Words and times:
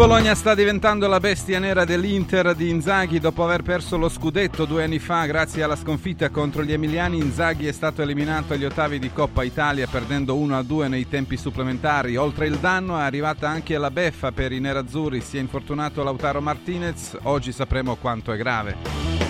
Bologna 0.00 0.34
sta 0.34 0.54
diventando 0.54 1.06
la 1.08 1.20
bestia 1.20 1.58
nera 1.58 1.84
dell'Inter 1.84 2.54
di 2.54 2.70
Inzaghi 2.70 3.20
dopo 3.20 3.44
aver 3.44 3.60
perso 3.60 3.98
lo 3.98 4.08
scudetto 4.08 4.64
due 4.64 4.84
anni 4.84 4.98
fa 4.98 5.26
grazie 5.26 5.62
alla 5.62 5.76
sconfitta 5.76 6.30
contro 6.30 6.62
gli 6.62 6.72
emiliani. 6.72 7.18
Inzaghi 7.18 7.66
è 7.66 7.72
stato 7.72 8.00
eliminato 8.00 8.54
agli 8.54 8.64
ottavi 8.64 8.98
di 8.98 9.12
Coppa 9.12 9.42
Italia 9.42 9.86
perdendo 9.86 10.34
1-2 10.36 10.88
nei 10.88 11.06
tempi 11.06 11.36
supplementari. 11.36 12.16
Oltre 12.16 12.46
il 12.46 12.56
danno 12.56 12.96
è 12.96 13.02
arrivata 13.02 13.50
anche 13.50 13.76
la 13.76 13.90
beffa 13.90 14.32
per 14.32 14.52
i 14.52 14.58
nerazzurri, 14.58 15.20
si 15.20 15.36
è 15.36 15.40
infortunato 15.40 16.02
Lautaro 16.02 16.40
Martinez, 16.40 17.18
oggi 17.24 17.52
sapremo 17.52 17.96
quanto 17.96 18.32
è 18.32 18.38
grave. 18.38 19.29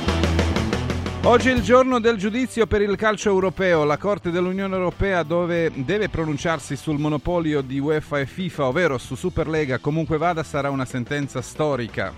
Oggi 1.24 1.50
è 1.50 1.52
il 1.52 1.60
giorno 1.60 2.00
del 2.00 2.16
giudizio 2.16 2.66
per 2.66 2.80
il 2.80 2.96
calcio 2.96 3.28
europeo. 3.28 3.84
La 3.84 3.98
Corte 3.98 4.30
dell'Unione 4.30 4.74
Europea 4.74 5.22
dove 5.22 5.70
deve 5.74 6.08
pronunciarsi 6.08 6.76
sul 6.76 6.98
monopolio 6.98 7.60
di 7.60 7.78
UEFA 7.78 8.20
e 8.20 8.26
FIFA, 8.26 8.66
ovvero 8.66 8.96
su 8.96 9.14
Superlega, 9.14 9.78
comunque 9.78 10.16
vada, 10.16 10.42
sarà 10.42 10.70
una 10.70 10.86
sentenza 10.86 11.42
storica. 11.42 12.14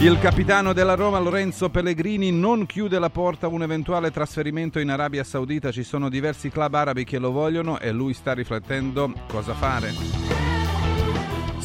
Il 0.00 0.18
capitano 0.18 0.72
della 0.72 0.94
Roma 0.94 1.20
Lorenzo 1.20 1.70
Pellegrini 1.70 2.32
non 2.32 2.66
chiude 2.66 2.98
la 2.98 3.10
porta 3.10 3.46
a 3.46 3.50
un 3.50 3.62
eventuale 3.62 4.10
trasferimento 4.10 4.80
in 4.80 4.90
Arabia 4.90 5.22
Saudita. 5.22 5.70
Ci 5.70 5.84
sono 5.84 6.08
diversi 6.08 6.50
club 6.50 6.74
arabi 6.74 7.04
che 7.04 7.18
lo 7.18 7.30
vogliono 7.30 7.78
e 7.78 7.92
lui 7.92 8.12
sta 8.12 8.34
riflettendo 8.34 9.12
cosa 9.28 9.54
fare. 9.54 10.53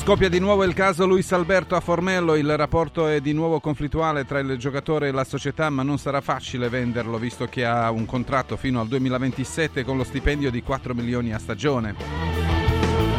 Scoppia 0.02 0.30
di 0.30 0.40
nuovo 0.40 0.64
il 0.64 0.74
caso 0.74 1.06
Luis 1.06 1.32
Alberto 1.34 1.76
a 1.76 1.82
Formello, 1.82 2.36
il 2.36 2.58
rapporto 2.58 3.08
è 3.08 3.20
di 3.20 3.34
nuovo 3.34 3.60
conflittuale 3.60 4.26
tra 4.26 4.40
il 4.40 4.58
giocatore 4.58 5.10
e 5.10 5.12
la 5.12 5.26
società, 5.26 5.70
ma 5.70 5.84
non 5.84 6.00
sarà 6.00 6.22
facile 6.22 6.70
venderlo 6.70 7.18
visto 7.18 7.46
che 7.46 7.64
ha 7.66 7.92
un 7.92 8.06
contratto 8.06 8.58
fino 8.58 8.80
al 8.80 8.88
2027 8.88 9.84
con 9.84 9.98
lo 9.98 10.04
stipendio 10.04 10.50
di 10.50 10.64
4 10.64 10.96
milioni 10.96 11.32
a 11.32 11.38
stagione. 11.38 11.96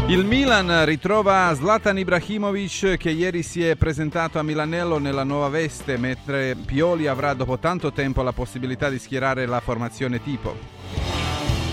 Il 0.08 0.24
Milan 0.24 0.84
ritrova 0.86 1.54
Zlatan 1.54 1.98
Ibrahimovic 1.98 2.96
che 2.96 3.10
ieri 3.10 3.44
si 3.44 3.64
è 3.64 3.76
presentato 3.76 4.40
a 4.40 4.42
Milanello 4.42 4.98
nella 4.98 5.22
nuova 5.22 5.48
veste, 5.48 5.96
mentre 5.96 6.56
Pioli 6.56 7.06
avrà 7.06 7.34
dopo 7.34 7.58
tanto 7.58 7.92
tempo 7.92 8.22
la 8.22 8.32
possibilità 8.32 8.88
di 8.88 8.98
schierare 8.98 9.46
la 9.46 9.60
formazione 9.60 10.20
tipo. 10.20 10.79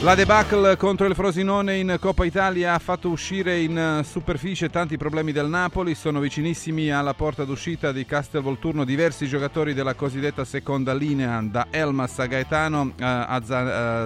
La 0.03 0.13
debacle 0.13 0.77
contro 0.77 1.07
il 1.07 1.15
Frosinone 1.15 1.77
in 1.77 1.97
Coppa 1.99 2.23
Italia 2.23 2.75
ha 2.75 2.79
fatto 2.79 3.09
uscire 3.09 3.59
in 3.59 4.01
superficie 4.03 4.69
tanti 4.69 4.95
problemi 4.95 5.31
del 5.31 5.47
Napoli, 5.47 5.95
sono 5.95 6.19
vicinissimi 6.19 6.91
alla 6.91 7.15
porta 7.15 7.43
d'uscita 7.45 7.91
di 7.91 8.05
Castelvolturno 8.05 8.85
diversi 8.85 9.27
giocatori 9.27 9.73
della 9.73 9.95
cosiddetta 9.95 10.45
seconda 10.45 10.93
linea, 10.93 11.41
da 11.41 11.67
Elmas 11.71 12.19
a 12.19 12.27
Gaetano 12.27 12.93
a 12.99 13.41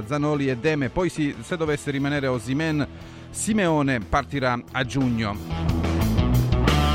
Zanoli 0.07 0.47
e 0.47 0.57
Deme, 0.57 0.89
poi 0.89 1.09
se 1.09 1.35
dovesse 1.57 1.91
rimanere 1.91 2.27
Osimen, 2.27 2.87
Simeone 3.29 3.99
partirà 3.99 4.57
a 4.71 4.85
giugno. 4.85 5.90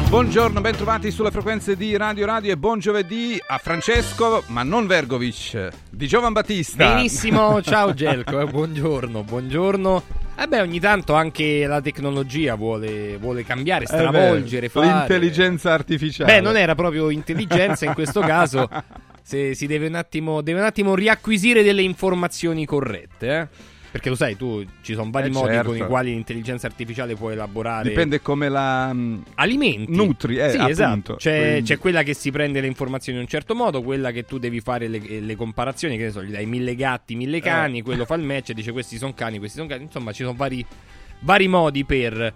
Buongiorno, 0.09 0.61
bentrovati 0.61 1.11
sulle 1.11 1.33
frequenze 1.33 1.77
di 1.77 1.97
Radio 1.97 2.27
Radio 2.27 2.53
e 2.53 2.57
buon 2.57 2.79
giovedì 2.79 3.39
a 3.45 3.59
Francesco, 3.59 4.45
ma 4.47 4.63
non 4.63 4.87
Vergovic, 4.87 5.71
di 5.91 6.07
Giovan 6.07 6.33
Battista. 6.33 6.95
Benissimo, 6.95 7.61
ciao 7.63 7.93
Gelco, 7.93 8.39
eh, 8.39 8.47
buongiorno, 8.47 9.25
buongiorno. 9.25 10.03
Eh 10.39 10.47
beh, 10.47 10.61
ogni 10.61 10.79
tanto 10.79 11.15
anche 11.15 11.67
la 11.67 11.81
tecnologia 11.81 12.55
vuole, 12.55 13.17
vuole 13.17 13.45
cambiare, 13.45 13.83
eh 13.83 13.89
stravolgere, 13.89 14.67
eh 14.67 14.71
beh, 14.73 14.81
L'intelligenza 14.81 15.73
artificiale. 15.73 16.35
Beh, 16.35 16.41
non 16.41 16.57
era 16.57 16.77
proprio 16.77 17.11
intelligenza 17.11 17.85
in 17.85 17.93
questo 17.93 18.21
caso, 18.27 18.69
se 19.23 19.55
si 19.55 19.67
deve 19.67 19.89
un, 19.89 19.97
attimo, 19.97 20.41
deve 20.41 20.61
un 20.61 20.67
attimo 20.67 20.95
riacquisire 20.95 21.65
delle 21.65 21.83
informazioni 21.83 22.65
corrette, 22.65 23.29
eh. 23.29 23.49
Perché 23.97 24.11
lo 24.11 24.15
sai, 24.15 24.37
tu 24.37 24.63
ci 24.83 24.93
sono 24.93 25.11
vari 25.11 25.29
eh 25.29 25.33
modi 25.33 25.55
certo. 25.55 25.69
con 25.69 25.77
i 25.79 25.81
quali 25.81 26.11
l'intelligenza 26.11 26.67
artificiale 26.67 27.15
può 27.15 27.31
elaborare. 27.31 27.89
Dipende 27.89 28.21
come 28.21 28.51
la 28.51 28.93
mm, 28.93 29.23
alimenti. 29.37 29.97
Nutri, 29.97 30.37
eh, 30.37 30.51
sì, 30.51 30.57
appunto. 30.57 30.71
esatto. 30.71 31.15
C'è, 31.15 31.63
c'è, 31.63 31.79
quella 31.79 32.03
che 32.03 32.13
si 32.13 32.31
prende 32.31 32.61
le 32.61 32.67
informazioni 32.67 33.17
in 33.17 33.25
un 33.25 33.31
certo 33.31 33.55
modo, 33.55 33.81
quella 33.83 34.11
che 34.11 34.27
tu 34.27 34.37
devi 34.37 34.61
fare 34.61 34.87
le, 34.89 35.01
le 35.21 35.35
comparazioni, 35.35 35.97
che 35.97 36.05
ne 36.05 36.11
so, 36.11 36.23
gli 36.23 36.31
dai 36.31 36.45
mille 36.45 36.75
gatti, 36.75 37.15
mille 37.15 37.41
cani, 37.41 37.79
eh. 37.79 37.83
quello 37.83 38.05
fa 38.05 38.17
il 38.17 38.23
match 38.23 38.51
e 38.51 38.55
dice 38.55 38.71
questi 38.71 38.99
sono 38.99 39.15
cani, 39.15 39.39
questi 39.39 39.57
sono 39.57 39.69
cani. 39.71 39.85
Insomma, 39.85 40.13
ci 40.13 40.25
sono 40.25 40.35
vari, 40.37 40.63
vari 41.21 41.49
modi 41.49 41.87
per. 41.87 42.35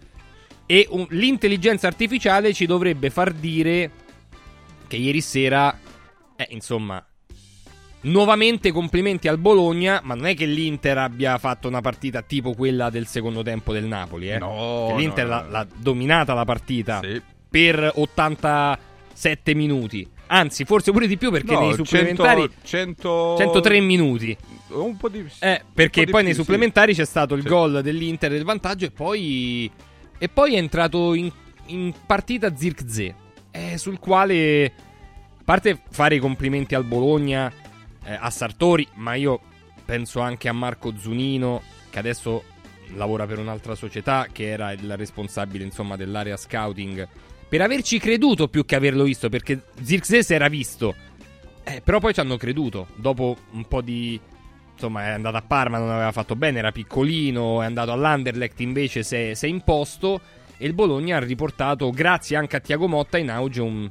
E 0.64 0.86
un, 0.88 1.06
l'intelligenza 1.10 1.88
artificiale 1.88 2.54
ci 2.54 2.64
dovrebbe 2.64 3.10
far 3.10 3.34
dire 3.34 3.90
che 4.86 4.96
ieri 4.96 5.20
sera, 5.20 5.78
eh, 6.36 6.46
insomma, 6.52 7.04
Nuovamente 8.02 8.72
complimenti 8.72 9.28
al 9.28 9.38
Bologna, 9.38 10.00
ma 10.02 10.14
non 10.14 10.26
è 10.26 10.34
che 10.34 10.46
l'Inter 10.46 10.96
abbia 10.96 11.36
fatto 11.36 11.68
una 11.68 11.82
partita 11.82 12.22
tipo 12.22 12.54
quella 12.54 12.88
del 12.88 13.06
secondo 13.06 13.42
tempo 13.42 13.72
del 13.72 13.84
Napoli. 13.84 14.30
Eh? 14.30 14.38
No, 14.38 14.96
l'Inter 14.96 15.24
no, 15.26 15.30
l'ha, 15.30 15.46
l'ha, 15.48 15.66
dominata 15.76 16.32
la 16.32 16.44
partita 16.44 17.00
sì. 17.02 17.20
per 17.48 17.92
87 17.94 19.54
minuti. 19.54 20.08
Anzi, 20.28 20.64
forse 20.64 20.92
pure 20.92 21.06
di 21.06 21.18
più 21.18 21.30
perché 21.30 21.52
no, 21.52 21.60
nei 21.60 21.74
supplementari 21.74 22.48
100, 22.62 23.36
103 23.36 23.80
minuti. 23.80 24.36
Un 24.68 24.96
po' 24.96 25.08
di 25.08 25.26
eh, 25.40 25.62
perché 25.74 26.04
poi 26.04 26.20
più, 26.20 26.24
nei 26.24 26.34
supplementari 26.34 26.94
sì. 26.94 27.00
c'è 27.00 27.06
stato 27.06 27.34
il 27.34 27.42
sì. 27.42 27.48
gol 27.48 27.82
dell'Inter 27.82 28.30
del 28.30 28.44
vantaggio 28.44 28.86
e 28.86 28.90
poi 28.92 29.70
e 30.22 30.28
poi 30.28 30.54
è 30.54 30.58
entrato 30.58 31.14
in, 31.14 31.32
in 31.66 31.92
partita 32.06 32.54
Zirkzee, 32.54 33.14
eh, 33.50 33.78
sul 33.78 33.98
quale 33.98 34.66
a 34.66 35.42
parte 35.44 35.80
fare 35.90 36.14
i 36.14 36.18
complimenti 36.18 36.74
al 36.74 36.84
Bologna 36.84 37.52
eh, 38.10 38.18
a 38.20 38.30
Sartori, 38.30 38.86
ma 38.94 39.14
io 39.14 39.40
penso 39.84 40.20
anche 40.20 40.48
a 40.48 40.52
Marco 40.52 40.92
Zunino, 40.96 41.62
che 41.90 41.98
adesso 41.98 42.42
lavora 42.94 43.26
per 43.26 43.38
un'altra 43.38 43.74
società, 43.74 44.26
che 44.32 44.48
era 44.48 44.72
il 44.72 44.96
responsabile 44.96 45.64
insomma 45.64 45.96
dell'area 45.96 46.36
scouting, 46.36 47.06
per 47.48 47.60
averci 47.62 47.98
creduto 47.98 48.48
più 48.48 48.64
che 48.64 48.74
averlo 48.74 49.04
visto, 49.04 49.28
perché 49.28 49.62
Zirkzee 49.80 50.24
era 50.28 50.48
visto. 50.48 50.94
Eh, 51.62 51.80
però 51.82 52.00
poi 52.00 52.12
ci 52.12 52.20
hanno 52.20 52.36
creduto, 52.36 52.88
dopo 52.96 53.36
un 53.52 53.64
po' 53.66 53.80
di... 53.80 54.20
Insomma, 54.72 55.06
è 55.06 55.10
andato 55.10 55.36
a 55.36 55.42
Parma, 55.42 55.78
non 55.78 55.90
aveva 55.90 56.10
fatto 56.10 56.34
bene, 56.36 56.58
era 56.58 56.72
piccolino, 56.72 57.60
è 57.60 57.66
andato 57.66 57.92
all'Anderlecht, 57.92 58.60
invece 58.60 59.02
si 59.02 59.14
è, 59.14 59.34
si 59.34 59.44
è 59.44 59.48
imposto. 59.48 60.20
E 60.56 60.66
il 60.66 60.72
Bologna 60.72 61.16
ha 61.16 61.20
riportato, 61.20 61.90
grazie 61.90 62.36
anche 62.36 62.56
a 62.56 62.60
Tiago 62.60 62.88
Motta, 62.88 63.18
in 63.18 63.30
auge 63.30 63.60
un, 63.60 63.90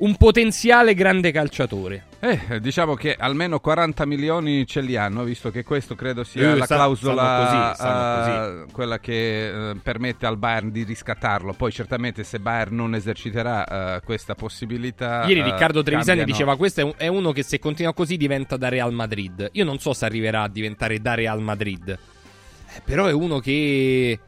un 0.00 0.16
potenziale 0.16 0.94
grande 0.94 1.30
calciatore. 1.30 2.04
Eh, 2.20 2.60
diciamo 2.60 2.94
che 2.94 3.14
almeno 3.14 3.60
40 3.60 4.04
milioni 4.06 4.66
ce 4.66 4.80
li 4.80 4.96
hanno, 4.96 5.24
visto 5.24 5.50
che 5.50 5.62
questo 5.62 5.94
credo 5.94 6.22
sia 6.22 6.52
eh, 6.52 6.56
la 6.56 6.66
clausola 6.66 7.74
così, 7.74 7.88
uh, 7.88 8.60
così. 8.60 8.72
quella 8.72 8.98
che 8.98 9.52
uh, 9.52 9.80
permette 9.80 10.26
al 10.26 10.36
Bayern 10.36 10.70
di 10.70 10.84
riscattarlo. 10.84 11.52
Poi 11.52 11.72
certamente 11.72 12.24
se 12.24 12.38
Bayern 12.38 12.76
non 12.76 12.94
eserciterà 12.94 13.96
uh, 13.96 14.04
questa 14.04 14.34
possibilità... 14.34 15.24
Ieri 15.26 15.42
Riccardo 15.42 15.82
Trevisani 15.82 16.18
cambiano. 16.18 16.32
diceva 16.32 16.56
questo 16.56 16.80
è, 16.80 16.84
un, 16.84 16.92
è, 16.96 17.06
uno 17.06 17.32
che 17.32 17.42
se 17.42 17.58
continua 17.58 17.94
così 17.94 18.16
diventa 18.16 18.56
da 18.56 18.68
Real 18.68 18.92
Madrid. 18.92 19.48
Io 19.52 19.64
non 19.64 19.78
so 19.78 19.92
se 19.92 20.04
arriverà 20.04 20.42
a 20.42 20.48
diventare 20.48 21.00
da 21.00 21.14
Real 21.14 21.40
Madrid, 21.40 21.88
eh, 21.88 22.80
però 22.84 23.06
è 23.06 23.12
uno 23.12 23.38
che, 23.38 24.18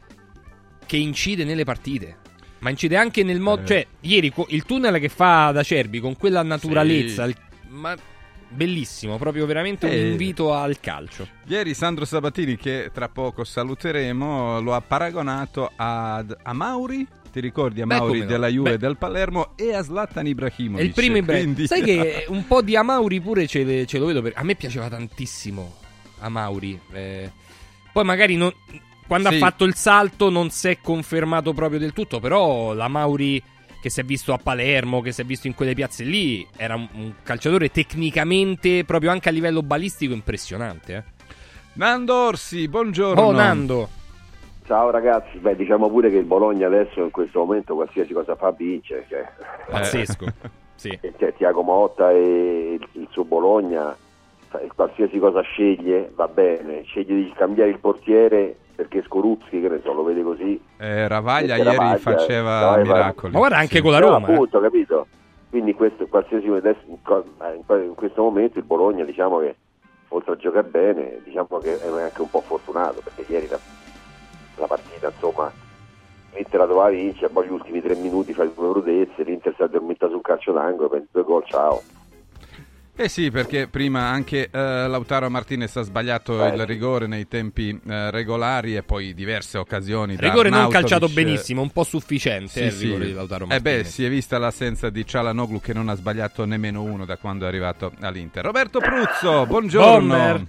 che 0.85 0.97
incide 0.97 1.43
nelle 1.43 1.63
partite. 1.63 2.21
Ma 2.63 2.69
incide 2.69 2.95
anche 2.95 3.23
nel 3.23 3.41
modo. 3.41 3.63
Eh. 3.63 3.65
Cioè, 3.65 3.87
ieri 4.01 4.31
il 4.47 4.63
tunnel 4.63 4.97
che 4.99 5.09
fa 5.09 5.51
da 5.51 5.63
Cerbi 5.63 5.99
con 5.99 6.15
quella 6.15 6.41
naturalezza. 6.43 7.25
Sì. 7.25 7.31
Il, 7.31 7.37
ma 7.71 7.93
bellissimo, 8.47 9.17
proprio 9.17 9.45
veramente 9.45 9.85
un 9.87 9.93
invito 9.93 10.53
al 10.53 10.79
calcio. 10.79 11.27
Ieri 11.47 11.73
Sandro 11.73 12.05
Sabatini, 12.05 12.55
che 12.55 12.89
tra 12.93 13.09
poco 13.09 13.43
saluteremo, 13.43 14.61
lo 14.61 14.73
ha 14.73 14.81
paragonato 14.81 15.71
ad, 15.75 16.35
a 16.41 16.53
Mauri. 16.53 17.05
Ti 17.33 17.39
ricordi 17.41 17.81
a 17.81 17.85
Mauri 17.85 18.19
no. 18.19 18.25
della 18.25 18.47
Juve 18.47 18.71
Beh. 18.71 18.77
del 18.77 18.95
Palermo 18.95 19.53
e 19.57 19.73
a 19.73 19.83
Zlatan 19.83 20.27
Ibrahimovic? 20.27 20.79
È 20.79 20.87
il 20.87 20.93
primo 20.93 21.17
Ibrahimovic. 21.17 21.67
Quindi... 21.67 21.67
Sai 21.67 21.81
che 21.81 22.25
un 22.31 22.47
po' 22.47 22.61
di 22.61 22.77
Amauri 22.77 23.19
pure 23.19 23.45
ce, 23.45 23.85
ce 23.85 23.97
lo 23.97 24.05
vedo. 24.05 24.21
Per... 24.21 24.33
A 24.35 24.43
me 24.43 24.55
piaceva 24.55 24.87
tantissimo 24.87 25.75
Amauri. 26.19 26.79
Eh... 26.93 27.31
Poi 27.91 28.03
magari 28.03 28.35
non 28.35 28.53
quando 29.13 29.29
sì. 29.29 29.35
ha 29.35 29.37
fatto 29.37 29.63
il 29.65 29.75
salto 29.75 30.31
non 30.31 30.49
si 30.49 30.69
è 30.69 30.79
confermato 30.81 31.53
proprio 31.53 31.77
del 31.77 31.93
tutto, 31.93 32.19
però 32.19 32.73
la 32.73 32.87
Mauri 32.87 33.41
che 33.79 33.91
si 33.91 33.99
è 33.99 34.03
visto 34.03 34.33
a 34.33 34.39
Palermo, 34.41 35.01
che 35.01 35.11
si 35.11 35.21
è 35.21 35.23
visto 35.23 35.45
in 35.45 35.53
quelle 35.53 35.75
piazze 35.75 36.03
lì, 36.03 36.47
era 36.55 36.73
un, 36.73 36.87
un 36.93 37.13
calciatore 37.21 37.69
tecnicamente, 37.69 38.83
proprio 38.85 39.11
anche 39.11 39.29
a 39.29 39.31
livello 39.31 39.61
balistico, 39.61 40.13
impressionante. 40.13 40.95
Eh. 40.95 41.03
Nando 41.73 42.15
Orsi, 42.15 42.67
buongiorno. 42.67 43.21
Oh 43.21 43.31
Nando. 43.31 43.87
Ciao 44.65 44.89
ragazzi, 44.89 45.37
beh 45.37 45.57
diciamo 45.57 45.89
pure 45.89 46.09
che 46.09 46.17
il 46.17 46.25
Bologna 46.25 46.65
adesso 46.65 47.01
in 47.01 47.11
questo 47.11 47.39
momento 47.39 47.75
qualsiasi 47.75 48.13
cosa 48.13 48.35
fa 48.35 48.49
vince. 48.49 49.05
Cioè. 49.07 49.29
Pazzesco. 49.69 50.25
sì. 50.73 50.97
Cioè, 51.19 51.35
Tiago 51.35 51.61
Motta 51.61 52.09
e 52.09 52.79
il, 52.79 52.87
il 52.93 53.07
suo 53.11 53.25
Bologna, 53.25 53.95
qualsiasi 54.73 55.19
cosa 55.19 55.41
sceglie 55.41 56.11
va 56.15 56.27
bene, 56.27 56.81
sceglie 56.81 57.13
di 57.13 57.31
cambiare 57.35 57.69
il 57.69 57.79
portiere 57.79 58.57
perché 58.83 59.01
Scoruzzi, 59.03 59.61
che 59.61 59.69
ne 59.69 59.79
so, 59.81 59.93
lo 59.93 60.03
vede 60.03 60.21
così. 60.23 60.61
Eh, 60.77 61.07
Ravaglia 61.07 61.55
ieri 61.55 61.69
Ravaglia, 61.69 61.97
faceva 61.97 62.59
Ravaglia, 62.59 62.93
miracoli. 62.93 63.31
Ma 63.31 63.39
guarda 63.39 63.57
anche 63.57 63.77
sì. 63.77 63.81
con 63.81 63.91
la 63.91 63.99
Roma. 63.99 64.19
No, 64.19 64.33
appunto, 64.33 64.59
eh. 64.59 64.61
capito? 64.61 65.07
Quindi 65.49 65.73
questo, 65.73 66.07
qualsiasi, 66.07 66.47
in 66.47 67.93
questo 67.95 68.21
momento 68.21 68.59
il 68.59 68.65
Bologna 68.65 69.03
diciamo 69.05 69.39
che 69.39 69.55
oltre 70.09 70.33
a 70.33 70.35
giocare 70.35 70.67
bene 70.67 71.21
diciamo 71.23 71.57
che 71.59 71.79
è 71.79 72.01
anche 72.01 72.21
un 72.21 72.29
po' 72.29 72.41
fortunato 72.41 73.01
perché 73.03 73.31
ieri 73.31 73.47
la, 73.47 73.59
la 74.57 74.67
partita 74.67 75.07
insomma 75.07 75.51
l'Inter 76.33 76.59
la 76.59 76.65
doveva 76.65 76.89
vincere, 76.89 77.29
poi 77.29 77.47
gli 77.47 77.51
ultimi 77.51 77.81
tre 77.81 77.95
minuti 77.95 78.33
fa 78.33 78.43
due 78.45 78.69
brutezze, 78.69 79.23
l'Inter 79.23 79.53
si 79.55 79.61
è 79.61 79.65
addormentato 79.65 80.11
sul 80.11 80.21
calcio 80.21 80.51
d'angolo, 80.51 80.89
per 80.89 81.05
due 81.11 81.23
gol, 81.23 81.43
ciao. 81.45 81.81
Eh 82.95 83.09
sì, 83.09 83.31
perché 83.31 83.67
prima 83.67 84.01
anche 84.09 84.49
eh, 84.51 84.87
Lautaro 84.87 85.27
Martinez 85.27 85.75
ha 85.77 85.81
sbagliato 85.81 86.45
Eh. 86.45 86.53
il 86.55 86.65
rigore 86.67 87.07
nei 87.07 87.27
tempi 87.27 87.69
eh, 87.87 88.11
regolari 88.11 88.75
e 88.75 88.83
poi 88.83 89.15
diverse 89.15 89.57
occasioni. 89.57 90.15
da 90.15 90.27
Rigore 90.27 90.49
non 90.49 90.69
calciato 90.69 91.09
benissimo, 91.09 91.63
un 91.63 91.71
po' 91.71 91.83
sufficiente 91.83 92.51
Sì, 92.51 92.59
eh, 92.59 92.65
il 92.65 92.71
sì. 92.71 92.83
rigore 92.85 93.05
di 93.07 93.13
Lautaro 93.13 93.45
Eh 93.45 93.47
Martinez. 93.47 93.81
beh, 93.83 93.89
si 93.89 94.05
è 94.05 94.09
vista 94.09 94.37
l'assenza 94.37 94.91
di 94.91 95.05
Cialanoglu 95.07 95.59
che 95.59 95.73
non 95.73 95.89
ha 95.89 95.95
sbagliato 95.95 96.45
nemmeno 96.45 96.83
uno 96.83 97.03
da 97.05 97.17
quando 97.17 97.45
è 97.45 97.47
arrivato 97.47 97.91
all'Inter. 97.99 98.45
Roberto 98.45 98.79
Pruzzo, 98.79 99.45
buongiorno. 99.47 100.15
Bomber. 100.15 100.45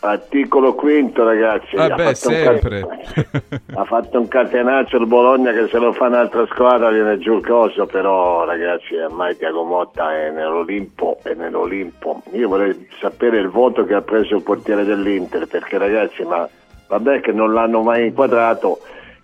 Articolo 0.00 0.74
quinto, 0.74 1.24
ragazzi. 1.24 1.74
Ha 1.74 1.88
beh, 1.88 2.14
fatto 2.14 2.28
un 2.28 2.34
sempre. 2.34 2.80
ca- 2.80 3.80
ha 3.80 3.84
fatto 3.84 4.20
un 4.20 4.28
catenaccio 4.28 4.96
il 4.96 5.06
Bologna 5.06 5.52
che 5.52 5.66
se 5.66 5.78
lo 5.78 5.92
fa 5.92 6.06
un'altra 6.06 6.46
squadra 6.46 6.90
viene 6.90 7.18
giù 7.18 7.38
il 7.38 7.46
coso, 7.46 7.86
però 7.86 8.44
ragazzi 8.44 8.94
ormai 8.94 9.36
Tiago 9.36 9.64
Motta 9.64 10.14
è 10.14 10.30
nell'Olimpo 10.30 11.18
è 11.22 11.34
nell'Olimpo. 11.34 12.22
Io 12.32 12.48
vorrei 12.48 12.88
sapere 13.00 13.38
il 13.38 13.48
voto 13.48 13.84
che 13.84 13.94
ha 13.94 14.02
preso 14.02 14.36
il 14.36 14.42
portiere 14.42 14.84
dell'Inter, 14.84 15.46
perché 15.46 15.78
ragazzi, 15.78 16.22
ma 16.22 16.48
vabbè 16.86 17.20
che 17.20 17.32
non 17.32 17.52
l'hanno 17.52 17.82
mai 17.82 18.06
inquadrato, 18.06 18.78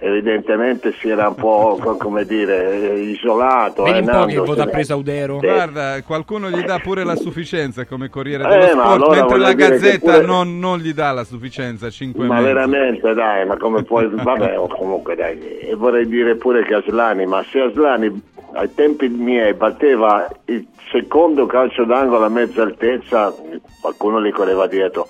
evidentemente 0.04 0.92
si 1.00 1.08
era 1.08 1.28
un 1.28 1.34
po' 1.34 1.78
co- 1.80 1.96
come 1.96 2.26
dire 2.26 2.92
eh, 2.92 3.00
isolato. 3.00 3.84
Vedi 3.84 3.98
eh, 3.98 4.00
un 4.00 4.18
po' 4.18 4.24
che 4.26 4.36
voto 4.36 4.62
ha 4.62 4.66
preso 4.66 4.92
Audero. 4.92 5.38
Sì. 5.40 5.46
Guarda, 5.46 6.02
qualcuno 6.02 6.50
gli 6.50 6.62
dà 6.62 6.78
pure 6.78 7.04
la 7.04 7.16
sufficienza 7.16 7.86
come 7.86 8.10
Corriere 8.10 8.44
Eh, 8.44 8.48
dello 8.48 8.76
ma 8.76 8.82
Sport, 8.82 9.02
allora 9.02 9.14
mentre 9.20 9.38
la 9.38 9.52
Gazzetta 9.54 10.12
pure- 10.12 10.26
non, 10.26 10.58
non 10.58 10.78
gli 10.78 10.92
dà 10.92 11.12
la 11.12 11.24
sufficienza, 11.24 11.88
5 11.88 12.26
Ma 12.26 12.40
veramente 12.42 13.14
dai, 13.14 13.46
ma 13.46 13.56
come 13.56 13.82
puoi... 13.82 14.08
Vabbè, 14.12 14.58
o 14.58 14.68
comunque 14.68 15.14
dai, 15.16 15.38
e 15.60 15.74
vorrei 15.74 16.06
dire 16.06 16.36
pure 16.36 16.64
che 16.64 16.74
Aslani, 16.74 17.24
ma 17.26 17.42
se 17.50 17.60
Aslani 17.60 18.22
ai 18.52 18.72
tempi 18.74 19.08
miei 19.08 19.54
batteva 19.54 20.28
il 20.46 20.66
secondo 20.92 21.46
calcio 21.46 21.84
d'angolo 21.84 22.24
a 22.24 22.28
mezza 22.28 22.62
altezza, 22.62 23.34
qualcuno 23.80 24.22
gli 24.22 24.30
correva 24.30 24.66
dietro. 24.66 25.08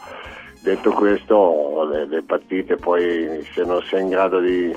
Detto 0.65 0.93
questo, 0.93 1.87
le, 1.91 2.07
le 2.07 2.23
partite 2.23 2.79
poi 2.79 3.47
se 3.55 3.65
non 3.65 3.83
sei 3.83 4.01
in 4.01 4.09
grado 4.09 4.41
di, 4.41 4.75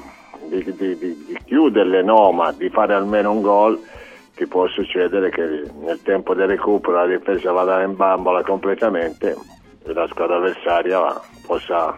di- 0.49 0.73
di- 0.75 0.97
di- 0.97 1.25
di 1.25 1.39
chiuderle, 1.45 2.03
no, 2.03 2.33
ma 2.33 2.51
di 2.51 2.69
fare 2.69 2.93
almeno 2.93 3.31
un 3.31 3.41
gol, 3.41 3.79
ti 4.35 4.45
può 4.47 4.67
succedere 4.67 5.29
che 5.29 5.63
nel 5.79 6.01
tempo 6.03 6.33
del 6.33 6.49
recupero 6.49 6.97
la 6.97 7.07
difesa 7.07 7.53
vada 7.53 7.81
in 7.83 7.95
bambola 7.95 8.43
completamente 8.43 9.33
e 9.85 9.93
la 9.93 10.05
squadra 10.07 10.35
avversaria 10.35 11.21
possa, 11.45 11.95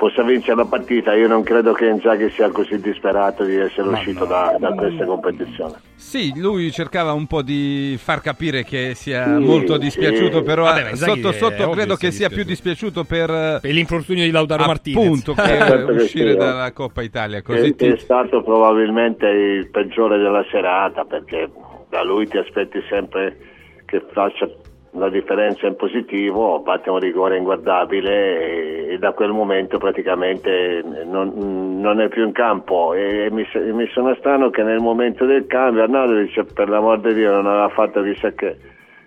possa 0.00 0.22
vincere 0.22 0.56
la 0.56 0.64
partita. 0.64 1.12
Io 1.12 1.28
non 1.28 1.42
credo 1.42 1.74
che 1.74 1.86
Inzaghi 1.86 2.30
sia 2.30 2.48
così 2.48 2.80
disperato 2.80 3.44
di 3.44 3.54
essere 3.56 3.90
Ma 3.90 3.98
uscito 3.98 4.20
no. 4.20 4.24
da, 4.30 4.56
da 4.58 4.72
questa 4.72 5.04
competizione. 5.04 5.74
Sì, 5.94 6.32
lui 6.36 6.72
cercava 6.72 7.12
un 7.12 7.26
po' 7.26 7.42
di 7.42 7.96
far 8.02 8.22
capire 8.22 8.64
che 8.64 8.94
sia 8.94 9.24
Sì, 9.24 9.44
molto 9.44 9.76
dispiaciuto, 9.76 10.38
sì. 10.38 10.42
però 10.42 10.62
Vabbè, 10.64 10.92
eh, 10.92 10.96
sotto 10.96 11.32
sotto 11.32 11.68
credo 11.68 11.96
che 11.96 12.12
sia 12.12 12.30
più 12.30 12.44
dispiaciuto 12.44 13.04
per 13.04 13.28
eh, 13.28 13.58
Per 13.60 13.70
l'infortunio 13.72 14.24
di 14.24 14.30
Lautaro 14.30 14.64
Martinez. 14.64 15.04
appunto 15.04 15.34
che 15.34 15.42
Certo 15.42 15.86
che 15.92 16.02
uscire 16.02 16.30
sì, 16.30 16.36
oh. 16.36 16.38
dalla 16.38 16.72
Coppa 16.72 17.02
Italia. 17.02 17.42
Così 17.42 17.68
È, 17.68 17.74
ti... 17.74 17.86
è 17.88 17.96
stato 17.98 18.42
probabilmente 18.42 19.26
il 19.26 19.68
peggiore 19.68 20.16
della 20.16 20.44
serata 20.50 21.04
perché 21.04 21.50
da 21.90 22.02
lui 22.02 22.26
ti 22.26 22.38
aspetti 22.38 22.78
sempre 22.88 23.36
che 23.84 24.02
faccia 24.12 24.48
la 24.92 25.08
differenza 25.08 25.66
in 25.66 25.76
positivo, 25.76 26.60
batte 26.60 26.90
un 26.90 26.98
rigore 26.98 27.36
inguardabile 27.36 28.88
e, 28.88 28.94
e 28.94 28.98
da 28.98 29.12
quel 29.12 29.30
momento 29.30 29.78
praticamente 29.78 30.82
non, 31.04 31.78
non 31.80 32.00
è 32.00 32.08
più 32.08 32.24
in 32.24 32.32
campo 32.32 32.94
e, 32.94 33.28
mi, 33.30 33.46
mi 33.72 33.86
sono 33.92 34.14
strano 34.16 34.50
che 34.50 34.62
nel 34.62 34.80
momento 34.80 35.26
del 35.26 35.46
cambio 35.46 35.84
Arnaldo 35.84 36.18
dice 36.18 36.44
per 36.44 36.68
l'amor 36.68 37.00
di 37.00 37.14
Dio 37.14 37.30
non 37.30 37.46
aveva 37.46 37.68
fatto 37.68 38.02
chissà 38.02 38.32
che, 38.32 38.56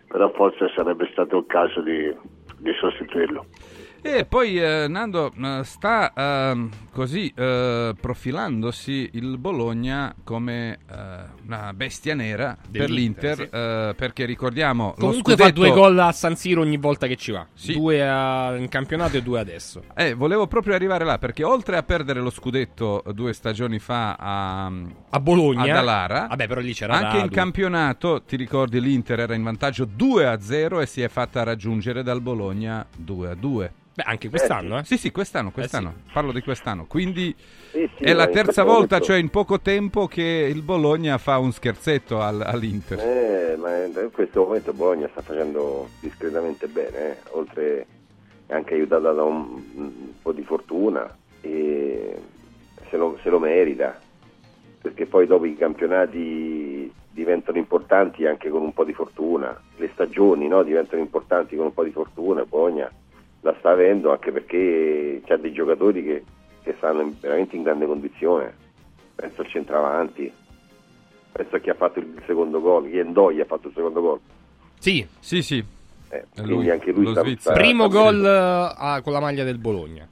però 0.08 0.30
forse 0.30 0.72
sarebbe 0.74 1.08
stato 1.12 1.38
il 1.38 1.46
caso 1.48 1.82
di, 1.82 2.16
di 2.60 2.72
sostituirlo. 2.80 3.46
E 4.06 4.26
poi 4.26 4.62
eh, 4.62 4.88
Nando 4.90 5.32
eh, 5.34 5.62
sta 5.64 6.12
ehm, 6.14 6.70
così 6.92 7.34
eh, 7.36 7.96
profilandosi 8.00 9.12
il 9.14 9.38
Bologna 9.38 10.14
come 10.26 10.78
eh, 10.92 10.96
una 11.46 11.74
bestia 11.74 12.14
nera 12.14 12.56
per 12.70 12.90
l'Inter, 12.90 13.36
sì. 13.38 13.44
eh, 13.44 13.94
perché 13.96 14.26
ricordiamo 14.26 14.94
Comunque 15.00 15.32
lo 15.32 15.38
fa 15.38 15.44
scudetto... 15.46 15.60
due 15.62 15.72
gol 15.72 15.98
a 16.00 16.12
San 16.12 16.36
Siro 16.36 16.62
ogni 16.62 16.76
volta 16.78 17.08
che 17.08 17.16
ci 17.16 17.32
va. 17.32 17.48
Sì. 17.54 17.74
Due 17.74 18.06
a- 18.08 18.56
in 18.58 18.68
campionato 18.68 19.16
e 19.16 19.22
due 19.24 19.40
adesso. 19.40 19.84
Eh, 19.96 20.14
volevo 20.14 20.48
proprio 20.48 20.76
arrivare 20.76 21.06
là, 21.06 21.18
perché 21.18 21.46
oltre 21.46 21.78
a 21.78 21.84
perdere 21.84 22.20
lo 22.20 22.30
scudetto 22.30 23.04
due 23.14 23.32
stagioni 23.32 23.80
fa 23.80 24.16
a, 24.20 24.66
A 25.12 25.20
Bologna. 25.22 25.64
ad 25.64 25.70
Alara, 25.70 26.28
Vabbè, 26.28 26.48
però 26.48 26.60
lì 26.60 26.74
c'era 26.74 26.96
anche 26.96 27.16
in 27.16 27.22
Radu. 27.24 27.34
campionato, 27.36 28.22
ti 28.24 28.36
ricordi, 28.36 28.82
l'Inter 28.82 29.22
era 29.22 29.34
in 29.34 29.44
vantaggio 29.44 29.86
2 29.86 30.26
a 30.28 30.42
0 30.42 30.82
e 30.82 30.86
si 30.88 31.02
è 31.02 31.08
fatta 31.08 31.42
raggiungere 31.44 32.04
dal 32.04 32.20
Bologna 32.22 32.86
2 32.98 33.30
a 33.30 33.34
2. 33.36 33.74
Beh, 33.96 34.04
anche 34.04 34.30
quest'anno, 34.30 34.80
eh. 34.80 34.84
Sì, 34.86 34.98
sì, 34.98 35.12
quest'anno, 35.12 35.52
quest'anno. 35.52 35.94
Parlo 36.12 36.32
di 36.32 36.42
quest'anno. 36.42 36.86
Quindi 36.86 37.36
Sì, 37.70 37.88
sì, 37.96 38.04
è 38.04 38.14
la 38.14 38.28
terza 38.28 38.64
volta, 38.64 39.00
cioè 39.00 39.18
in 39.18 39.30
poco 39.30 39.60
tempo, 39.60 40.08
che 40.08 40.50
il 40.52 40.64
Bologna 40.64 41.20
fa 41.20 41.38
un 41.38 41.52
scherzetto 41.52 42.20
al- 42.20 42.42
all'Inter. 42.42 43.00
Eh, 43.00 43.56
ma 43.56 43.84
in 43.84 44.10
questo 44.12 44.46
momento 44.46 44.74
Bologna 44.74 45.08
sta 45.12 45.22
facendo 45.22 45.90
discretamente 46.00 46.68
bene, 46.68 46.98
eh. 47.12 47.18
oltre 47.32 47.86
è 48.48 48.54
anche 48.54 48.74
aiutata 48.74 49.12
da 49.12 49.24
un, 49.24 49.62
un 49.76 49.92
po' 50.22 50.32
di 50.32 50.44
fortuna 50.44 51.16
e 51.42 52.16
se 52.90 52.98
lo, 52.98 53.20
se 53.22 53.30
lo 53.30 53.38
merita, 53.38 54.00
perché 54.82 55.06
poi 55.06 55.28
dopo 55.28 55.46
i 55.46 55.56
campionati 55.56 56.92
diventano 57.12 57.60
importanti 57.60 58.26
anche 58.26 58.50
con 58.50 58.64
un 58.64 58.74
po' 58.74 58.86
di 58.86 58.94
fortuna, 58.94 59.56
le 59.76 59.90
stagioni 59.94 60.48
no, 60.48 60.64
diventano 60.64 61.00
importanti 61.00 61.56
con 61.56 61.66
un 61.68 61.74
po' 61.76 61.84
di 61.84 61.92
fortuna, 61.92 62.44
Bologna 62.44 62.92
la 63.44 63.54
sta 63.60 63.72
avendo 63.72 64.12
anche 64.12 64.32
perché 64.32 65.22
c'ha 65.26 65.36
dei 65.38 65.52
giocatori 65.52 66.04
che, 66.04 66.24
che 66.64 66.74
stanno 66.78 67.14
veramente 67.20 67.56
in 67.56 67.64
grande 67.64 67.86
condizione, 67.86 68.54
penso 69.16 69.42
al 69.42 69.48
centravanti, 69.48 70.32
penso 71.32 71.56
a 71.56 71.60
chi 71.60 71.70
ha 71.70 71.74
fatto 71.76 72.00
il 72.00 72.22
secondo 72.26 72.62
gol, 72.62 72.90
chi 72.90 72.98
Endoi 73.00 73.42
ha 73.42 73.46
fatto 73.46 73.68
il 73.68 73.74
secondo 73.76 74.02
gol. 74.02 74.20
Sì, 74.80 75.06
Sì, 75.20 75.42
sì. 75.42 75.64
Eh, 76.10 76.18
È 76.20 76.26
quindi 76.34 76.54
lui, 76.54 76.70
anche 76.70 76.92
lui 76.92 77.08
sta, 77.12 77.24
sta- 77.38 77.54
primo 77.54 77.90
sta- 77.90 78.00
gol 78.02 78.26
eh, 78.26 78.74
ah, 78.78 79.02
con 79.04 79.14
la 79.14 79.20
maglia 79.20 79.44
del 79.44 79.58
Bologna. 79.58 80.08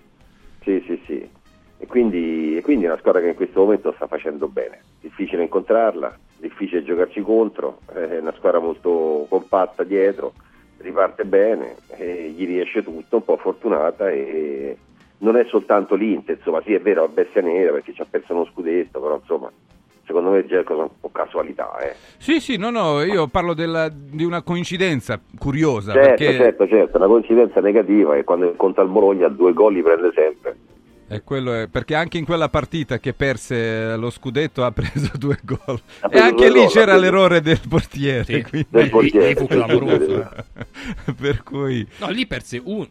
Sì, 0.64 0.84
sì, 0.86 1.02
sì. 1.06 1.30
E 1.78 1.88
quindi, 1.88 2.58
e 2.58 2.62
quindi 2.62 2.86
è 2.86 2.88
una 2.88 2.98
squadra 3.00 3.22
che 3.22 3.30
in 3.30 3.36
questo 3.36 3.62
momento 3.62 3.94
sta 3.96 4.08
facendo 4.08 4.48
bene. 4.48 4.82
Difficile 5.00 5.44
incontrarla, 5.44 6.18
difficile 6.38 6.84
giocarci 6.84 7.22
contro, 7.22 7.80
è 7.94 8.18
una 8.20 8.34
squadra 8.36 8.60
molto 8.60 9.26
compatta 9.30 9.84
dietro, 9.84 10.34
riparte 10.82 11.24
bene, 11.26 11.76
gli 11.98 12.46
riesce 12.46 12.84
tutto, 12.84 13.18
un 13.18 13.24
po' 13.24 13.38
fortunata 13.38 14.10
e 14.10 14.78
non 15.20 15.38
è 15.38 15.46
soltanto 15.46 15.96
l'Inter, 15.96 16.38
insomma, 16.38 16.62
sì 16.64 16.74
è 16.74 16.80
vero, 16.82 17.06
è 17.06 17.08
bestia 17.10 17.42
nera 17.42 17.72
perché 17.74 17.94
ci 17.94 18.02
ha 18.02 18.08
perso 18.10 18.34
uno 18.34 18.46
scudetto, 18.46 19.00
però 19.00 19.16
insomma, 19.16 19.52
secondo 20.06 20.32
me 20.32 20.46
è 20.46 20.64
cosa 20.64 20.82
un 20.84 20.90
po' 21.00 21.10
casualità, 21.12 21.78
eh. 21.78 21.96
Sì, 22.18 22.40
sì, 22.40 22.58
no, 22.58 22.70
no, 22.72 23.04
io 23.04 23.28
parlo 23.28 23.54
della- 23.54 23.90
di 23.94 24.24
una 24.24 24.42
coincidenza 24.42 25.20
curiosa. 25.38 25.94
Certo, 25.94 26.08
perché 26.08 26.38
certo, 26.38 26.68
certo, 26.68 26.98
una 26.98 27.08
coincidenza 27.08 27.62
negativa 27.62 28.16
che 28.16 28.24
quando 28.24 28.48
incontra 28.48 28.84
il 28.84 28.90
Bologna 28.90 29.28
due 29.28 29.54
gol 29.54 29.74
li 29.74 29.82
prende 29.82 30.12
sempre. 30.14 30.58
Quello 31.20 31.53
è- 31.53 31.68
perché 31.68 31.96
anche 31.96 32.18
in 32.18 32.25
quella 32.25 32.48
partita 32.48 32.98
che 33.00 33.13
perse 33.13 33.96
lo 33.98 34.10
scudetto 34.10 34.63
ha 34.63 34.72
preso 34.74 35.12
due 35.18 35.38
gol. 35.44 35.80
Ha 36.00 36.06
E 36.08 36.10
preso 36.10 36.24
anche 36.24 36.50
lì 36.50 36.60
gol, 36.62 36.68
c'era 36.70 36.86
preso- 36.94 37.00
l'errore 37.01 37.41
del 37.41 37.60
portiere. 37.68 38.24
Sì. 38.24 38.41
quindi- 38.44 38.68
Del 38.70 38.89
portiere, 38.89 39.27
lì 39.30 39.36
fu 39.36 39.41
sì, 39.41 39.48
clamoroso. 39.48 40.06
sì, 40.06 40.13
eh. 41.10 41.13
per 41.20 41.44
cui 41.44 41.88
No, 41.98 42.08
lì 42.10 42.25
perse 42.27 42.62
un 42.63 42.88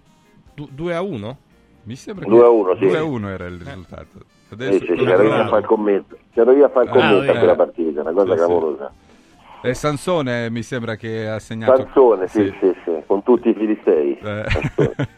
2 0.54 0.94
a 0.94 1.00
1. 1.00 1.38
mi 1.84 1.96
sembra 1.96 2.26
2 2.26 2.44
a 2.44 2.48
1, 2.50 2.74
sì. 2.74 2.80
2 2.86 2.96
a 2.98 3.02
1 3.04 3.28
era 3.30 3.46
il 3.46 3.58
risultato. 3.58 4.08
Sì, 4.48 4.54
Adesso 4.54 4.78
sì, 4.80 4.86
controllo. 4.86 5.10
c'ero 5.10 5.22
io 5.22 5.34
a 5.34 5.46
fare 5.48 5.60
il 5.60 5.66
commento, 5.66 6.18
c'ero 6.34 6.52
io 6.52 6.64
a 6.64 6.68
fare 6.68 6.84
il 6.84 6.90
Ah, 6.90 6.92
commento 6.94 7.18
vedi. 7.20 7.30
a 7.30 7.38
quella 7.38 7.54
partita, 7.56 8.00
una 8.00 8.12
cosa 8.12 8.24
Sì, 8.24 8.30
sì. 8.30 8.36
clamorosa. 8.36 8.92
E 9.62 9.74
Sansone 9.74 10.50
mi 10.50 10.62
sembra 10.62 10.96
che 10.96 11.28
ha 11.28 11.38
segnato. 11.38 11.76
Sansone, 11.76 12.26
sì, 12.28 12.52
sì, 12.60 12.74
sì, 12.84 12.89
con 13.10 13.24
tutti 13.24 13.48
i 13.48 13.54
filistei. 13.54 14.16
Eh. 14.22 14.44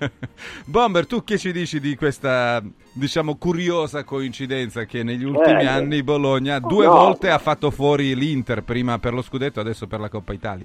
Bomber, 0.64 1.06
tu 1.06 1.22
che 1.24 1.36
ci 1.36 1.52
dici 1.52 1.78
di 1.78 1.94
questa, 1.94 2.62
diciamo, 2.94 3.36
curiosa 3.36 4.02
coincidenza 4.02 4.86
che 4.86 5.02
negli 5.02 5.24
ultimi 5.24 5.60
Eh, 5.60 5.66
anni 5.66 6.02
Bologna 6.02 6.58
due 6.58 6.86
no. 6.86 6.92
volte 6.92 7.28
ha 7.28 7.36
fatto 7.36 7.70
fuori 7.70 8.14
l'Inter, 8.14 8.62
prima 8.62 8.98
per 8.98 9.12
lo 9.12 9.20
scudetto, 9.20 9.60
adesso 9.60 9.86
per 9.86 10.00
la 10.00 10.08
Coppa 10.08 10.32
Italia? 10.32 10.64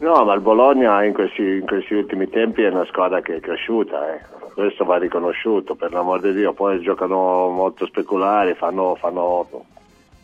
No, 0.00 0.24
ma 0.24 0.34
il 0.34 0.40
Bologna 0.40 1.04
in 1.04 1.12
questi, 1.12 1.42
in 1.42 1.64
questi 1.64 1.94
ultimi 1.94 2.28
tempi 2.28 2.62
è 2.62 2.70
una 2.70 2.86
squadra 2.86 3.20
che 3.20 3.36
è 3.36 3.40
cresciuta, 3.40 4.12
eh. 4.12 4.20
questo 4.54 4.84
va 4.84 4.96
riconosciuto, 4.96 5.76
per 5.76 5.92
l'amor 5.92 6.18
di 6.18 6.32
Dio. 6.32 6.52
Poi 6.54 6.80
giocano 6.80 7.50
molto 7.50 7.86
speculari, 7.86 8.54
fanno, 8.54 8.96
fanno, 8.96 9.46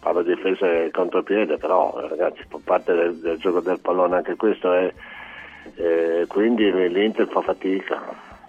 fanno 0.00 0.22
difese 0.22 0.90
contropiede, 0.90 1.58
però 1.58 1.96
eh, 2.02 2.08
ragazzi, 2.08 2.42
fa 2.48 2.58
parte 2.64 2.92
del, 2.92 3.14
del 3.18 3.38
gioco 3.38 3.60
del 3.60 3.78
pallone 3.78 4.16
anche 4.16 4.34
questo 4.34 4.72
è. 4.72 4.92
Eh, 5.76 6.25
quindi 6.26 6.70
l'Inter 6.70 7.28
fa 7.28 7.40
fatica, 7.40 8.00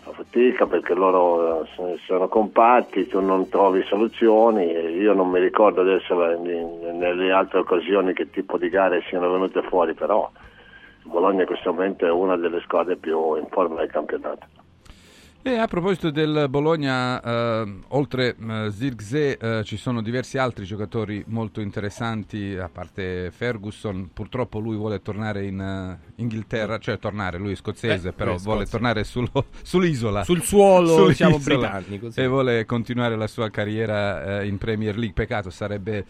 fa 0.01 0.11
fatica 0.11 0.65
perché 0.65 0.93
loro 0.93 1.63
eh, 1.63 1.97
sono 2.05 2.27
compatti, 2.27 3.07
tu 3.07 3.19
non 3.19 3.49
trovi 3.49 3.83
soluzioni. 3.83 4.65
Io 4.65 5.13
non 5.13 5.29
mi 5.29 5.39
ricordo 5.39 5.81
adesso 5.81 6.15
nelle 6.15 7.31
altre 7.31 7.59
occasioni 7.59 8.13
che 8.13 8.29
tipo 8.29 8.57
di 8.57 8.69
gare 8.69 9.03
siano 9.07 9.31
venute 9.31 9.61
fuori, 9.63 9.93
però 9.93 10.29
Bologna 11.03 11.41
in 11.41 11.47
questo 11.47 11.73
momento 11.73 12.05
è 12.05 12.11
una 12.11 12.38
delle 12.38 12.61
squadre 12.61 12.95
più 12.95 13.35
in 13.35 13.47
forma 13.49 13.79
del 13.79 13.91
campionato. 13.91 14.45
E 15.41 15.55
a 15.55 15.67
proposito 15.67 16.12
del 16.12 16.48
Bologna, 16.50 17.22
eh, 17.22 17.79
oltre 17.89 18.36
eh, 18.36 18.72
Zirkzee 18.72 19.38
eh, 19.38 19.63
ci 19.63 19.77
sono 19.77 20.01
diversi 20.01 20.38
altri 20.38 20.65
giocatori 20.65 21.24
molto 21.27 21.62
interessanti, 21.62 22.58
a 22.58 22.67
parte 22.67 23.31
Ferguson, 23.31 24.10
purtroppo 24.12 24.60
lui 24.60 24.75
vuole 24.75 25.01
tornare 25.01 25.46
in 25.46 25.98
uh, 25.98 26.22
Inghilterra, 26.22 26.77
cioè 26.77 27.00
tornare, 27.00 27.38
lui 27.38 27.53
è 27.53 27.55
scozzese, 27.55 28.12
però 28.12 28.36
vuole 28.36 28.65
tornare 28.65 29.05
sullo, 29.05 29.46
sull'isola. 29.63 30.25
Sul 30.25 30.41
suolo, 30.41 31.08
diciamo, 31.08 31.39
britannico. 31.39 32.12
Sì. 32.12 32.19
E 32.19 32.27
vuole 32.27 32.65
continuare 32.65 33.15
la 33.15 33.27
sua 33.27 33.50
carriera 33.50 34.41
eh, 34.41 34.46
in 34.46 34.58
Premier 34.58 34.98
League, 34.98 35.13
peccato, 35.13 35.50
sarebbe 35.50 36.05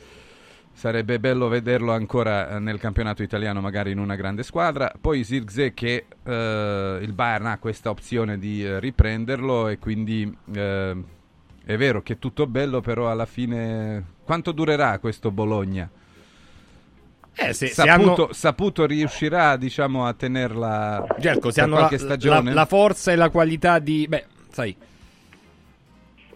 Sarebbe 0.79 1.19
bello 1.19 1.49
vederlo 1.49 1.91
ancora 1.91 2.51
eh, 2.51 2.59
nel 2.59 2.79
campionato 2.79 3.21
italiano, 3.21 3.59
magari 3.59 3.91
in 3.91 3.99
una 3.99 4.15
grande 4.15 4.43
squadra. 4.43 4.89
Poi 4.97 5.25
Zirkzee 5.25 5.73
che 5.73 6.05
eh, 6.23 6.99
il 7.01 7.11
Bayern 7.11 7.47
ha 7.47 7.57
questa 7.57 7.89
opzione 7.89 8.39
di 8.39 8.63
eh, 8.63 8.79
riprenderlo 8.79 9.67
e 9.67 9.77
quindi 9.77 10.33
eh, 10.53 11.03
è 11.65 11.75
vero 11.75 12.01
che 12.01 12.13
è 12.13 12.17
tutto 12.17 12.47
bello, 12.47 12.79
però 12.79 13.11
alla 13.11 13.25
fine 13.25 14.05
quanto 14.23 14.53
durerà 14.53 14.99
questo 14.99 15.31
Bologna? 15.31 15.89
Eh, 17.33 17.51
se, 17.51 17.67
saputo, 17.67 18.23
hanno... 18.23 18.31
saputo, 18.31 18.85
riuscirà 18.85 19.57
diciamo, 19.57 20.05
a 20.05 20.13
tenerla 20.13 21.07
Gerco, 21.19 21.51
se 21.51 21.59
hanno 21.59 21.75
la, 21.75 21.89
la, 21.91 22.41
la, 22.53 22.65
forza 22.65 23.11
e 23.11 23.17
la 23.17 23.29
qualità 23.29 23.79
di... 23.79 24.05
Beh, 24.07 24.25
sai, 24.49 24.73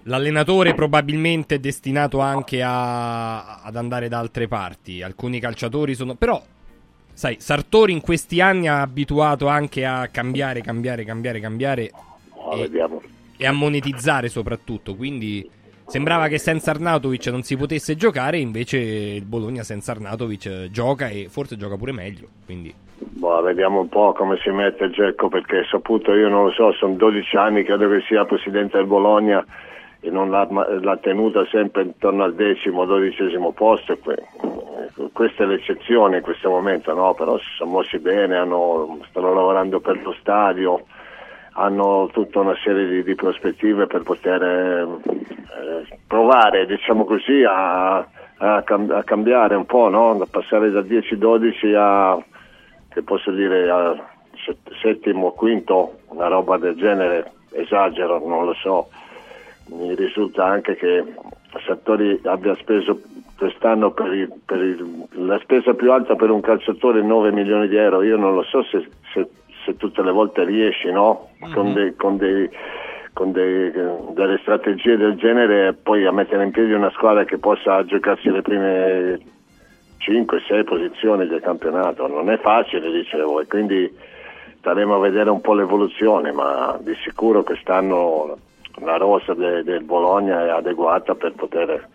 L'allenatore 0.04 0.74
probabilmente 0.74 1.56
è 1.56 1.60
destinato 1.60 2.20
anche 2.20 2.62
a, 2.62 3.62
ad 3.62 3.76
andare 3.76 4.10
da 4.10 4.20
altre 4.20 4.48
parti. 4.48 5.02
Alcuni 5.02 5.40
calciatori 5.40 5.96
sono. 5.96 6.16
Però, 6.16 6.42
sai, 7.14 7.38
Sartori 7.40 7.94
in 7.94 8.02
questi 8.02 8.42
anni 8.42 8.68
ha 8.68 8.82
abituato 8.82 9.48
anche 9.48 9.86
a 9.86 10.08
cambiare, 10.08 10.62
cambiare, 10.62 11.06
cambiare, 11.06 11.40
cambiare. 11.40 11.92
Oh, 12.34 12.58
e, 12.58 12.70
e, 13.38 13.46
a 13.48 13.52
monetizzare 13.54 14.28
soprattutto. 14.28 14.96
Quindi 14.96 15.50
sembrava 15.86 16.28
che 16.28 16.38
senza 16.38 16.72
Arnautovic 16.72 17.28
non 17.28 17.44
si 17.44 17.56
potesse 17.56 17.96
giocare. 17.96 18.40
Invece 18.40 18.78
il 18.80 19.26
Bologna 19.26 19.64
senza 19.64 19.94
Arnautovic 19.94 20.70
gioca 20.70 21.08
e 21.08 21.28
forse 21.30 21.56
gioca 21.56 21.78
pure 21.78 21.94
meglio. 21.94 22.28
Quindi. 22.44 22.74
Boh, 22.98 23.42
vediamo 23.42 23.80
un 23.80 23.88
po' 23.88 24.12
come 24.12 24.38
si 24.44 24.50
mette 24.50 24.84
il 24.84 24.92
Gecco 24.92 25.30
perché 25.30 25.66
saputo 25.72 26.14
io 26.14 26.28
non 26.28 26.46
lo 26.46 26.52
so, 26.52 26.74
sono 26.74 26.96
12 26.96 27.36
anni, 27.38 27.64
credo 27.64 27.88
che 27.90 28.02
sia 28.06 28.26
presidente 28.26 28.76
del 28.76 28.86
Bologna 28.86 29.46
e 30.04 30.10
non 30.10 30.30
l'ha, 30.30 30.46
l'ha, 30.82 30.98
tenuta 30.98 31.46
sempre 31.46 31.84
intorno 31.84 32.26
al 32.26 32.36
decimo, 32.36 32.84
dodicesimo 32.84 33.54
posto. 33.54 33.98
Questa 35.14 35.44
è 35.44 35.46
l'eccezione 35.46 36.18
in 36.18 36.24
questo 36.24 36.50
momento, 36.50 36.94
no? 36.94 37.14
però 37.14 37.38
si 37.38 37.46
sono 37.56 37.72
mossi 37.72 38.00
bene, 38.00 38.36
hanno, 38.36 39.00
stanno 39.10 39.34
lavorando 39.34 39.80
per 39.80 40.02
lo 40.04 40.14
stadio, 40.20 40.84
hanno 41.54 42.10
tutta 42.12 42.42
una 42.42 42.56
serie 42.62 42.86
di, 42.86 43.04
di 43.04 43.16
prospettive 43.16 43.88
per 43.88 44.04
poter 44.04 44.44
eh, 44.44 45.98
provare 46.06 46.66
diciamo 46.66 47.06
così, 47.06 47.42
a, 47.46 48.00
a, 48.00 48.06
a, 48.36 49.04
cambiare 49.04 49.56
un 49.56 49.66
po', 49.66 49.88
no? 49.88 50.16
da 50.16 50.28
passare 50.30 50.70
da 50.70 50.82
10-12 50.82 51.76
a, 51.78 52.22
dire, 53.32 53.70
a 53.70 53.96
settimo, 54.82 55.32
quinto, 55.32 56.00
una 56.08 56.28
roba 56.28 56.58
del 56.58 56.76
genere, 56.76 57.32
esagero, 57.52 58.22
non 58.28 58.44
lo 58.44 58.54
so 58.56 58.90
mi 59.68 59.96
risulta 59.96 60.46
anche 60.46 60.76
che 60.76 61.04
Sartori 61.66 62.20
abbia 62.26 62.56
speso 62.56 63.02
quest'anno 63.38 63.92
per, 63.92 64.14
il, 64.14 64.32
per 64.46 64.62
il, 64.62 65.08
la 65.12 65.40
spesa 65.40 65.74
più 65.74 65.92
alta 65.92 66.16
per 66.16 66.30
un 66.30 66.42
calciatore 66.42 67.02
9 67.02 67.32
milioni 67.32 67.68
di 67.68 67.76
euro. 67.76 68.04
Io 68.04 68.18
non 68.18 68.36
lo 68.36 68.44
so 68.44 68.64
se, 68.64 68.88
se, 69.14 69.28
se 69.66 69.76
tutte 69.78 70.02
le 70.02 70.12
volte 70.12 70.44
riesci, 70.44 70.92
no? 70.92 71.30
mm-hmm. 71.44 71.54
con, 71.54 71.74
dei, 71.74 71.96
con, 71.96 72.18
dei, 72.18 72.50
con 73.14 73.32
dei, 73.32 73.72
delle 73.72 74.38
strategie 74.42 74.98
del 74.98 75.16
genere 75.16 75.74
poi 75.74 76.06
a 76.06 76.12
mettere 76.12 76.44
in 76.44 76.52
piedi 76.52 76.74
una 76.74 76.92
squadra 76.92 77.26
che 77.26 77.38
possa 77.38 77.84
giocarsi 77.86 78.30
le 78.30 78.42
prime 78.42 79.20
5-6 80.00 80.64
posizioni 80.64 81.28
del 81.28 81.42
campionato. 81.42 82.08
Non 82.08 82.30
è 82.30 82.38
facile, 82.38 82.92
dicevo, 82.92 83.42
e 83.42 83.48
quindi 83.48 83.92
staremo 84.60 84.96
a 84.96 85.00
vedere 85.00 85.30
un 85.30 85.42
po' 85.42 85.54
l'evoluzione, 85.54 86.32
ma 86.32 86.78
di 86.82 86.96
sicuro 86.96 87.44
quest'anno 87.44 88.38
la 88.80 88.98
rosa 88.98 89.34
de, 89.34 89.64
del 89.64 89.84
Bologna 89.84 90.46
è 90.46 90.50
adeguata 90.50 91.16
per 91.16 91.34
poter 91.34 91.88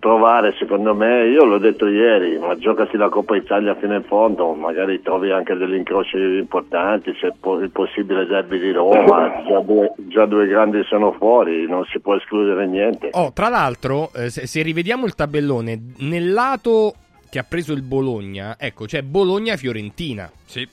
provare 0.00 0.54
secondo 0.58 0.94
me, 0.94 1.26
io 1.26 1.44
l'ho 1.44 1.58
detto 1.58 1.86
ieri, 1.86 2.38
ma 2.38 2.56
giocati 2.56 2.96
la 2.96 3.10
Coppa 3.10 3.36
Italia 3.36 3.76
fino 3.76 3.94
in 3.94 4.02
fondo, 4.04 4.54
magari 4.54 5.02
trovi 5.02 5.30
anche 5.30 5.54
degli 5.54 5.74
incroci 5.74 6.16
importanti, 6.16 7.12
c'è 7.12 7.26
il 7.26 7.70
possibile 7.70 8.26
derby 8.26 8.58
di 8.58 8.72
Roma, 8.72 9.44
già 9.46 9.60
due, 9.60 9.92
già 10.08 10.24
due, 10.24 10.46
grandi 10.46 10.82
sono 10.84 11.12
fuori, 11.12 11.68
non 11.68 11.84
si 11.84 12.00
può 12.00 12.16
escludere 12.16 12.66
niente. 12.66 13.10
Oh, 13.12 13.32
tra 13.34 13.50
l'altro, 13.50 14.10
eh, 14.14 14.30
se, 14.30 14.46
se 14.46 14.62
rivediamo 14.62 15.04
il 15.04 15.14
tabellone, 15.14 15.78
nel 15.98 16.32
lato 16.32 16.94
che 17.28 17.38
ha 17.38 17.44
preso 17.46 17.74
il 17.74 17.82
Bologna, 17.82 18.56
ecco, 18.58 18.86
c'è 18.86 19.02
Bologna-Fiorentina. 19.02 20.30
Sì. 20.46 20.66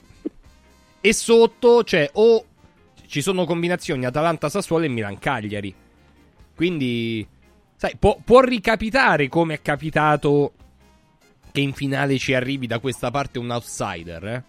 E 1.00 1.14
sotto 1.14 1.82
c'è 1.84 2.10
o 2.14 2.44
ci 3.08 3.22
sono 3.22 3.46
combinazioni 3.46 4.06
Atalanta-Sassuolo 4.06 4.86
e 4.86 4.90
Milan-Cagliari. 4.90 5.74
Quindi, 6.56 7.28
sai, 7.76 7.96
può, 7.98 8.18
può 8.24 8.42
ricapitare 8.42 9.28
come 9.30 9.56
è 9.56 9.62
capitato 9.62 10.54
che 11.52 11.62
in 11.62 11.74
finale 11.74 12.18
ci 12.18 12.34
arrivi 12.34 12.68
da 12.68 12.80
questa 12.80 13.10
parte 13.10 13.40
un 13.40 13.50
outsider, 13.50 14.26
eh? 14.26 14.44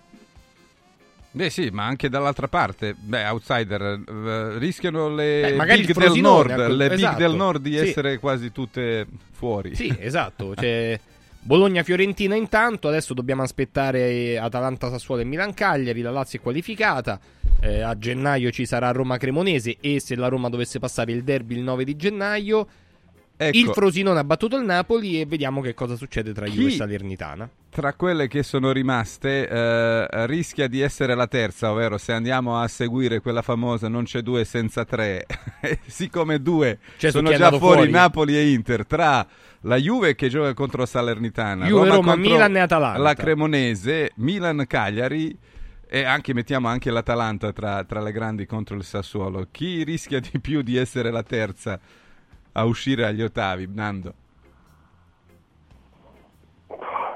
Beh 1.31 1.51
sì, 1.51 1.69
ma 1.71 1.85
anche 1.85 2.09
dall'altra 2.09 2.49
parte, 2.49 2.95
beh, 2.99 3.27
outsider, 3.29 4.01
uh, 4.07 4.59
rischiano 4.59 5.15
le 5.15 5.55
beh, 5.57 5.77
big 5.77 5.93
del 5.95 6.21
nord, 6.21 6.67
le 6.69 6.93
esatto. 6.93 7.17
big 7.17 7.27
del 7.27 7.37
nord 7.37 7.63
di 7.63 7.73
sì. 7.73 7.79
essere 7.79 8.19
quasi 8.19 8.51
tutte 8.51 9.07
fuori. 9.33 9.75
Sì, 9.75 9.95
esatto, 10.01 10.55
cioè 10.57 10.99
Bologna-Fiorentina 11.41 12.35
intanto, 12.35 12.89
adesso 12.89 13.15
dobbiamo 13.15 13.43
aspettare 13.43 14.39
Atalanta-Sassuolo 14.39 15.23
e 15.23 15.25
Milan-Cagliari, 15.25 16.03
la 16.03 16.11
Lazio 16.11 16.39
è 16.39 16.43
qualificata, 16.43 17.19
eh, 17.61 17.81
a 17.81 17.97
gennaio 17.97 18.51
ci 18.51 18.67
sarà 18.67 18.91
Roma-Cremonese 18.91 19.79
e 19.81 20.01
se 20.01 20.15
la 20.17 20.29
Roma 20.29 20.49
dovesse 20.49 20.79
passare 20.79 21.13
il 21.13 21.25
derby 21.25 21.57
il 21.57 21.63
9 21.63 21.85
di 21.85 21.97
gennaio, 21.97 22.67
ecco. 23.37 23.57
il 23.57 23.71
Frosinone 23.73 24.19
ha 24.19 24.25
battuto 24.25 24.57
il 24.57 24.65
Napoli 24.65 25.21
e 25.21 25.27
vediamo 25.27 25.61
che 25.61 25.75
cosa 25.75 25.97
succede 25.97 26.33
tra 26.33 26.47
Juve 26.47 26.69
e 26.69 26.77
Salernitana. 26.77 27.49
Tra 27.71 27.95
quelle 27.95 28.29
che 28.29 28.43
sono 28.43 28.73
rimaste 28.73 29.49
eh, 29.49 30.27
rischia 30.27 30.69
di 30.69 30.81
essere 30.81 31.15
la 31.15 31.27
terza, 31.27 31.71
ovvero 31.71 31.97
se 31.99 32.13
andiamo 32.13 32.61
a 32.61 32.67
seguire 32.67 33.21
quella 33.21 33.43
famosa 33.43 33.89
non 33.89 34.05
c'è 34.05 34.21
due 34.21 34.45
senza 34.45 34.85
tre, 34.85 35.27
siccome 35.87 36.43
due 36.43 36.79
cioè, 36.97 37.11
sono 37.11 37.31
già 37.31 37.49
fuori, 37.51 37.59
fuori 37.59 37.91
Napoli 37.91 38.37
e 38.37 38.51
Inter, 38.51 38.85
tra 38.85 39.27
la 39.63 39.77
Juve 39.77 40.15
che 40.15 40.29
gioca 40.29 40.55
contro 40.55 40.87
Salernitana, 40.87 41.67
Juve, 41.67 41.89
Roma, 41.89 41.95
Roma 41.95 42.17
Milan 42.17 42.57
e 42.57 42.61
Atalanta. 42.61 43.01
La 43.01 43.15
Cremonese, 43.15 44.13
Milan 44.17 44.65
Cagliari 44.67 45.37
e 45.91 46.05
anche 46.05 46.35
mettiamo 46.35 46.69
anche 46.69 46.91
l'Atalanta 46.91 47.53
tra, 47.53 47.83
tra, 47.85 48.01
le 48.01 48.13
grandi 48.13 48.47
contro 48.47 48.77
il 48.77 48.85
Sassuolo. 48.85 49.47
Chi 49.51 49.83
rischia 49.85 50.21
di 50.21 50.39
più 50.41 50.63
di 50.63 50.77
essere 50.77 51.11
la 51.11 51.23
terza 51.23 51.79
a 52.53 52.65
uscire 52.65 53.07
agli 53.07 53.23
ottavi, 53.23 53.69
Nando? 53.73 54.15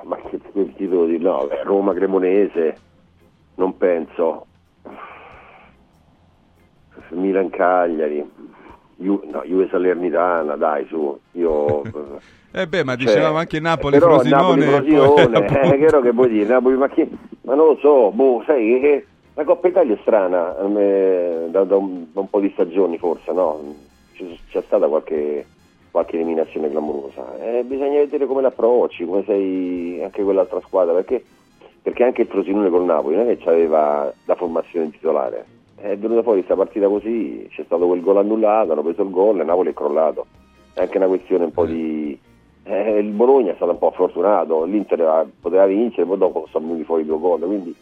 Ma 0.05 0.17
che, 0.29 0.41
che 0.53 0.75
titolo 0.75 1.07
di 1.07 1.19
no, 1.19 1.49
Roma 1.65 1.93
Cremonese, 1.95 2.77
non 3.57 3.77
penso. 3.77 4.47
Milan 7.11 7.51
Cagliari, 7.51 8.27
Ju- 9.03 9.23
no, 9.31 9.43
Juve 9.45 9.69
Salernitana, 9.69 10.55
dai, 10.55 10.87
su, 10.87 11.19
io... 11.33 11.83
eh 12.53 12.67
beh, 12.67 12.85
ma 12.85 12.97
cioè, 12.97 13.05
dicevamo 13.05 13.37
anche 13.37 13.59
Napoli 13.61 13.99
Frosinone. 13.99 14.65
Napoli 14.65 14.95
Frosinone, 14.95 15.45
poi, 15.45 15.57
eh, 15.75 15.79
che 15.79 15.85
ero 15.85 16.01
che 16.01 16.13
vuoi 16.13 16.29
dire? 16.29 16.49
Napoli, 16.49 16.77
ma, 16.77 16.89
chi, 16.89 17.09
ma 17.43 17.55
non 17.55 17.67
lo 17.67 17.77
so, 17.81 18.11
boh, 18.13 18.43
sai 18.47 18.79
che 18.81 19.07
la 19.35 19.45
Coppa 19.45 19.69
Italia 19.69 19.95
è 19.95 19.99
strana, 20.03 20.55
me, 20.69 21.49
da, 21.51 21.65
da, 21.65 21.77
un, 21.77 22.07
da, 22.13 22.21
un, 22.21 22.31
po' 22.31 22.41
di 22.41 22.51
stagioni 22.53 22.97
forse, 22.99 23.33
no? 23.33 23.75
C'è, 24.15 24.25
c'è 24.51 24.63
stata 24.65 24.87
qualche, 24.87 25.47
qualche, 25.91 26.15
eliminazione 26.15 26.71
clamorosa. 26.71 27.37
Eh, 27.41 27.65
bisogna 27.65 27.99
vedere 27.99 28.27
come 28.27 28.43
l'approcci, 28.43 29.05
come 29.05 29.25
sei 29.27 30.01
anche 30.03 30.23
quell'altra 30.23 30.61
squadra, 30.61 30.95
perché, 30.95 31.25
perché 31.83 32.05
anche 32.05 32.23
il 32.23 32.29
Frosinone 32.29 32.71
col 32.71 32.85
Napoli 32.85 33.17
non 33.17 33.29
è 33.29 33.37
che 33.37 33.49
aveva 33.49 34.13
la 34.27 34.35
formazione 34.37 34.91
titolare 34.91 35.52
è 35.83 35.99
venuta 35.99 36.23
fuori 36.23 36.39
questa 36.39 36.55
partita 36.55 36.87
così, 36.87 37.49
c'è 37.51 37.65
stato 37.65 37.89
quel 37.89 38.01
gol 38.01 38.19
annullato, 38.19 38.71
hanno 38.71 38.83
preso 38.83 39.03
il 39.03 39.11
gol 39.11 39.41
e 39.41 39.45
Napoli 39.45 39.71
è 39.71 39.75
crollato. 39.75 40.27
È 40.73 40.81
anche 40.81 40.97
una 40.97 41.09
questione 41.09 41.45
un 41.45 41.53
po' 41.53 41.67
di... 41.67 42.17
Eh, 42.63 42.99
il 42.99 43.11
Bologna 43.11 43.51
è 43.51 43.57
stato 43.57 43.73
un 43.73 43.79
po' 43.79 43.91
fortunato, 43.91 44.63
l'Inter 44.63 45.27
poteva 45.41 45.67
vincere, 45.67 46.07
poi 46.07 46.19
dopo 46.19 46.47
sono 46.51 46.67
venuti 46.67 46.85
fuori 46.85 47.05
due 47.05 47.19
gol, 47.19 47.41
quindi 47.41 47.75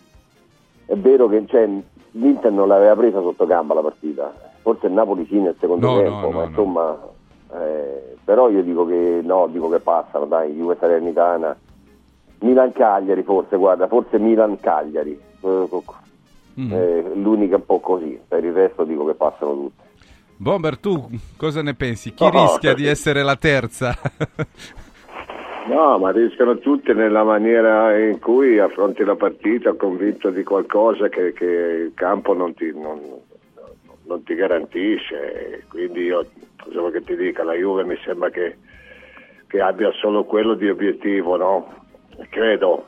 è 0.86 0.96
vero 0.96 1.28
che 1.28 1.44
cioè, 1.46 1.68
l'Inter 2.12 2.50
non 2.50 2.68
l'aveva 2.68 2.96
presa 2.96 3.20
sotto 3.20 3.44
gamba 3.44 3.74
la 3.74 3.82
partita, 3.82 4.32
forse 4.62 4.86
il 4.86 4.92
Napoli 4.94 5.26
sì 5.26 5.38
nel 5.38 5.54
secondo 5.60 5.86
No, 5.86 5.96
tempo, 5.98 6.20
no, 6.20 6.30
ma 6.30 6.40
no, 6.40 6.46
insomma, 6.46 6.98
eh, 7.52 8.16
però 8.24 8.48
io 8.48 8.62
dico 8.62 8.86
che 8.86 9.20
no, 9.22 9.46
dico 9.48 9.68
che 9.68 9.80
passano, 9.80 10.24
dai, 10.24 10.54
Juve 10.54 10.78
Salernitana, 10.80 11.54
Milan-Cagliari 12.38 13.22
forse, 13.22 13.58
guarda, 13.58 13.86
forse 13.86 14.18
Milan-Cagliari, 14.18 15.20
eh, 15.42 15.66
Mm. 16.58 16.72
eh, 16.72 17.12
l'unica 17.14 17.56
un 17.56 17.64
po' 17.66 17.80
così, 17.80 18.18
per 18.26 18.44
il 18.44 18.52
resto 18.52 18.84
dico 18.84 19.04
che 19.06 19.14
passano 19.14 19.52
tutte. 19.54 19.82
Bomber, 20.36 20.78
tu 20.78 21.08
cosa 21.36 21.62
ne 21.62 21.74
pensi? 21.74 22.14
Chi 22.14 22.24
No, 22.24 22.30
rischia 22.30 22.70
perché- 22.70 22.82
di 22.82 22.86
essere 22.88 23.22
la 23.22 23.36
terza? 23.36 23.94
No, 25.68 25.98
ma 25.98 26.10
rischiano 26.10 26.58
tutte 26.58 26.94
nella 26.94 27.22
maniera 27.22 27.96
in 27.98 28.18
cui 28.18 28.58
affronti 28.58 29.04
la 29.04 29.14
partita 29.14 29.74
convinto 29.74 30.30
di 30.30 30.42
qualcosa 30.42 31.08
che, 31.08 31.32
che 31.32 31.44
il 31.44 31.92
campo 31.94 32.32
non 32.34 32.54
ti, 32.54 32.72
non, 32.74 32.98
non 34.04 34.22
ti 34.24 34.34
garantisce. 34.34 35.64
Quindi 35.68 36.04
io 36.04 36.26
cosa 36.60 36.80
vuoi 36.80 36.92
che 36.92 37.02
ti 37.04 37.14
dica, 37.14 37.44
la 37.44 37.52
Juve 37.54 37.84
mi 37.84 37.96
sembra 38.04 38.30
che, 38.30 38.56
che 39.46 39.60
abbia 39.60 39.92
solo 39.92 40.24
quello 40.24 40.54
di 40.54 40.68
obiettivo, 40.68 41.36
no? 41.36 41.74
Credo, 42.30 42.86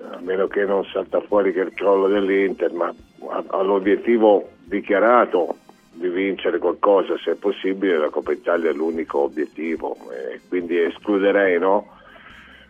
a 0.00 0.18
meno 0.20 0.46
che 0.46 0.64
non 0.64 0.84
salta 0.84 1.20
fuori 1.20 1.52
che 1.52 1.60
il 1.60 1.74
crollo 1.74 2.08
dell'Inter, 2.08 2.72
ma 2.72 2.92
ha, 3.28 3.44
ha 3.46 3.62
l'obiettivo 3.62 4.50
dichiarato 4.64 5.56
di 5.92 6.08
vincere 6.08 6.58
qualcosa 6.58 7.16
se 7.18 7.32
è 7.32 7.34
possibile, 7.36 7.98
la 7.98 8.08
Coppa 8.08 8.32
Italia 8.32 8.70
è 8.70 8.72
l'unico 8.72 9.20
obiettivo, 9.20 9.96
e 10.10 10.40
quindi 10.48 10.80
escluderei 10.80 11.58
no? 11.58 11.94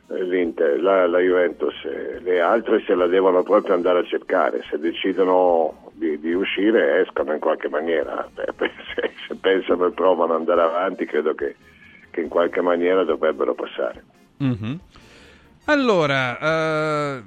l'Inter, 0.08 0.80
la, 0.82 1.06
la 1.06 1.18
Juventus, 1.18 1.74
le 2.20 2.40
altre 2.40 2.82
se 2.86 2.94
la 2.94 3.06
devono 3.06 3.42
proprio 3.42 3.74
andare 3.74 4.00
a 4.00 4.04
cercare, 4.04 4.62
se 4.68 4.78
decidono 4.78 5.90
di, 5.92 6.18
di 6.20 6.34
uscire 6.34 7.00
escono 7.00 7.32
in 7.32 7.40
qualche 7.40 7.68
maniera, 7.68 8.28
Beh, 8.34 8.52
se, 8.94 9.10
se 9.26 9.34
pensano 9.36 9.86
e 9.86 9.92
provano 9.92 10.34
ad 10.34 10.40
andare 10.40 10.62
avanti 10.62 11.06
credo 11.06 11.34
che, 11.34 11.56
che 12.10 12.20
in 12.20 12.28
qualche 12.28 12.60
maniera 12.60 13.04
dovrebbero 13.04 13.54
passare. 13.54 14.04
Mhm. 14.38 14.80
Allora, 15.66 16.38
eh, 16.38 17.22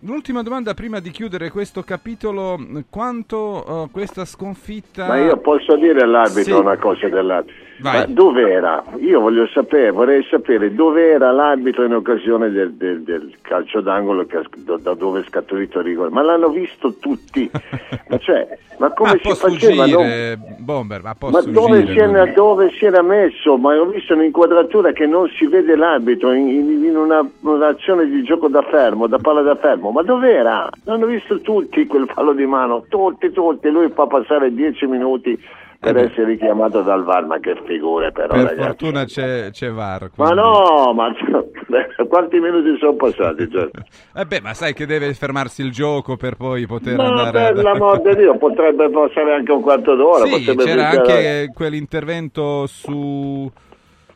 l'ultima 0.00 0.42
domanda 0.42 0.74
prima 0.74 1.00
di 1.00 1.10
chiudere 1.10 1.50
questo 1.50 1.82
capitolo, 1.82 2.58
quanto 2.90 3.84
eh, 3.84 3.90
questa 3.90 4.24
sconfitta... 4.26 5.06
Ma 5.06 5.18
io 5.18 5.38
posso 5.38 5.74
dire 5.76 6.02
all'arbitro 6.02 6.42
Sì. 6.56 6.60
una 6.60 6.76
cosa 6.76 7.08
dell'arbitro. 7.08 7.66
Vai. 7.80 7.98
Ma 8.00 8.04
dove 8.06 8.50
era? 8.50 8.82
Io 8.98 9.20
voglio 9.20 9.46
sapere, 9.48 9.90
vorrei 9.90 10.24
sapere 10.28 10.74
dove 10.74 11.10
era 11.10 11.30
l'arbitro 11.30 11.84
in 11.84 11.94
occasione 11.94 12.50
del, 12.50 12.72
del- 12.72 13.02
del 13.02 13.32
calcio 13.40 13.80
d'angolo 13.80 14.26
che 14.26 14.40
da, 14.80 14.94
dove 14.94 15.20
è 15.20 15.24
scaturito 15.24 15.78
il 15.78 15.84
rigore. 15.84 16.10
Ma 16.10 16.22
l'hanno 16.22 16.48
visto 16.48 16.94
tutti. 16.94 17.48
ma, 18.08 18.18
cioè, 18.18 18.48
ma 18.78 18.90
come 18.92 19.12
Ma 19.12 19.18
si 19.34 19.38
faceva? 19.40 19.86
no? 19.86 19.92
sfuggire, 19.92 20.38
Bomber, 20.58 21.02
ma 21.02 21.14
Ma 21.20 21.40
dove 21.42 21.86
si, 21.86 21.96
era, 21.98 22.26
dove 22.26 22.70
si 22.72 22.84
era 22.84 23.02
messo? 23.02 23.56
Ma 23.56 23.78
ho 23.78 23.86
visto 23.86 24.14
un'inquadratura 24.14 24.90
che 24.92 25.06
non 25.06 25.28
si 25.28 25.46
vede 25.46 25.76
l'arbitro 25.76 26.32
in, 26.32 26.48
in- 26.48 26.84
in 26.84 26.96
una, 26.96 27.24
un'azione 27.40 28.06
di 28.08 28.22
gioco 28.24 28.48
da 28.48 28.62
fermo, 28.62 29.06
da 29.06 29.18
palla 29.18 29.42
da 29.42 29.54
fermo. 29.54 29.90
Ma 29.92 30.02
dov'era? 30.02 30.68
L'hanno 30.84 31.06
visto 31.06 31.40
tutti 31.40 31.86
quel 31.86 32.08
fallo 32.12 32.32
di 32.32 32.44
mano, 32.46 32.84
tutti, 32.88 33.30
tutti. 33.30 33.68
Lui 33.70 33.88
fa 33.90 34.06
passare 34.06 34.52
10 34.52 34.86
minuti 34.86 35.40
per 35.80 35.96
essere 35.96 36.24
richiamato 36.24 36.82
dal 36.82 37.04
VAR. 37.04 37.24
Ma 37.26 37.38
che 37.38 37.54
figure 37.66 38.10
però, 38.12 38.34
Per 38.34 38.42
ragazzi. 38.42 38.60
fortuna 38.66 39.04
c'è, 39.04 39.50
c'è 39.50 39.70
VAR. 39.70 40.10
Ma 40.16 40.24
quindi- 40.32 40.34
no, 40.42 40.92
ma 40.94 41.12
quanti 42.08 42.40
minuti 42.40 42.76
sono 42.78 42.94
passati? 42.94 43.48
Cioè? 43.50 43.70
Eh 44.16 44.24
beh, 44.24 44.40
ma 44.40 44.54
sai 44.54 44.72
che 44.74 44.86
deve 44.86 45.12
fermarsi 45.14 45.62
il 45.62 45.70
gioco 45.70 46.16
per 46.16 46.34
poi 46.36 46.66
poter 46.66 46.96
Ma 46.96 47.04
andare... 47.06 47.30
per 47.30 47.42
ad- 47.58 47.62
l'amor 47.62 48.00
di 48.02 48.14
Dio, 48.16 48.36
potrebbe 48.36 48.90
passare 48.90 49.34
anche 49.34 49.52
un 49.52 49.60
quarto 49.62 49.94
d'ora. 49.94 50.24
Sì, 50.26 50.44
c'era 50.44 50.62
finire- 50.62 50.82
anche 50.82 51.50
quell'intervento 51.54 52.66
su, 52.66 53.50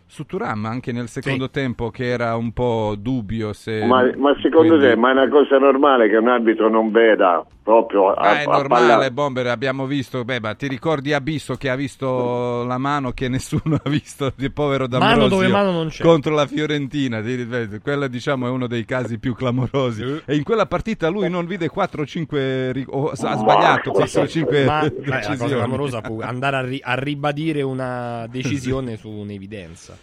su 0.07 0.25
Turam, 0.27 0.65
anche 0.67 0.91
nel 0.93 1.09
secondo 1.09 1.49
tempo, 1.49 1.91
che 1.91 2.07
era 2.09 2.35
un 2.37 2.53
po' 2.53 2.95
dubbio 2.99 3.53
se... 3.53 3.85
Ma, 3.85 4.11
ma 4.17 4.35
secondo 4.43 4.77
quindi- 4.77 4.89
te, 4.95 4.97
ma 4.97 5.11
è 5.11 5.13
una 5.13 5.29
cosa 5.29 5.59
normale 5.59 6.09
che 6.09 6.17
un 6.17 6.29
arbitro 6.29 6.69
non 6.69 6.91
veda 6.91 7.45
proprio 7.63 8.13
a, 8.13 8.21
Ah, 8.31 8.41
è 8.41 8.43
a 8.45 8.51
normale, 8.51 8.87
palla- 8.93 9.11
Bomber, 9.11 9.47
abbiamo 9.47 9.87
visto, 9.87 10.25
beh, 10.25 10.41
ma 10.41 10.55
ti 10.55 10.67
ricordi 10.69 11.13
Abisso 11.13 11.55
che 11.57 11.71
ha 11.71 11.77
visto 11.77 12.65
la 12.65 12.79
mano 12.79 13.13
che 13.13 13.29
nessuno 13.29 13.79
ha 13.83 13.89
visto 13.89 14.33
di 14.35 14.51
povero 14.51 14.87
D'Ambrosio 14.87 15.17
Mano 15.17 15.29
dove 15.29 15.49
mano 15.49 15.71
non 15.71 15.89
c'è. 15.89 16.03
contro 16.03 16.35
la 16.35 16.47
Fiorentina, 16.47 17.23
quella 17.83 18.09
diciamo 18.09 18.47
è 18.47 18.51
uno 18.51 18.67
dei 18.67 18.85
casi 18.85 19.19
più 19.19 19.35
clamorosi 19.35 20.23
e 20.25 20.35
in 20.37 20.43
quella 20.43 20.67
partita 20.67 21.09
lui 21.09 21.29
non 21.31 21.47
vide 21.47 21.71
4-5 21.71 22.73
ri- 22.73 22.87
o 22.89 23.09
ha 23.11 23.15
sbagliato 23.37 23.91
4-5 23.93 24.65
Ma 24.65 24.81
sai, 24.83 24.93
la 25.05 25.17
decisioni. 25.17 25.37
cosa 25.39 25.55
clamorosa 25.57 26.01
fu 26.03 26.21
andare 26.21 26.57
a, 26.57 26.61
ri- 26.63 26.81
a 26.83 26.95
ribadire 26.95 27.63
una 27.63 28.27
decisione 28.31 28.97
su 28.97 29.09
un'evidenza. 29.09 29.97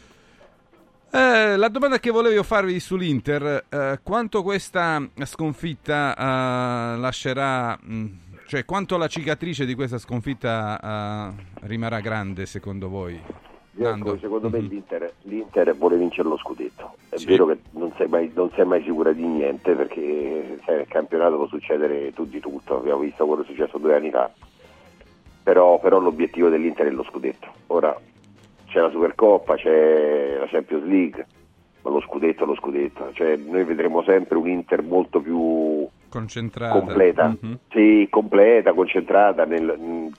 Eh, 1.11 1.57
la 1.57 1.69
domanda 1.69 1.99
che 1.99 2.11
volevo 2.11 2.43
farvi 2.43 2.79
sull'Inter, 2.79 3.65
eh, 3.67 3.99
quanto 4.03 4.43
questa 4.43 5.01
sconfitta 5.23 6.13
eh, 6.15 6.97
lascerà, 6.99 7.77
mh, 7.81 8.05
cioè 8.45 8.63
quanto 8.63 8.95
la 8.97 9.07
cicatrice 9.07 9.65
di 9.65 9.73
questa 9.73 9.97
sconfitta 9.97 11.33
eh, 11.33 11.67
rimarrà 11.67 11.99
grande 11.99 12.45
secondo 12.45 12.89
voi? 12.89 13.19
Nando? 13.71 14.17
secondo 14.19 14.49
me 14.49 14.59
Mhm. 14.59 14.67
l'Inter, 14.69 15.13
l'Inter 15.23 15.75
vuole 15.75 15.95
vincere 15.97 16.27
lo 16.27 16.37
scudetto. 16.37 16.95
È 17.09 17.17
Sì. 17.17 17.25
vero 17.25 17.45
che 17.47 17.59
non 17.71 17.91
sei, 17.97 18.07
mai, 18.07 18.29
non 18.35 18.51
sei 18.53 18.65
mai 18.65 18.83
sicura 18.83 19.11
di 19.13 19.25
niente 19.25 19.73
perché 19.73 20.59
sai, 20.65 20.75
nel 20.77 20.87
campionato 20.87 21.37
può 21.37 21.47
succedere 21.47 22.07
tutto 22.13 22.29
di 22.29 22.39
tutto. 22.41 22.77
Abbiamo 22.77 22.99
visto 22.99 23.25
quello 23.25 23.41
che 23.41 23.47
è 23.51 23.55
successo 23.55 23.77
due 23.77 23.95
anni 23.95 24.11
fa. 24.11 24.29
Però, 25.41 25.79
però 25.79 25.99
l'obiettivo 25.99 26.49
dell'Inter 26.49 26.87
è 26.87 26.91
lo 26.91 27.03
scudetto. 27.03 27.47
Ora 27.67 27.97
c'è 28.69 28.79
la 28.79 28.89
Supercoppa, 28.89 29.55
c'è 29.55 30.37
la 30.39 30.47
Champions 30.47 30.85
League, 30.85 31.25
ma 31.81 31.89
lo 31.91 31.99
scudetto 32.01 32.43
è 32.43 32.47
lo 32.47 32.55
scudetto. 32.55 33.09
Cioè, 33.13 33.35
noi 33.37 33.63
vedremo 33.63 34.01
sempre 34.03 34.37
un 34.37 34.47
Inter 34.47 34.81
molto 34.83 35.19
più 35.19 35.87
Concentrata. 36.09 36.79
completa, 36.79 37.27
Mhm. 37.41 37.57
sì, 37.69 38.07
completa, 38.09 38.73
concentrata 38.73 39.45
nel, 39.45 39.75
nel 39.77 40.11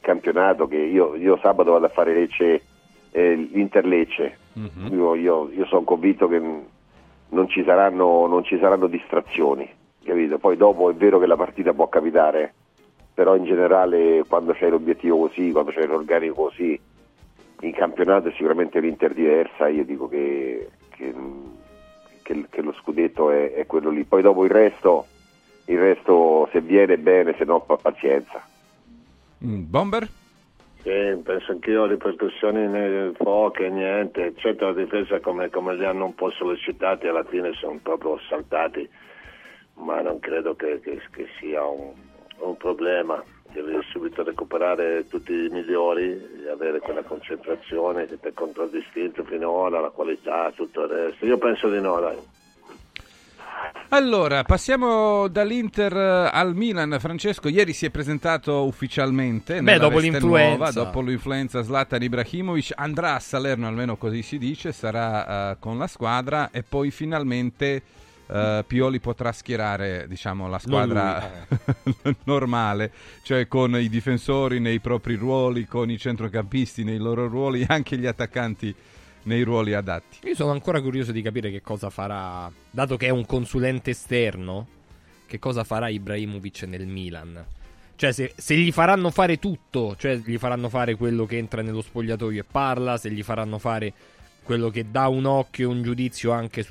campionato 0.00 0.66
che 0.66 0.76
io, 0.76 1.14
io 1.16 1.38
sabato 1.38 1.72
vado 1.72 1.86
a 1.86 1.90
fare 1.90 2.14
Lecce, 2.14 2.62
eh, 3.10 3.34
l'Inter 3.34 3.84
Lecce. 3.86 4.38
Mhm. 4.54 4.88
Io, 4.92 5.14
io- 5.14 5.50
io 5.52 5.66
sono 5.66 5.82
convinto 5.82 6.28
che 6.28 6.38
non 6.40 7.48
ci 7.48 7.64
saranno, 7.64 8.26
non 8.26 8.44
ci 8.44 8.58
saranno 8.58 8.86
distrazioni, 8.86 9.68
capito? 10.04 10.38
Poi 10.38 10.56
dopo 10.56 10.90
è 10.90 10.94
vero 10.94 11.18
che 11.18 11.26
la 11.26 11.36
partita 11.36 11.72
può 11.72 11.88
capitare, 11.88 12.54
però 13.12 13.34
in 13.36 13.44
generale 13.44 14.24
quando 14.28 14.52
c'è 14.52 14.68
l'obiettivo 14.68 15.18
così, 15.18 15.50
quando 15.52 15.70
c'è 15.72 15.86
l'organico 15.86 16.34
così, 16.34 16.78
in 17.66 17.72
campionato 17.72 18.28
è 18.28 18.32
sicuramente 18.32 18.80
l'Inter 18.80 19.12
diversa, 19.14 19.68
io 19.68 19.84
dico 19.84 20.08
che, 20.08 20.68
che, 20.90 21.14
che- 22.22 22.46
che 22.50 22.62
lo 22.62 22.72
scudetto 22.74 23.30
è, 23.30 23.52
è 23.54 23.66
quello 23.66 23.90
lì. 23.90 24.04
Poi 24.04 24.22
dopo 24.22 24.44
il 24.44 24.50
resto, 24.50 25.06
il 25.66 25.78
resto 25.78 26.48
se 26.52 26.60
viene 26.60 26.98
bene, 26.98 27.34
se 27.36 27.44
no 27.44 27.60
pa- 27.60 27.76
pazienza. 27.76 28.42
Mm, 29.44 29.62
Bomber? 29.70 30.08
Sì, 30.82 30.90
penso 31.22 31.52
anch'io 31.52 31.86
ripercussioni 31.86 33.12
poche, 33.16 33.70
niente, 33.70 34.34
certo 34.36 34.66
la 34.66 34.74
difesa 34.74 35.18
come, 35.20 35.48
come 35.48 35.74
li 35.76 35.84
hanno 35.86 36.04
un 36.04 36.14
po' 36.14 36.30
sollecitati 36.30 37.06
alla 37.06 37.24
fine 37.24 37.54
sono 37.54 37.78
proprio 37.82 38.18
saltati, 38.28 38.86
ma 39.76 40.02
non 40.02 40.18
credo 40.20 40.54
che, 40.54 40.80
che- 40.80 41.00
che 41.10 41.26
sia 41.40 41.64
un, 41.64 41.92
un 42.38 42.56
problema, 42.56 43.22
devi 43.52 43.78
subito 43.90 44.22
recuperare 44.22 45.06
tutti 45.08 45.32
i 45.32 45.48
migliori 45.48 46.10
e 46.44 46.50
avere 46.50 46.80
quella 46.80 47.02
concentrazione 47.02 48.06
che 48.06 48.18
ti 48.18 48.28
ha 48.28 48.32
contraddistinto 48.32 49.24
finora, 49.24 49.80
la 49.80 49.90
qualità, 49.90 50.50
tutto 50.54 50.82
il 50.82 50.88
resto. 50.88 51.24
Io 51.26 51.38
penso 51.38 51.70
di 51.70 51.80
no, 51.80 52.00
dai. 52.00 52.16
Allora, 53.90 54.42
passiamo 54.42 55.28
dall'Inter 55.28 55.94
al 56.32 56.54
Milan. 56.54 56.96
Francesco, 56.98 57.48
ieri 57.48 57.72
si 57.72 57.86
è 57.86 57.90
presentato 57.90 58.64
ufficialmente. 58.64 59.60
nella 59.60 59.78
dopo 59.78 59.94
veste 59.94 60.10
l'influenza. 60.10 60.48
nuova, 60.48 60.70
dopo 60.72 61.00
l'influenza 61.00 61.62
Zlatan 61.62 62.02
Ibrahimovic, 62.02 62.72
andrà 62.74 63.14
a 63.14 63.20
Salerno, 63.20 63.68
almeno 63.68 63.96
così 63.96 64.22
si 64.22 64.38
dice, 64.38 64.72
sarà 64.72 65.52
eh, 65.52 65.56
con 65.60 65.78
la 65.78 65.86
squadra 65.86 66.50
e 66.50 66.62
poi 66.62 66.90
finalmente 66.90 67.82
eh, 68.26 68.64
Pioli 68.66 69.00
potrà 69.00 69.32
schierare 69.32 70.06
diciamo, 70.08 70.48
la 70.48 70.58
squadra 70.58 71.46
normale, 72.24 72.92
cioè 73.22 73.46
con 73.46 73.76
i 73.78 73.88
difensori 73.88 74.60
nei 74.60 74.80
propri 74.80 75.14
ruoli, 75.14 75.66
con 75.66 75.90
i 75.90 75.98
centrocampisti 75.98 76.84
nei 76.84 76.98
loro 76.98 77.28
ruoli 77.28 77.62
e 77.62 77.66
anche 77.68 77.96
gli 77.96 78.06
attaccanti 78.06 78.74
nei 79.24 79.42
ruoli 79.42 79.74
adatti. 79.74 80.26
Io 80.26 80.34
sono 80.34 80.52
ancora 80.52 80.80
curioso 80.80 81.12
di 81.12 81.22
capire 81.22 81.50
che 81.50 81.62
cosa 81.62 81.90
farà, 81.90 82.50
dato 82.70 82.96
che 82.96 83.06
è 83.06 83.10
un 83.10 83.26
consulente 83.26 83.90
esterno, 83.90 84.66
che 85.26 85.38
cosa 85.38 85.64
farà 85.64 85.88
Ibrahimovic 85.88 86.62
nel 86.62 86.86
Milan. 86.86 87.44
Cioè, 87.96 88.12
se, 88.12 88.32
se 88.36 88.56
gli 88.56 88.72
faranno 88.72 89.10
fare 89.10 89.38
tutto, 89.38 89.94
cioè 89.96 90.16
gli 90.16 90.36
faranno 90.36 90.68
fare 90.68 90.96
quello 90.96 91.26
che 91.26 91.36
entra 91.36 91.62
nello 91.62 91.80
spogliatoio 91.80 92.40
e 92.40 92.44
parla, 92.44 92.96
se 92.96 93.10
gli 93.10 93.22
faranno 93.22 93.58
fare 93.58 93.92
quello 94.42 94.68
che 94.68 94.90
dà 94.90 95.08
un 95.08 95.24
occhio 95.24 95.70
e 95.70 95.72
un 95.72 95.82
giudizio 95.82 96.32
anche 96.32 96.62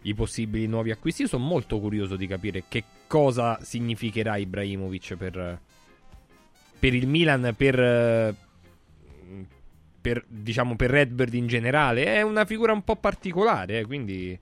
sui 0.00 0.14
possibili 0.14 0.66
nuovi 0.66 0.90
acquisti. 0.90 1.22
Io 1.22 1.28
sono 1.28 1.44
molto 1.44 1.78
curioso 1.78 2.16
di 2.16 2.26
capire 2.26 2.64
che 2.68 2.84
cosa 3.06 3.58
significherà 3.62 4.36
Ibrahimovic 4.36 5.14
per, 5.16 5.58
per 6.78 6.94
il 6.94 7.06
Milan, 7.06 7.54
per, 7.56 8.34
per, 10.00 10.24
diciamo, 10.26 10.76
per 10.76 10.90
Redbird 10.90 11.34
in 11.34 11.46
generale. 11.46 12.04
È 12.04 12.22
una 12.22 12.44
figura 12.44 12.72
un 12.72 12.82
po' 12.82 12.96
particolare, 12.96 13.80
eh, 13.80 13.84
quindi 13.86 14.38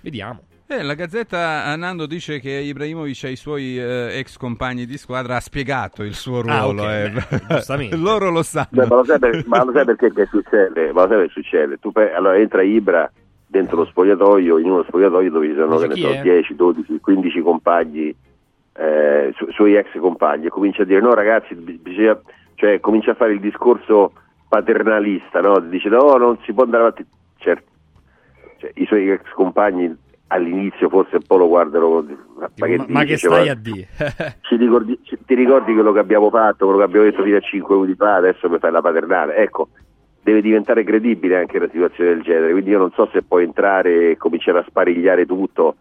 vediamo. 0.00 0.42
Eh, 0.68 0.82
la 0.82 0.94
Gazzetta 0.94 1.76
Nando 1.76 2.06
dice 2.06 2.40
che 2.40 2.50
Ibrahimovic 2.50 3.22
ai 3.22 3.36
suoi 3.36 3.78
eh, 3.78 4.18
ex 4.18 4.36
compagni 4.36 4.84
di 4.84 4.98
squadra 4.98 5.36
ha 5.36 5.40
spiegato 5.40 6.02
il 6.02 6.14
suo 6.14 6.40
Ah, 6.40 6.62
ruolo. 6.62 6.82
ok, 6.82 6.88
eh. 6.88 7.10
beh, 7.10 7.42
giustamente. 7.54 7.94
Loro 7.96 8.30
lo 8.30 8.42
sanno. 8.42 8.66
Beh, 8.70 8.86
ma, 8.86 8.96
lo 8.96 9.04
sai 9.04 9.18
per- 9.20 9.44
ma 9.46 9.62
lo 9.62 9.70
sai 9.72 9.84
perché 9.84 10.12
che 10.12 10.26
succede? 10.28 10.90
Ma 10.92 11.04
lo 11.04 11.08
sai 11.08 11.26
che 11.28 11.32
succede? 11.32 11.78
Tu 11.78 11.92
allora 11.94 12.36
entra 12.36 12.64
Ibra 12.64 13.08
dentro 13.46 13.76
lo 13.76 13.84
spogliatoio, 13.86 14.58
in 14.58 14.70
uno 14.70 14.82
spogliatoio 14.84 15.30
dove 15.30 15.46
ci 15.48 15.54
sono 15.54 15.78
che 15.78 15.86
ne 15.88 15.94
Chi 15.94 16.00
so, 16.02 16.10
è? 16.10 16.20
10, 16.22 16.54
12, 16.56 17.00
15 17.00 17.40
compagni, 17.40 18.14
eh, 18.78 19.32
su- 19.36 19.50
suoi 19.50 19.76
ex 19.76 19.96
compagni, 19.98 20.46
e 20.46 20.50
comincia 20.50 20.82
a 20.82 20.84
dire 20.84 21.00
no 21.00 21.14
ragazzi, 21.14 21.54
bi- 21.54 21.78
bisogna, 21.78 22.18
cioè 22.56 22.80
comincia 22.80 23.12
a 23.12 23.14
fare 23.14 23.32
il 23.32 23.40
discorso 23.40 24.12
paternalista, 24.48 25.40
no? 25.40 25.58
dice 25.60 25.88
no, 25.88 26.16
non 26.16 26.38
si 26.44 26.52
può 26.52 26.64
andare 26.64 26.82
avanti. 26.84 27.06
Certo, 27.38 27.70
cioè, 28.58 28.70
i 28.74 28.86
suoi 28.86 29.10
ex 29.10 29.22
compagni 29.34 29.94
all'inizio 30.28 30.88
forse 30.88 31.16
un 31.16 31.22
po' 31.26 31.36
lo 31.36 31.46
guardano, 31.46 32.02
ma, 32.38 32.50
Ma, 32.56 32.66
che, 32.66 32.76
ma 32.88 33.00
dici? 33.04 33.06
che 33.12 33.16
stai 33.18 33.46
ma- 33.46 33.52
a 33.52 33.54
dire? 33.54 33.86
ci 34.42 34.56
ricordi- 34.56 34.98
ci- 35.04 35.18
ti 35.24 35.34
ricordi 35.34 35.72
quello 35.72 35.92
che 35.92 36.00
abbiamo 36.00 36.30
fatto, 36.30 36.64
quello 36.64 36.78
che 36.78 36.84
abbiamo 36.84 37.04
detto 37.04 37.22
fino 37.22 37.36
a 37.36 37.40
5 37.40 37.74
minuti 37.76 37.94
fa, 37.94 38.16
adesso 38.16 38.48
per 38.48 38.58
fare 38.58 38.72
la 38.72 38.80
paternale? 38.80 39.36
Ecco, 39.36 39.68
deve 40.26 40.40
diventare 40.40 40.82
credibile 40.82 41.36
anche 41.36 41.56
una 41.56 41.68
situazione 41.70 42.10
del 42.10 42.22
genere, 42.22 42.50
quindi 42.50 42.70
io 42.70 42.78
non 42.78 42.90
so 42.90 43.08
se 43.12 43.22
può 43.22 43.38
entrare 43.38 44.10
e 44.10 44.16
cominciare 44.16 44.58
a 44.58 44.64
sparigliare 44.66 45.24
tutto 45.24 45.76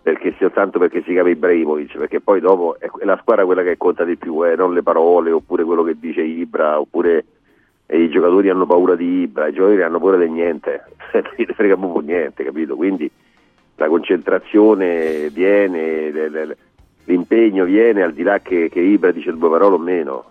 perché 0.00 0.34
soltanto 0.38 0.78
perché 0.78 1.02
si 1.02 1.12
chiama 1.12 1.28
Ibrahimovic, 1.28 1.98
perché 1.98 2.18
poi 2.18 2.40
dopo 2.40 2.78
è 2.78 2.88
la 3.04 3.18
squadra 3.20 3.44
quella 3.44 3.62
che 3.62 3.76
conta 3.76 4.04
di 4.04 4.16
più, 4.16 4.42
eh, 4.46 4.56
non 4.56 4.72
le 4.72 4.82
parole, 4.82 5.30
oppure 5.30 5.64
quello 5.64 5.82
che 5.82 5.96
dice 6.00 6.22
Ibra, 6.22 6.80
oppure 6.80 7.26
i 7.88 8.08
giocatori 8.08 8.48
hanno 8.48 8.64
paura 8.64 8.96
di 8.96 9.20
Ibra, 9.20 9.48
i 9.48 9.52
giocatori 9.52 9.82
hanno 9.82 9.98
paura 9.98 10.16
di 10.16 10.30
niente, 10.30 10.84
non 11.12 11.32
gli 11.36 11.44
frega 11.44 11.76
proprio 11.76 12.00
niente, 12.00 12.42
capito? 12.42 12.76
Quindi 12.76 13.10
la 13.76 13.88
concentrazione 13.88 15.28
viene, 15.28 16.10
l'impegno 17.04 17.66
viene 17.66 18.02
al 18.02 18.14
di 18.14 18.22
là 18.22 18.38
che, 18.38 18.70
che 18.70 18.80
Ibra 18.80 19.12
dice 19.12 19.30
due 19.30 19.50
parole 19.50 19.74
o 19.74 19.78
meno. 19.78 20.24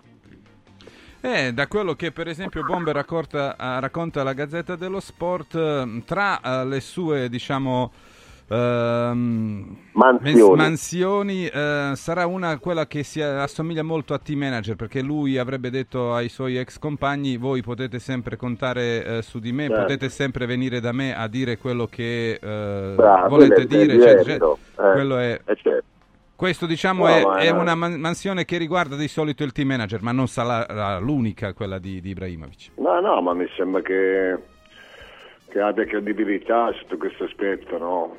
Eh, 1.22 1.52
da 1.52 1.66
quello 1.66 1.94
che 1.94 2.12
per 2.12 2.28
esempio 2.28 2.62
Bomber 2.64 2.94
racconta, 2.94 3.54
eh, 3.54 3.80
racconta 3.80 4.22
la 4.22 4.32
Gazzetta 4.32 4.74
dello 4.74 5.00
Sport, 5.00 5.54
eh, 5.54 6.02
tra 6.06 6.40
eh, 6.40 6.64
le 6.64 6.80
sue 6.80 7.28
diciamo 7.28 7.92
ehm, 8.48 9.76
Mansioni. 9.92 10.56
mansioni 10.56 11.46
eh, 11.46 11.92
sarà 11.94 12.26
una 12.26 12.56
quella 12.58 12.86
che 12.86 13.02
si 13.02 13.20
assomiglia 13.20 13.82
molto 13.82 14.14
a 14.14 14.18
team 14.18 14.38
manager 14.40 14.76
perché 14.76 15.02
lui 15.02 15.36
avrebbe 15.36 15.68
detto 15.70 16.14
ai 16.14 16.28
suoi 16.30 16.56
ex 16.56 16.78
compagni 16.78 17.36
voi 17.36 17.60
potete 17.62 17.98
sempre 17.98 18.36
contare 18.36 19.04
eh, 19.18 19.22
su 19.22 19.38
di 19.40 19.52
me, 19.52 19.66
Certo. 19.68 19.82
potete 19.82 20.08
sempre 20.08 20.46
venire 20.46 20.80
da 20.80 20.92
me 20.92 21.14
a 21.14 21.28
dire 21.28 21.58
quello 21.58 21.86
che 21.86 22.38
eh, 22.40 22.94
Bravo, 22.96 23.28
volete 23.28 23.62
è 23.62 23.66
dire, 23.66 23.92
eccetera. 23.94 24.34
eh. 24.46 24.58
Quello 24.74 25.18
è 25.18 25.38
Eh, 25.44 25.56
certo. 25.56 25.84
Questo 26.40 26.64
diciamo 26.64 27.06
No, 27.06 27.36
è, 27.36 27.48
è 27.48 27.50
una 27.50 27.74
man- 27.74 28.00
mansione 28.00 28.46
che 28.46 28.56
riguarda 28.56 28.96
di 28.96 29.08
solito 29.08 29.44
il 29.44 29.52
team 29.52 29.68
manager, 29.68 30.00
ma 30.00 30.10
non 30.10 30.26
sarà 30.26 30.98
l'unica 30.98 31.52
quella 31.52 31.78
di, 31.78 32.00
di 32.00 32.08
Ibrahimovic. 32.08 32.70
No, 32.76 32.98
no, 32.98 33.20
ma 33.20 33.34
mi 33.34 33.46
sembra 33.54 33.82
che, 33.82 34.38
che 35.50 35.60
abbia 35.60 35.84
credibilità 35.84 36.72
sotto 36.72 36.96
questo 36.96 37.24
aspetto, 37.24 37.76
no? 37.76 38.16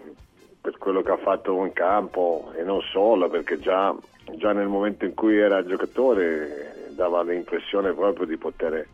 Per 0.62 0.78
quello 0.78 1.02
che 1.02 1.10
ha 1.10 1.18
fatto 1.18 1.66
in 1.66 1.74
campo 1.74 2.54
e 2.56 2.62
non 2.62 2.82
solo, 2.82 3.28
perché 3.28 3.58
già, 3.58 3.92
già 4.36 4.54
nel 4.54 4.68
momento 4.68 5.04
in 5.06 5.16
cui 5.16 5.40
era 5.40 5.66
giocatore 5.66 6.90
eh, 6.90 6.94
dava 6.94 7.24
l'impressione 7.24 7.92
proprio 7.92 8.28
di 8.28 8.38
poter 8.38 8.88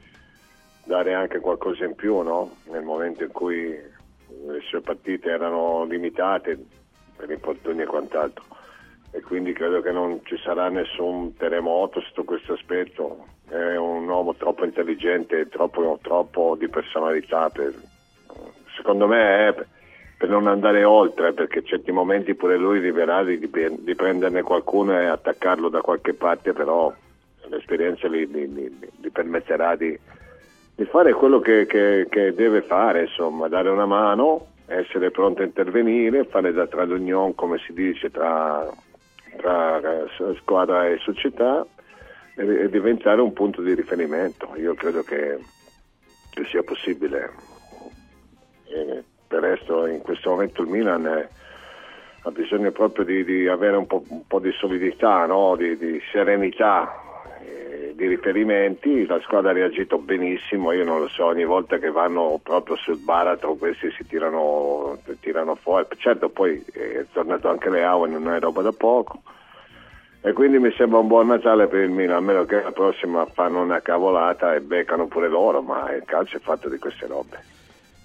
dare 0.86 1.14
anche 1.14 1.42
qualcosa 1.42 1.84
in 1.84 1.96
più, 1.96 2.22
no? 2.22 2.56
Nel 2.72 2.84
momento 2.84 3.24
in 3.26 3.32
cui 3.34 3.72
le 3.72 4.62
sue 4.70 4.80
partite 4.80 5.30
erano 5.30 5.84
limitate 5.84 6.58
per 7.18 7.30
infortuni 7.30 7.82
e 7.82 7.86
quant'altro. 7.86 8.56
E 9.18 9.22
quindi 9.22 9.52
credo 9.52 9.82
che 9.82 9.92
non 9.92 10.20
ci 10.26 10.38
sarà 10.38 10.70
nessun 10.70 11.36
terremoto 11.36 12.02
sotto 12.02 12.24
questo 12.24 12.54
aspetto. 12.54 13.26
È 13.50 13.76
un 13.76 14.08
uomo 14.08 14.36
troppo 14.36 14.64
intelligente 14.64 15.50
troppo, 15.50 15.98
troppo 16.04 16.56
di 16.56 16.68
personalità 16.70 17.50
per, 17.50 17.74
secondo 18.76 19.08
me 19.08 19.48
è 19.48 19.54
per- 20.18 20.30
non 20.30 20.46
andare 20.46 20.84
oltre, 20.84 21.34
perché 21.34 21.64
certi 21.64 21.92
momenti 21.92 22.36
pure 22.36 22.58
lui 22.58 22.78
arriverà 22.78 23.24
di- 23.24 23.40
di 23.40 23.96
prenderne 23.96 24.44
qualcuno 24.44 25.00
e 25.00 25.06
attaccarlo 25.06 25.70
da 25.70 25.82
qualche 25.82 26.14
parte, 26.14 26.54
però 26.54 26.94
l'esperienza 27.50 28.08
gli, 28.08 28.28
gli- 28.28 28.46
gli- 28.48 28.88
gli 29.02 29.10
permetterà 29.12 29.76
di, 29.76 29.98
di 30.76 30.86
fare 30.86 31.14
quello 31.14 31.40
che, 31.40 31.66
che- 31.66 32.06
che 32.08 32.36
deve 32.36 32.62
fare, 32.62 33.02
insomma, 33.06 33.48
dare 33.48 33.70
una 33.70 33.88
mano, 33.88 34.46
essere 34.68 35.10
pronto 35.10 35.42
a 35.42 35.46
intervenire, 35.46 36.26
fare 36.26 36.52
da 36.54 36.68
tradunion, 36.68 37.34
come 37.34 37.58
si 37.66 37.74
dice, 37.74 38.12
tra, 38.12 38.68
tra 39.48 40.36
squadra 40.36 40.88
e 40.88 40.98
società 40.98 41.66
e, 42.36 42.44
e 42.44 42.70
diventare 42.70 43.22
un 43.22 43.32
punto 43.34 43.62
di 43.62 43.74
riferimento. 43.74 44.54
Io 44.58 44.74
credo 44.74 45.04
che, 45.04 45.40
che 46.30 46.46
sia 46.46 46.64
possibile. 46.64 47.32
E 48.66 49.04
per 49.28 49.42
resto 49.42 49.86
in 49.86 50.02
questo 50.02 50.32
momento 50.32 50.62
il 50.62 50.68
Milan 50.68 51.08
è- 51.08 51.28
ha 52.24 52.32
bisogno 52.32 52.72
proprio 52.72 53.06
di, 53.06 53.24
di 53.24 53.48
avere 53.48 53.78
un 53.78 53.88
po', 53.88 54.04
un 54.10 54.28
po' 54.28 54.40
di 54.40 54.52
solidità, 54.52 55.26
no? 55.26 55.56
di, 55.56 55.78
di 55.78 56.02
serenità, 56.12 56.92
eh, 57.40 57.94
di 57.96 58.06
riferimenti. 58.06 59.06
La 59.06 59.22
squadra 59.22 59.52
ha 59.52 59.54
reagito 59.54 59.98
benissimo, 59.98 60.74
io 60.74 60.84
non 60.84 61.00
lo 61.00 61.08
so, 61.08 61.26
ogni 61.26 61.46
volta 61.46 61.78
che 61.78 61.90
vanno 61.90 62.38
proprio 62.44 62.76
sul 62.76 62.98
baratro 62.98 63.54
questi 63.56 63.90
si 63.92 64.06
tirano, 64.06 65.00
tirano 65.22 65.56
fuori. 65.56 65.86
Certo 65.96 66.28
poi 66.28 66.62
è 66.74 67.06
tornato 67.14 67.48
anche 67.48 67.70
Leao 67.70 68.06
e 68.06 68.10
non 68.10 68.30
è 68.34 68.40
roba 68.42 68.62
da 68.62 68.74
poco. 68.74 69.22
E 70.28 70.34
quindi 70.34 70.60
mi 70.60 70.74
sembra 70.76 71.00
un 71.00 71.08
buon 71.08 71.28
Natale 71.28 71.68
per 71.68 71.84
il 71.86 71.90
Milan, 71.90 72.18
a 72.18 72.20
meno 72.20 72.44
che 72.44 72.62
la 72.62 72.74
prossima 72.74 73.26
fanno 73.28 73.62
una 73.62 73.80
cavolata 73.80 74.54
e 74.56 74.60
beccano 74.60 75.08
pure 75.08 75.30
loro, 75.30 75.62
ma 75.62 75.90
il 75.96 76.04
calcio 76.06 76.36
è 76.36 76.42
fatto 76.42 76.68
di 76.68 76.78
queste 76.78 77.08
robe. 77.08 77.42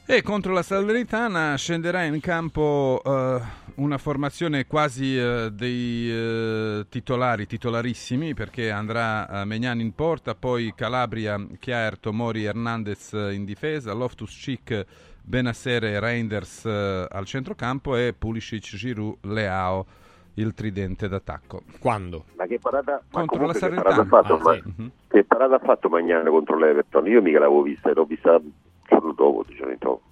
E 0.06 0.22
contro 0.22 0.52
la 0.52 0.62
Salernitana 0.62 1.56
scenderà 1.56 2.04
in 2.04 2.20
campo 2.20 3.02
eh, 3.04 3.40
una 3.74 3.98
formazione 3.98 4.68
quasi 4.68 5.18
eh, 5.18 5.48
dei 5.50 6.12
eh, 6.12 6.86
titolari, 6.88 7.48
titolarissimi, 7.48 8.34
perché 8.34 8.70
andrà 8.70 9.40
eh, 9.40 9.44
Megnan 9.44 9.80
in 9.80 9.92
porta, 9.92 10.36
poi 10.36 10.72
Calabria, 10.76 11.44
Chiaer, 11.58 11.98
Tomori, 11.98 12.44
Hernandez 12.44 13.14
eh, 13.14 13.32
in 13.32 13.44
difesa, 13.44 13.92
Loftus 13.94 14.30
Cic, 14.30 14.86
Benasser 15.20 15.82
e 15.82 15.98
Reinders 15.98 16.66
eh, 16.66 17.04
al 17.10 17.24
centrocampo 17.24 17.96
e 17.96 18.14
Pulisic, 18.16 18.76
Giroud, 18.76 19.16
Leao, 19.22 19.86
il 20.34 20.54
tridente 20.54 21.08
d'attacco. 21.08 21.62
Quando? 21.78 22.24
Ma 22.36 22.46
che 22.46 22.58
parata, 22.58 23.02
ma 23.12 23.18
Contro 23.24 23.46
la 23.46 23.52
che 23.52 23.58
parata 23.58 23.88
ha 23.88 23.92
Salernitana. 23.92 24.04
fatto, 24.22 24.34
Ah, 24.34 24.42
ma- 24.42 24.54
sì. 24.54 24.62
Mhm. 24.76 24.90
che 25.08 25.24
parata 25.24 25.54
ha 25.56 25.58
fatto 25.58 25.88
Magnano 25.88 26.30
contro 26.30 26.56
l'Everton? 26.58 27.06
Io 27.06 27.20
mica 27.22 27.38
l'avevo 27.38 27.62
vista, 27.62 27.92
l'ho 27.92 28.04
vista 28.04 28.34
il 28.34 28.50
giorno 28.88 29.12
dopo, 29.12 29.44
due 29.46 29.54
giorni 29.56 29.76
dopo. 29.78 30.02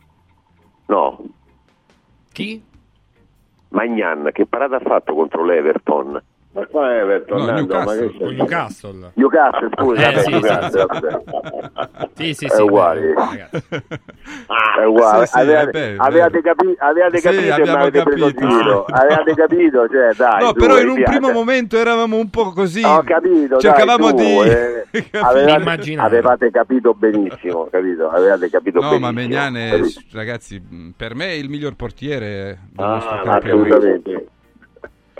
No, 0.87 1.25
Chi? 2.33 2.63
Magnan, 3.71 4.31
che 4.33 4.47
parata 4.47 4.77
ha 4.77 4.81
fatto 4.81 5.15
contro 5.15 5.45
l'Everton? 5.45 6.21
Ma 6.53 6.67
qua 6.67 6.91
è 6.93 6.99
Everton, 7.03 7.39
No, 7.39 7.45
Nando, 7.47 7.75
ma 7.75 7.95
Newcastle. 7.95 8.35
Newcastle. 8.35 9.11
Newcastle, 9.15 9.69
scusa, 9.77 10.01
Eh, 10.01 10.05
vabbè, 10.13 10.23
sì, 10.25 10.31
Newcastle, 10.31 10.87
sì. 10.91 12.11
Sì, 12.15 12.35
sì, 12.35 12.45
È 12.47 12.49
sì. 12.57 12.63
uguale. 12.63 13.01
beh, 13.01 13.15
ragazzi. 13.15 13.67
È 14.81 14.85
uguale, 14.85 15.27
Sì, 15.27 15.33
sì, 15.33 15.39
avevate, 15.39 15.93
è 15.93 15.97
avevate 15.99 16.43
capi- 16.43 16.75
avevate 16.79 17.17
Sì, 17.19 17.23
capito 17.23 17.43
e 17.43 17.69
avete 17.71 18.03
preso 18.03 18.33
capito. 18.35 18.85
Avevate 18.87 19.35
capito, 19.35 19.89
cioè 19.89 20.15
dai. 20.15 20.41
no, 20.43 20.47
su, 20.49 20.53
però 20.55 20.81
in 20.81 20.89
un 20.89 20.95
piace. 20.97 21.11
primo 21.19 21.33
momento 21.33 21.77
eravamo 21.79 22.17
un 22.17 22.31
po' 22.31 22.51
così. 22.51 22.83
Ho 22.83 23.03
capito, 23.05 23.59
Cercavamo 23.59 24.11
dai, 24.13 24.25
di. 24.27 24.35
su, 24.35 24.43
eh, 24.43 24.87
avevate, 25.21 25.61
Immaginare. 25.61 26.09
avevate 26.09 26.51
capito 26.51 26.95
benissimo, 26.95 27.69
capito? 27.71 28.09
Avevate 28.11 28.51
capito 28.51 28.81
No, 28.81 28.89
benissimo. 28.89 29.07
ma 29.07 29.13
Megnan 29.13 29.57
è, 29.57 29.71
capito? 29.79 30.01
ragazzi, 30.15 30.93
per 30.97 31.15
me 31.15 31.27
è 31.29 31.35
il 31.35 31.49
miglior 31.49 31.77
portiere 31.77 32.59
del 32.73 32.85
Ah, 32.85 32.89
nostro 32.95 33.21
campionato. 33.23 33.77
assolutamente. 33.77 34.27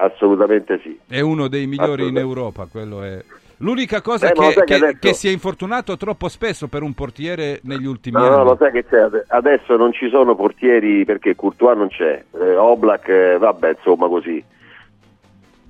Assolutamente 0.03 0.81
sì. 0.83 0.99
È 1.07 1.21
uno 1.21 1.49
dei 1.49 1.67
migliori 1.67 2.09
in. 2.09 2.17
Europa, 2.17 2.67
quello 2.71 3.03
è. 3.03 3.23
L'unica 3.59 4.01
cosa 4.01 4.31
Eh, 4.31 4.33
ma 4.35 4.45
lo 4.47 4.49
che, 4.53 4.65
che 4.65 4.75
adesso- 4.77 4.97
che 4.99 5.13
si 5.13 5.29
è 5.29 5.31
infortunato 5.31 5.97
troppo 5.99 6.29
spesso 6.29 6.69
per 6.69 6.83
un 6.83 6.95
portiere 6.95 7.61
negli 7.65 7.85
ultimi 7.85 8.17
No, 8.17 8.25
anni. 8.27 8.37
no, 8.37 8.45
lo 8.45 8.57
sai 8.59 8.73
che 8.73 8.87
c'è? 8.87 9.07
Adesso 9.27 9.77
non 9.77 9.93
ci 9.93 10.09
sono 10.09 10.35
portieri 10.35 11.05
perché 11.05 11.35
Courtois 11.37 11.77
non 11.77 11.89
c'è, 11.89 12.25
eh, 12.41 12.57
Oblak, 12.57 13.09
eh, 13.09 13.37
vabbè, 13.39 13.75
insomma 13.77 14.09
così. 14.09 14.43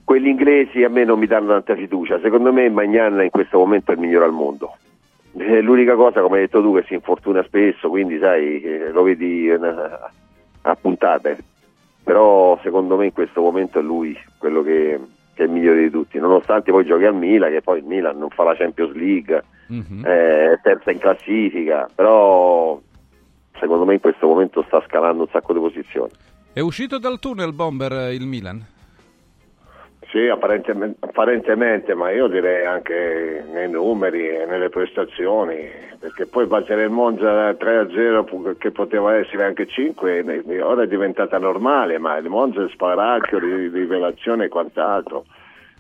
Quelli 0.04 0.30
inglesi 0.30 0.84
a 0.84 0.88
me 0.88 1.04
non 1.04 1.18
mi 1.18 1.26
danno 1.26 1.48
tanta 1.48 1.74
fiducia. 1.74 2.20
Secondo 2.20 2.52
me 2.52 2.68
Magnan 2.68 3.20
in 3.22 3.30
questo 3.30 3.58
momento 3.58 3.90
è 3.90 3.94
il 3.94 4.00
migliore 4.00 4.24
al 4.26 4.32
mondo. 4.32 4.76
È 5.36 5.60
l'unica 5.60 5.94
cosa, 5.94 6.20
come 6.20 6.36
hai 6.36 6.42
detto 6.42 6.60
tu, 6.62 6.74
che 6.74 6.84
si 6.86 6.94
infortuna 6.94 7.42
spesso, 7.44 7.88
quindi 7.88 8.18
sai, 8.18 8.60
eh, 8.62 8.90
lo 8.90 9.02
vedi 9.02 9.48
eh, 9.48 9.58
a 10.62 10.76
puntate. 10.76 11.38
Però 12.02 12.58
secondo 12.62 12.96
me 12.96 13.06
in 13.06 13.12
questo 13.12 13.40
momento 13.40 13.78
è 13.78 13.82
lui 13.82 14.16
quello 14.38 14.62
che, 14.62 14.98
che 15.34 15.42
è 15.42 15.46
il 15.46 15.52
migliore 15.52 15.82
di 15.82 15.90
tutti, 15.90 16.18
nonostante 16.18 16.70
poi 16.70 16.84
giochi 16.84 17.04
al 17.04 17.14
Milan, 17.14 17.50
che 17.50 17.60
poi 17.60 17.78
il 17.78 17.84
Milan 17.84 18.18
non 18.18 18.30
fa 18.30 18.44
la 18.44 18.56
Champions 18.56 18.94
League, 18.94 19.44
mm-hmm. 19.72 20.04
è 20.04 20.58
terza 20.62 20.90
in 20.90 20.98
classifica, 20.98 21.88
però 21.94 22.80
secondo 23.58 23.84
me 23.84 23.94
in 23.94 24.00
questo 24.00 24.26
momento 24.26 24.64
sta 24.66 24.82
scalando 24.86 25.22
un 25.22 25.28
sacco 25.30 25.52
di 25.52 25.58
posizioni. 25.60 26.10
È 26.52 26.60
uscito 26.60 26.98
dal 26.98 27.18
tunnel 27.20 27.52
bomber 27.52 28.12
il 28.12 28.26
Milan? 28.26 28.64
Sì, 30.10 30.26
apparentemente, 30.26 30.96
apparentemente, 31.06 31.94
ma 31.94 32.10
io 32.10 32.26
direi 32.26 32.66
anche 32.66 33.44
nei 33.52 33.70
numeri 33.70 34.28
e 34.28 34.44
nelle 34.44 34.68
prestazioni, 34.68 35.70
perché 36.00 36.26
poi 36.26 36.46
battere 36.46 36.82
il 36.82 36.90
Monza 36.90 37.50
3-0 37.50 38.56
che 38.58 38.72
poteva 38.72 39.14
essere 39.14 39.44
anche 39.44 39.68
5, 39.68 40.42
ora 40.62 40.82
è 40.82 40.88
diventata 40.88 41.38
normale, 41.38 41.98
ma 41.98 42.16
il 42.16 42.28
Monza 42.28 42.64
è 42.64 42.68
sparacchio 42.70 43.38
rivelazione 43.38 44.46
e 44.46 44.48
quant'altro. 44.48 45.26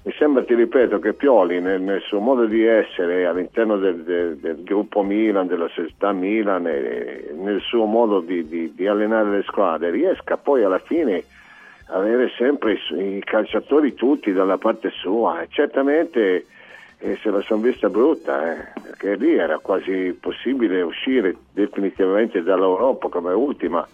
Mi 0.04 0.12
sembra, 0.16 0.44
ti 0.44 0.54
ripeto, 0.54 1.00
che 1.00 1.12
Pioli 1.12 1.60
nel, 1.60 1.80
nel 1.80 2.00
suo 2.02 2.20
modo 2.20 2.46
di 2.46 2.64
essere 2.64 3.26
all'interno 3.26 3.78
del, 3.78 3.96
del, 4.04 4.36
del, 4.36 4.62
gruppo 4.62 5.02
Milan, 5.02 5.48
della 5.48 5.68
società 5.68 6.12
Milan, 6.12 6.68
e 6.68 7.34
nel 7.36 7.60
suo 7.60 7.84
modo 7.84 8.20
di, 8.20 8.46
di, 8.46 8.72
di 8.76 8.86
allenare 8.86 9.28
le 9.30 9.42
squadre, 9.42 9.90
riesca 9.90 10.36
poi 10.36 10.62
alla 10.62 10.78
fine 10.78 11.24
avere 11.90 12.30
sempre 12.36 12.74
i, 12.74 13.16
i 13.16 13.22
calciatori 13.24 13.94
tutti 13.94 14.32
dalla 14.32 14.58
parte 14.58 14.90
sua. 14.90 15.42
E 15.42 15.48
certamente 15.50 16.46
eh, 16.98 17.18
se 17.22 17.30
la 17.30 17.40
sono 17.42 17.60
vista 17.60 17.88
brutta 17.88 18.52
eh, 18.52 18.72
perché 18.82 19.16
lì 19.16 19.34
era 19.34 19.58
quasi 19.58 20.16
possibile 20.20 20.82
uscire 20.82 21.36
definitivamente 21.52 22.42
dall'Europa 22.42 23.08
come 23.08 23.32
ultima. 23.32 23.86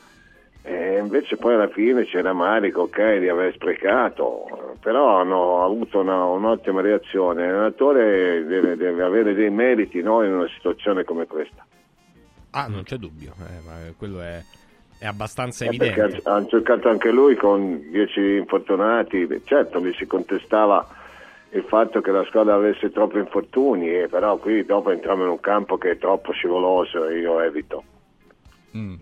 E 0.62 0.98
invece 0.98 1.36
poi 1.36 1.54
alla 1.54 1.68
fine 1.68 2.04
c'era 2.04 2.32
Marico 2.32 2.82
ok 2.82 3.18
di 3.18 3.28
aver 3.28 3.54
sprecato 3.54 4.66
però 4.86 5.18
hanno 5.20 5.64
avuto 5.64 5.98
una, 5.98 6.26
un'ottima 6.26 6.80
reazione. 6.80 7.44
L'allenatore 7.44 8.44
deve, 8.44 8.76
deve, 8.76 9.02
avere 9.02 9.34
dei 9.34 9.50
meriti 9.50 10.00
no, 10.00 10.22
in 10.22 10.32
una 10.32 10.48
situazione 10.54 11.02
come 11.02 11.26
questa. 11.26 11.66
Ah 12.50 12.68
non 12.68 12.84
c'è 12.84 12.96
dubbio 12.96 13.34
eh, 13.40 13.94
quello 13.98 14.20
è 14.20 14.40
è 14.98 15.06
abbastanza 15.06 15.64
eh 15.64 15.68
evidente. 15.68 16.20
Ha 16.24 16.44
giocato 16.46 16.88
anche 16.88 17.10
lui 17.10 17.36
con 17.36 17.90
10 17.90 18.36
infortunati, 18.36 19.28
certo 19.44 19.80
mi 19.80 19.92
si 19.94 20.06
contestava 20.06 20.86
il 21.50 21.64
fatto 21.68 22.00
che 22.00 22.10
la 22.10 22.24
squadra 22.24 22.54
avesse 22.54 22.90
troppi 22.90 23.18
infortuni, 23.18 23.90
eh, 23.90 24.08
però 24.08 24.36
qui 24.36 24.64
dopo 24.64 24.90
entriamo 24.90 25.22
in 25.22 25.30
un 25.30 25.40
campo 25.40 25.78
che 25.78 25.92
è 25.92 25.98
troppo 25.98 26.32
scivoloso 26.32 27.06
e 27.06 27.18
io 27.18 27.40
evito. 27.40 27.82
Mm. 28.76 28.94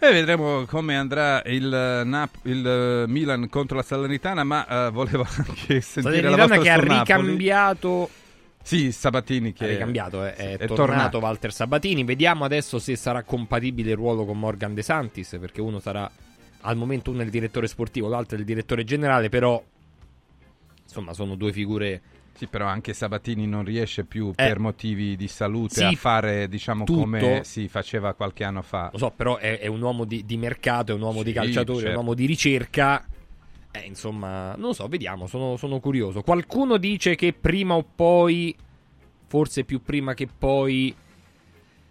E 0.00 0.12
vedremo 0.12 0.64
come 0.66 0.96
andrà 0.96 1.42
il, 1.46 2.02
Nap- 2.04 2.44
il 2.44 3.04
Milan 3.08 3.48
contro 3.48 3.76
la 3.76 3.82
Salernitana, 3.82 4.44
ma 4.44 4.64
uh, 4.68 4.92
volevo 4.92 5.26
anche 5.36 5.80
sentire 5.80 6.28
la 6.28 6.36
vostra 6.36 6.58
che 6.58 6.70
ha 6.70 6.78
ricambiato 6.78 8.08
sì, 8.68 8.92
Sabatini 8.92 9.54
che 9.54 9.76
è 9.76 9.78
cambiato, 9.78 10.22
è, 10.22 10.34
è, 10.34 10.58
è 10.58 10.66
tornato, 10.66 10.74
tornato 10.74 11.18
Walter 11.20 11.52
Sabatini. 11.54 12.04
Vediamo 12.04 12.44
adesso 12.44 12.78
se 12.78 12.96
sarà 12.96 13.22
compatibile 13.22 13.92
il 13.92 13.96
ruolo 13.96 14.26
con 14.26 14.38
Morgan 14.38 14.74
De 14.74 14.82
Santis, 14.82 15.38
perché 15.40 15.62
uno 15.62 15.78
sarà 15.78 16.10
al 16.60 16.76
momento 16.76 17.10
uno 17.10 17.22
è 17.22 17.24
il 17.24 17.30
direttore 17.30 17.66
sportivo, 17.66 18.08
l'altro 18.08 18.36
è 18.36 18.40
il 18.40 18.44
direttore 18.44 18.84
generale, 18.84 19.30
però 19.30 19.62
insomma 20.82 21.14
sono 21.14 21.34
due 21.34 21.50
figure 21.50 22.02
sì, 22.34 22.46
però 22.46 22.66
anche 22.66 22.92
Sabatini 22.92 23.46
non 23.46 23.64
riesce 23.64 24.04
più 24.04 24.28
eh, 24.28 24.34
per 24.34 24.58
motivi 24.58 25.16
di 25.16 25.28
salute 25.28 25.74
sì, 25.74 25.82
a 25.84 25.92
fare, 25.92 26.46
diciamo, 26.46 26.84
tutto, 26.84 27.00
come 27.00 27.40
si 27.44 27.68
faceva 27.68 28.12
qualche 28.12 28.44
anno 28.44 28.60
fa. 28.60 28.90
Lo 28.92 28.98
so, 28.98 29.10
però 29.10 29.38
è, 29.38 29.58
è 29.58 29.66
un 29.66 29.80
uomo 29.80 30.04
di, 30.04 30.26
di, 30.26 30.36
mercato, 30.36 30.92
è 30.92 30.94
un 30.94 31.00
uomo 31.00 31.20
sì, 31.20 31.24
di 31.24 31.32
calciatori, 31.32 31.78
certo. 31.78 31.88
è 31.88 31.98
un 31.98 32.04
uomo 32.04 32.14
di 32.14 32.26
ricerca. 32.26 33.02
Eh, 33.78 33.86
insomma, 33.86 34.54
non 34.56 34.68
lo 34.68 34.72
so, 34.72 34.86
vediamo, 34.88 35.26
sono, 35.26 35.56
sono 35.56 35.78
curioso. 35.78 36.22
Qualcuno 36.22 36.76
dice 36.78 37.14
che 37.14 37.32
prima 37.32 37.74
o 37.74 37.84
poi, 37.94 38.54
forse 39.26 39.64
più 39.64 39.82
prima 39.82 40.14
che 40.14 40.26
poi, 40.26 40.94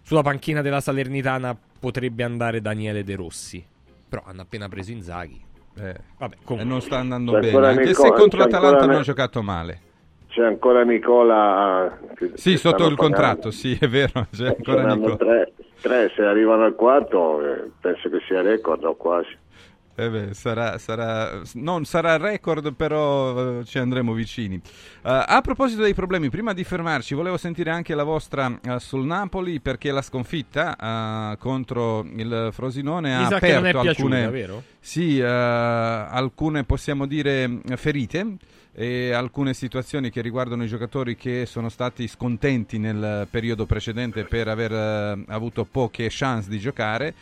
sulla 0.02 0.22
panchina 0.22 0.60
della 0.60 0.80
Salernitana 0.80 1.56
potrebbe 1.78 2.22
andare 2.24 2.60
Daniele 2.60 3.04
De 3.04 3.16
Rossi. 3.16 3.64
Però 4.08 4.22
hanno 4.26 4.42
appena 4.42 4.68
preso 4.68 4.90
Inzaghi. 4.90 5.40
Eh, 5.76 5.94
vabbè, 6.18 6.36
comunque. 6.42 6.70
non 6.70 6.80
sta 6.80 6.98
andando 6.98 7.32
c'è 7.34 7.40
bene, 7.40 7.66
anche 7.66 7.84
Nicola, 7.84 8.08
se 8.08 8.12
contro 8.14 8.38
l'Atalanta 8.40 8.86
non 8.86 8.96
ha 8.96 9.02
giocato 9.02 9.42
male. 9.42 9.80
C'è 10.28 10.44
ancora 10.44 10.82
Nicola. 10.82 11.98
Che, 12.14 12.32
sì, 12.34 12.52
che 12.52 12.56
sotto 12.56 12.86
il 12.86 12.94
pagando. 12.94 13.02
contratto, 13.02 13.50
sì, 13.50 13.76
è 13.80 13.88
vero. 13.88 14.26
C'è 14.30 14.48
ancora 14.48 14.94
Nicola. 14.94 15.16
Tre, 15.16 15.52
tre, 15.80 16.12
se 16.14 16.22
arrivano 16.22 16.64
al 16.64 16.74
quarto, 16.74 17.40
eh, 17.44 17.70
penso 17.80 18.08
che 18.10 18.18
sia 18.26 18.42
record 18.42 18.84
o 18.84 18.94
quasi. 18.96 19.36
Eh 20.00 20.10
beh, 20.10 20.32
sarà, 20.32 20.78
sarà, 20.78 21.40
non 21.54 21.84
sarà 21.84 22.18
record, 22.18 22.72
però 22.72 23.58
uh, 23.58 23.64
ci 23.64 23.80
andremo 23.80 24.12
vicini. 24.12 24.54
Uh, 24.54 24.60
a 25.02 25.40
proposito 25.42 25.82
dei 25.82 25.92
problemi, 25.92 26.30
prima 26.30 26.52
di 26.52 26.62
fermarci, 26.62 27.16
volevo 27.16 27.36
sentire 27.36 27.70
anche 27.70 27.96
la 27.96 28.04
vostra 28.04 28.46
uh, 28.46 28.78
sul 28.78 29.04
Napoli, 29.04 29.58
perché 29.58 29.90
la 29.90 30.00
sconfitta 30.00 31.36
contro 31.40 32.06
il 32.14 32.50
Frosinone 32.52 33.16
ha 33.16 33.26
aperto 33.26 33.80
alcune, 33.80 34.28
piaciuta, 34.30 34.62
sì, 34.78 35.20
alcune, 35.20 36.62
possiamo 36.62 37.04
dire, 37.04 37.58
ferite 37.74 38.36
e 38.80 39.10
alcune 39.10 39.54
situazioni 39.54 40.08
che 40.08 40.20
riguardano 40.20 40.62
i 40.62 40.68
giocatori 40.68 41.16
che 41.16 41.46
sono 41.46 41.68
stati 41.68 42.06
scontenti 42.06 42.78
nel 42.78 43.26
periodo 43.28 43.66
precedente 43.66 44.22
per 44.22 44.46
aver 44.46 44.70
uh, 44.70 45.24
avuto 45.26 45.64
poche 45.64 46.06
chance 46.08 46.48
di 46.48 46.60
giocare 46.60 47.12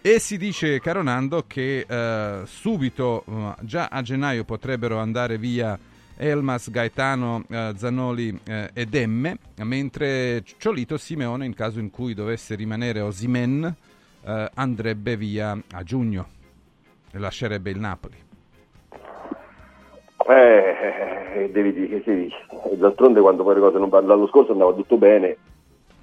e 0.00 0.18
si 0.18 0.38
dice, 0.38 0.80
caro 0.80 1.02
Nando, 1.02 1.44
che 1.46 1.84
uh, 1.86 2.46
subito, 2.46 3.24
uh, 3.26 3.54
già 3.60 3.88
a 3.88 4.00
gennaio, 4.00 4.44
potrebbero 4.44 5.00
andare 5.00 5.36
via 5.36 5.78
Elmas, 6.16 6.70
Gaetano, 6.70 7.44
Zanoli 7.74 8.38
ed 8.72 8.94
Emme, 8.94 9.38
mentre 9.56 10.42
Ciolito 10.56 10.96
Simeone, 10.96 11.44
in 11.46 11.54
caso 11.54 11.80
in 11.80 11.90
cui 11.90 12.14
dovesse 12.14 12.54
rimanere 12.54 13.00
Osimen, 13.00 13.74
andrebbe 14.54 15.16
via 15.16 15.58
a 15.72 15.82
giugno 15.82 16.28
e 17.10 17.18
lascerebbe 17.18 17.70
il 17.70 17.78
Napoli. 17.78 18.30
Eh, 20.28 21.50
devi 21.50 21.72
dire, 21.72 22.00
che 22.00 22.14
dici? 22.14 22.36
D'altronde 22.74 23.20
quando 23.20 23.42
poi 23.42 23.54
le 23.54 23.60
cose 23.60 23.78
non 23.78 23.88
vanno, 23.88 24.08
l'anno 24.08 24.26
scorso 24.28 24.52
andava 24.52 24.72
tutto 24.72 24.96
bene 24.96 25.36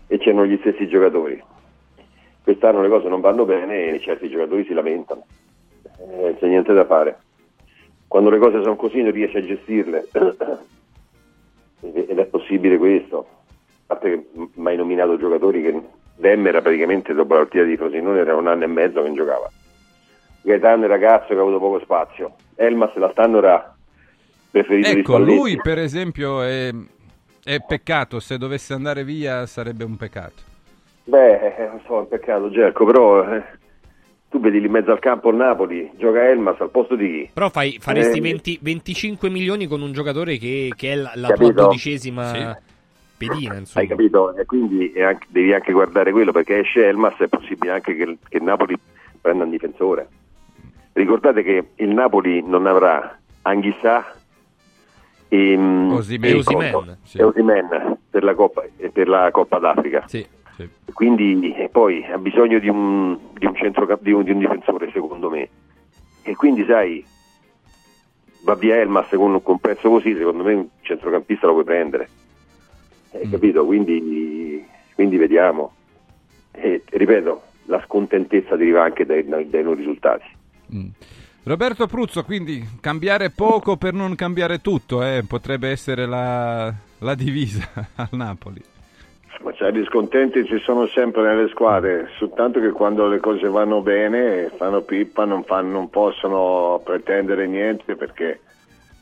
e 0.07 0.17
c'erano 0.17 0.45
gli 0.45 0.57
stessi 0.59 0.87
giocatori. 0.87 1.41
Quest'anno 2.43 2.81
le 2.81 2.89
cose 2.89 3.07
non 3.07 3.21
vanno 3.21 3.45
bene 3.45 3.89
e 3.89 3.99
certi 3.99 4.29
giocatori 4.29 4.65
si 4.65 4.73
lamentano. 4.73 5.25
Eh, 5.99 6.35
c'è 6.39 6.47
niente 6.47 6.73
da 6.73 6.85
fare. 6.85 7.19
Quando 8.07 8.29
le 8.29 8.39
cose 8.39 8.61
sono 8.61 8.75
così 8.75 9.01
non 9.01 9.11
riesci 9.11 9.37
a 9.37 9.45
gestirle. 9.45 10.07
Ed 11.81 12.17
è 12.17 12.25
possibile 12.25 12.77
questo. 12.77 13.19
A 13.87 13.95
parte 13.95 14.09
che 14.09 14.29
mi 14.55 14.67
hai 14.69 14.75
nominato 14.75 15.17
giocatori 15.17 15.61
che 15.61 15.81
Dem 16.17 16.45
era 16.45 16.61
praticamente 16.61 17.13
dopo 17.13 17.33
la 17.33 17.41
partita 17.41 17.63
di 17.63 17.77
Frosinone 17.77 18.19
era 18.19 18.35
un 18.35 18.47
anno 18.47 18.63
e 18.65 18.67
mezzo 18.67 19.01
che 19.01 19.13
giocava. 19.13 19.49
Gaetano 20.41 20.85
è 20.85 20.87
ragazzo 20.87 21.27
che 21.27 21.35
ha 21.35 21.41
avuto 21.41 21.59
poco 21.59 21.79
spazio. 21.79 22.33
Elmas 22.55 22.93
l'altro 22.95 23.37
era 23.37 23.77
preferito 24.49 24.89
ecco, 24.89 25.19
lui 25.19 25.57
per 25.57 25.77
esempio 25.79 26.41
è, 26.41 26.73
è, 27.43 27.57
peccato, 27.65 28.19
se 28.19 28.37
dovesse 28.37 28.73
andare 28.73 29.03
via 29.03 29.45
sarebbe 29.45 29.83
un 29.83 29.95
peccato. 29.95 30.47
Beh, 31.05 31.55
eh, 31.55 31.67
non 31.67 31.81
so, 31.85 31.97
è 31.97 31.99
un 31.99 32.07
peccato 32.07 32.49
Gerco, 32.49 32.85
però 32.85 33.33
eh, 33.33 33.43
tu 34.29 34.39
vedi 34.39 34.59
lì 34.59 34.67
in 34.67 34.71
mezzo 34.71 34.91
al 34.91 34.99
campo 34.99 35.29
il 35.29 35.37
Napoli, 35.37 35.91
gioca 35.97 36.27
Elmas 36.27 36.59
al 36.59 36.69
posto 36.69 36.95
di 36.95 37.07
chi? 37.07 37.29
Però 37.33 37.49
fai, 37.49 37.77
faresti 37.79 38.19
eh, 38.19 38.21
20, 38.21 38.59
25 38.61 39.29
milioni 39.29 39.67
con 39.67 39.81
un 39.81 39.91
giocare 39.91 40.37
che, 40.37 40.71
che 40.75 40.91
è 40.91 40.95
la, 40.95 41.11
la 41.15 41.29
tua 41.29 41.51
dodicesima... 41.51 42.33
Sì. 42.33 42.67
Pedina, 43.19 43.55
insomma. 43.57 43.83
Hai 43.83 43.87
capito? 43.89 44.33
E 44.37 44.45
quindi 44.45 44.93
anche, 45.01 45.27
devi 45.29 45.53
anche 45.53 45.73
guardare 45.73 46.13
quello 46.13 46.31
perché 46.31 46.59
esce 46.59 46.87
Elmas 46.87 47.17
è 47.17 47.27
possibile 47.27 47.73
anche 47.73 47.93
che, 47.93 48.17
che 48.29 48.37
il 48.37 48.43
Napoli 48.43 48.79
prenda 49.19 49.43
un 49.43 49.49
difensore. 49.49 50.07
Ricordate 50.93 51.43
che 51.43 51.71
il 51.75 51.89
Napoli 51.89 52.41
non 52.41 52.65
avrà 52.65 53.19
Anghissà 53.41 54.15
e, 55.29 55.55
Osimen, 55.55 56.29
e 56.31 56.33
Osimen, 56.33 56.97
sì. 57.03 57.21
Osimen 57.21 57.97
per, 58.09 58.23
la 58.23 58.33
Coppa, 58.33 58.63
per 58.91 59.07
la 59.07 59.29
Coppa 59.31 59.59
d'Africa. 59.59 60.03
Sì, 60.07 60.25
sì. 60.55 60.67
Quindi 60.91 61.55
poi 61.71 62.03
ha 62.03 62.17
bisogno 62.17 62.57
di 62.57 62.67
un, 62.67 63.15
di 63.37 63.45
un, 63.45 63.55
centro, 63.55 63.85
di 64.01 64.11
un, 64.11 64.23
di 64.23 64.31
un 64.31 64.39
difensore 64.39 64.89
secondo 64.91 65.29
me. 65.29 65.47
E 66.23 66.35
quindi 66.35 66.65
sai, 66.65 67.05
va 68.41 68.55
via 68.55 68.77
Elmas 68.77 69.07
con, 69.09 69.39
un 69.43 69.59
prezzo 69.59 69.89
così, 69.89 70.15
secondo 70.15 70.43
me 70.43 70.53
un 70.53 70.67
centrocampista 70.81 71.45
lo 71.45 71.53
puoi 71.53 71.63
prendere. 71.63 72.09
Hai 73.13 73.27
mm. 73.27 73.31
capito? 73.31 73.65
Quindi, 73.65 74.65
quindi 74.95 75.17
vediamo. 75.17 75.73
E, 76.51 76.81
ripeto, 76.89 77.41
la 77.65 77.81
scontentezza 77.85 78.55
deriva 78.55 78.83
anche 78.83 79.05
dai, 79.05 79.27
dai 79.27 79.63
non 79.63 79.75
risultati. 79.75 80.25
Mm. 80.73 80.87
Roberto 81.43 81.87
Pruzzo, 81.87 82.23
quindi 82.23 82.63
cambiare 82.81 83.29
poco 83.29 83.77
per 83.77 83.93
non 83.93 84.15
cambiare 84.15 84.59
tutto, 84.59 85.03
eh? 85.03 85.23
potrebbe 85.27 85.69
essere 85.69 86.05
la, 86.05 86.71
la 86.99 87.15
divisa 87.15 87.67
al 87.95 88.09
Napoli. 88.11 88.61
Ma 89.41 89.53
cioè, 89.53 89.71
gli 89.71 89.85
scontenti 89.85 90.45
ci 90.45 90.59
sono 90.59 90.85
sempre 90.87 91.21
nelle 91.21 91.47
squadre, 91.49 92.09
soltanto 92.17 92.59
che 92.59 92.71
quando 92.71 93.07
le 93.07 93.19
cose 93.19 93.47
vanno 93.47 93.81
bene, 93.81 94.51
fanno 94.57 94.81
pippa, 94.81 95.23
non, 95.23 95.43
fanno, 95.43 95.71
non 95.71 95.89
possono 95.89 96.81
pretendere 96.83 97.47
niente 97.47 97.95
perché 97.95 98.41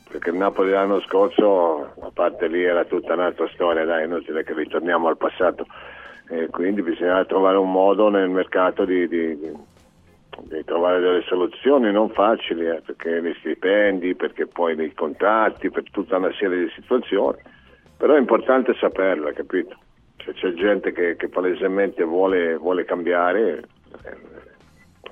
perché 0.09 0.29
il 0.29 0.37
Napoli 0.37 0.71
l'anno 0.71 1.01
scorso, 1.01 1.91
a 1.99 2.11
parte 2.13 2.47
lì 2.47 2.63
era 2.63 2.85
tutta 2.85 3.13
un'altra 3.13 3.47
storia, 3.53 3.83
dai, 3.83 4.05
inutile 4.05 4.43
che 4.43 4.53
ritorniamo 4.53 5.07
al 5.09 5.17
passato, 5.17 5.65
e 6.29 6.47
quindi 6.47 6.81
bisogna 6.81 7.23
trovare 7.25 7.57
un 7.57 7.71
modo 7.71 8.09
nel 8.09 8.29
mercato 8.29 8.85
di, 8.85 9.07
di, 9.07 9.37
di, 10.43 10.63
trovare 10.63 10.99
delle 10.99 11.21
soluzioni 11.23 11.91
non 11.91 12.09
facili, 12.09 12.67
eh, 12.67 12.81
perché 12.85 13.21
gli 13.21 13.33
stipendi, 13.39 14.15
perché 14.15 14.47
poi 14.47 14.79
i 14.81 14.93
contratti, 14.93 15.69
per 15.69 15.83
tutta 15.91 16.17
una 16.17 16.31
serie 16.33 16.65
di 16.65 16.71
situazioni, 16.75 17.37
però 17.97 18.13
è 18.13 18.19
importante 18.19 18.73
saperla, 18.75 19.31
capito? 19.33 19.75
Se 20.23 20.33
c'è 20.33 20.53
gente 20.53 20.91
che, 20.91 21.15
che 21.15 21.29
palesemente 21.29 22.03
vuole, 22.03 22.55
vuole 22.57 22.85
cambiare, 22.85 23.63
eh, 24.03 24.35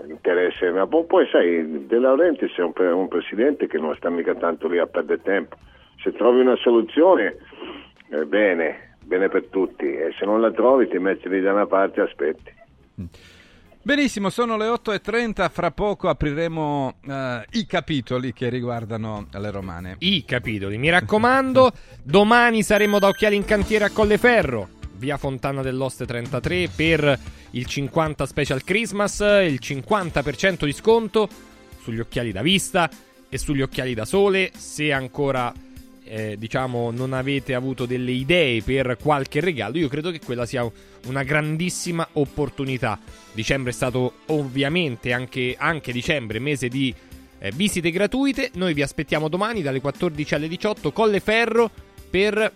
interesse, 0.08 0.72
ma 0.72 0.86
poi 0.86 1.28
sai, 1.32 1.88
De 1.88 2.00
Laurentiis 2.00 2.54
è 2.56 2.62
un, 2.62 2.74
un, 2.76 3.08
presidente 3.08 3.68
che 3.68 3.78
non 3.78 3.96
sta 3.96 4.10
mica 4.10 4.36
tanto 4.36 4.68
lì 4.68 4.78
a 4.78 4.86
perdere 4.86 5.22
tempo. 5.22 5.56
Se 6.02 6.12
trovi 6.12 6.42
una 6.42 6.56
soluzione, 6.58 7.38
eh, 8.12 8.26
bene, 8.26 8.98
bene 9.04 9.30
per 9.30 9.48
tutti, 9.48 9.86
e 9.86 10.14
se 10.18 10.26
non 10.26 10.42
la 10.42 10.52
trovi 10.52 10.88
ti 10.88 11.00
metti 11.00 11.30
lì 11.30 11.42
da 11.42 11.54
una 11.54 11.66
parte 11.66 12.02
e 12.02 12.04
aspetti. 12.04 12.54
Benissimo, 13.86 14.32
sono 14.32 14.58
le 14.58 14.66
8.30, 14.66 15.48
fra 15.52 15.70
poco 15.70 16.10
apriremo 16.10 16.96
uh, 17.06 17.14
i 17.52 17.68
capitoli 17.68 18.34
che 18.34 18.50
riguardano 18.50 19.28
le 19.32 19.52
romane. 19.52 19.98
I 20.00 20.26
capitoli, 20.26 20.80
mi 20.80 20.90
raccomando, 20.90 21.72
domani 22.02 22.64
saremo 22.64 22.98
da 22.98 23.10
Occhiali 23.10 23.36
in 23.36 23.46
Cantiere 23.46 23.86
a 23.86 23.92
Colleferro 23.92 24.70
via 24.98 25.18
Fontana 25.18 25.62
dell'Oste 25.62 26.08
33 26.08 26.70
per 26.76 27.20
il 27.52 27.66
50 27.68 28.26
Special 28.26 28.64
Christmas, 28.64 29.20
il 29.20 29.60
50% 29.62 30.66
di 30.66 30.74
sconto 30.74 31.30
sugli 31.80 32.00
occhiali 32.00 32.32
da 32.32 32.42
vista 32.42 32.90
e 33.30 33.38
sugli 33.38 33.62
occhiali 33.62 33.94
da 33.94 34.06
sole. 34.06 34.50
Se 34.56 34.92
ancora 34.92 35.54
eh, 36.06 36.36
diciamo 36.38 36.92
non 36.92 37.14
avete 37.14 37.54
avuto 37.54 37.86
delle 37.86 38.12
idee 38.12 38.62
per 38.62 38.98
qualche 39.02 39.40
regalo, 39.40 39.78
io 39.78 39.88
credo 39.88 40.12
che 40.12 40.20
quella 40.20 40.46
sia 40.46 40.70
una 41.08 41.24
grandissima 41.24 42.08
opportunità. 42.14 43.00
Dicembre 43.32 43.72
è 43.72 43.74
stato 43.74 44.14
ovviamente 44.28 45.12
anche, 45.12 45.56
anche 45.58 45.92
dicembre, 45.92 46.40
mese 46.40 46.68
di 46.68 46.94
eh, 47.40 47.52
visite 47.52 47.92
gratuite. 47.92 48.52
Noi 48.54 48.74
vi 48.74 48.82
aspettiamo 48.82 49.28
domani 49.28 49.62
dalle 49.62 49.82
14 49.82 50.36
alle 50.36 50.48
18 50.48 50.92
Colleferro 50.92 51.70
per 52.10 52.52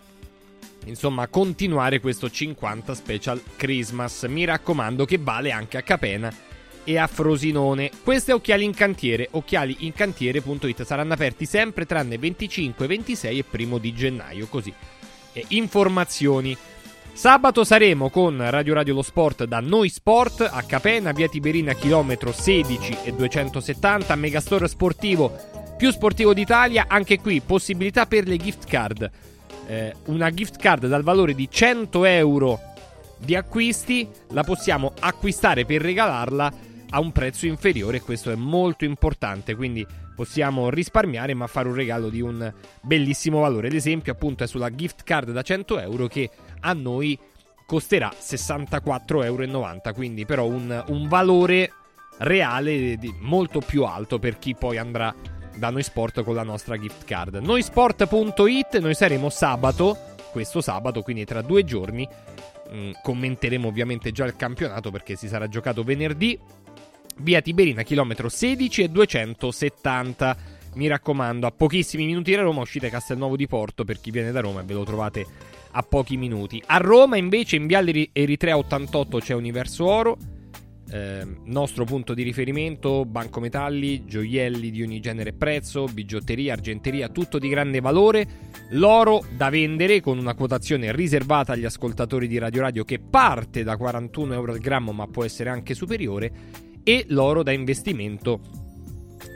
insomma 0.86 1.28
continuare 1.28 2.00
questo 2.00 2.30
50 2.30 2.94
Special 2.94 3.42
Christmas. 3.56 4.24
Mi 4.24 4.46
raccomando 4.46 5.06
che 5.06 5.18
vale 5.18 5.52
anche 5.52 5.78
a 5.78 5.82
Capena 5.82 6.49
e 6.90 6.98
a 6.98 7.06
Frosinone. 7.06 7.92
Queste 8.04 8.34
occhiali 8.34 8.64
in 8.64 8.74
cantiere, 8.74 9.28
occhialiincantiere.it 9.30 10.84
saranno 10.84 11.14
aperti 11.14 11.46
sempre 11.46 11.86
tranne 11.86 12.18
25, 12.18 12.88
26 12.88 13.38
e 13.38 13.46
1 13.64 13.78
di 13.78 13.94
gennaio, 13.94 14.48
così. 14.48 14.74
E 15.32 15.46
informazioni. 15.50 16.58
Sabato 17.14 17.64
saremo 17.64 18.10
con 18.10 18.44
Radio 18.50 18.74
Radio 18.74 18.96
Lo 18.96 19.02
Sport 19.04 19.44
da 19.44 19.60
Noi 19.60 19.90
Sport 19.90 20.50
a 20.52 20.64
Capena, 20.64 21.12
via 21.12 21.28
Tiberina, 21.28 21.74
chilometro 21.74 22.32
16 22.32 22.98
e 23.04 23.14
270, 23.14 24.16
Megastore 24.16 24.68
Sportivo 24.68 25.32
più 25.78 25.92
sportivo 25.92 26.34
d'Italia. 26.34 26.86
Anche 26.88 27.20
qui 27.20 27.40
possibilità 27.42 28.08
per 28.08 28.28
le 28.28 28.38
gift 28.38 28.66
card 28.66 29.12
eh, 29.68 29.94
una 30.06 30.32
gift 30.32 30.58
card 30.58 30.88
dal 30.88 31.04
valore 31.04 31.36
di 31.36 31.48
100 31.48 32.06
euro 32.06 32.60
di 33.20 33.36
acquisti, 33.36 34.08
la 34.30 34.44
possiamo 34.44 34.94
acquistare 35.00 35.66
per 35.66 35.82
regalarla 35.82 36.52
a 36.90 37.00
un 37.00 37.12
prezzo 37.12 37.46
inferiore. 37.46 38.02
Questo 38.02 38.32
è 38.32 38.36
molto 38.36 38.86
importante, 38.86 39.56
quindi 39.56 39.86
possiamo 40.16 40.70
risparmiare 40.70 41.34
ma 41.34 41.48
fare 41.48 41.68
un 41.68 41.76
regalo 41.76 42.10
di 42.10 42.22
un 42.22 42.52
bellissimo 42.82 43.40
valore. 43.42 43.70
L'esempio 43.70 44.12
appunto 44.12 44.44
è 44.44 44.48
sulla 44.48 44.74
gift 44.74 45.04
card 45.04 45.32
da 45.32 45.42
100 45.42 45.80
euro 45.80 46.08
che 46.08 46.30
a 46.62 46.74
noi 46.74 47.18
costerà 47.66 48.12
64,90 48.12 49.24
euro, 49.24 49.80
quindi 49.94 50.26
però 50.26 50.46
un, 50.46 50.84
un 50.88 51.08
valore 51.08 51.72
reale 52.20 52.98
di, 52.98 53.14
molto 53.20 53.60
più 53.60 53.84
alto 53.84 54.20
per 54.20 54.40
chi 54.40 54.56
poi 54.56 54.78
andrà 54.78 55.14
da 55.56 55.70
Noi 55.70 55.84
Sport 55.84 56.24
con 56.24 56.36
la 56.36 56.44
nostra 56.44 56.78
gift 56.78 57.06
card. 57.06 57.36
Noisport.it, 57.36 58.80
noi 58.80 58.96
saremo 58.96 59.30
sabato, 59.30 59.98
questo 60.32 60.62
sabato, 60.62 61.02
quindi 61.02 61.26
tra 61.26 61.42
due 61.42 61.64
giorni. 61.64 62.08
Mm, 62.72 62.92
commenteremo 63.02 63.68
ovviamente 63.68 64.12
già 64.12 64.26
il 64.26 64.36
campionato 64.36 64.92
perché 64.92 65.16
si 65.16 65.28
sarà 65.28 65.48
giocato 65.48 65.84
venerdì. 65.84 66.40
Via 67.22 67.42
Tiberina, 67.42 67.84
chilometro 67.84 68.30
16 68.30 68.84
e 68.84 68.90
270. 68.90 70.38
Mi 70.76 70.88
raccomando, 70.88 71.48
a 71.48 71.52
pochissimi 71.52 72.06
minuti 72.06 72.34
da 72.34 72.42
Roma 72.42 72.62
uscite 72.62 72.90
Castelnuovo 72.90 73.36
di 73.36 73.48
Porto 73.48 73.84
per 73.84 74.00
chi 74.00 74.12
viene 74.12 74.32
da 74.32 74.40
Roma 74.40 74.62
e 74.62 74.64
ve 74.64 74.74
lo 74.74 74.84
trovate 74.84 75.26
a 75.72 75.82
pochi 75.82 76.18
minuti. 76.18 76.62
A 76.66 76.78
Roma 76.78 77.18
invece 77.18 77.56
in 77.56 77.68
Viale 77.68 78.10
Eritrea 78.12 78.58
88 78.58 79.20
c'è 79.20 79.34
Universo 79.34 79.86
Oro 79.86 80.18
eh, 80.92 81.26
nostro 81.44 81.86
punto 81.86 82.14
di 82.14 82.24
riferimento, 82.24 83.06
banco 83.06 83.40
metalli, 83.40 84.06
gioielli 84.06 84.72
di 84.72 84.82
ogni 84.82 85.00
genere 85.00 85.30
e 85.30 85.34
prezzo, 85.34 85.86
bigiotteria, 85.86 86.54
argenteria, 86.54 87.10
tutto 87.10 87.38
di 87.38 87.48
grande 87.48 87.80
valore, 87.80 88.28
l'oro 88.72 89.24
da 89.36 89.50
vendere 89.50 90.02
con 90.02 90.18
una 90.18 90.34
quotazione 90.34 90.92
riservata 90.92 91.54
agli 91.54 91.66
ascoltatori 91.66 92.28
di 92.28 92.38
Radio 92.38 92.62
Radio 92.62 92.84
che 92.84 93.00
parte 93.00 93.64
da 93.64 93.78
41 93.78 94.34
euro 94.34 94.52
al 94.52 94.60
grammo 94.60 94.92
ma 94.92 95.08
può 95.08 95.24
essere 95.24 95.50
anche 95.50 95.74
superiore 95.74 96.68
e 96.84 97.06
l'oro 97.10 97.44
da 97.44 97.52
investimento 97.52 98.42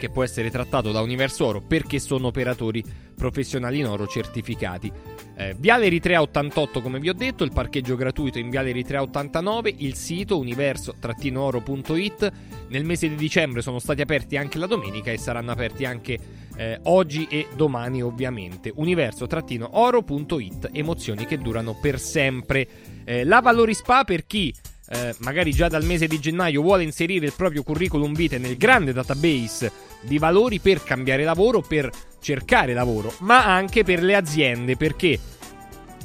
che 0.03 0.10
può 0.10 0.23
essere 0.23 0.49
trattato 0.51 0.91
da 0.91 0.99
Universo 0.99 1.45
Oro 1.45 1.62
perché 1.62 1.97
sono 1.99 2.27
operatori 2.27 2.84
professionali 3.15 3.79
in 3.79 3.88
oro 3.88 4.06
certificati. 4.06 4.91
Eh, 5.36 5.56
Viale 5.58 5.86
Eritrea 5.86 6.21
88 6.21 6.82
come 6.82 6.99
vi 6.99 7.08
ho 7.08 7.13
detto, 7.13 7.45
il 7.45 7.53
parcheggio 7.53 7.95
gratuito 7.95 8.38
in 8.38 8.49
Viale 8.49 8.71
Eritrea 8.71 9.01
89, 9.01 9.73
il 9.77 9.95
sito 9.95 10.38
universo-oro.it. 10.39 12.32
Nel 12.67 12.84
mese 12.84 13.08
di 13.08 13.15
dicembre 13.15 13.62
sono 13.62 13.79
stati 13.79 14.01
aperti 14.01 14.36
anche 14.36 14.58
la 14.58 14.67
domenica 14.67 15.12
e 15.12 15.17
saranno 15.17 15.51
aperti 15.51 15.86
anche 15.86 16.19
eh, 16.58 16.79
oggi 16.84 17.27
e 17.29 17.47
domani 17.56 18.03
ovviamente. 18.03 18.73
Universo-oro.it, 18.75 20.69
emozioni 20.73 21.25
che 21.25 21.38
durano 21.38 21.77
per 21.79 21.97
sempre. 21.99 22.67
Eh, 23.06 23.23
la 23.23 23.39
Valori 23.39 23.73
Spa 23.73 24.03
per 24.03 24.25
chi 24.25 24.53
eh, 24.89 25.15
magari 25.19 25.52
già 25.52 25.67
dal 25.67 25.86
mese 25.86 26.08
di 26.08 26.19
gennaio 26.19 26.62
vuole 26.62 26.84
inserire 26.84 27.26
il 27.26 27.34
proprio 27.36 27.63
curriculum 27.63 28.13
vitae 28.13 28.38
nel 28.38 28.58
grande 28.58 28.93
database 28.93 29.72
di 30.02 30.17
valori 30.17 30.60
per 30.60 30.84
cambiare 30.84 31.24
lavoro, 31.24 31.62
per 31.62 31.89
cercare 32.19 32.74
lavoro, 32.74 33.13
ma 33.19 33.46
anche 33.46 33.84
per 33.84 34.04
le 34.04 34.15
aziende, 34.15 34.76
perché 34.76 35.19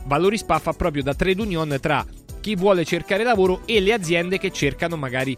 Valori 0.04 0.38
Spa 0.38 0.58
fa 0.58 0.72
proprio 0.72 1.02
da 1.02 1.14
trade 1.14 1.42
union 1.42 1.76
tra 1.80 2.04
chi 2.40 2.54
vuole 2.56 2.84
cercare 2.84 3.24
lavoro 3.24 3.62
e 3.66 3.80
le 3.80 3.92
aziende 3.92 4.38
che 4.38 4.50
cercano 4.50 4.96
magari 4.96 5.36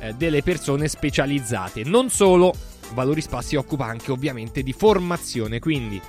eh, 0.00 0.12
delle 0.12 0.42
persone 0.42 0.86
specializzate. 0.86 1.82
Non 1.84 2.08
solo, 2.08 2.54
Valori 2.94 3.20
Spa 3.20 3.42
si 3.42 3.56
occupa 3.56 3.86
anche 3.86 4.12
ovviamente 4.12 4.62
di 4.62 4.72
formazione, 4.72 5.58
quindi 5.58 6.00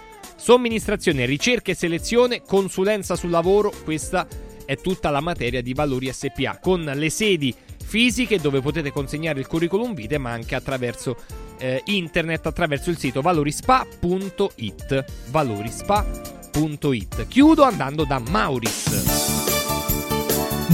somministrazione, 0.43 1.25
ricerca 1.25 1.71
e 1.71 1.75
selezione, 1.75 2.41
consulenza 2.41 3.15
sul 3.15 3.29
lavoro, 3.29 3.71
questa 3.85 4.27
è 4.65 4.75
tutta 4.75 5.09
la 5.09 5.21
materia 5.21 5.61
di 5.61 5.73
Valori 5.73 6.11
SPA, 6.11 6.59
con 6.61 6.83
le 6.83 7.09
sedi 7.09 7.55
fisiche 7.81 8.41
dove 8.41 8.59
potete 8.59 8.91
consegnare 8.91 9.39
il 9.39 9.47
curriculum 9.47 9.93
vitae, 9.93 10.17
ma 10.17 10.31
anche 10.31 10.55
attraverso 10.55 11.15
eh, 11.59 11.81
internet, 11.85 12.45
attraverso 12.45 12.89
il 12.89 12.97
sito 12.97 13.21
valorispa.it. 13.21 15.05
Valorispa.it. 15.29 17.27
Chiudo 17.29 17.63
andando 17.63 18.03
da 18.03 18.19
Mauris. 18.19 19.61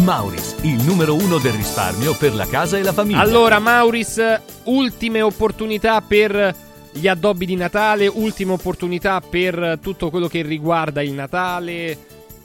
Mauris, 0.03 0.55
il 0.61 0.81
numero 0.83 1.13
uno 1.13 1.37
del 1.37 1.53
risparmio 1.53 2.15
per 2.15 2.33
la 2.33 2.47
casa 2.47 2.79
e 2.79 2.81
la 2.81 2.93
famiglia. 2.93 3.19
Allora, 3.19 3.59
Mauris, 3.59 4.19
ultime 4.63 5.21
opportunità 5.21 6.01
per 6.01 6.68
gli 6.99 7.07
addobbi 7.07 7.45
di 7.45 7.55
Natale, 7.55 8.07
ultima 8.07 8.53
opportunità 8.53 9.21
per 9.21 9.79
tutto 9.81 10.09
quello 10.09 10.27
che 10.27 10.41
riguarda 10.41 11.01
il 11.01 11.13
Natale 11.13 11.97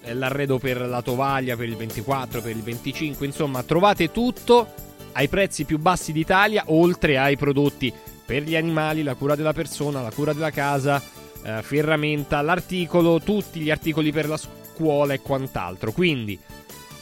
eh, 0.05 0.14
l'arredo 0.14 0.59
per 0.59 0.80
la 0.80 1.02
tovaglia 1.02 1.57
per 1.57 1.68
il 1.68 1.76
24, 1.76 2.40
per 2.40 2.55
il 2.55 2.62
25, 2.62 3.26
insomma 3.26 3.62
trovate 3.62 4.12
tutto 4.12 4.66
ai 5.12 5.28
prezzi 5.28 5.64
più 5.64 5.78
bassi 5.78 6.12
d'Italia, 6.12 6.64
oltre 6.66 7.18
ai 7.18 7.36
prodotti 7.36 7.92
per 8.24 8.42
gli 8.42 8.55
animali, 8.55 9.02
la 9.02 9.14
cura 9.14 9.34
della 9.34 9.52
persona, 9.52 10.02
la 10.02 10.11
cura 10.11 10.32
della 10.32 10.50
casa, 10.50 11.02
eh, 11.42 11.62
ferramenta, 11.62 12.40
l'articolo, 12.42 13.20
tutti 13.20 13.61
gli 13.61 13.70
articoli 13.70 14.12
per 14.12 14.28
la 14.28 14.36
scuola 14.36 15.14
e 15.14 15.20
quant'altro. 15.20 15.92
Quindi 15.92 16.38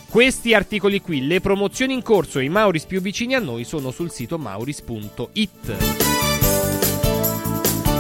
questi 0.09 0.55
articoli 0.55 1.01
qui, 1.01 1.27
le 1.27 1.41
promozioni 1.41 1.95
in 1.95 2.03
corso 2.03 2.39
e 2.39 2.45
i 2.45 2.49
Mauris 2.49 2.85
più 2.85 3.01
vicini 3.01 3.35
a 3.35 3.41
noi 3.41 3.65
sono 3.65 3.91
sul 3.91 4.11
sito 4.11 4.39
mauris.it. 4.39 6.32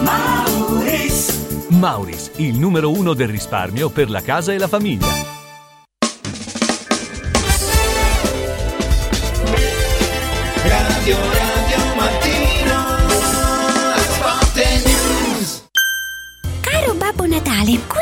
Mauris 0.02 1.66
Mauris, 1.68 2.30
il 2.36 2.58
numero 2.58 2.90
uno 2.90 3.14
del 3.14 3.28
risparmio 3.28 3.88
per 3.90 4.10
la 4.10 4.20
casa 4.20 4.52
e 4.52 4.58
la 4.58 4.68
famiglia. 4.68 5.06
Radio 10.62 11.16
Radio 11.16 11.94
Mattino 11.96 12.84
Sport 13.96 14.56
News 14.84 15.62
Natale. 17.32 18.01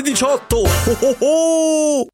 18. 0.00 0.56
Oh 0.56 0.68
oh 1.00 1.16
oh! 1.18 2.06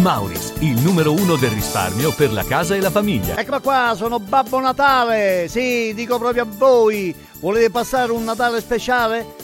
Mauris, 0.00 0.54
il 0.58 0.80
numero 0.82 1.12
uno 1.12 1.36
del 1.36 1.50
risparmio 1.50 2.12
per 2.12 2.32
la 2.32 2.44
casa 2.44 2.74
e 2.74 2.80
la 2.80 2.90
famiglia. 2.90 3.36
Eccola 3.36 3.60
qua, 3.60 3.94
sono 3.96 4.18
Babbo 4.18 4.60
Natale. 4.60 5.46
Sì, 5.48 5.94
dico 5.94 6.18
proprio 6.18 6.42
a 6.42 6.46
voi. 6.46 7.14
Volete 7.40 7.70
passare 7.70 8.12
un 8.12 8.24
Natale 8.24 8.60
speciale? 8.60 9.43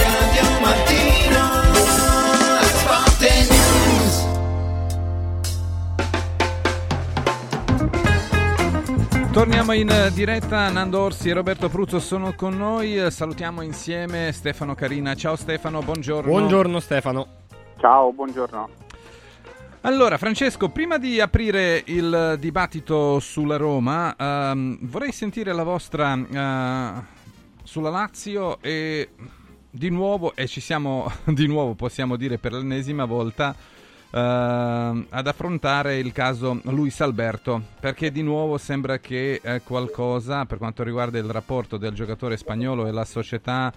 Torniamo 9.41 9.71
in 9.71 10.11
diretta, 10.13 10.69
Nando 10.69 10.99
Orsi 10.99 11.29
e 11.29 11.33
Roberto 11.33 11.67
Pruzzo 11.67 11.99
sono 11.99 12.35
con 12.35 12.55
noi, 12.55 13.09
salutiamo 13.09 13.63
insieme 13.63 14.31
Stefano 14.33 14.75
Carina. 14.75 15.15
Ciao 15.15 15.35
Stefano, 15.35 15.81
buongiorno. 15.81 16.29
Buongiorno 16.29 16.79
Stefano. 16.79 17.27
Ciao, 17.79 18.13
buongiorno. 18.13 18.69
Allora, 19.81 20.19
Francesco, 20.19 20.69
prima 20.69 20.99
di 20.99 21.19
aprire 21.19 21.81
il 21.87 22.37
dibattito 22.39 23.19
sulla 23.19 23.57
Roma, 23.57 24.15
ehm, 24.15 24.77
vorrei 24.81 25.11
sentire 25.11 25.53
la 25.53 25.63
vostra 25.63 26.13
eh, 26.13 27.03
sulla 27.63 27.89
Lazio 27.89 28.61
e 28.61 29.09
di 29.71 29.89
nuovo, 29.89 30.35
e 30.35 30.45
ci 30.45 30.61
siamo 30.61 31.11
di 31.25 31.47
nuovo, 31.47 31.73
possiamo 31.73 32.15
dire 32.15 32.37
per 32.37 32.53
l'ennesima 32.53 33.05
volta, 33.05 33.55
eh, 33.55 33.80
ad 34.19 35.27
affrontare 35.27 35.97
il 35.97 36.11
caso 36.11 36.59
Luis 36.63 36.99
Alberto, 37.01 37.61
perché 37.79 38.11
di 38.11 38.21
nuovo 38.21 38.57
sembra 38.57 38.99
che 38.99 39.39
eh, 39.41 39.61
qualcosa 39.63 40.45
per 40.45 40.57
quanto 40.57 40.83
riguarda 40.83 41.17
il 41.17 41.29
rapporto 41.29 41.77
del 41.77 41.93
giocatore 41.93 42.37
spagnolo 42.37 42.87
e 42.87 42.91
la 42.91 43.05
società 43.05 43.71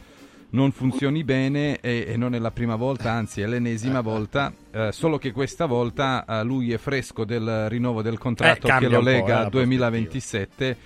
non 0.51 0.71
funzioni 0.73 1.25
bene 1.25 1.81
e, 1.81 2.05
e 2.09 2.17
non 2.17 2.35
è 2.35 2.39
la 2.39 2.51
prima 2.51 2.77
volta, 2.77 3.11
anzi 3.11 3.41
è 3.41 3.47
l'ennesima 3.47 4.01
volta, 4.01 4.53
eh, 4.71 4.91
solo 4.93 5.19
che 5.19 5.33
questa 5.33 5.67
volta 5.67 6.25
eh, 6.25 6.45
lui 6.45 6.73
è 6.73 6.79
fresco 6.79 7.25
del 7.25 7.69
rinnovo 7.69 8.03
del 8.03 8.19
contratto 8.19 8.69
Eh, 8.69 8.79
che 8.79 8.89
lo 8.89 9.01
lega 9.01 9.27
eh, 9.27 9.33
al 9.33 9.43
la 9.45 9.49
2027 9.51 10.77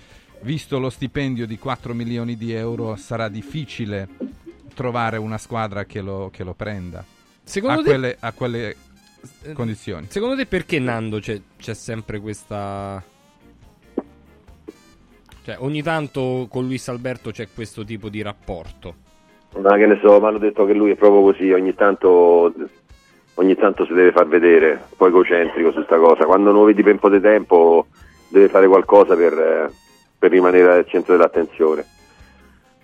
visto 0.41 0.79
lo 0.79 0.89
stipendio 0.89 1.45
di 1.45 1.57
4 1.57 1.93
milioni 1.93 2.37
di 2.37 2.53
euro, 2.53 2.95
sarà 2.95 3.27
difficile 3.27 4.07
trovare 4.73 5.17
una 5.17 5.37
squadra 5.37 5.85
che 5.85 6.01
lo, 6.01 6.29
che 6.31 6.43
lo 6.43 6.53
prenda. 6.53 7.03
Secondo 7.43 7.81
a, 7.81 7.83
te- 7.83 7.89
quelle, 7.89 8.17
a 8.19 8.31
quelle 8.31 8.75
condizioni. 9.53 10.07
Secondo 10.09 10.35
te 10.35 10.45
perché 10.45 10.79
Nando 10.79 11.19
c'è, 11.19 11.39
c'è 11.57 11.73
sempre 11.73 12.19
questa... 12.19 13.01
Cioè, 15.43 15.57
ogni 15.59 15.81
tanto 15.81 16.47
con 16.49 16.65
Luis 16.65 16.87
Alberto 16.89 17.31
c'è 17.31 17.47
questo 17.53 17.83
tipo 17.83 18.09
di 18.09 18.21
rapporto. 18.21 19.07
Ma 19.57 19.75
che 19.77 19.87
ne 19.87 19.99
so, 20.01 20.19
mi 20.19 20.27
hanno 20.27 20.37
detto 20.37 20.65
che 20.65 20.73
lui 20.73 20.91
è 20.91 20.95
proprio 20.95 21.21
così, 21.21 21.51
ogni 21.51 21.73
tanto, 21.73 22.53
ogni 23.35 23.55
tanto 23.55 23.85
si 23.85 23.93
deve 23.93 24.11
far 24.11 24.27
vedere, 24.27 24.71
un 24.71 24.97
po' 24.97 25.07
egocentrico 25.07 25.71
su 25.71 25.81
sta 25.83 25.97
cosa. 25.97 26.25
Quando 26.25 26.51
non 26.51 26.61
lo 26.61 26.65
vedi 26.65 26.83
per 26.83 26.93
un 26.93 26.99
po' 26.99 27.09
di 27.09 27.19
tempo 27.19 27.87
deve 28.27 28.47
fare 28.47 28.67
qualcosa 28.67 29.15
per, 29.15 29.33
eh, 29.33 29.71
per 30.17 30.29
rimanere 30.29 30.71
al 30.71 30.87
centro 30.87 31.15
dell'attenzione. 31.15 31.85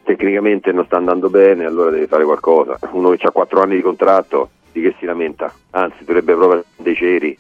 Tecnicamente 0.04 0.72
non 0.72 0.86
sta 0.86 0.98
andando 0.98 1.30
bene, 1.30 1.66
allora 1.66 1.92
deve 1.92 2.08
fare 2.08 2.24
qualcosa. 2.26 2.80
Uno 2.92 3.12
che 3.12 3.28
ha 3.28 3.32
4 3.32 3.62
anni 3.62 3.76
di 3.76 3.82
contratto, 3.82 4.50
di 4.76 4.82
che 4.82 4.96
si 5.00 5.06
lamenta? 5.06 5.54
Anzi, 5.72 6.04
dovrebbe 6.04 6.34
proprio 6.36 6.66
dei 6.76 6.96
ceri. 6.96 7.38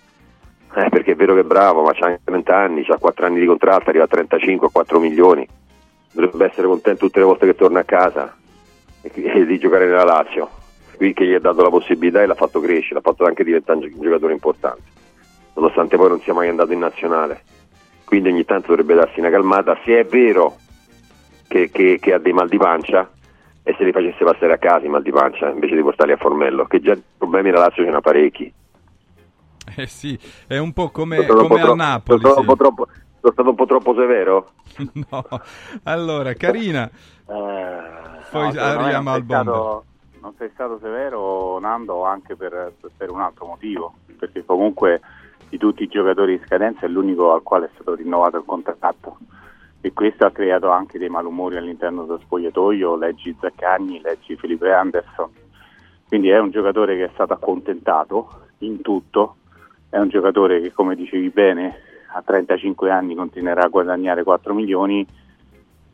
Eh, 0.77 0.89
perché 0.89 1.11
è 1.11 1.15
vero 1.15 1.33
che 1.33 1.41
è 1.41 1.43
bravo, 1.43 1.83
ma 1.83 1.93
c'ha 1.93 2.07
anche 2.07 2.21
30 2.23 2.55
anni, 2.57 2.85
ha 2.87 2.97
4 2.97 3.25
anni 3.25 3.39
di 3.39 3.45
contratto, 3.45 3.89
arriva 3.89 4.05
a 4.05 4.07
35, 4.07 4.69
4 4.71 4.99
milioni. 4.99 5.47
Dovrebbe 6.11 6.45
essere 6.45 6.67
contento 6.67 7.05
tutte 7.05 7.19
le 7.19 7.25
volte 7.25 7.45
che 7.45 7.55
torna 7.55 7.81
a 7.81 7.83
casa 7.83 8.35
e 9.01 9.11
e 9.13 9.45
di 9.45 9.59
giocare 9.59 9.85
nella 9.85 10.03
Lazio. 10.05 10.49
Qui 10.95 11.13
che 11.13 11.25
gli 11.25 11.33
ha 11.33 11.39
dato 11.39 11.61
la 11.61 11.69
possibilità 11.69 12.21
e 12.21 12.25
l'ha 12.25 12.35
fatto 12.35 12.61
crescere, 12.61 12.95
l'ha 12.95 13.01
fatto 13.01 13.25
anche 13.25 13.43
diventare 13.43 13.79
un 13.79 14.01
giocatore 14.01 14.31
importante, 14.33 14.81
nonostante 15.55 15.97
poi 15.97 16.07
non 16.09 16.21
sia 16.21 16.33
mai 16.33 16.47
andato 16.47 16.71
in 16.71 16.79
nazionale. 16.79 17.43
Quindi 18.05 18.29
ogni 18.29 18.45
tanto 18.45 18.67
dovrebbe 18.69 18.95
darsi 18.95 19.19
una 19.19 19.29
calmata, 19.29 19.77
se 19.83 19.99
è 19.99 20.05
vero 20.05 20.55
che, 21.47 21.69
che- 21.69 21.97
che 21.99 22.13
ha 22.13 22.17
dei 22.17 22.31
mal 22.33 22.47
di 22.47 22.57
pancia 22.57 23.09
e 23.67 23.73
se 23.77 23.83
li 23.83 23.91
facesse 23.91 24.23
passare 24.23 24.53
a 24.53 24.57
casa 24.59 24.85
i 24.85 24.89
mal 24.89 25.01
di 25.01 25.09
pancia 25.11 25.49
invece 25.49 25.75
di 25.75 25.81
portarli 25.81 26.11
a 26.13 26.17
Formello, 26.17 26.65
che 26.65 26.79
già 26.79 26.95
problemi 27.17 27.49
nella 27.49 27.61
Lazio 27.63 27.83
ce 27.83 27.89
n'ha 27.89 27.99
parecchi. 27.99 28.53
Eh 29.75 29.87
sì, 29.87 30.17
è 30.47 30.57
un 30.59 30.71
po' 30.71 30.91
come, 30.91 31.15
Sono 31.15 31.25
stato 31.27 31.41
un 31.41 31.47
come 31.47 31.61
troppo- 31.61 31.75
Napoli. 31.75 32.19
sono 32.19 32.31
stato 32.33 32.39
un 32.39 32.45
sì. 32.45 32.45
po' 32.47 32.55
troppo- 32.63 32.87
sono 33.19 33.33
stato 33.33 33.49
un 33.49 33.55
po' 33.55 33.65
troppo 33.65 33.93
severo? 33.95 34.51
No. 35.09 35.25
Allora, 35.83 36.33
Carina, 36.35 36.89
poi 37.25 38.53
No, 38.53 38.61
arriviamo 38.61 39.09
non 39.09 39.13
al 39.15 39.23
stato- 39.23 39.85
Non 40.21 40.33
sei 40.37 40.49
stato 40.53 40.77
severo, 40.81 41.57
Nando, 41.59 42.03
anche 42.05 42.35
per, 42.35 42.73
per 42.95 43.09
un 43.09 43.21
altro 43.21 43.47
motivo, 43.47 43.93
perché 44.17 44.45
comunque 44.45 45.01
di 45.49 45.57
tutti 45.57 45.83
i 45.83 45.87
giocatori 45.87 46.33
in 46.33 46.41
scadenza 46.45 46.85
è 46.85 46.89
l'unico 46.89 47.33
al 47.33 47.41
quale 47.41 47.65
è 47.65 47.69
stato 47.73 47.95
rinnovato 47.95 48.37
il 48.37 48.43
contratto 48.45 49.17
e 49.85 49.93
questo 49.93 50.25
ha 50.25 50.31
creato 50.31 50.71
anche 50.71 50.97
dei 50.97 51.09
malumori 51.09 51.57
all'interno 51.57 52.05
dello 52.05 52.17
spogliatoio, 52.17 52.95
leggi 52.95 53.35
Zaccagni, 53.39 54.01
leggi 54.01 54.35
Felipe 54.35 54.73
Anderson, 54.73 55.29
quindi 56.07 56.29
è 56.29 56.39
un 56.39 56.49
giocatore 56.49 56.97
che 56.97 57.03
è 57.03 57.09
stato 57.13 57.33
accontentato 57.33 58.47
in 58.59 58.81
tutto, 58.81 59.35
è 59.91 59.99
un 59.99 60.09
giocatore 60.09 60.59
che 60.59 60.71
come 60.71 60.95
dicevi 60.95 61.29
bene 61.29 61.81
a 62.13 62.23
35 62.23 62.89
anni 62.89 63.13
continuerà 63.13 63.65
a 63.65 63.67
guadagnare 63.67 64.23
4 64.23 64.55
milioni, 64.55 65.05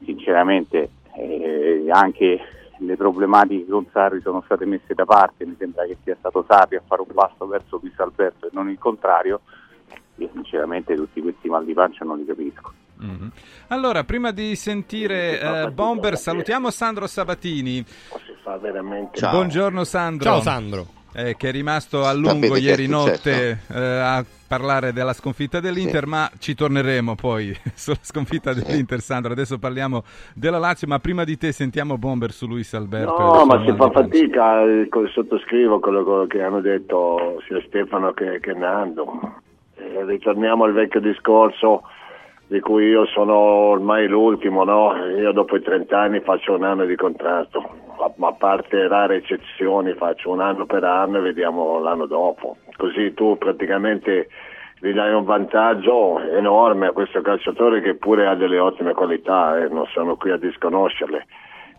sinceramente 0.06 0.92
eh, 1.18 1.86
anche 1.90 2.40
le 2.78 2.96
problematiche 2.96 3.70
con 3.70 3.86
Sarri 3.92 4.22
sono 4.22 4.42
state 4.46 4.64
messe 4.64 4.94
da 4.94 5.04
parte, 5.04 5.46
mi 5.46 5.58
sembra 5.60 5.84
che 5.84 5.98
sia 6.02 6.16
stato 6.18 6.46
Sarri 6.48 6.78
a 6.78 6.84
fare 6.88 7.02
un 7.02 7.14
passo 7.14 7.46
verso 7.46 7.78
Luis 7.82 8.00
Alberto 8.00 8.46
e 8.46 8.52
non 8.54 8.70
il 8.70 8.80
contrario, 8.80 9.42
io 10.16 10.30
sinceramente 10.32 10.96
tutti 10.96 11.20
questi 11.22 11.50
mal 11.50 11.66
di 11.66 11.74
pancia 11.74 12.06
non 12.06 12.20
li 12.20 12.24
capisco. 12.26 12.72
Mhm. 13.02 13.32
Allora, 13.70 14.04
prima 14.04 14.32
di 14.32 14.56
sentire 14.56 15.40
eh, 15.40 15.72
Bomber, 15.72 16.16
salutiamo 16.18 16.70
Sandro 16.70 17.08
Sabatini. 17.08 17.84
Si 17.86 18.34
fa 18.44 18.58
veramente... 18.58 19.28
Buongiorno 19.28 19.84
Sandro. 19.84 20.30
Ciao, 20.30 20.42
Sandro. 20.42 20.86
Eh, 21.14 21.36
che 21.36 21.50
è 21.50 21.52
rimasto 21.52 22.06
a 22.06 22.14
lungo 22.14 22.46
Sapete 22.48 22.60
ieri 22.62 22.88
notte 22.88 23.60
eh, 23.70 23.78
a 23.82 24.24
parlare 24.48 24.94
della 24.94 25.12
sconfitta 25.12 25.60
dell'Inter, 25.60 26.04
Sì. 26.04 26.10
ma 26.10 26.32
ci 26.40 26.56
torneremo 26.56 27.16
poi 27.16 27.54
sulla 27.76 27.98
sconfitta 28.02 28.54
dell'Inter, 28.54 29.02
Sandro. 29.02 29.34
Adesso 29.34 29.58
parliamo 29.58 30.04
della 30.36 30.58
Lazio, 30.58 30.88
ma 30.88 31.00
prima 31.00 31.24
di 31.26 31.38
te 31.38 31.52
sentiamo 31.52 31.98
Bomber 31.98 32.32
su 32.32 32.48
Luis 32.48 32.74
Alberto. 32.76 33.18
No, 33.18 33.42
il 33.42 33.46
ma 33.48 33.66
si 33.66 33.76
fa 33.76 33.90
fatica, 33.90 34.64
eh, 34.64 34.88
co- 34.90 35.08
sottoscrivo 35.08 35.80
quello 35.80 36.04
co- 36.06 36.28
che 36.28 36.42
hanno 36.42 36.62
detto 36.62 37.42
sia 37.48 37.62
Stefano 37.68 38.14
che, 38.14 38.40
che 38.40 38.54
Nando. 38.54 39.20
Eh, 39.76 40.06
ritorniamo 40.06 40.64
al 40.64 40.72
vecchio 40.74 41.02
discorso 41.02 41.82
di 42.52 42.60
cui 42.60 42.88
io 42.88 43.06
sono 43.06 43.34
ormai 43.34 44.10
l'ultimo, 44.10 44.66
no? 44.66 44.94
Io 45.18 45.32
dopo 45.32 45.56
i 45.56 45.62
30 45.62 45.98
anni 45.98 46.20
faccio 46.20 46.54
un 46.54 46.66
anno 46.66 46.84
di 46.84 46.98
contratto, 46.98 47.64
ma, 48.18 48.28
a 48.28 48.34
parte 48.34 48.90
rare 48.90 49.16
eccezioni 49.16 49.94
faccio 49.94 50.32
un 50.32 50.42
anno 50.42 50.66
per 50.66 50.84
anno 50.84 51.20
e 51.20 51.22
vediamo 51.22 51.80
l'anno 51.80 52.08
dopo. 52.08 52.58
Così 52.76 53.14
tu 53.14 53.38
praticamente 53.38 54.28
gli 54.82 54.92
dai 54.92 55.14
un 55.14 55.24
vantaggio 55.24 56.20
enorme 56.20 56.88
a 56.88 56.92
questo 56.92 57.22
calciatore 57.22 57.80
che 57.80 57.96
pure 57.96 58.28
ha 58.28 58.36
delle 58.36 58.60
ottime 58.60 58.92
qualità, 58.92 59.58
eh, 59.58 59.70
non 59.70 59.86
sono 59.86 60.18
qui 60.18 60.32
a 60.32 60.38
disconoscerle. 60.38 61.26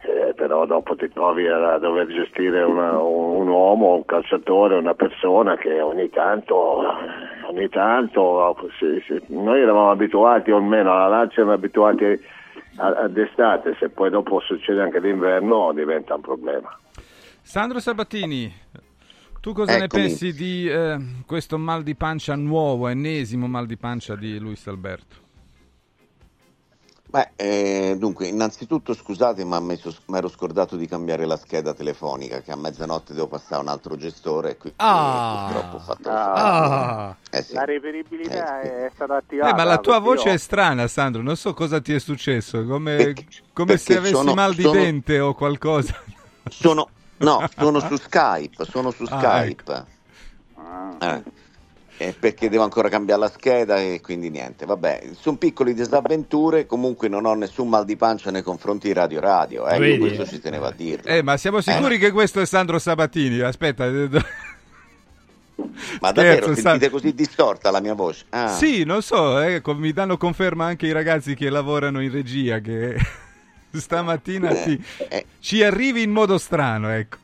Eh, 0.04 0.32
però 0.34 0.64
dopo 0.64 0.96
ti 0.96 1.08
trovi 1.10 1.46
a 1.48 1.76
dover 1.76 2.06
gestire 2.06 2.62
una- 2.62 2.98
un 2.98 3.46
uomo, 3.46 3.92
un 3.94 4.06
calciatore, 4.06 4.76
una 4.76 4.94
persona 4.94 5.56
che 5.56 5.82
ogni 5.82 6.08
tanto, 6.08 6.82
ogni 7.52 7.68
tanto 7.68 8.56
sì, 8.78 9.02
sì, 9.06 9.22
noi 9.34 9.60
eravamo 9.60 9.90
abituati, 9.90 10.50
o 10.50 10.56
almeno 10.56 10.92
alla 10.92 11.08
Lazio 11.08 11.42
erano 11.42 11.52
abituati 11.52 12.04
ad 12.76 13.16
estate, 13.16 13.76
se 13.78 13.90
poi 13.90 14.10
dopo 14.10 14.40
succede 14.40 14.80
anche 14.80 15.00
d'inverno 15.00 15.72
diventa 15.72 16.14
un 16.14 16.22
problema. 16.22 16.76
Sandro 17.42 17.80
Sabatini, 17.80 18.52
tu 19.40 19.52
cosa 19.52 19.76
ne 19.76 19.84
Eccomi. 19.84 20.02
pensi 20.04 20.32
di 20.32 20.66
eh, 20.66 20.96
questo 21.26 21.58
mal 21.58 21.82
di 21.82 21.94
pancia 21.94 22.34
nuovo, 22.34 22.88
ennesimo 22.88 23.46
mal 23.46 23.66
di 23.66 23.76
pancia 23.76 24.16
di 24.16 24.38
Luis 24.38 24.66
Alberto? 24.68 25.21
Beh, 27.12 27.32
eh, 27.36 27.94
dunque, 27.98 28.26
innanzitutto 28.26 28.94
scusate, 28.94 29.44
ma 29.44 29.60
mi 29.60 29.78
ero 30.14 30.28
scordato 30.30 30.76
di 30.76 30.86
cambiare 30.88 31.26
la 31.26 31.36
scheda 31.36 31.74
telefonica, 31.74 32.40
che 32.40 32.52
a 32.52 32.56
mezzanotte 32.56 33.12
devo 33.12 33.26
passare 33.26 33.56
a 33.56 33.58
un 33.58 33.68
altro 33.68 33.96
gestore, 33.96 34.52
e 34.52 34.56
quindi 34.56 34.78
Ah. 34.80 35.44
purtroppo 35.52 35.76
ho 35.76 35.80
fatto 35.80 36.08
Ah. 36.08 37.14
Eh 37.28 37.42
sì. 37.42 37.52
La 37.52 37.64
reperibilità 37.66 38.62
è 38.62 38.90
stata 38.94 39.12
Eh, 39.16 39.18
attivata. 39.18 39.54
ma 39.54 39.64
la 39.64 39.76
tua 39.76 40.00
perché 40.00 40.08
voce 40.08 40.28
io- 40.28 40.34
è 40.34 40.38
strana, 40.38 40.86
Sandro. 40.88 41.20
Non 41.20 41.36
so 41.36 41.52
cosa 41.52 41.82
ti 41.82 41.92
è 41.92 41.98
successo. 41.98 42.64
Come, 42.64 43.12
come 43.52 43.76
se 43.76 43.84
perché 43.92 43.96
avessi 43.98 44.14
sono- 44.14 44.32
mal 44.32 44.54
di 44.54 44.62
sono- 44.62 44.80
dente 44.80 45.20
o 45.20 45.34
qualcosa. 45.34 45.94
Sono, 46.48 46.88
no, 47.18 47.46
sono 47.58 47.78
su 47.80 47.94
Skype, 48.00 48.64
sono 48.64 48.90
su 48.90 49.02
Ah, 49.10 49.18
Skype. 49.42 49.86
Eh, 50.98 51.22
eh, 52.08 52.14
perché 52.18 52.48
devo 52.48 52.62
ancora 52.64 52.88
cambiare 52.88 53.20
la 53.20 53.28
scheda 53.30 53.76
e 53.80 54.00
quindi 54.02 54.28
niente, 54.30 54.66
vabbè, 54.66 55.10
sono 55.18 55.36
piccole 55.36 55.72
disavventure, 55.74 56.66
comunque 56.66 57.08
non 57.08 57.24
ho 57.26 57.34
nessun 57.34 57.68
mal 57.68 57.84
di 57.84 57.96
pancia 57.96 58.30
nei 58.30 58.42
confronti 58.42 58.88
di 58.88 58.92
Radio 58.92 59.20
Radio, 59.20 59.68
eh, 59.68 59.78
Vedi? 59.78 59.98
questo 59.98 60.26
ci 60.26 60.40
tenevo 60.40 60.66
a 60.66 60.72
dirlo. 60.72 61.08
Eh, 61.10 61.22
ma 61.22 61.36
siamo 61.36 61.60
sicuri 61.60 61.98
che 61.98 62.10
questo 62.10 62.40
è 62.40 62.46
Sandro 62.46 62.78
Sabatini? 62.78 63.40
Aspetta. 63.40 63.86
eh, 63.86 64.08
Ma 66.00 66.10
davvero 66.10 66.42
Scherzo, 66.46 66.60
sentite 66.60 66.90
così 66.90 67.14
distorta 67.14 67.70
la 67.70 67.80
mia 67.80 67.94
voce? 67.94 68.24
Ah. 68.30 68.48
Sì, 68.48 68.84
non 68.84 69.00
so, 69.02 69.40
eh, 69.40 69.62
mi 69.64 69.92
danno 69.92 70.16
conferma 70.16 70.64
anche 70.66 70.86
i 70.86 70.92
ragazzi 70.92 71.34
che 71.34 71.50
lavorano 71.50 72.00
in 72.00 72.10
regia 72.10 72.58
che 72.58 72.96
stamattina 73.72 74.50
Eh, 74.50 74.64
ti- 74.64 74.84
eh. 75.08 75.24
ci 75.38 75.62
arrivi 75.62 76.02
in 76.02 76.10
modo 76.10 76.36
strano, 76.38 76.88
ecco. 76.90 77.18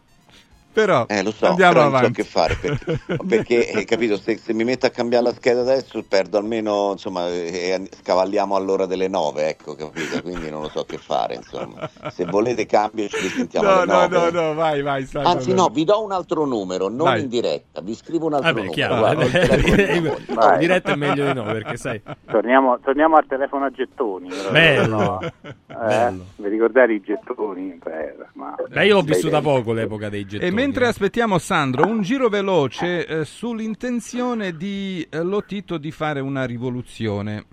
Però 0.71 1.07
Eh, 1.09 1.23
lo 1.25 1.33
so, 1.33 1.47
andiamo 1.47 1.73
però 1.73 1.83
non 1.85 1.91
so 1.93 1.97
avanti. 1.99 2.23
che 2.23 2.29
fare 2.29 2.55
perché, 2.55 3.01
perché, 3.27 3.69
eh, 3.81 3.85
capito, 3.85 4.17
se, 4.17 4.37
se 4.39 4.53
mi 4.53 4.63
metto 4.65 4.87
a 4.87 4.91
cambiare 4.91 5.25
la 5.25 5.33
scheda 5.33 5.61
adesso 5.63 6.03
perdo 6.07 6.39
almeno, 6.39 6.93
insomma, 6.93 7.27
eh, 7.29 7.81
eh, 7.81 7.89
scavalliamo 8.03 8.55
all'ora 8.55 8.87
delle 8.87 9.09
nove, 9.09 9.49
ecco, 9.49 9.75
capito? 9.75 10.23
Quindi 10.23 10.51
non 10.51 10.63
lo 10.63 10.69
so 10.69 10.85
che 10.85 10.99
fare, 10.99 11.35
insomma. 11.35 11.89
Se 12.11 12.25
volete 12.27 12.67
cambio 12.67 13.09
ci 13.09 13.21
risentiamo 13.21 13.67
No, 13.69 13.75
alle 13.81 13.87
no, 13.93 14.01
nove. 14.07 14.31
no, 14.31 14.43
no, 14.43 14.55
vai, 14.55 14.83
vai. 14.83 15.05
Sandro, 15.05 15.31
Anzi 15.33 15.53
no, 15.53 15.69
vi 15.69 15.85
do 15.85 16.03
un 16.03 16.13
altro 16.13 16.45
numero, 16.45 16.89
non 16.89 17.07
Vai. 17.09 17.23
in 17.23 17.29
diretta, 17.29 17.81
vi 17.81 17.95
scrivo 17.95 18.27
un 18.27 18.35
altro 18.35 18.49
Vabbè, 18.53 18.67
numero. 18.67 18.75
chiaro, 18.75 18.99
guarda, 18.99 19.23
moglie. 19.25 19.97
in 20.53 20.59
diretta 20.59 20.93
è 20.93 20.97
meglio 20.97 21.27
di 21.27 21.33
no, 21.33 21.45
perché 21.45 21.77
sai. 21.77 22.01
Torniamo, 22.31 22.79
torniamo 22.81 23.17
al 23.17 23.27
telefono 23.27 23.65
a 23.65 23.71
gettoni. 23.71 24.29
però. 24.29 24.51
Bello, 24.51 24.97
No. 24.99 25.19
Eh, 25.23 25.75
bello. 25.87 26.25
Vi 26.37 26.49
ricordate 26.49 26.93
i 26.93 27.01
gettoni? 27.01 27.79
Beh, 27.83 28.15
ma- 28.35 28.55
Beh, 28.69 28.87
io 28.87 28.95
l'ho 28.95 29.03
vissuta 29.03 29.41
poco 29.41 29.73
l'epoca 29.73 30.09
dei 30.09 30.25
gettoni. 30.27 30.51
Mentre 30.59 30.87
aspettiamo 30.89 31.39
Sandro, 31.39 31.87
un 31.87 32.03
giro 32.03 32.29
veloce 32.29 33.07
eh, 33.07 33.25
sull'intenzione 33.25 34.57
di 34.57 35.07
eh, 35.09 35.23
Lotito 35.23 35.79
di 35.79 35.93
fare 35.93 36.19
una 36.19 36.45
rivoluzione. 36.45 37.45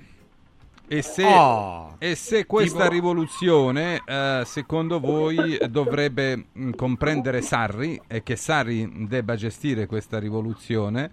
E 0.87 1.01
se, 1.03 1.23
Oh, 1.23 1.95
e 1.99 2.15
se 2.15 2.45
questa 2.47 2.81
tipo- 2.83 2.93
rivoluzione, 2.93 4.01
eh, 4.05 4.41
secondo 4.45 4.99
voi, 4.99 5.57
dovrebbe 5.69 6.45
mh, 6.51 6.71
comprendere 6.71 7.41
Sarri 7.41 7.99
e 8.07 8.23
che 8.23 8.35
Sarri 8.35 9.07
debba 9.07 9.35
gestire 9.35 9.85
questa 9.85 10.17
rivoluzione 10.19 11.11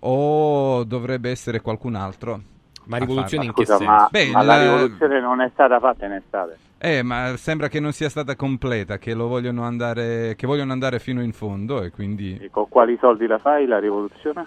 o 0.00 0.84
dovrebbe 0.84 1.30
essere 1.30 1.60
qualcun 1.60 1.94
altro? 1.94 2.40
Ma 2.84 2.96
rivoluzione 2.98 3.46
farlo. 3.46 3.50
in 3.50 3.52
che 3.54 3.64
Scusa, 3.64 3.76
senso? 3.78 3.92
ma, 3.92 4.08
Beh, 4.10 4.26
ma 4.30 4.42
la 4.42 4.56
la- 4.56 4.62
rivoluzione 4.62 5.20
non 5.20 5.40
è 5.40 5.50
stata 5.52 5.78
fatta 5.78 6.04
in 6.06 6.12
estate. 6.12 6.58
Eh, 6.84 7.04
ma 7.04 7.36
sembra 7.36 7.68
che 7.68 7.78
non 7.78 7.92
sia 7.92 8.08
stata 8.08 8.34
completa, 8.34 8.98
che 8.98 9.14
lo 9.14 9.28
vogliono 9.28 9.62
andare, 9.62 10.34
che 10.36 10.48
vogliono 10.48 10.72
andare 10.72 10.98
fino 10.98 11.22
in 11.22 11.32
fondo 11.32 11.80
e 11.80 11.90
quindi... 11.90 12.36
E 12.40 12.50
con 12.50 12.68
quali 12.68 12.96
soldi 13.00 13.28
la 13.28 13.38
fai 13.38 13.66
la 13.66 13.78
rivoluzione? 13.78 14.44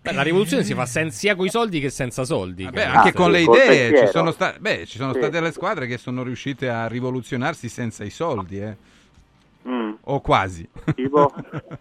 Beh, 0.00 0.12
la 0.12 0.22
rivoluzione 0.22 0.62
si 0.62 0.72
fa 0.72 0.86
sen- 0.86 1.10
sia 1.10 1.34
con 1.34 1.46
i 1.46 1.50
soldi 1.50 1.80
che 1.80 1.90
senza 1.90 2.24
soldi. 2.24 2.62
Beh, 2.64 2.70
credo. 2.70 2.96
anche 2.96 3.08
Ah, 3.08 3.12
con 3.12 3.32
le 3.32 3.44
col 3.44 3.56
idee 3.56 3.98
ci 3.98 4.06
sono, 4.06 4.30
sta- 4.30 4.54
beh, 4.56 4.86
ci 4.86 4.98
sono 4.98 5.12
Sì. 5.12 5.18
state 5.18 5.40
le 5.40 5.50
squadre 5.50 5.88
che 5.88 5.98
sono 5.98 6.22
riuscite 6.22 6.68
a 6.70 6.86
rivoluzionarsi 6.86 7.68
senza 7.68 8.04
i 8.04 8.10
soldi, 8.10 8.60
eh. 8.60 8.76
Mm. 9.66 9.94
o 10.02 10.20
quasi. 10.20 10.68
Tipo? 10.94 11.34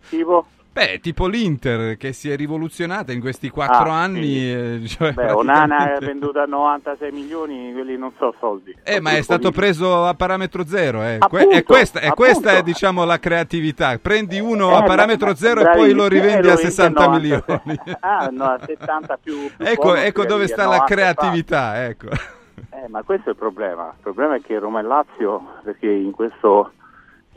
tipo? 0.10 0.48
Beh, 0.78 1.00
tipo 1.00 1.26
l'Inter 1.26 1.98
che 1.98 2.14
si 2.14 2.30
è 2.30 2.36
rivoluzionata 2.36 3.12
in 3.12 3.20
questi 3.20 3.50
quattro 3.50 3.90
Ah, 3.92 4.02
anni. 4.04 4.24
sì. 4.28 4.52
eh, 4.52 4.82
cioè, 4.88 5.12
Beh, 5.14 5.32
Onana 5.32 5.64
è 5.64 5.68
praticamente- 5.68 6.06
venduta 6.06 6.42
a 6.44 6.46
96 6.46 7.12
milioni, 7.12 7.74
quelli 7.74 7.98
non 7.98 8.12
so 8.20 8.36
soldi. 8.40 8.76
Eh, 8.84 9.00
ma 9.00 9.12
è 9.12 9.22
stato 9.24 9.50
preso 9.52 10.06
a 10.06 10.14
parametro 10.14 10.64
zero. 10.68 11.02
Eh. 11.02 11.16
Appunto, 11.20 11.50
e 11.50 11.64
questa, 11.64 12.00
e 12.00 12.12
questa 12.12 12.52
è, 12.58 12.62
diciamo, 12.62 13.06
la 13.06 13.18
creatività. 13.18 13.98
Prendi 13.98 14.40
uno 14.40 14.70
Eh, 14.70 14.76
a 14.76 14.84
parametro 14.84 15.28
ma- 15.30 15.36
zero 15.36 15.62
e 15.62 15.70
poi 15.76 15.94
lo 15.94 16.08
rivendi 16.08 16.48
a 16.48 16.52
lo 16.52 16.58
60 16.58 17.00
vendi 17.10 17.32
a 17.34 17.44
milioni. 17.44 17.80
90. 17.86 17.98
Ah, 18.08 18.28
no, 18.32 18.44
a 18.44 18.60
70 18.64 19.18
più, 19.22 19.36
più 19.58 19.66
ecco 19.66 19.96
ecco 19.96 20.26
dove 20.26 20.46
sta 20.48 20.68
la 20.68 20.78
90 20.78 20.86
creatività. 20.94 21.86
Ecco. 21.86 22.08
Eh, 22.12 22.88
ma 22.90 23.02
questo 23.02 23.30
è 23.30 23.32
il 23.32 23.38
problema. 23.38 23.86
Il 23.96 24.02
problema 24.04 24.36
è 24.36 24.42
che 24.42 24.60
Roma 24.60 24.80
e 24.82 24.84
Lazio, 24.84 25.42
perché 25.64 25.88
in 25.88 26.12
questo, 26.12 26.72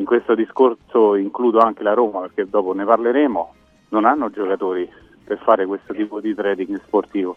in 0.00 0.06
questo 0.06 0.34
discorso 0.34 1.14
includo 1.14 1.58
anche 1.60 1.82
la 1.82 1.92
Roma, 1.92 2.20
perché 2.20 2.48
dopo 2.48 2.72
ne 2.72 2.84
parleremo, 2.86 3.54
non 3.90 4.06
hanno 4.06 4.30
giocatori 4.30 4.90
per 5.22 5.38
fare 5.44 5.66
questo 5.66 5.92
tipo 5.92 6.20
di 6.20 6.34
trading 6.34 6.80
sportivo. 6.86 7.36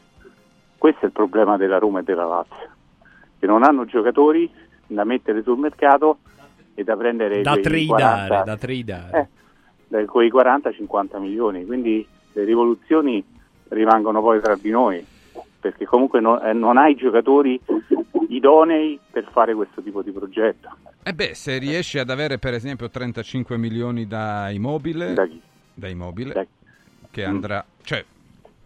Questo 0.77 1.01
è 1.01 1.05
il 1.07 1.11
problema 1.11 1.57
della 1.57 1.77
Roma 1.77 1.99
e 1.99 2.03
della 2.03 2.25
Lazio, 2.25 2.69
che 3.37 3.45
non 3.45 3.63
hanno 3.63 3.83
giocatori 3.85 4.49
da 4.87 5.03
mettere 5.03 5.43
sul 5.43 5.57
mercato 5.59 6.19
e 6.73 6.83
da 6.85 6.95
prendere 6.95 7.41
Da 7.41 7.51
quei 7.51 7.85
tradare, 7.85 8.27
40, 8.27 8.43
da 8.43 8.57
tradare. 8.57 9.19
eh, 9.19 9.27
da 9.87 10.05
quei 10.05 10.31
40-50 10.31 11.19
milioni. 11.19 11.65
Quindi 11.65 12.07
le 12.31 12.43
rivoluzioni 12.45 13.23
rimangono 13.69 14.21
poi 14.21 14.39
tra 14.41 14.55
di 14.55 14.69
noi, 14.69 15.05
perché 15.63 15.85
comunque 15.85 16.19
no- 16.19 16.41
eh, 16.41 16.51
non 16.51 16.77
hai 16.77 16.93
giocatori 16.93 17.57
idonei 18.27 18.99
per 19.09 19.29
fare 19.31 19.55
questo 19.55 19.81
tipo 19.81 20.01
di 20.01 20.11
progetto. 20.11 20.75
E 21.01 21.13
beh, 21.13 21.33
se 21.35 21.57
riesci 21.57 21.99
ad 21.99 22.09
avere 22.09 22.37
per 22.37 22.53
esempio 22.53 22.89
35 22.89 23.57
milioni 23.57 24.05
da 24.05 24.49
immobile, 24.49 25.13
Da 25.13 25.25
chi? 25.25 25.41
da 25.73 25.87
immobile 25.87 26.33
Da- 26.33 26.45
che 27.09 27.23
andrà, 27.23 27.63
cioè, 27.83 28.03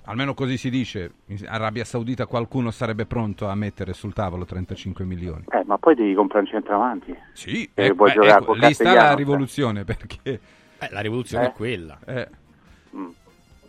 almeno 0.06 0.34
così 0.34 0.58
si 0.58 0.72
dice, 0.72 1.12
in 1.28 1.38
Arabia 1.48 1.84
Saudita 1.86 2.26
qualcuno 2.26 2.72
sarebbe 2.72 3.06
pronto 3.06 3.48
a 3.48 3.54
mettere 3.54 3.93
sul 3.93 4.14
tavolo 4.14 4.45
35 4.45 5.06
milioni. 5.06 5.43
Eh, 5.50 5.64
ma 5.66 5.78
poi 5.78 5.93
devi 5.93 6.16
comprare 6.16 6.45
un 6.45 6.52
centravanti. 6.52 7.16
Sì, 7.34 7.70
E 7.76 7.86
eh, 7.88 7.93
beh, 7.93 8.12
giocare 8.14 8.30
ecco, 8.32 8.45
col 8.45 8.58
lì 8.58 8.74
sta 8.74 8.84
la 8.86 8.89
Castigliano, 8.93 9.16
rivoluzione 9.18 9.84
perché... 9.84 10.39
Eh, 10.80 10.89
la 10.91 11.00
rivoluzione 11.02 11.45
Eh? 11.45 11.50
è 11.50 11.52
quella. 11.54 12.00
eh, 12.08 12.28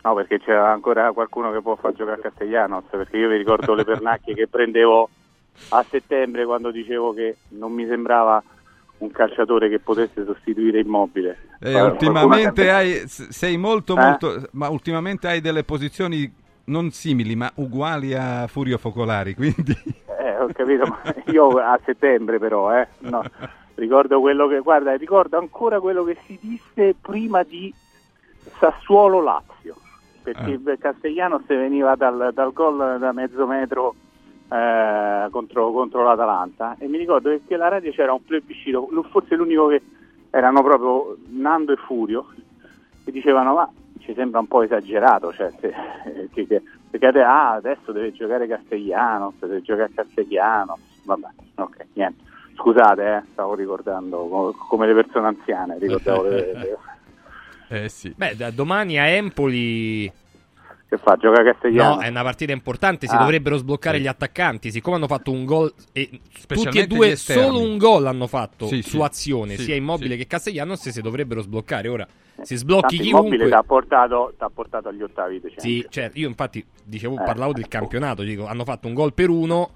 No, 0.01 0.13
perché 0.13 0.39
c'è 0.39 0.53
ancora 0.53 1.11
qualcuno 1.11 1.51
che 1.51 1.61
può 1.61 1.75
far 1.75 1.93
giocare 1.93 2.19
a 2.19 2.21
Castellanos, 2.21 2.85
perché 2.89 3.17
io 3.17 3.29
mi 3.29 3.37
ricordo 3.37 3.73
le 3.73 3.83
pernacchie 3.83 4.33
che 4.33 4.47
prendevo 4.47 5.09
a 5.69 5.85
settembre 5.89 6.45
quando 6.45 6.71
dicevo 6.71 7.13
che 7.13 7.37
non 7.49 7.73
mi 7.73 7.85
sembrava 7.85 8.41
un 8.99 9.11
calciatore 9.11 9.69
che 9.69 9.79
potesse 9.79 10.23
sostituire 10.25 10.79
Immobile. 10.79 11.37
eh, 11.61 11.81
ultimamente 11.81 12.69
hai, 12.69 13.03
sei 13.07 13.57
molto 13.57 13.95
Eh? 13.97 14.01
molto, 14.01 14.47
ma 14.51 14.69
ultimamente 14.69 15.27
hai 15.27 15.41
delle 15.41 15.63
posizioni 15.63 16.33
non 16.65 16.91
simili 16.91 17.35
ma 17.35 17.51
uguali 17.55 18.13
a 18.13 18.47
Furio 18.47 18.77
Focolari, 18.77 19.35
quindi... 19.35 19.75
Eh, 20.19 20.37
ho 20.37 20.49
capito, 20.53 20.85
ma 20.85 21.01
io 21.31 21.47
a 21.59 21.79
settembre 21.85 22.39
però, 22.39 22.77
eh. 22.77 22.87
No, 22.99 23.23
ricordo 23.75 24.19
quello 24.19 24.49
che, 24.49 24.59
guarda, 24.59 24.93
ricordo 24.95 25.37
ancora 25.37 25.79
quello 25.79 26.03
che 26.03 26.17
si 26.25 26.37
disse 26.41 26.93
prima 26.99 27.41
di 27.43 27.73
Sassuolo-Lazio, 28.59 29.75
perché 30.33 30.59
Eh. 30.71 30.77
Castellanos 30.77 31.45
veniva 31.47 31.95
dal, 31.95 32.31
dal 32.33 32.51
gol 32.53 32.97
da 32.99 33.11
mezzo 33.11 33.45
metro 33.47 33.95
eh, 34.51 35.27
contro, 35.31 35.71
contro 35.71 36.03
l'Atalanta 36.03 36.75
e 36.79 36.87
mi 36.87 36.97
ricordo 36.97 37.37
che 37.47 37.53
alla 37.55 37.67
radio 37.67 37.91
c'era 37.91 38.13
un 38.13 38.23
plebiscito, 38.23 38.87
forse 39.09 39.35
l'unico 39.35 39.67
che 39.67 39.81
erano 40.31 40.61
proprio 40.63 41.17
Nando 41.29 41.73
e 41.73 41.75
Furio, 41.77 42.27
che 43.03 43.11
dicevano 43.11 43.53
ma 43.53 43.71
ci 43.99 44.13
sembra 44.15 44.39
un 44.39 44.47
po' 44.47 44.63
esagerato, 44.63 45.31
cioè, 45.33 45.51
se- 45.59 45.73
che- 46.33 46.47
che- 46.47 46.61
perché 46.89 47.19
ah, 47.21 47.51
adesso 47.53 47.91
deve 47.91 48.11
giocare 48.11 48.47
Castellanos, 48.47 49.35
deve 49.39 49.61
giocare 49.61 49.91
Castellanos, 49.93 50.79
vabbè, 51.03 51.27
ok, 51.55 51.85
niente. 51.93 52.23
Scusate, 52.55 53.15
eh, 53.15 53.21
stavo 53.31 53.53
ricordando 53.55 54.27
co- 54.27 54.55
come 54.67 54.87
le 54.87 54.93
persone 54.93 55.27
anziane, 55.27 55.77
ricordavo 55.77 56.23
le- 56.23 56.53
le- 56.53 56.77
Eh 57.71 57.87
sì. 57.87 58.11
Beh, 58.17 58.35
da 58.35 58.49
domani 58.49 58.97
a 58.97 59.05
Empoli. 59.05 60.11
Che 60.89 60.97
fa, 60.97 61.15
gioca 61.17 61.43
Castellanos. 61.43 61.97
No, 61.97 62.01
è 62.01 62.07
una 62.09 62.23
partita 62.23 62.51
importante. 62.51 63.07
Si 63.07 63.13
Ah. 63.15 63.19
dovrebbero 63.19 63.57
sbloccare 63.57 63.99
gli 63.99 64.07
attaccanti. 64.07 64.71
Siccome 64.71 64.95
hanno 64.95 65.07
fatto 65.07 65.31
un 65.31 65.45
gol, 65.45 65.71
e 65.93 66.19
tutti 66.47 66.79
e 66.79 66.87
due 66.87 67.15
solo 67.15 67.61
un 67.61 67.77
gol 67.77 68.07
hanno 68.07 68.25
fatto 68.25 68.65
Sì, 68.67 68.81
su 68.81 68.97
sì. 68.97 69.01
azione, 69.01 69.55
Sì, 69.55 69.63
sia 69.63 69.75
Immobile 69.75 70.13
sì. 70.13 70.17
che 70.17 70.27
Castellanos. 70.27 70.89
Si 70.89 71.01
dovrebbero 71.01 71.41
sbloccare. 71.41 71.87
Ora 71.87 72.07
si 72.41 72.55
sblocchi 72.55 72.95
Tanto 72.97 73.09
Immobile 73.11 73.35
chiunque. 73.37 73.47
ti 73.47 73.53
ha 73.53 73.63
portato, 73.63 74.33
t'ha 74.37 74.49
portato 74.49 74.87
agli 74.89 75.01
ottavi 75.03 75.39
di. 75.39 75.53
Sì, 75.57 75.85
cioè, 75.89 76.09
io 76.13 76.27
infatti 76.27 76.65
dicevo, 76.83 77.19
Eh. 77.19 77.23
parlavo 77.23 77.53
del 77.53 77.67
campionato. 77.67 78.23
Dico, 78.23 78.47
hanno 78.47 78.63
fatto 78.63 78.87
un 78.87 78.93
gol 78.95 79.13
per 79.13 79.29
uno 79.29 79.69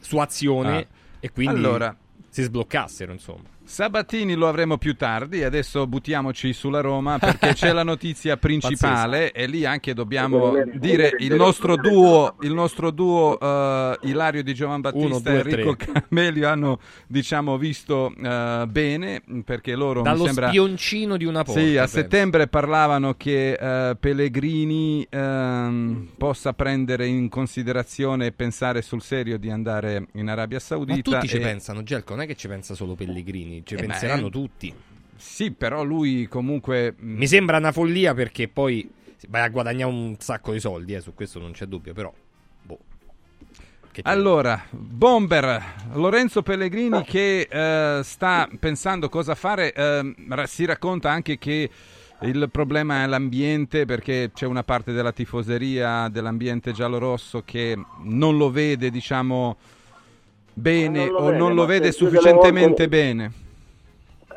su 0.00 0.18
azione 0.18 0.76
Ah. 0.78 0.86
e 1.20 1.30
quindi 1.30 1.56
Allora. 1.58 1.96
si 2.28 2.42
sbloccassero, 2.42 3.12
insomma. 3.12 3.54
Sabatini 3.66 4.34
lo 4.34 4.46
avremo 4.46 4.78
più 4.78 4.94
tardi, 4.94 5.42
adesso 5.42 5.88
buttiamoci 5.88 6.52
sulla 6.52 6.80
Roma 6.80 7.18
perché 7.18 7.52
c'è 7.52 7.72
la 7.72 7.82
notizia 7.82 8.36
principale 8.38 9.32
e 9.32 9.46
lì 9.46 9.64
anche 9.64 9.92
dobbiamo 9.92 10.54
dire 10.74 11.10
il 11.18 11.34
nostro 11.34 11.74
duo, 11.76 12.36
il 12.42 12.54
nostro 12.54 12.92
duo 12.92 13.36
eh, 13.40 13.98
Ilario 14.02 14.44
Di 14.44 14.54
Giovan 14.54 14.80
Battista 14.80 15.06
Uno, 15.06 15.18
due, 15.18 15.32
e 15.32 15.38
Enrico. 15.38 15.76
Camelio 15.76 16.48
hanno 16.48 16.78
diciamo 17.08 17.58
visto 17.58 18.14
eh, 18.16 18.66
bene 18.68 19.22
perché 19.44 19.74
loro 19.74 20.02
Dallo 20.02 20.20
mi 20.20 20.26
sembra 20.26 20.48
spioncino 20.48 21.16
di 21.16 21.24
una 21.24 21.42
porta. 21.42 21.60
sì, 21.60 21.76
a 21.76 21.80
penso. 21.80 21.96
settembre 21.96 22.46
parlavano 22.46 23.14
che 23.14 23.52
eh, 23.90 23.96
Pellegrini 23.96 25.04
ehm, 25.10 26.10
possa 26.16 26.52
prendere 26.52 27.06
in 27.08 27.28
considerazione 27.28 28.26
e 28.26 28.32
pensare 28.32 28.80
sul 28.80 29.02
serio 29.02 29.38
di 29.38 29.50
andare 29.50 30.06
in 30.12 30.28
Arabia 30.28 30.58
Ma 30.58 30.62
Saudita. 30.62 31.18
tutti 31.18 31.28
ci 31.28 31.36
e- 31.38 31.40
pensano, 31.40 31.82
Gelco, 31.82 32.14
non 32.14 32.22
è 32.22 32.26
che 32.28 32.36
ci 32.36 32.46
pensa 32.46 32.74
solo 32.74 32.94
Pellegrini, 32.94 33.55
ci 33.64 33.74
Eh, 33.74 33.78
penseranno 33.78 34.28
è- 34.28 34.30
tutti. 34.30 34.74
Sì, 35.16 35.50
però 35.50 35.82
lui 35.82 36.26
comunque... 36.28 36.94
mh, 36.96 37.12
Mi 37.16 37.26
sembra 37.26 37.56
una 37.56 37.72
follia 37.72 38.12
perché 38.14 38.48
poi 38.48 38.88
vai 39.28 39.42
a 39.42 39.48
guadagnare 39.48 39.90
un 39.90 40.14
sacco 40.18 40.52
di 40.52 40.60
soldi, 40.60 40.94
eh, 40.94 41.00
su 41.00 41.14
questo 41.14 41.38
non 41.40 41.52
c'è 41.52 41.64
dubbio, 41.66 41.92
però... 41.94 42.12
Boh. 42.62 42.78
Allora, 44.02 44.62
Bomber, 44.70 45.62
Lorenzo 45.94 46.42
Pellegrini 46.42 47.02
che 47.02 47.48
eh, 47.50 48.00
sta 48.02 48.46
pensando 48.60 49.08
cosa 49.08 49.34
fare, 49.34 49.72
ra- 50.28 50.46
si 50.46 50.66
racconta 50.66 51.10
anche 51.10 51.38
che 51.38 51.70
il 52.20 52.48
problema 52.50 53.02
è 53.02 53.06
l'ambiente 53.06 53.86
perché 53.86 54.30
c'è 54.34 54.44
una 54.46 54.62
parte 54.64 54.92
della 54.92 55.12
tifoseria 55.12 56.08
dell'ambiente 56.10 56.72
giallorosso 56.72 57.42
che 57.42 57.74
non 58.02 58.36
lo 58.36 58.50
vede, 58.50 58.90
diciamo, 58.90 59.56
bene 60.52 61.06
Non 61.06 61.12
lo 61.12 61.18
o 61.18 61.24
vede, 61.26 61.38
non 61.38 61.54
lo 61.54 61.64
vede 61.64 61.92
sufficientemente 61.92 62.66
volte- 62.66 62.88
bene. 62.88 63.32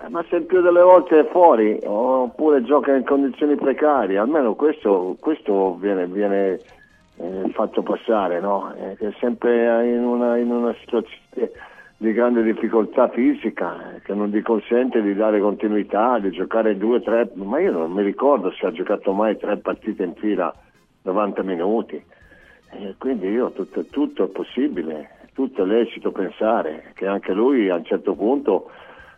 Eh, 0.03 0.09
Ma 0.09 0.23
se 0.29 0.37
il 0.37 0.43
più 0.43 0.61
delle 0.61 0.81
volte 0.81 1.19
è 1.19 1.29
fuori 1.29 1.79
oppure 1.83 2.63
gioca 2.63 2.95
in 2.95 3.03
condizioni 3.03 3.55
precarie, 3.55 4.17
almeno 4.17 4.55
questo, 4.55 5.15
questo 5.19 5.75
viene, 5.75 6.07
viene, 6.07 6.59
eh, 7.17 7.49
fatto 7.51 7.81
passare, 7.81 8.39
no? 8.39 8.73
Eh, 8.75 8.95
che 8.95 9.07
è 9.09 9.13
sempre 9.19 9.87
in 9.87 10.03
una, 10.03 10.37
in 10.37 10.51
una 10.51 10.73
situazione 10.79 11.51
di 11.97 12.13
grande 12.13 12.43
difficoltà 12.43 13.09
fisica 13.09 13.95
eh, 13.95 14.01
che 14.01 14.13
non 14.13 14.29
gli 14.29 14.41
consente 14.41 15.01
di 15.01 15.13
dare 15.13 15.41
continuità, 15.41 16.17
di 16.17 16.31
giocare 16.31 16.77
due, 16.77 17.01
tre, 17.01 17.29
ma 17.33 17.59
io 17.59 17.73
non 17.73 17.91
mi 17.91 18.03
ricordo 18.03 18.51
se 18.51 18.65
ha 18.65 18.71
giocato 18.71 19.11
mai 19.11 19.37
tre 19.37 19.57
partite 19.57 20.03
in 20.03 20.13
fila 20.15 20.53
90 21.01 21.43
minuti. 21.43 22.01
Eh, 22.71 22.95
quindi 22.97 23.27
io 23.27 23.51
tutto, 23.51 23.83
tutto 23.85 24.23
è 24.23 24.27
possibile, 24.27 25.09
tutto 25.33 25.63
è 25.63 25.65
lecito 25.65 26.11
pensare 26.11 26.91
che 26.93 27.05
anche 27.05 27.33
lui 27.33 27.67
a 27.69 27.75
un 27.75 27.83
certo 27.83 28.13
punto 28.13 28.71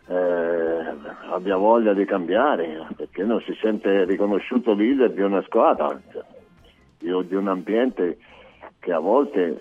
eh, 0.06 0.84
abbia 1.30 1.56
voglia 1.56 1.94
di 1.94 2.04
cambiare 2.04 2.86
perché 2.96 3.22
non 3.22 3.40
si 3.42 3.56
sente 3.60 4.04
riconosciuto 4.04 4.74
leader 4.74 5.10
di 5.12 5.22
una 5.22 5.42
squadra, 5.42 5.98
di, 6.98 7.26
di 7.26 7.34
un 7.34 7.48
ambiente 7.48 8.18
che 8.80 8.92
a 8.92 8.98
volte, 8.98 9.58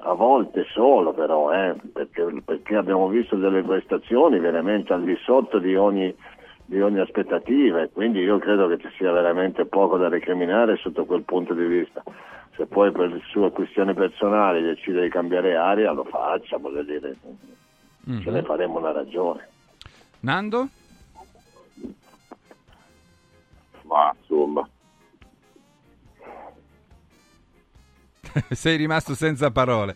a 0.00 0.12
volte 0.14 0.64
solo 0.72 1.12
però, 1.12 1.52
eh, 1.52 1.76
perché, 1.92 2.42
perché 2.44 2.76
abbiamo 2.76 3.08
visto 3.08 3.36
delle 3.36 3.62
prestazioni 3.62 4.40
veramente 4.40 4.92
al 4.92 5.04
di 5.04 5.16
sotto 5.22 5.58
di 5.58 5.76
ogni, 5.76 6.14
di 6.64 6.80
ogni 6.80 6.98
aspettativa 6.98 7.82
e 7.82 7.90
quindi 7.90 8.20
io 8.20 8.38
credo 8.38 8.66
che 8.66 8.78
ci 8.78 8.88
sia 8.96 9.12
veramente 9.12 9.66
poco 9.66 9.96
da 9.96 10.08
recriminare 10.08 10.76
sotto 10.76 11.04
quel 11.04 11.22
punto 11.22 11.54
di 11.54 11.64
vista. 11.64 12.02
Se 12.56 12.66
poi 12.66 12.90
per 12.90 13.20
sue 13.28 13.50
questioni 13.52 13.94
personali 13.94 14.62
decide 14.62 15.02
di 15.02 15.08
cambiare 15.10 15.56
aria, 15.56 15.92
lo 15.92 16.04
faccia, 16.04 16.56
voglio 16.56 16.82
dire, 16.82 17.14
ce 18.22 18.30
ne 18.30 18.42
faremo 18.42 18.78
una 18.78 18.92
ragione. 18.92 19.46
Nando? 20.22 20.68
Ma 23.84 24.14
insomma, 24.18 24.68
Sei 28.50 28.76
rimasto 28.76 29.14
senza 29.14 29.50
parole. 29.50 29.94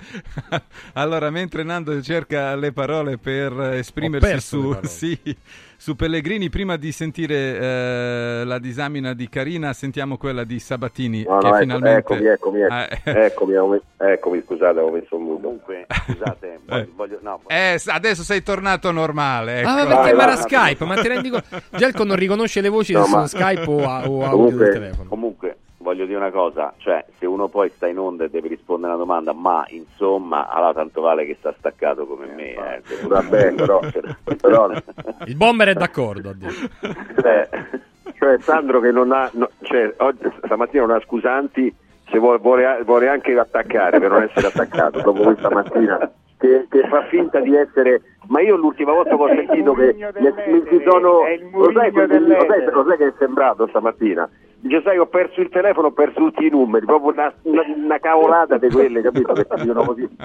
allora, 0.95 1.31
mentre 1.31 1.63
Nando 1.63 2.01
cerca 2.03 2.55
le 2.57 2.73
parole 2.73 3.19
per 3.19 3.53
esprimersi 3.75 4.27
perso 4.29 4.57
le 4.57 4.63
su, 4.63 4.69
parole. 4.71 4.87
sì, 4.89 5.37
su 5.77 5.97
Pellegrini, 5.97 6.49
prima 6.51 6.77
di 6.77 6.93
sentire 6.93 7.35
eh, 7.59 8.43
la 8.45 8.59
disamina 8.59 9.13
di 9.15 9.29
Carina, 9.29 9.73
sentiamo 9.73 10.17
quella 10.17 10.45
di 10.45 10.59
Sabatini. 10.59 11.23
no, 11.25 11.39
che 11.39 11.47
no, 11.47 11.49
ecco- 11.49 11.59
finalmente... 11.61 11.99
eccomi, 11.99 12.27
eccomi, 12.27 12.61
ecco- 12.63 12.73
Ah, 12.75 12.89
eh. 13.05 13.25
eccomi, 13.27 13.53
me- 13.69 13.83
eccomi, 14.13 14.43
scusate, 14.47 14.71
avevo 14.71 14.91
messo 14.91 15.17
un 15.17 15.23
muto. 15.23 15.39
Comunque, 15.51 15.87
scusate, 16.07 16.61
Eh. 16.67 16.89
voglio, 16.95 17.19
no, 17.23 17.41
Eh, 17.49 17.81
adesso 17.87 18.23
sei 18.23 18.43
tornato 18.43 18.91
normale. 18.93 19.61
Ecco. 19.61 19.69
Ah, 19.69 19.85
ma 19.85 19.97
perché 19.97 20.15
ma 20.15 20.23
era 20.23 20.37
Skype? 20.37 20.85
Ma 20.85 20.95
ti 20.97 21.09
rendi 21.09 21.31
conto? 21.31 21.47
Gelco 21.71 22.05
non 22.05 22.17
riconosce 22.17 22.61
le 22.61 22.69
voci 22.69 22.93
No, 22.93 23.03
se 23.05 23.09
sono 23.11 23.21
ma- 23.23 23.27
Skype 23.27 23.65
o, 23.67 23.75
o 23.83 23.85
audio 23.91 24.19
del 24.21 24.31
comunque, 24.31 24.71
telefono. 24.71 25.09
comunque, 25.09 25.57
voglio 25.91 26.07
dire 26.07 26.19
una 26.19 26.31
cosa, 26.31 26.73
cioè 26.77 27.05
se 27.19 27.27
uno 27.27 27.49
poi 27.49 27.69
sta 27.71 27.89
in 27.89 27.99
onda 27.99 28.25
e 28.25 28.31
deve 28.31 28.47
rispondere 28.47 28.93
a 28.93 28.95
una 28.95 29.05
domanda, 29.05 29.33
ma 29.33 29.65
insomma, 29.71 30.49
allora 30.49 30.73
tanto 30.73 31.01
vale 31.01 31.27
che 31.27 31.35
sta 31.39 31.53
staccato 31.59 32.07
come 32.07 32.27
me. 32.27 32.53
Eh, 32.53 32.83
se- 32.85 33.07
Vabbè, 33.07 33.55
però, 33.55 33.81
però 34.41 34.71
Il 35.27 35.37
bomber 35.37 35.69
è 35.69 35.75
d'accordo. 35.75 36.33
cioè, 37.21 37.49
cioè, 38.15 38.39
Sandro 38.39 38.79
che 38.81 38.93
non 38.93 39.11
ha, 39.11 39.29
no, 39.33 39.51
cioè, 39.63 39.93
oggi, 39.99 40.31
stamattina 40.45 40.87
non 40.87 40.97
ha 40.97 41.01
scusanti, 41.01 41.75
se 42.09 42.19
vuole, 42.19 42.39
vuole, 42.39 42.83
vuole 42.85 43.09
anche 43.09 43.37
attaccare 43.37 43.99
per 43.99 44.11
non 44.11 44.23
essere 44.23 44.47
attaccato 44.47 45.01
dopo 45.01 45.23
questa 45.23 45.51
mattina. 45.51 46.11
Che, 46.39 46.67
che 46.71 46.89
fa 46.89 47.03
finta 47.09 47.39
di 47.41 47.55
essere, 47.55 48.01
ma 48.29 48.41
io 48.41 48.57
l'ultima 48.57 48.93
volta 48.93 49.15
che 49.15 49.23
ho 49.23 49.29
sentito 49.29 49.75
che 49.75 49.93
mi, 49.93 50.53
mi 50.53 50.63
si 50.71 50.83
sono. 50.87 51.21
Lo 51.53 51.73
sai, 51.75 51.93
lo 51.93 52.47
sai, 52.49 52.65
cos'è 52.71 52.97
che 52.97 53.07
è 53.09 53.13
sembrato 53.19 53.67
stamattina? 53.67 54.27
Dice, 54.63 54.83
sai, 54.83 54.99
ho 54.99 55.07
perso 55.07 55.41
il 55.41 55.49
telefono, 55.49 55.87
ho 55.87 55.93
perso 55.93 56.19
tutti 56.19 56.45
i 56.45 56.51
numeri, 56.51 56.85
proprio 56.85 57.13
una, 57.13 57.33
una, 57.43 57.63
una 57.75 57.99
cavolata 57.99 58.59
di 58.59 58.69
quelle, 58.69 59.01
capito? 59.01 59.33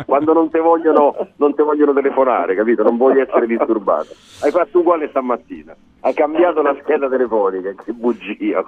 Quando 0.06 0.34
non 0.34 0.50
ti 0.50 0.60
vogliono, 0.60 1.16
vogliono 1.38 1.94
telefonare, 1.94 2.54
capito? 2.54 2.84
Non 2.84 2.98
voglio 2.98 3.22
essere 3.22 3.48
disturbato. 3.48 4.10
Hai 4.42 4.52
fatto 4.52 4.80
uguale 4.80 5.08
stamattina. 5.08 5.74
Hai 6.02 6.14
cambiato 6.14 6.62
la 6.62 6.76
scheda 6.82 7.08
telefonica, 7.08 7.74
che 7.82 7.94
bugia. 7.94 8.64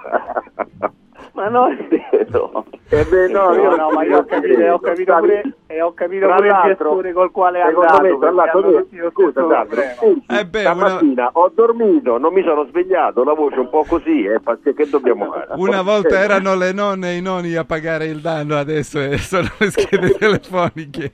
Ma 1.32 1.48
no, 1.48 1.68
è 1.68 1.76
vero. 1.88 2.64
Eh 2.90 3.04
beh, 3.04 3.28
no, 3.28 3.52
io 3.54 3.60
io, 3.62 3.68
non 3.70 3.76
no, 3.76 3.90
ma 3.90 4.02
io 4.04 4.18
ho 4.18 4.24
capito, 4.24 4.60
ho 4.64 4.78
capito 4.78 5.14
pure, 5.18 5.54
e 5.66 5.82
ho 5.82 5.92
capito 5.92 6.26
Tra 6.26 6.34
pure 6.36 6.46
il 6.46 6.52
l'altro, 6.52 6.68
gestore 6.88 7.12
col 7.12 7.30
quale 7.30 7.58
è 7.58 7.62
andato. 7.62 8.02
me, 8.02 8.18
tra 8.18 8.30
l'altro, 8.30 8.86
scusa, 9.12 9.46
Sandro, 9.48 9.80
Eh 10.28 10.46
beh, 10.46 10.64
una- 10.66 10.74
stamattina 10.88 11.30
ho 11.34 11.50
dormito, 11.54 12.18
non 12.18 12.32
mi 12.32 12.42
sono 12.42 12.64
svegliato, 12.64 13.24
la 13.24 13.34
voce 13.34 13.58
un 13.60 13.68
po' 13.68 13.84
così, 13.86 14.24
eh, 14.24 14.40
che, 14.74 14.88
dobbiamo 14.88 15.30
fare? 15.30 15.48
Una 15.60 15.82
volta 15.82 16.18
Eh, 16.18 16.24
erano 16.24 16.54
le 16.56 16.72
nonne 16.72 17.10
e 17.12 17.16
i 17.16 17.20
nonni 17.22 17.54
a 17.56 17.64
pagare 17.64 18.06
il 18.06 18.20
danno, 18.20 18.56
adesso 18.56 18.98
eh, 19.00 19.18
sono 19.18 19.48
le 19.58 19.70
schede 19.70 20.10
telefoniche. 20.18 21.12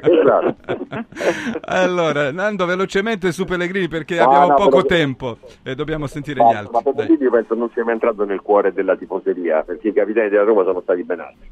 Esatto. 0.00 0.56
allora, 1.66 2.32
Nando, 2.32 2.64
velocemente 2.66 3.32
su 3.32 3.44
Pellegrini 3.44 3.88
perché 3.88 4.16
No, 4.16 4.24
abbiamo 4.24 4.46
no, 4.48 4.54
poco 4.54 4.82
però- 4.82 4.86
tempo 4.86 5.36
e 5.62 5.74
dobbiamo 5.74 6.06
sentire 6.06 6.42
Ma, 6.42 6.50
gli 6.50 6.54
altri. 6.54 6.72
ma. 6.72 6.82
Pellegrini 6.82 7.22
io 7.22 7.30
penso 7.30 7.54
non 7.54 7.70
sia 7.74 7.84
mai 7.84 7.94
entrato 7.94 8.24
nel 8.24 8.40
cuore 8.40 8.72
della 8.72 8.96
tifoseria, 8.96 9.49
perché 9.64 9.88
i 9.88 9.92
capitani 9.92 10.28
della 10.28 10.44
Roma 10.44 10.64
sono 10.64 10.80
stati 10.80 11.02
ben 11.02 11.20
altri. 11.20 11.50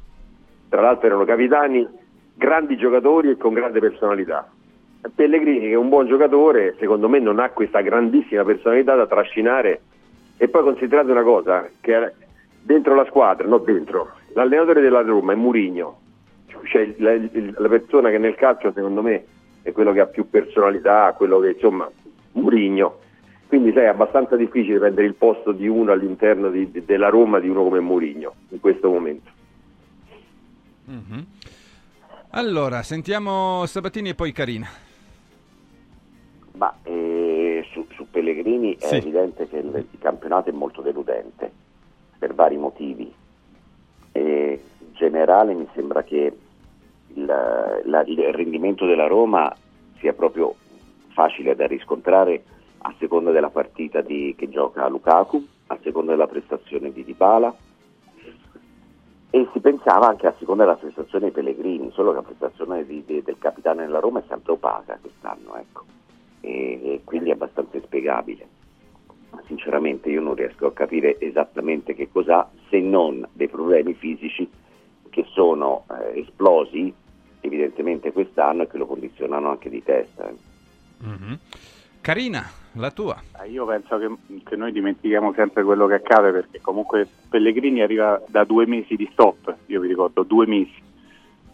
Tra 0.68 0.80
l'altro 0.80 1.06
erano 1.06 1.24
capitani, 1.24 1.86
grandi 2.34 2.76
giocatori 2.76 3.30
e 3.30 3.36
con 3.36 3.52
grande 3.52 3.80
personalità. 3.80 4.50
Pellegrini, 5.14 5.60
che 5.60 5.72
è 5.72 5.76
un 5.76 5.88
buon 5.88 6.06
giocatore, 6.06 6.76
secondo 6.78 7.08
me 7.08 7.18
non 7.18 7.38
ha 7.38 7.50
questa 7.50 7.80
grandissima 7.80 8.44
personalità 8.44 8.94
da 8.94 9.06
trascinare. 9.06 9.80
E 10.36 10.48
poi 10.48 10.62
considerate 10.62 11.10
una 11.10 11.22
cosa, 11.22 11.68
che 11.80 12.12
dentro 12.62 12.94
la 12.94 13.04
squadra, 13.06 13.46
no 13.46 13.58
dentro, 13.58 14.12
l'allenatore 14.34 14.80
della 14.80 15.02
Roma 15.02 15.32
è 15.32 15.36
Murigno, 15.36 16.00
cioè 16.64 16.94
la, 16.98 17.16
la 17.56 17.68
persona 17.68 18.10
che 18.10 18.18
nel 18.18 18.34
calcio 18.34 18.72
secondo 18.72 19.02
me 19.02 19.24
è 19.62 19.72
quello 19.72 19.92
che 19.92 20.00
ha 20.00 20.06
più 20.06 20.28
personalità, 20.28 21.12
quello 21.16 21.40
che 21.40 21.50
insomma, 21.50 21.90
Murigno. 22.32 23.00
Quindi 23.48 23.72
sai, 23.72 23.84
è 23.84 23.88
abbastanza 23.88 24.36
difficile 24.36 24.78
prendere 24.78 25.06
il 25.06 25.14
posto 25.14 25.52
di 25.52 25.66
uno 25.66 25.90
all'interno 25.92 26.50
di- 26.50 26.70
di- 26.70 26.84
della 26.84 27.08
Roma 27.08 27.38
di 27.40 27.48
uno 27.48 27.62
come 27.62 27.80
Murigno 27.80 28.34
in 28.50 28.60
questo 28.60 28.90
momento. 28.90 29.30
Mhm. 30.84 31.26
Allora, 32.30 32.82
sentiamo 32.82 33.64
Sabatini 33.64 34.10
e 34.10 34.14
poi 34.14 34.32
Carina. 34.32 34.68
Ma 36.52 36.76
eh, 36.82 37.64
su, 37.72 37.86
su 37.94 38.06
Pellegrini 38.10 38.76
è 38.76 38.86
Sì. 38.86 38.96
evidente 38.96 39.48
che 39.48 39.56
il, 39.58 39.74
il 39.92 39.98
campionato 39.98 40.50
è 40.50 40.52
molto 40.52 40.82
deludente 40.82 41.50
per 42.18 42.34
vari 42.34 42.56
motivi. 42.58 43.10
E 44.12 44.60
in 44.78 44.92
generale 44.92 45.54
mi 45.54 45.66
sembra 45.74 46.02
che 46.02 46.36
il, 47.14 47.24
la- 47.24 48.02
il 48.04 48.34
rendimento 48.34 48.84
della 48.84 49.06
Roma 49.06 49.54
sia 50.00 50.12
proprio 50.12 50.54
facile 51.14 51.54
da 51.56 51.66
riscontrare 51.66 52.42
a 52.80 52.94
seconda 52.98 53.30
della 53.30 53.50
partita 53.50 54.00
di- 54.00 54.34
che 54.36 54.48
gioca 54.48 54.88
Lukaku, 54.88 55.46
a 55.68 55.78
seconda 55.82 56.12
della 56.12 56.26
prestazione 56.26 56.92
di 56.92 57.04
Dybala 57.04 57.54
e 59.30 59.46
si 59.52 59.60
pensava 59.60 60.06
anche 60.08 60.26
a 60.26 60.34
seconda 60.38 60.64
della 60.64 60.76
prestazione 60.76 61.26
di 61.26 61.32
Pellegrini, 61.32 61.90
solo 61.92 62.10
che 62.10 62.16
la 62.16 62.22
prestazione 62.22 62.86
di- 62.86 63.04
di- 63.04 63.22
del 63.22 63.36
capitano 63.38 63.80
della 63.80 64.00
Roma 64.00 64.20
è 64.20 64.24
sempre 64.26 64.52
opaca 64.52 64.98
quest'anno, 65.00 65.56
ecco. 65.56 65.84
E, 66.40 66.80
e 66.82 67.00
quindi 67.04 67.30
è 67.30 67.32
abbastanza 67.32 67.76
inspiegabile. 67.76 68.46
Sinceramente 69.46 70.08
io 70.08 70.20
non 70.22 70.34
riesco 70.34 70.66
a 70.66 70.72
capire 70.72 71.20
esattamente 71.20 71.94
che 71.94 72.08
cos'ha 72.10 72.48
se 72.70 72.80
non 72.80 73.26
dei 73.32 73.48
problemi 73.48 73.92
fisici 73.94 74.48
che 75.10 75.24
sono 75.32 75.84
eh, 75.90 76.20
esplosi 76.20 76.92
evidentemente 77.40 78.12
quest'anno 78.12 78.62
e 78.62 78.66
che 78.68 78.78
lo 78.78 78.86
condizionano 78.86 79.50
anche 79.50 79.68
di 79.68 79.82
testa. 79.82 80.28
eh. 80.28 80.34
Carina, 82.00 82.44
la 82.72 82.90
tua. 82.90 83.20
Eh, 83.42 83.48
Io 83.50 83.66
penso 83.66 83.98
che, 83.98 84.08
che 84.44 84.56
noi 84.56 84.72
dimentichiamo 84.72 85.32
sempre 85.34 85.62
quello 85.62 85.86
che 85.86 85.94
accade 85.94 86.30
perché 86.32 86.60
comunque 86.60 87.06
Pellegrini 87.28 87.82
arriva 87.82 88.20
da 88.28 88.44
due 88.44 88.66
mesi 88.66 88.96
di 88.96 89.08
stop, 89.12 89.54
io 89.66 89.80
vi 89.80 89.88
ricordo 89.88 90.22
due 90.22 90.46
mesi, 90.46 90.74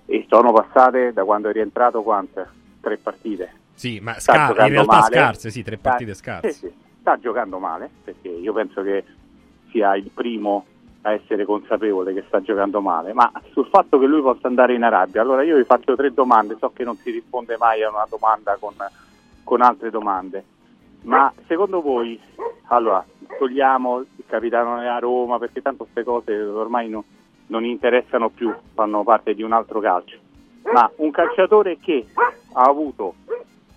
e 0.07 0.27
sono 0.29 0.53
passate 0.53 1.13
da 1.13 1.25
quando 1.25 1.49
è 1.49 1.53
rientrato 1.53 2.03
quante? 2.03 2.47
Tre 2.81 2.97
partite. 2.99 3.53
Sì, 3.75 3.99
ma 4.01 4.13
Sta 4.19 4.33
scar- 4.35 4.49
in 4.51 4.55
giocando 4.55 4.73
realtà 4.75 4.97
male. 4.99 5.15
scarse, 5.17 5.51
sì, 5.51 5.63
tre 5.63 5.77
partite 5.79 6.15
scarse. 6.15 6.53
sì, 6.53 6.59
sì, 6.69 6.73
sta 7.01 7.19
giocando 7.19 7.59
male 7.59 7.91
perché 8.05 8.29
io 8.29 8.53
penso 8.53 8.83
che 8.83 9.05
sia 9.71 9.97
il 9.97 10.11
primo 10.15 10.67
a 11.03 11.13
essere 11.13 11.45
consapevole 11.45 12.15
che 12.15 12.25
sta 12.29 12.41
giocando 12.41 12.81
male, 12.81 13.13
ma 13.13 13.31
sul 13.51 13.67
fatto 13.67 13.99
che 13.99 14.07
lui 14.07 14.23
possa 14.23 14.47
andare 14.47 14.75
in 14.75 14.83
Arabia, 14.85 15.21
allora 15.21 15.43
io 15.43 15.57
vi 15.57 15.65
faccio 15.65 15.97
tre 15.97 16.15
domande, 16.15 16.57
so 16.59 16.71
che 16.73 16.85
non 16.85 16.97
si 16.99 17.11
risponde 17.11 17.57
mai 17.59 17.83
a 17.83 17.91
una 17.91 18.07
domanda 18.09 18.57
con, 18.59 18.73
con 19.45 19.61
altre 19.63 19.91
domande, 19.91 20.45
ma 21.03 21.33
secondo 21.47 21.81
voi, 21.83 22.19
allora, 22.69 23.05
togliamo 23.39 23.99
il 23.99 24.25
capitano 24.27 24.79
della 24.79 24.99
Roma 24.99 25.39
perché 25.39 25.61
tanto 25.63 25.85
queste 25.85 26.03
cose 26.03 26.35
ormai 26.41 26.89
no- 26.89 27.05
non 27.49 27.65
interessano 27.65 28.31
più, 28.31 28.53
fanno 28.75 29.03
parte 29.05 29.35
di 29.35 29.43
un 29.43 29.53
altro 29.53 29.81
calcio, 29.81 30.17
ma 30.73 30.91
un 30.97 31.11
calciatore 31.11 31.79
che 31.79 32.07
ha 32.55 32.63
avuto 32.63 33.15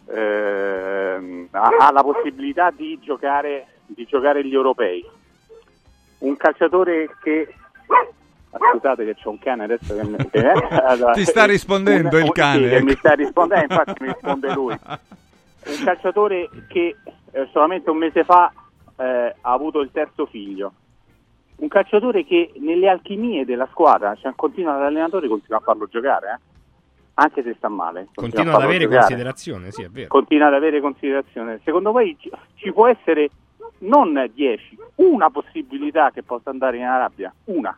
ehm, 0.09 1.47
ha, 1.51 1.69
ha 1.79 1.91
la 1.91 2.01
possibilità 2.03 2.71
di 2.71 2.97
giocare, 3.01 3.67
di 3.85 4.05
giocare 4.05 4.43
gli 4.45 4.53
europei. 4.53 5.05
Un 6.19 6.35
calciatore 6.37 7.09
che 7.21 7.53
scusate 8.71 9.05
che 9.05 9.13
c'è 9.15 9.27
un 9.27 9.37
cane 9.37 9.65
adesso 9.65 9.93
che 9.95 10.03
mi, 10.03 10.15
che- 10.31 10.47
allora, 10.81 11.11
Ti 11.13 11.25
sta 11.25 11.45
rispondendo 11.45 12.17
un- 12.17 12.23
il 12.23 12.31
cane, 12.31 12.67
sì, 12.69 12.73
ecco. 12.75 12.85
mi 12.85 12.95
sta 12.95 13.13
rispondendo, 13.13 13.73
infatti 13.73 14.03
mi 14.03 14.07
risponde 14.13 14.53
lui. 14.53 14.79
Un 15.67 15.83
calciatore 15.83 16.49
che 16.67 16.95
eh, 17.31 17.47
solamente 17.51 17.89
un 17.89 17.97
mese 17.97 18.23
fa 18.23 18.51
eh, 18.97 19.35
ha 19.39 19.51
avuto 19.51 19.81
il 19.81 19.91
terzo 19.91 20.25
figlio. 20.25 20.73
Un 21.57 21.67
calciatore 21.67 22.23
che 22.25 22.53
nelle 22.57 22.87
alchimie 22.87 23.45
della 23.45 23.67
squadra, 23.71 24.15
cioè 24.15 24.33
continua 24.35 24.77
l'allenatore 24.77 25.27
continua 25.27 25.57
a 25.57 25.61
farlo 25.61 25.87
giocare, 25.87 26.27
eh? 26.29 26.39
anche 27.15 27.41
se 27.43 27.55
sta 27.57 27.67
male. 27.67 28.09
Continua 28.13 28.53
a 28.53 28.57
ad 28.57 28.63
avere 28.63 28.83
giocare 28.83 28.99
considerazione, 28.99 29.71
sì, 29.71 29.81
è 29.81 29.89
vero. 29.89 30.07
continua 30.07 30.47
ad 30.47 30.53
avere 30.53 30.79
considerazione. 30.79 31.59
Secondo 31.63 31.91
voi 31.91 32.15
ci, 32.19 32.31
ci 32.55 32.71
può 32.71 32.87
essere 32.87 33.29
non 33.79 34.29
10, 34.33 34.77
una 34.95 35.29
possibilità 35.31 36.11
che 36.11 36.21
possa 36.23 36.51
andare 36.51 36.77
in 36.77 36.83
Arabia? 36.83 37.33
Una, 37.45 37.77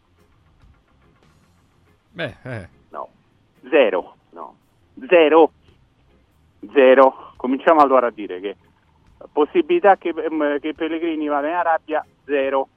Beh, 2.11 2.35
eh. 2.43 2.67
no, 2.89 3.09
zero, 3.69 4.15
no, 4.31 4.55
zero, 5.07 5.51
zero. 6.73 7.33
Cominciamo 7.35 7.81
allora 7.81 8.07
a 8.07 8.11
dire 8.11 8.39
che 8.39 8.55
possibilità 9.31 9.97
che, 9.97 10.09
ehm, 10.09 10.59
che 10.59 10.73
Pellegrini 10.73 11.27
vada 11.27 11.47
in 11.47 11.53
Arabia, 11.53 12.05
zero, 12.25 12.67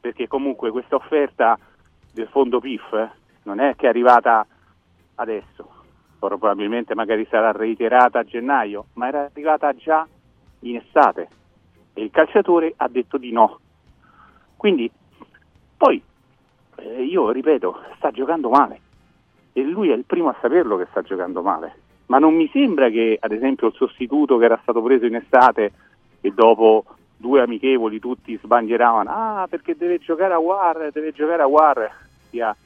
perché 0.00 0.26
comunque 0.26 0.70
questa 0.70 0.96
offerta 0.96 1.58
del 2.12 2.28
fondo 2.28 2.60
PIF 2.60 2.92
eh, 2.92 3.10
non 3.44 3.60
è 3.60 3.74
che 3.76 3.86
è 3.86 3.88
arrivata 3.88 4.46
adesso, 5.16 5.68
probabilmente 6.18 6.94
magari 6.94 7.26
sarà 7.30 7.52
reiterata 7.52 8.20
a 8.20 8.24
gennaio, 8.24 8.86
ma 8.94 9.08
era 9.08 9.24
arrivata 9.24 9.72
già 9.74 10.06
in 10.60 10.76
estate 10.76 11.28
e 11.94 12.02
il 12.02 12.10
calciatore 12.10 12.74
ha 12.76 12.88
detto 12.88 13.18
di 13.18 13.32
no. 13.32 13.60
Quindi 14.56 14.90
poi 15.76 16.02
eh, 16.76 17.02
io 17.02 17.30
ripeto, 17.30 17.82
sta 17.96 18.10
giocando 18.10 18.48
male 18.48 18.80
e 19.52 19.62
lui 19.62 19.90
è 19.90 19.94
il 19.94 20.04
primo 20.04 20.28
a 20.28 20.36
saperlo 20.40 20.76
che 20.76 20.86
sta 20.90 21.02
giocando 21.02 21.42
male. 21.42 21.86
Ma 22.08 22.18
non 22.18 22.34
mi 22.34 22.48
sembra 22.52 22.88
che, 22.88 23.16
ad 23.20 23.32
esempio, 23.32 23.68
il 23.68 23.74
sostituto 23.74 24.38
che 24.38 24.46
era 24.46 24.58
stato 24.62 24.82
preso 24.82 25.06
in 25.06 25.14
estate 25.14 25.72
e 26.20 26.30
dopo 26.30 26.84
due 27.16 27.42
amichevoli 27.42 27.98
tutti 27.98 28.38
sbandieravano, 28.40 29.10
ah 29.10 29.46
perché 29.48 29.76
deve 29.76 29.98
giocare 29.98 30.34
a 30.34 30.38
War, 30.38 30.90
deve 30.92 31.12
giocare 31.12 31.42
a 31.42 31.46
War, 31.46 31.90
stia, 32.26 32.56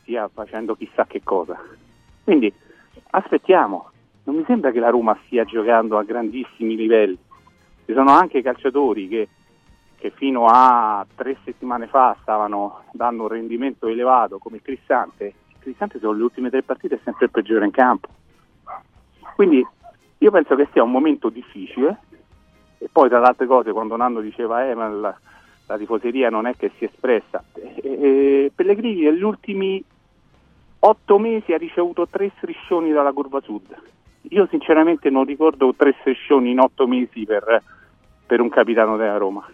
stia 0.00 0.28
facendo 0.32 0.74
chissà 0.74 1.04
che 1.06 1.22
cosa. 1.22 1.60
Quindi 2.24 2.52
aspettiamo, 3.10 3.90
non 4.24 4.36
mi 4.36 4.44
sembra 4.46 4.72
che 4.72 4.80
la 4.80 4.90
Roma 4.90 5.16
stia 5.26 5.44
giocando 5.44 5.98
a 5.98 6.02
grandissimi 6.02 6.74
livelli. 6.74 7.18
Ci 7.84 7.92
sono 7.92 8.10
anche 8.10 8.42
calciatori 8.42 9.06
che, 9.06 9.28
che 9.98 10.10
fino 10.10 10.46
a 10.46 11.06
tre 11.14 11.36
settimane 11.44 11.86
fa 11.86 12.16
stavano 12.22 12.84
dando 12.92 13.24
un 13.24 13.28
rendimento 13.28 13.86
elevato 13.86 14.38
come 14.38 14.62
Cristante. 14.62 15.34
Cristante 15.58 15.98
sono 15.98 16.12
le 16.12 16.22
ultime 16.22 16.50
tre 16.50 16.62
partite 16.62 16.96
è 16.96 17.00
sempre 17.04 17.26
il 17.26 17.30
peggiore 17.30 17.66
in 17.66 17.70
campo. 17.70 18.08
Quindi 19.34 19.66
io 20.18 20.30
penso 20.30 20.54
che 20.54 20.68
sia 20.72 20.82
un 20.82 20.90
momento 20.90 21.28
difficile 21.28 21.98
e 22.78 22.88
poi 22.90 23.08
tra 23.08 23.18
le 23.20 23.26
altre 23.26 23.46
cose 23.46 23.72
quando 23.72 23.96
Nando 23.96 24.20
diceva 24.20 24.68
eh, 24.68 24.74
ma 24.74 24.88
la, 24.88 25.16
la 25.66 25.78
tifoseria 25.78 26.30
non 26.30 26.46
è 26.46 26.54
che 26.56 26.70
si 26.78 26.84
è 26.84 26.88
espressa, 26.88 27.42
e, 27.54 27.80
e 27.82 28.52
Pellegrini 28.54 29.02
negli 29.02 29.22
ultimi 29.22 29.82
otto 30.80 31.18
mesi 31.18 31.52
ha 31.52 31.58
ricevuto 31.58 32.06
tre 32.08 32.30
striscioni 32.36 32.92
dalla 32.92 33.12
curva 33.12 33.40
sud. 33.40 33.74
Io 34.28 34.46
sinceramente 34.50 35.10
non 35.10 35.24
ricordo 35.24 35.74
tre 35.74 35.94
striscioni 36.00 36.50
in 36.50 36.58
otto 36.60 36.86
mesi 36.86 37.24
per, 37.24 37.62
per 38.26 38.40
un 38.40 38.48
capitano 38.48 38.96
della 38.96 39.16
Roma. 39.16 39.46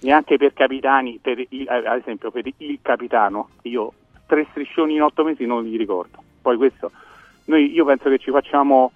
Neanche 0.00 0.36
per 0.36 0.52
capitani, 0.52 1.18
per 1.20 1.38
il- 1.38 1.68
eh, 1.68 1.86
ad 1.86 1.98
esempio 1.98 2.30
per 2.30 2.46
il 2.46 2.78
capitano, 2.82 3.48
io 3.62 3.92
tre 4.26 4.46
striscioni 4.50 4.94
in 4.94 5.02
otto 5.02 5.24
mesi 5.24 5.46
non 5.46 5.62
li 5.64 5.76
ricordo. 5.76 6.22
Poi 6.40 6.56
questo, 6.56 6.92
noi, 7.46 7.72
io 7.72 7.84
penso 7.84 8.08
che 8.08 8.18
ci 8.18 8.30
facciamo 8.30 8.92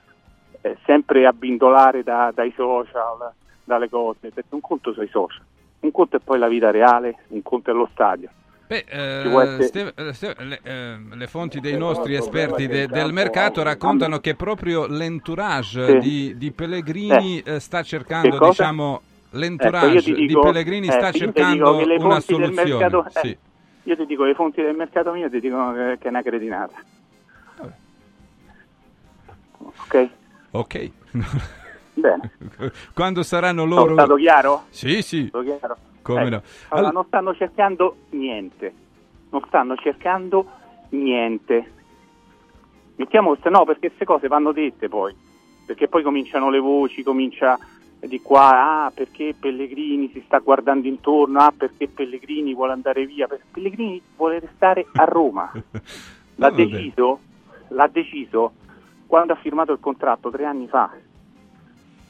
eh, 0.62 0.76
sempre 0.84 1.26
abbindolare 1.26 2.03
da- 2.03 2.30
dai 2.34 2.53
social, 2.55 3.32
dalle 3.64 3.88
cose, 3.88 4.30
perché 4.30 4.55
un 4.55 4.61
conto 4.61 4.92
sono 4.92 5.05
i 5.05 5.09
social, 5.09 5.40
un 5.80 5.90
conto 5.90 6.16
è 6.16 6.20
poi 6.22 6.38
la 6.38 6.48
vita 6.48 6.70
reale, 6.70 7.16
un 7.28 7.42
conto 7.42 7.70
è 7.70 7.74
lo 7.74 7.88
stadio. 7.92 8.28
Beh, 8.66 8.84
eh, 8.88 9.20
Ci 9.24 9.28
può 9.30 9.40
essere- 9.40 10.12
Ste- 10.12 10.34
eh, 10.36 10.44
le, 10.44 10.61
eh, 10.62 10.96
le 11.16 11.26
fonti 11.26 11.59
dei 11.61 11.76
nostri 11.76 12.14
esperti 12.14 12.68
de- 12.68 12.86
del 12.86 13.12
mercato 13.12 13.62
raccontano 13.64 14.18
che 14.20 14.34
proprio 14.36 14.86
l'entourage 14.86 15.86
Sì. 15.86 15.98
di, 15.98 16.36
di 16.36 16.53
Pellegrini 16.53 17.40
eh, 17.40 17.59
sta 17.59 17.82
cercando, 17.82 18.38
diciamo, 18.38 19.01
l'entourage 19.30 19.96
Ecco, 19.98 20.03
ti 20.05 20.26
dico- 20.26 20.40
di 20.40 20.46
Pellegrini 20.53 20.86
eh, 20.86 20.92
sta 20.92 21.11
cercando 21.11 21.76
una 21.98 22.20
soluzione. 22.20 22.53
mercato- 22.78 23.07
eh, 23.07 23.20
Sì. 23.22 23.38
Io 23.84 23.96
ti 23.96 24.07
dico, 24.07 24.24
le 24.24 24.34
fonti 24.34 24.61
del 24.62 24.76
mercato 24.76 25.11
mio 25.12 25.28
ti 25.30 25.40
dicono 25.40 25.72
che, 25.72 25.96
che 25.98 26.07
è 26.07 26.11
una 26.11 26.22
cretinata. 26.22 26.74
Ok? 29.84 30.08
Ok. 30.52 30.90
Bene. 31.94 32.30
Quando 32.94 33.22
saranno 33.22 33.62
Sono 33.62 33.74
loro... 33.74 33.92
stato 33.94 34.14
chiaro? 34.16 34.64
Sì, 34.70 35.02
sì. 35.02 35.26
Stato 35.28 35.44
chiaro? 35.44 35.76
Come 36.02 36.20
Ecco. 36.22 36.30
no. 36.30 36.42
Allora, 36.68 36.86
All- 36.88 36.94
non 36.94 37.04
stanno 37.06 37.34
cercando 37.34 37.96
niente. 38.10 38.74
Non 39.30 39.42
stanno 39.46 39.76
cercando 39.76 40.46
niente. 40.90 41.72
Mettiamo 42.96 43.28
queste 43.30 43.48
no, 43.50 43.64
perché 43.64 43.88
queste 43.88 44.04
cose 44.04 44.28
vanno 44.28 44.52
dette 44.52 44.88
poi. 44.88 45.14
Perché 45.66 45.88
poi 45.88 46.02
cominciano 46.02 46.50
le 46.50 46.58
voci, 46.58 47.02
comincia 47.02 47.58
di 48.00 48.20
qua, 48.22 48.84
ah 48.86 48.90
perché 48.90 49.34
Pellegrini 49.38 50.10
si 50.12 50.22
sta 50.24 50.38
guardando 50.38 50.88
intorno, 50.88 51.38
ah 51.40 51.52
perché 51.56 51.86
Pellegrini 51.86 52.54
vuole 52.54 52.72
andare 52.72 53.04
via, 53.06 53.26
perché 53.26 53.44
Pellegrini 53.50 54.00
vuole 54.16 54.40
restare 54.40 54.86
a 54.94 55.04
Roma. 55.04 55.50
L'ha 55.52 56.48
vabbè. 56.48 56.66
deciso, 56.66 57.18
l'ha 57.68 57.86
deciso 57.88 58.52
quando 59.11 59.32
ha 59.32 59.36
firmato 59.36 59.72
il 59.72 59.80
contratto 59.80 60.30
tre 60.30 60.44
anni 60.44 60.68
fa. 60.68 60.88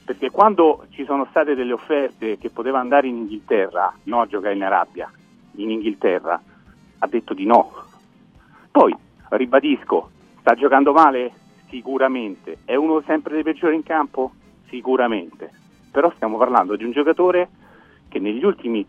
Perché 0.04 0.30
quando 0.30 0.84
ci 0.90 1.06
sono 1.06 1.26
state 1.30 1.54
delle 1.54 1.72
offerte 1.72 2.36
che 2.36 2.50
poteva 2.50 2.78
andare 2.78 3.06
in 3.06 3.16
Inghilterra, 3.16 3.90
no 4.02 4.20
a 4.20 4.26
giocare 4.26 4.54
in 4.54 4.62
Arabia, 4.62 5.10
in 5.52 5.70
Inghilterra, 5.70 6.38
ha 6.98 7.06
detto 7.06 7.32
di 7.32 7.46
no. 7.46 7.72
Poi, 8.70 8.94
ribadisco, 9.30 10.10
sta 10.40 10.52
giocando 10.52 10.92
male? 10.92 11.32
Sicuramente. 11.70 12.58
È 12.66 12.74
uno 12.74 13.00
sempre 13.06 13.32
dei 13.32 13.44
peggiori 13.44 13.76
in 13.76 13.82
campo? 13.82 14.32
Sicuramente. 14.68 15.50
Però 15.90 16.12
stiamo 16.16 16.36
parlando 16.36 16.76
di 16.76 16.84
un 16.84 16.92
giocatore 16.92 17.48
che 18.08 18.18
negli 18.18 18.44
ultimi 18.44 18.86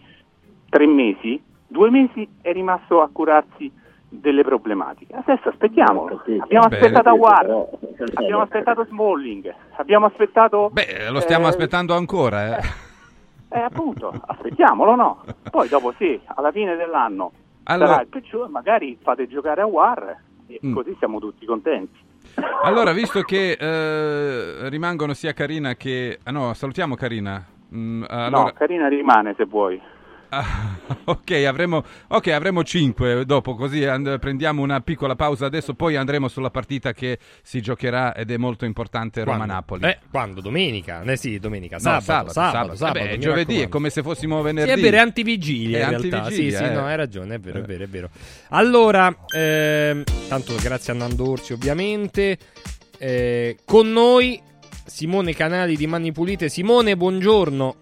tre 0.70 0.86
mesi, 0.86 1.42
due 1.66 1.90
mesi 1.90 2.28
è 2.42 2.52
rimasto 2.52 3.02
a 3.02 3.08
curarsi 3.10 3.72
delle 4.14 4.44
problematiche. 4.44 5.16
Adesso 5.16 5.50
aspettiamo. 5.50 6.08
Abbiamo 6.40 6.66
aspettato 6.66 7.10
Aguar, 7.10 7.68
abbiamo 8.16 8.42
aspettato 8.42 8.86
Smalling, 8.86 9.54
abbiamo 9.78 10.06
aspettato... 10.08 10.70
Beh, 10.72 11.10
lo 11.10 11.22
stiamo 11.22 11.46
eh, 11.46 11.50
aspettando 11.50 11.96
ancora, 11.96 12.58
eh. 12.58 12.64
eh, 13.50 13.60
appunto, 13.60 14.12
aspettiamolo, 14.28 14.96
no? 14.96 15.24
Poi 15.50 15.70
dopo 15.70 15.94
sì, 15.98 16.20
alla 16.26 16.52
fine 16.52 16.76
dell'anno 16.76 17.32
Allora- 17.64 17.92
sarà 17.92 18.02
il 18.02 18.08
peggiore, 18.10 18.50
magari 18.50 18.98
fate 19.02 19.28
giocare 19.28 19.62
a 19.62 19.66
War 19.66 20.18
e 20.48 20.60
Mm. 20.66 20.74
così 20.74 20.94
siamo 21.00 21.20
tutti 21.20 21.46
contenti. 21.46 21.98
Allora, 22.64 22.92
visto 22.92 23.22
che 23.22 23.54
eh, 23.58 24.70
rimangono 24.70 25.14
sia 25.14 25.32
Carina 25.32 25.76
che... 25.76 26.20
Ah 26.24 26.32
no, 26.32 26.54
salutiamo 26.54 26.96
Carina. 26.96 27.42
Mm, 27.74 28.04
allora... 28.10 28.44
No, 28.44 28.52
Carina 28.54 28.90
rimane 28.90 29.34
se 29.38 29.46
vuoi. 29.46 29.82
Ok, 31.06 31.32
avremo, 31.46 31.84
ok, 32.08 32.28
avremo 32.28 32.64
5 32.64 33.26
dopo, 33.26 33.56
così 33.56 33.84
and- 33.86 34.20
prendiamo 34.20 34.62
una 34.62 34.80
piccola 34.82 35.16
pausa 35.16 35.46
adesso, 35.46 35.74
poi 35.74 35.96
andremo 35.96 36.28
sulla 36.28 36.50
partita 36.50 36.94
che 36.94 37.18
si 37.42 37.62
giocherà 37.62 38.16
ed 38.16 38.32
è 38.32 38.38
molto 38.38 38.66
importante 38.66 39.24
Quando? 39.24 39.42
Roma-Napoli. 39.44 39.84
Eh, 39.86 39.98
quando? 40.10 40.42
Domenica? 40.42 41.02
Eh 41.04 41.18
sì, 41.18 41.38
domenica. 41.40 41.76
No, 41.76 42.00
Sabato, 42.00 42.32
sabato, 42.32 42.76
sabato. 42.76 42.98
Eh 43.00 43.08
beh, 43.10 43.18
giovedì 43.18 43.60
è 43.62 43.68
come 43.68 43.90
se 43.90 44.02
fossimo 44.04 44.38
Sì, 44.38 44.44
venerdì. 44.44 44.72
è 44.72 44.78
vero, 44.82 44.98
è 44.98 45.00
antivigilia 45.00 45.80
È 45.80 45.84
in 45.84 45.90
realtà. 45.90 46.22
antivigilia, 46.22 46.58
sì, 46.60 46.64
sì, 46.66 46.70
eh. 46.72 46.74
no, 46.74 46.86
hai 46.86 46.96
ragione, 46.96 47.36
è 47.36 47.40
vero, 47.40 47.60
è 47.60 47.62
vero, 47.64 47.84
è 47.84 47.88
vero. 47.88 48.10
Allora, 48.50 49.14
ehm, 49.36 50.04
tanto 50.28 50.56
grazie 50.62 50.94
a 50.94 50.96
Nando 50.96 51.30
Orsi 51.30 51.54
ovviamente. 51.54 52.38
Eh, 52.98 53.58
con 53.66 53.92
noi 53.92 54.40
Simone 54.86 55.34
Canali 55.34 55.76
di 55.76 55.88
Mani 55.88 56.12
Pulite. 56.12 56.48
Simone, 56.50 56.96
buongiorno. 56.96 57.76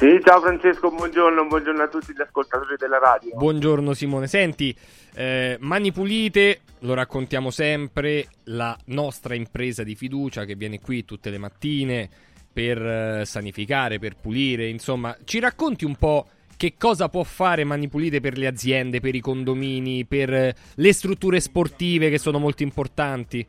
Sì, 0.00 0.18
ciao 0.24 0.40
Francesco, 0.40 0.90
buongiorno, 0.90 1.44
buongiorno 1.44 1.82
a 1.82 1.88
tutti 1.88 2.14
gli 2.14 2.22
ascoltatori 2.22 2.76
della 2.78 2.96
radio. 2.96 3.36
Buongiorno 3.36 3.92
Simone. 3.92 4.28
Senti, 4.28 4.74
eh, 5.12 5.58
Mani 5.60 5.92
Pulite, 5.92 6.60
lo 6.78 6.94
raccontiamo 6.94 7.50
sempre, 7.50 8.28
la 8.44 8.74
nostra 8.86 9.34
impresa 9.34 9.82
di 9.82 9.94
fiducia 9.94 10.46
che 10.46 10.54
viene 10.54 10.80
qui 10.80 11.04
tutte 11.04 11.28
le 11.28 11.36
mattine 11.36 12.08
per 12.50 12.80
eh, 12.82 13.26
sanificare, 13.26 13.98
per 13.98 14.14
pulire, 14.18 14.68
insomma, 14.68 15.14
ci 15.24 15.38
racconti 15.38 15.84
un 15.84 15.96
po' 15.96 16.28
che 16.56 16.76
cosa 16.78 17.10
può 17.10 17.22
fare 17.22 17.64
Mani 17.64 17.88
Pulite 17.88 18.20
per 18.20 18.38
le 18.38 18.46
aziende, 18.46 19.00
per 19.00 19.14
i 19.14 19.20
condomini, 19.20 20.06
per 20.06 20.32
eh, 20.32 20.54
le 20.76 20.92
strutture 20.94 21.40
sportive 21.40 22.08
che 22.08 22.16
sono 22.16 22.38
molto 22.38 22.62
importanti? 22.62 23.46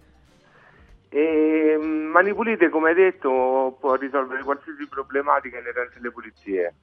E 1.13 1.75
mm, 1.77 2.05
Mani 2.05 2.33
Pulite, 2.33 2.69
come 2.69 2.89
hai 2.89 2.95
detto, 2.95 3.75
può 3.81 3.95
risolvere 3.95 4.43
qualsiasi 4.43 4.87
problematica 4.87 5.59
inerente 5.59 5.97
alle 5.97 6.09
pulizie. 6.09 6.73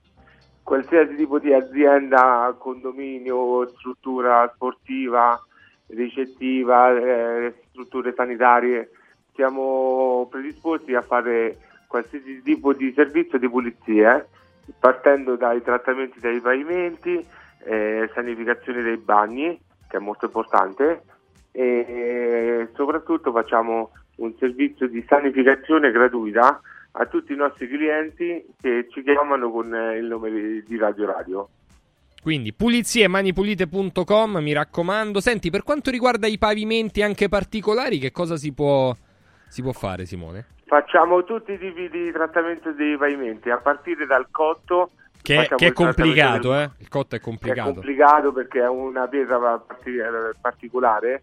Qualsiasi 0.62 1.14
tipo 1.14 1.38
di 1.38 1.54
azienda, 1.54 2.54
condominio, 2.58 3.66
struttura 3.68 4.50
sportiva, 4.54 5.42
ricettiva, 5.86 6.94
eh, 6.94 7.54
strutture 7.70 8.12
sanitarie, 8.14 8.90
siamo 9.32 10.28
predisposti 10.30 10.94
a 10.94 11.00
fare 11.00 11.56
qualsiasi 11.86 12.42
tipo 12.42 12.74
di 12.74 12.92
servizio 12.92 13.38
di 13.38 13.48
pulizia, 13.48 14.26
partendo 14.78 15.36
dai 15.36 15.62
trattamenti 15.62 16.20
dei 16.20 16.38
pavimenti, 16.42 17.26
eh, 17.64 18.10
sanificazione 18.12 18.82
dei 18.82 18.98
bagni, 18.98 19.58
che 19.88 19.96
è 19.96 20.00
molto 20.00 20.26
importante, 20.26 21.02
e 21.50 22.68
soprattutto 22.74 23.32
facciamo 23.32 23.92
un 24.18 24.34
servizio 24.38 24.88
di 24.88 25.04
sanificazione 25.08 25.90
gratuita 25.90 26.60
a 26.92 27.06
tutti 27.06 27.32
i 27.32 27.36
nostri 27.36 27.68
clienti 27.68 28.44
che 28.60 28.86
ci 28.90 29.02
chiamano 29.02 29.50
con 29.50 29.72
eh, 29.74 29.96
il 29.98 30.06
nome 30.06 30.30
di, 30.30 30.62
di 30.64 30.76
Radio 30.76 31.06
Radio. 31.06 31.48
Quindi 32.22 32.52
pulizie-manipulite.com, 32.52 34.38
mi 34.38 34.52
raccomando. 34.52 35.20
Senti, 35.20 35.50
per 35.50 35.62
quanto 35.62 35.90
riguarda 35.90 36.26
i 36.26 36.38
pavimenti 36.38 37.02
anche 37.02 37.28
particolari, 37.28 37.98
che 37.98 38.10
cosa 38.10 38.36
si 38.36 38.52
può, 38.52 38.94
si 39.48 39.62
può 39.62 39.72
fare 39.72 40.04
Simone? 40.04 40.46
Facciamo 40.64 41.24
tutti 41.24 41.52
i 41.52 41.58
tipi 41.58 41.88
di 41.88 42.10
trattamento 42.12 42.72
dei 42.72 42.96
pavimenti, 42.98 43.48
a 43.50 43.58
partire 43.58 44.04
dal 44.04 44.26
cotto 44.30 44.90
Che, 45.22 45.34
facciamo 45.36 45.56
che 45.56 45.66
è 45.68 45.72
complicato, 45.72 46.50
del- 46.50 46.60
eh? 46.62 46.70
Il 46.80 46.88
cotto 46.88 47.14
è 47.14 47.18
È 47.18 47.22
complicato. 47.22 47.72
complicato 47.72 48.32
perché 48.32 48.60
è 48.60 48.68
una 48.68 49.06
pietra 49.06 49.38
parti- 49.38 49.96
particolare, 50.40 51.22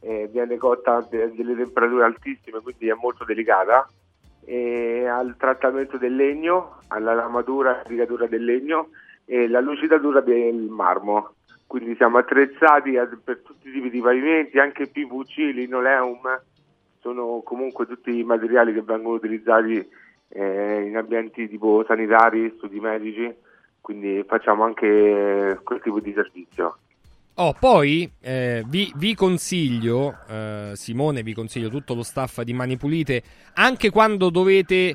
eh, 0.00 0.28
viene 0.30 0.56
cotta 0.56 0.96
a 0.96 1.06
de- 1.08 1.32
delle 1.34 1.54
temperature 1.56 2.04
altissime, 2.04 2.60
quindi 2.60 2.88
è 2.88 2.94
molto 2.94 3.24
delicata. 3.24 3.88
E 4.44 5.06
al 5.06 5.36
trattamento 5.36 5.98
del 5.98 6.16
legno, 6.16 6.78
alla 6.88 7.14
lamatura, 7.14 7.82
rigatura 7.86 8.26
del 8.26 8.44
legno 8.44 8.88
e 9.24 9.46
la 9.48 9.60
lucidatura 9.60 10.20
del 10.20 10.68
marmo. 10.68 11.34
Quindi 11.66 11.94
siamo 11.94 12.18
attrezzati 12.18 12.96
a- 12.96 13.08
per 13.22 13.40
tutti 13.42 13.68
i 13.68 13.72
tipi 13.72 13.90
di 13.90 14.00
pavimenti, 14.00 14.58
anche 14.58 14.88
PVC, 14.88 15.36
linoleum, 15.54 16.40
sono 17.00 17.40
comunque 17.44 17.86
tutti 17.86 18.22
materiali 18.24 18.72
che 18.72 18.82
vengono 18.82 19.14
utilizzati 19.14 19.88
eh, 20.32 20.82
in 20.82 20.96
ambienti 20.96 21.48
tipo 21.48 21.84
sanitari, 21.86 22.54
studi 22.56 22.78
medici, 22.78 23.32
quindi 23.80 24.22
facciamo 24.26 24.64
anche 24.64 24.86
eh, 24.86 25.58
quel 25.62 25.80
tipo 25.80 26.00
di 26.00 26.12
servizio. 26.12 26.78
Oh, 27.42 27.54
poi 27.58 28.10
eh, 28.20 28.62
vi, 28.66 28.92
vi 28.96 29.14
consiglio, 29.14 30.14
eh, 30.28 30.72
Simone, 30.74 31.22
vi 31.22 31.32
consiglio 31.32 31.70
tutto 31.70 31.94
lo 31.94 32.02
staff 32.02 32.42
di 32.42 32.52
Mani 32.52 32.76
Pulite, 32.76 33.22
anche 33.54 33.88
quando 33.88 34.28
dovete, 34.28 34.94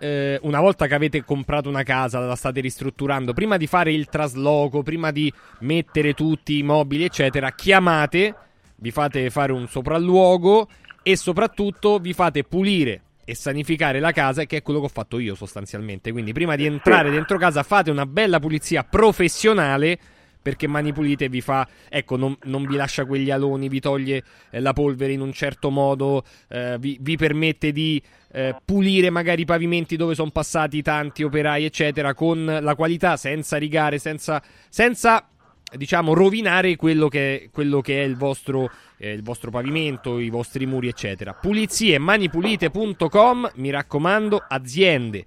eh, 0.00 0.40
una 0.42 0.58
volta 0.58 0.88
che 0.88 0.94
avete 0.96 1.22
comprato 1.22 1.68
una 1.68 1.84
casa, 1.84 2.18
la 2.18 2.34
state 2.34 2.60
ristrutturando, 2.60 3.32
prima 3.32 3.56
di 3.56 3.68
fare 3.68 3.92
il 3.92 4.06
trasloco, 4.06 4.82
prima 4.82 5.12
di 5.12 5.32
mettere 5.60 6.14
tutti 6.14 6.58
i 6.58 6.64
mobili, 6.64 7.04
eccetera, 7.04 7.52
chiamate, 7.52 8.34
vi 8.74 8.90
fate 8.90 9.30
fare 9.30 9.52
un 9.52 9.68
sopralluogo 9.68 10.66
e 11.00 11.14
soprattutto 11.14 12.00
vi 12.00 12.12
fate 12.12 12.42
pulire 12.42 13.02
e 13.24 13.36
sanificare 13.36 14.00
la 14.00 14.10
casa, 14.10 14.46
che 14.46 14.56
è 14.56 14.62
quello 14.62 14.80
che 14.80 14.86
ho 14.86 14.90
fatto 14.90 15.20
io 15.20 15.36
sostanzialmente. 15.36 16.10
Quindi 16.10 16.32
prima 16.32 16.56
di 16.56 16.66
entrare 16.66 17.10
dentro 17.10 17.38
casa 17.38 17.62
fate 17.62 17.92
una 17.92 18.04
bella 18.04 18.40
pulizia 18.40 18.82
professionale 18.82 19.96
perché 20.44 20.66
Mani 20.66 20.92
Pulite 20.92 21.30
vi 21.30 21.40
fa, 21.40 21.66
ecco, 21.88 22.18
non, 22.18 22.36
non 22.42 22.66
vi 22.66 22.76
lascia 22.76 23.06
quegli 23.06 23.30
aloni, 23.30 23.70
vi 23.70 23.80
toglie 23.80 24.22
eh, 24.50 24.60
la 24.60 24.74
polvere 24.74 25.14
in 25.14 25.22
un 25.22 25.32
certo 25.32 25.70
modo, 25.70 26.22
eh, 26.50 26.76
vi, 26.78 26.98
vi 27.00 27.16
permette 27.16 27.72
di 27.72 28.00
eh, 28.30 28.54
pulire 28.62 29.08
magari 29.08 29.40
i 29.42 29.46
pavimenti 29.46 29.96
dove 29.96 30.14
sono 30.14 30.30
passati 30.30 30.82
tanti 30.82 31.22
operai, 31.22 31.64
eccetera, 31.64 32.12
con 32.12 32.44
la 32.44 32.74
qualità, 32.74 33.16
senza 33.16 33.56
rigare, 33.56 33.96
senza, 33.96 34.42
senza 34.68 35.30
diciamo, 35.74 36.12
rovinare 36.12 36.76
quello 36.76 37.08
che, 37.08 37.48
quello 37.50 37.80
che 37.80 38.02
è 38.02 38.04
il 38.04 38.16
vostro, 38.16 38.70
eh, 38.98 39.12
il 39.12 39.22
vostro 39.22 39.50
pavimento, 39.50 40.18
i 40.18 40.28
vostri 40.28 40.66
muri, 40.66 40.88
eccetera. 40.88 41.32
Pulizie, 41.32 41.96
manipulite.com, 41.96 43.50
mi 43.54 43.70
raccomando, 43.70 44.44
aziende, 44.46 45.24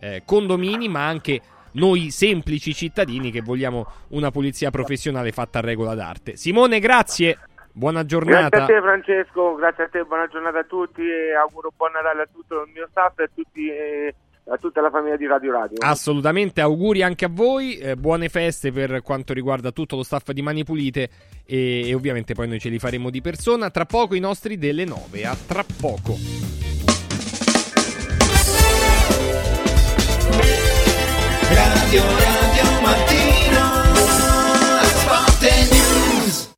eh, 0.00 0.22
condomini, 0.24 0.88
ma 0.88 1.06
anche 1.06 1.40
noi 1.76 2.10
semplici 2.10 2.74
cittadini 2.74 3.30
che 3.30 3.40
vogliamo 3.40 3.86
una 4.08 4.30
pulizia 4.30 4.70
professionale 4.70 5.32
fatta 5.32 5.58
a 5.58 5.62
regola 5.62 5.94
d'arte. 5.94 6.36
Simone, 6.36 6.78
grazie. 6.78 7.38
Buona 7.72 8.06
giornata. 8.06 8.48
Grazie 8.48 8.74
a 8.74 8.78
te 8.78 8.86
Francesco, 8.86 9.54
grazie 9.54 9.84
a 9.84 9.88
te, 9.88 10.02
buona 10.04 10.26
giornata 10.28 10.60
a 10.60 10.64
tutti 10.64 11.02
e 11.02 11.34
auguro 11.34 11.70
buon 11.76 11.92
Natale 11.92 12.22
a 12.22 12.28
tutto 12.32 12.62
il 12.62 12.70
mio 12.72 12.86
staff 12.90 13.18
e 13.18 13.24
a, 13.24 13.28
tutti, 13.34 13.68
eh, 13.68 14.14
a 14.46 14.56
tutta 14.56 14.80
la 14.80 14.88
famiglia 14.88 15.16
di 15.16 15.26
Radio 15.26 15.52
Radio. 15.52 15.76
Assolutamente, 15.80 16.62
auguri 16.62 17.02
anche 17.02 17.26
a 17.26 17.30
voi, 17.30 17.76
eh, 17.76 17.94
buone 17.94 18.30
feste 18.30 18.72
per 18.72 19.02
quanto 19.02 19.34
riguarda 19.34 19.72
tutto 19.72 19.94
lo 19.94 20.04
staff 20.04 20.30
di 20.30 20.40
Mani 20.40 20.64
Pulite 20.64 21.10
e, 21.44 21.86
e 21.86 21.94
ovviamente 21.94 22.32
poi 22.32 22.48
noi 22.48 22.60
ce 22.60 22.70
li 22.70 22.78
faremo 22.78 23.10
di 23.10 23.20
persona. 23.20 23.68
Tra 23.68 23.84
poco 23.84 24.14
i 24.14 24.20
nostri 24.20 24.56
delle 24.56 24.86
9, 24.86 25.26
a 25.26 25.36
tra 25.46 25.62
poco. 25.78 26.45
Radio 31.86 32.02
Radio 32.02 32.80
Mattino 32.82 33.94
Sport 34.82 35.42
News 35.70 36.50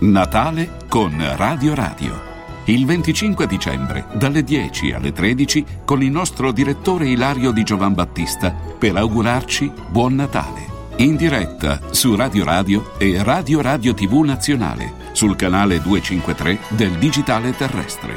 Natale 0.00 0.76
con 0.86 1.16
Radio 1.36 1.74
Radio. 1.74 2.20
Il 2.64 2.84
25 2.84 3.46
dicembre, 3.46 4.04
dalle 4.12 4.44
10 4.44 4.92
alle 4.92 5.12
13, 5.12 5.64
con 5.86 6.02
il 6.02 6.10
nostro 6.10 6.52
direttore 6.52 7.08
Ilario 7.08 7.52
Di 7.52 7.62
Giovan 7.62 7.94
Battista, 7.94 8.52
per 8.52 8.96
augurarci 8.96 9.72
Buon 9.88 10.14
Natale. 10.14 10.66
In 10.96 11.16
diretta 11.16 11.80
su 11.90 12.14
Radio 12.14 12.44
Radio 12.44 12.92
e 12.98 13.22
Radio 13.22 13.62
Radio 13.62 13.94
TV 13.94 14.22
Nazionale, 14.24 14.92
sul 15.12 15.36
canale 15.36 15.80
253 15.80 16.58
del 16.68 16.98
Digitale 16.98 17.56
Terrestre. 17.56 18.14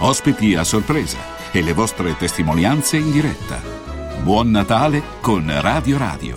Ospiti 0.00 0.54
a 0.54 0.62
sorpresa 0.62 1.16
e 1.52 1.62
le 1.62 1.72
vostre 1.72 2.14
testimonianze 2.18 2.98
in 2.98 3.10
diretta. 3.10 3.75
Buon 4.22 4.50
Natale 4.50 5.02
con 5.20 5.48
Radio 5.60 5.98
Radio. 5.98 6.36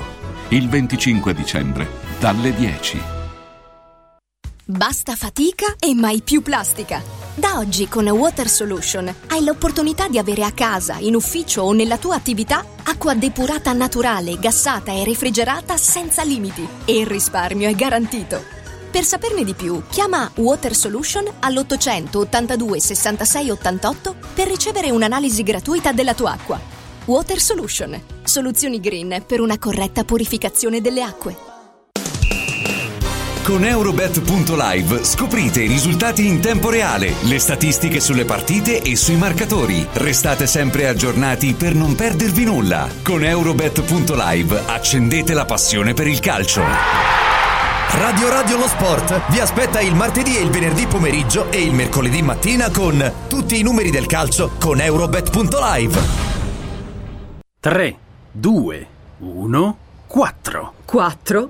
Il 0.49 0.69
25 0.69 1.33
dicembre, 1.33 1.87
dalle 2.19 2.53
10. 2.53 3.01
Basta 4.63 5.15
fatica 5.15 5.75
e 5.79 5.95
mai 5.95 6.21
più 6.21 6.43
plastica. 6.43 7.01
Da 7.33 7.57
oggi 7.57 7.87
con 7.87 8.07
Water 8.07 8.47
Solution 8.47 9.11
hai 9.29 9.43
l'opportunità 9.43 10.07
di 10.07 10.19
avere 10.19 10.43
a 10.43 10.51
casa, 10.51 10.97
in 10.99 11.15
ufficio 11.15 11.63
o 11.63 11.73
nella 11.73 11.97
tua 11.97 12.13
attività 12.15 12.63
acqua 12.83 13.15
depurata 13.15 13.73
naturale, 13.73 14.37
gassata 14.37 14.91
e 14.91 15.03
refrigerata 15.03 15.75
senza 15.75 16.23
limiti. 16.23 16.67
E 16.85 16.99
il 16.99 17.07
risparmio 17.07 17.67
è 17.67 17.73
garantito. 17.73 18.43
Per 18.91 19.03
saperne 19.03 19.43
di 19.43 19.53
più, 19.55 19.81
chiama 19.89 20.29
Water 20.35 20.75
Solution 20.75 21.25
all'800 21.39 22.17
82 22.17 22.79
66 22.79 23.49
88 23.49 24.15
per 24.35 24.47
ricevere 24.47 24.91
un'analisi 24.91 25.41
gratuita 25.41 25.91
della 25.91 26.13
tua 26.13 26.33
acqua. 26.33 26.77
Water 27.09 27.39
Solution, 27.39 27.99
soluzioni 28.21 28.79
green 28.79 29.23
per 29.25 29.41
una 29.41 29.57
corretta 29.57 30.03
purificazione 30.03 30.79
delle 30.79 31.01
acque. 31.01 31.35
Con 33.41 33.65
Eurobet.live 33.65 35.03
scoprite 35.03 35.63
i 35.63 35.67
risultati 35.67 36.27
in 36.27 36.39
tempo 36.39 36.69
reale, 36.69 37.15
le 37.21 37.39
statistiche 37.39 37.99
sulle 37.99 38.25
partite 38.25 38.83
e 38.83 38.95
sui 38.95 39.15
marcatori. 39.15 39.87
Restate 39.93 40.45
sempre 40.45 40.87
aggiornati 40.87 41.55
per 41.55 41.73
non 41.73 41.95
perdervi 41.95 42.43
nulla. 42.43 42.87
Con 43.01 43.23
Eurobet.live 43.23 44.65
accendete 44.67 45.33
la 45.33 45.45
passione 45.45 45.95
per 45.95 46.05
il 46.05 46.19
calcio. 46.19 46.61
Radio 46.61 48.29
Radio 48.29 48.57
Lo 48.57 48.67
Sport 48.67 49.31
vi 49.31 49.39
aspetta 49.39 49.81
il 49.81 49.95
martedì 49.95 50.37
e 50.37 50.41
il 50.41 50.51
venerdì 50.51 50.85
pomeriggio 50.85 51.51
e 51.51 51.59
il 51.59 51.73
mercoledì 51.73 52.21
mattina 52.21 52.69
con 52.69 53.13
tutti 53.27 53.57
i 53.57 53.63
numeri 53.63 53.89
del 53.89 54.05
calcio 54.05 54.51
con 54.59 54.79
Eurobet.live. 54.79 56.38
3, 57.61 57.97
2, 58.35 58.87
1, 59.19 59.75
4. 60.07 60.71
4? 60.87 61.49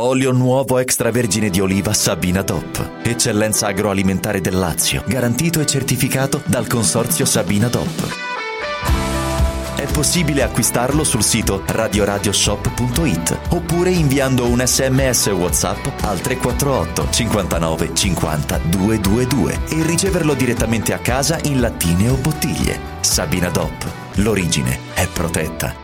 Olio 0.00 0.32
nuovo 0.32 0.78
extravergine 0.78 1.50
di 1.50 1.60
oliva 1.60 1.92
Sabina 1.92 2.42
DOP. 2.42 3.04
Eccellenza 3.04 3.68
agroalimentare 3.68 4.40
del 4.40 4.58
Lazio. 4.58 5.04
Garantito 5.06 5.60
e 5.60 5.66
certificato 5.66 6.42
dal 6.46 6.66
consorzio 6.66 7.24
Sabina 7.24 7.68
DOP. 7.68 8.12
È 9.76 9.86
possibile 9.92 10.42
acquistarlo 10.42 11.04
sul 11.04 11.22
sito 11.22 11.62
radioradioshop.it 11.64 13.38
oppure 13.50 13.90
inviando 13.90 14.48
un 14.48 14.66
sms 14.66 15.26
WhatsApp 15.28 15.86
al 16.00 16.20
348 16.20 17.10
59 17.12 17.94
50 17.94 18.58
222 18.64 19.60
e 19.68 19.82
riceverlo 19.84 20.34
direttamente 20.34 20.92
a 20.92 20.98
casa 20.98 21.38
in 21.44 21.60
lattine 21.60 22.08
o 22.08 22.16
bottiglie. 22.16 22.80
Sabina 22.98 23.48
DOP. 23.48 23.86
L'origine 24.14 24.76
è 24.92 25.06
protetta. 25.06 25.83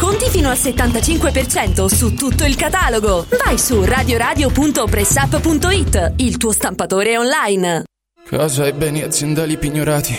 Sconti 0.00 0.30
fino 0.30 0.48
al 0.48 0.56
75% 0.56 1.84
su 1.84 2.14
tutto 2.14 2.46
il 2.46 2.56
catalogo. 2.56 3.26
Vai 3.44 3.58
su 3.58 3.84
radioradio.pressup.it, 3.84 6.14
il 6.16 6.38
tuo 6.38 6.52
stampatore 6.52 7.18
online. 7.18 7.84
Casa 8.24 8.64
e 8.64 8.72
beni 8.72 9.02
aziendali 9.02 9.58
pignorati. 9.58 10.18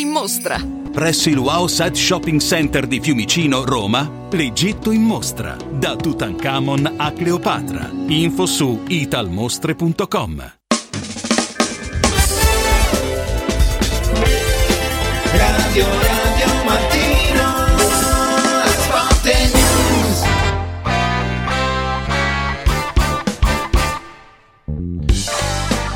in 0.00 0.08
mostra. 0.08 0.60
Presso 0.90 1.28
il 1.28 1.38
Wow 1.38 1.66
Set 1.66 1.94
Shopping 1.94 2.40
Center 2.40 2.86
di 2.86 3.00
Fiumicino, 3.00 3.64
Roma, 3.64 4.10
l'Egitto 4.30 4.90
in 4.90 5.02
mostra. 5.02 5.56
Da 5.70 5.96
Tutankhamon 5.96 6.94
a 6.96 7.12
Cleopatra. 7.12 7.90
Info 8.08 8.46
su 8.46 8.82
italmostre.com. 8.86 10.52
Radio 15.32 15.86
Radio 15.88 16.07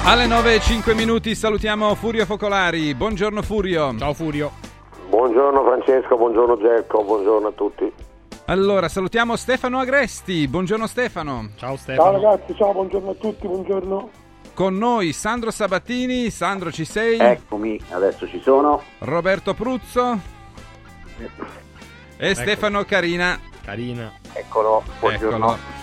Alle 0.05 0.27
9 0.27 0.57
e 0.57 0.61
5 0.61 0.95
minuti 0.95 1.35
salutiamo 1.37 1.95
Furio 1.95 2.27
Focolari. 2.27 2.93
Buongiorno 2.93 3.41
Furio. 3.41 3.97
Ciao 3.97 4.13
Furio. 4.13 4.51
Buongiorno 5.09 5.63
Francesco, 5.63 6.17
buongiorno 6.17 6.59
Gerco, 6.59 7.05
buongiorno 7.05 7.47
a 7.47 7.53
tutti. 7.53 7.93
Allora, 8.47 8.89
salutiamo 8.89 9.37
Stefano 9.37 9.79
Agresti. 9.79 10.49
Buongiorno 10.49 10.89
Stefano. 10.89 11.51
Ciao 11.55 11.77
Ciao 11.79 12.11
ragazzi, 12.11 12.53
ciao, 12.57 12.73
buongiorno 12.73 13.11
a 13.11 13.15
tutti, 13.15 13.47
buongiorno. 13.47 14.11
Con 14.55 14.77
noi 14.77 15.13
Sandro 15.13 15.53
Sabattini. 15.53 16.31
Sandro, 16.31 16.73
ci 16.73 16.85
sei? 16.85 17.19
Eccomi, 17.21 17.81
adesso 17.91 18.27
ci 18.27 18.41
sono. 18.43 18.83
Roberto 18.99 19.55
Pruzzo. 19.55 20.19
E 22.17 22.35
Stefano 22.35 22.83
Carina. 22.85 23.39
Carina. 23.63 24.13
Eccolo, 24.33 24.83
buongiorno. 24.99 25.37
Eccolo. 25.37 25.82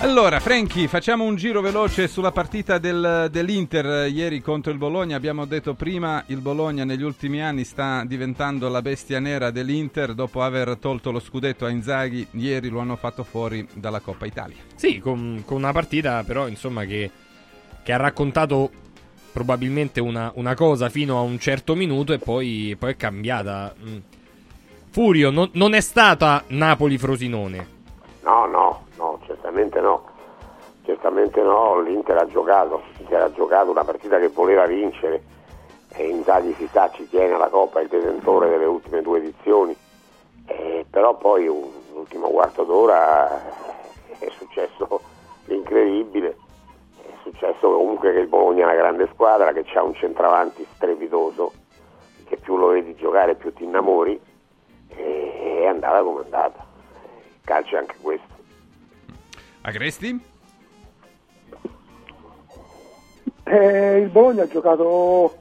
Allora, 0.00 0.40
Franchi, 0.40 0.88
facciamo 0.88 1.24
un 1.24 1.36
giro 1.36 1.60
veloce 1.60 2.08
sulla 2.08 2.32
partita 2.32 2.78
del- 2.78 3.28
dell'Inter 3.30 3.86
eh, 3.86 4.08
ieri 4.08 4.40
contro 4.40 4.72
il 4.72 4.78
Bologna. 4.78 5.16
Abbiamo 5.16 5.44
detto 5.44 5.74
prima, 5.74 6.24
il 6.26 6.40
Bologna 6.40 6.84
negli 6.84 7.02
ultimi 7.02 7.40
anni 7.40 7.62
sta 7.64 8.02
diventando 8.04 8.68
la 8.68 8.82
bestia 8.82 9.20
nera 9.20 9.50
dell'Inter. 9.52 10.14
Dopo 10.14 10.42
aver 10.42 10.76
tolto 10.78 11.12
lo 11.12 11.20
scudetto 11.20 11.64
a 11.64 11.70
Inzaghi, 11.70 12.26
ieri 12.32 12.68
lo 12.68 12.80
hanno 12.80 12.96
fatto 12.96 13.22
fuori 13.22 13.66
dalla 13.74 14.00
Coppa 14.00 14.26
Italia. 14.26 14.56
Sì, 14.74 14.98
con, 14.98 15.42
con 15.46 15.58
una 15.58 15.72
partita 15.72 16.24
però 16.24 16.48
insomma 16.48 16.84
che, 16.84 17.10
che 17.84 17.92
ha 17.92 17.96
raccontato 17.96 18.70
probabilmente 19.32 20.00
una, 20.00 20.32
una 20.34 20.54
cosa 20.54 20.88
fino 20.88 21.16
a 21.16 21.22
un 21.22 21.38
certo 21.38 21.74
minuto 21.76 22.12
e 22.12 22.18
poi, 22.18 22.74
poi 22.78 22.90
è 22.92 22.96
cambiata. 22.96 23.72
Mm. 23.82 23.96
Furio, 24.90 25.30
non, 25.30 25.48
non 25.52 25.74
è 25.74 25.80
stata 25.80 26.42
Napoli-Frosinone. 26.48 27.80
No, 28.24 28.46
no, 28.46 28.84
no, 28.91 28.91
certamente 29.52 29.80
no. 29.80 30.10
Certamente 30.84 31.42
no, 31.42 31.80
l'Inter 31.80 32.16
ha 32.16 32.26
giocato, 32.26 32.82
l'Inter 32.96 33.22
ha 33.22 33.32
giocato 33.32 33.70
una 33.70 33.84
partita 33.84 34.18
che 34.18 34.28
voleva 34.28 34.66
vincere 34.66 35.22
e 35.94 36.08
Inzaghi 36.08 36.54
si 36.54 36.66
sa 36.72 36.90
ci 36.90 37.06
tiene 37.08 37.34
alla 37.34 37.48
Coppa, 37.48 37.80
il 37.80 37.88
detentore 37.88 38.48
delle 38.48 38.64
ultime 38.64 39.02
due 39.02 39.18
edizioni, 39.18 39.76
Eh, 40.46 40.84
però 40.90 41.16
poi 41.16 41.46
un 41.46 41.70
ultimo 41.92 42.28
quarto 42.30 42.64
d'ora 42.64 43.28
è 44.18 44.28
successo 44.36 45.00
l'incredibile, 45.46 46.36
è 46.96 47.12
successo 47.22 47.70
comunque 47.70 48.12
che 48.12 48.20
il 48.20 48.26
Bologna 48.26 48.62
è 48.62 48.64
una 48.64 48.74
grande 48.74 49.08
squadra, 49.12 49.52
che 49.52 49.64
ha 49.74 49.82
un 49.84 49.94
centravanti 49.94 50.66
strepitoso, 50.74 51.52
che 52.24 52.38
più 52.38 52.56
lo 52.56 52.68
vedi 52.68 52.96
giocare 52.96 53.36
più 53.36 53.52
ti 53.52 53.62
innamori 53.62 54.20
e 54.88 55.60
è 55.60 55.66
andata 55.66 56.02
come 56.02 56.22
è 56.22 56.24
andata. 56.24 56.66
Il 57.34 57.44
calcio 57.44 57.76
è 57.76 57.78
anche 57.78 57.96
questo. 58.00 58.31
Agresti? 59.62 60.20
Eh, 63.44 63.98
il 63.98 64.08
Bologna 64.08 64.42
ha 64.42 64.48
giocato, 64.48 65.36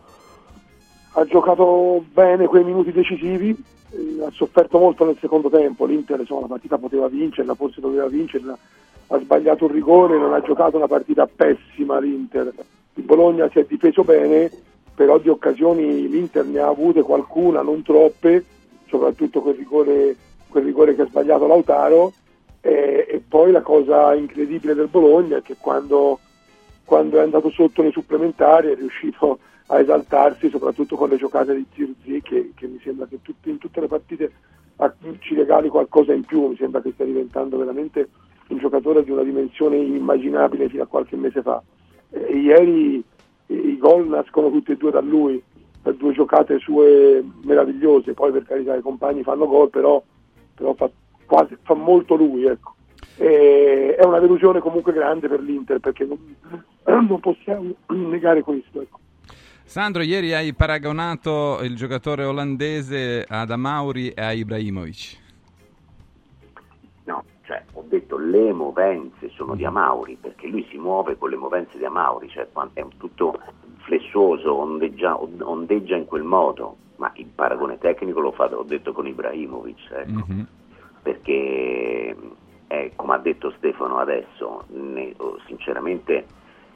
ha 1.14 1.26
giocato 1.26 2.04
bene 2.12 2.48
quei 2.48 2.64
minuti 2.64 2.92
decisivi, 2.92 3.50
eh, 3.50 4.24
ha 4.24 4.30
sofferto 4.32 4.78
molto 4.78 5.06
nel 5.06 5.18
secondo 5.20 5.50
tempo, 5.50 5.86
l'Inter 5.86 6.20
insomma, 6.20 6.42
la 6.42 6.48
partita 6.48 6.78
poteva 6.78 7.08
vincerla, 7.08 7.56
forse 7.56 7.82
doveva 7.82 8.08
vincerla, 8.08 8.58
ha 9.08 9.20
sbagliato 9.20 9.66
un 9.66 9.72
rigore, 9.72 10.18
non 10.18 10.34
ha 10.34 10.42
giocato 10.42 10.78
una 10.78 10.88
partita 10.88 11.28
pessima 11.28 12.00
l'Inter. 12.00 12.54
Il 12.96 13.04
Bologna 13.04 13.50
si 13.50 13.60
è 13.60 13.66
difeso 13.68 14.04
bene, 14.04 14.52
però 14.94 15.18
di 15.18 15.30
occasioni 15.30 16.08
l'Inter 16.08 16.46
ne 16.46 16.60
ha 16.60 16.68
avute 16.68 17.02
qualcuna, 17.02 17.62
non 17.62 17.82
troppe, 17.82 18.46
soprattutto 18.88 19.42
quel 19.42 19.56
rigore, 19.56 20.16
quel 20.48 20.64
rigore 20.64 20.96
che 20.96 21.04
ha 21.04 21.08
sbagliato 21.08 21.48
Lautaro. 21.48 22.14
E, 22.62 23.08
e 23.10 23.24
poi 23.28 23.52
la 23.52 23.62
cosa 23.62 24.14
incredibile 24.14 24.76
del 24.76 24.88
Bologna 24.88 25.38
è 25.38 25.42
che 25.42 25.56
quando, 25.60 26.20
quando 26.86 27.18
è 27.18 27.22
andato 27.22 27.50
sotto 27.50 27.82
nei 27.82 27.92
supplementari 27.92 28.70
è 28.72 28.76
riuscito 28.76 29.40
a 29.68 29.80
esaltarsi, 29.80 30.50
soprattutto 30.50 30.96
con 30.96 31.10
le 31.10 31.18
giocate 31.18 31.56
di 31.56 31.66
Zirzi, 31.74 32.22
che, 32.22 32.52
che 32.56 32.68
mi 32.68 32.80
sembra 32.84 33.08
che 33.08 33.20
tutti- 33.22 33.50
in 33.50 33.58
tutte 33.58 33.80
le 33.82 33.88
partite 33.88 34.32
ci 35.20 35.36
regali 35.36 35.70
qualcosa 35.70 36.14
in 36.14 36.24
più, 36.24 36.48
mi 36.48 36.56
sembra 36.56 36.82
che 36.82 36.92
stia 36.92 37.06
diventando 37.06 37.58
veramente 37.58 38.10
un 38.50 38.58
giocatore 38.58 39.04
di 39.04 39.12
una 39.12 39.24
dimensione 39.24 39.78
inimmaginabile 39.78 40.70
fino 40.70 40.84
a 40.84 40.88
qualche 40.88 41.16
mese 41.16 41.42
fa. 41.42 41.62
E 42.10 42.36
ieri 42.38 43.04
i 43.48 43.78
gol 43.78 44.08
nascono 44.08 44.50
tutti 44.50 44.72
e 44.72 44.78
due 44.78 44.92
da 44.92 45.02
lui, 45.02 45.42
per 45.82 45.96
due 45.96 46.14
giocate 46.14 46.60
sue 46.60 47.24
meravigliose, 47.44 48.14
poi 48.14 48.32
per 48.32 48.44
carità 48.44 48.76
i 48.76 48.82
compagni 48.82 49.24
fanno 49.24 49.48
gol, 49.48 49.70
però, 49.70 50.02
però 50.54 50.74
fa, 50.74 50.90
quasi, 51.32 51.58
fa 51.62 51.76
molto 51.76 52.16
lui. 52.16 52.46
Ecco. 52.46 52.76
E 53.16 53.96
è 53.98 54.04
una 54.04 54.20
delusione 54.20 54.60
comunque 54.60 54.92
grande 54.92 55.30
per 55.30 55.40
l'Inter 55.40 55.80
perché 55.80 56.06
non, 56.06 56.36
non 57.08 57.20
possiamo 57.22 57.74
negare 57.96 58.42
questo. 58.42 58.82
Ecco. 58.82 59.00
Sandro, 59.64 60.02
ieri 60.02 60.34
hai 60.34 60.54
paragonato 60.54 61.60
il 61.62 61.78
giocatore 61.78 62.26
olandese 62.26 63.26
ad 63.26 63.50
Amauri 63.50 64.10
e 64.10 64.22
a 64.22 64.34
Ibrahimovic. 64.34 65.20
No, 67.06 67.24
cioè 67.46 67.64
ho 67.72 67.86
detto 67.88 68.18
le 68.18 68.52
movenze 68.52 69.30
sono 69.30 69.56
di 69.56 69.64
Amauri 69.64 70.18
perché 70.20 70.48
lui 70.48 70.68
si 70.70 70.78
muove 70.78 71.18
con 71.18 71.30
le 71.30 71.38
movenze 71.38 71.78
di 71.78 71.86
Amauri, 71.86 72.28
cioè 72.28 72.50
è 72.74 72.82
un 72.82 72.98
tutto 72.98 73.40
flessuoso, 73.84 74.54
ondeggia, 74.54 75.18
ondeggia 75.22 75.96
in 75.96 76.06
quel 76.06 76.24
modo, 76.24 76.76
ma 76.98 77.10
il 77.16 77.28
paragone 77.34 77.78
tecnico 77.78 78.20
l'ho 78.20 78.34
fatto, 78.34 78.58
ho 78.58 78.64
detto 78.64 78.92
con 78.92 79.08
Ibrahimovic, 79.08 79.92
ecco. 79.92 80.60
Perché 81.02 82.16
eh, 82.68 82.94
come 82.96 83.14
ha 83.14 83.18
detto 83.18 83.52
Stefano 83.58 83.98
adesso, 83.98 84.64
ne- 84.68 85.14
oh, 85.18 85.38
sinceramente 85.46 86.26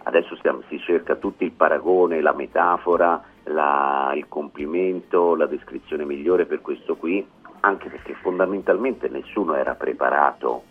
adesso 0.04 0.36
stiamo- 0.36 0.62
si 0.68 0.78
cerca 0.80 1.16
tutto 1.16 1.44
il 1.44 1.52
paragone, 1.52 2.22
la 2.22 2.34
metafora, 2.34 3.24
la- 3.44 4.12
il 4.16 4.28
complimento, 4.28 5.36
la 5.36 5.46
descrizione 5.46 6.06
migliore 6.06 6.46
per 6.46 6.62
questo 6.62 6.96
qui, 6.96 7.26
anche 7.62 7.90
perché 7.90 8.14
fondamentalmente 8.16 9.08
nessuno 9.08 9.56
era 9.56 9.74
preparato 9.76 10.64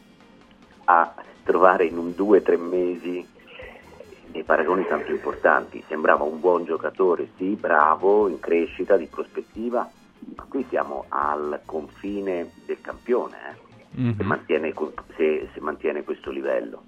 a 0.84 1.14
trovare 1.42 1.86
in 1.86 1.98
un 1.98 2.14
due 2.14 2.38
o 2.38 2.42
tre 2.42 2.56
mesi 2.56 3.26
dei 4.26 4.44
paragoni 4.44 4.86
tanto 4.86 5.10
importanti. 5.10 5.82
Sembrava 5.88 6.24
un 6.24 6.38
buon 6.40 6.64
giocatore, 6.64 7.30
sì, 7.36 7.56
bravo, 7.56 8.28
in 8.28 8.38
crescita, 8.38 8.96
di 8.96 9.06
prospettiva, 9.06 9.88
ma 10.36 10.44
qui 10.48 10.64
siamo 10.68 11.04
al 11.08 11.60
confine 11.64 12.50
del 12.66 12.80
campione, 12.80 13.36
eh, 13.96 14.14
se, 14.16 14.22
mantiene, 14.24 14.72
se- 15.16 15.48
se 15.52 15.60
mantiene 15.60 16.02
questo 16.04 16.30
livello. 16.30 16.82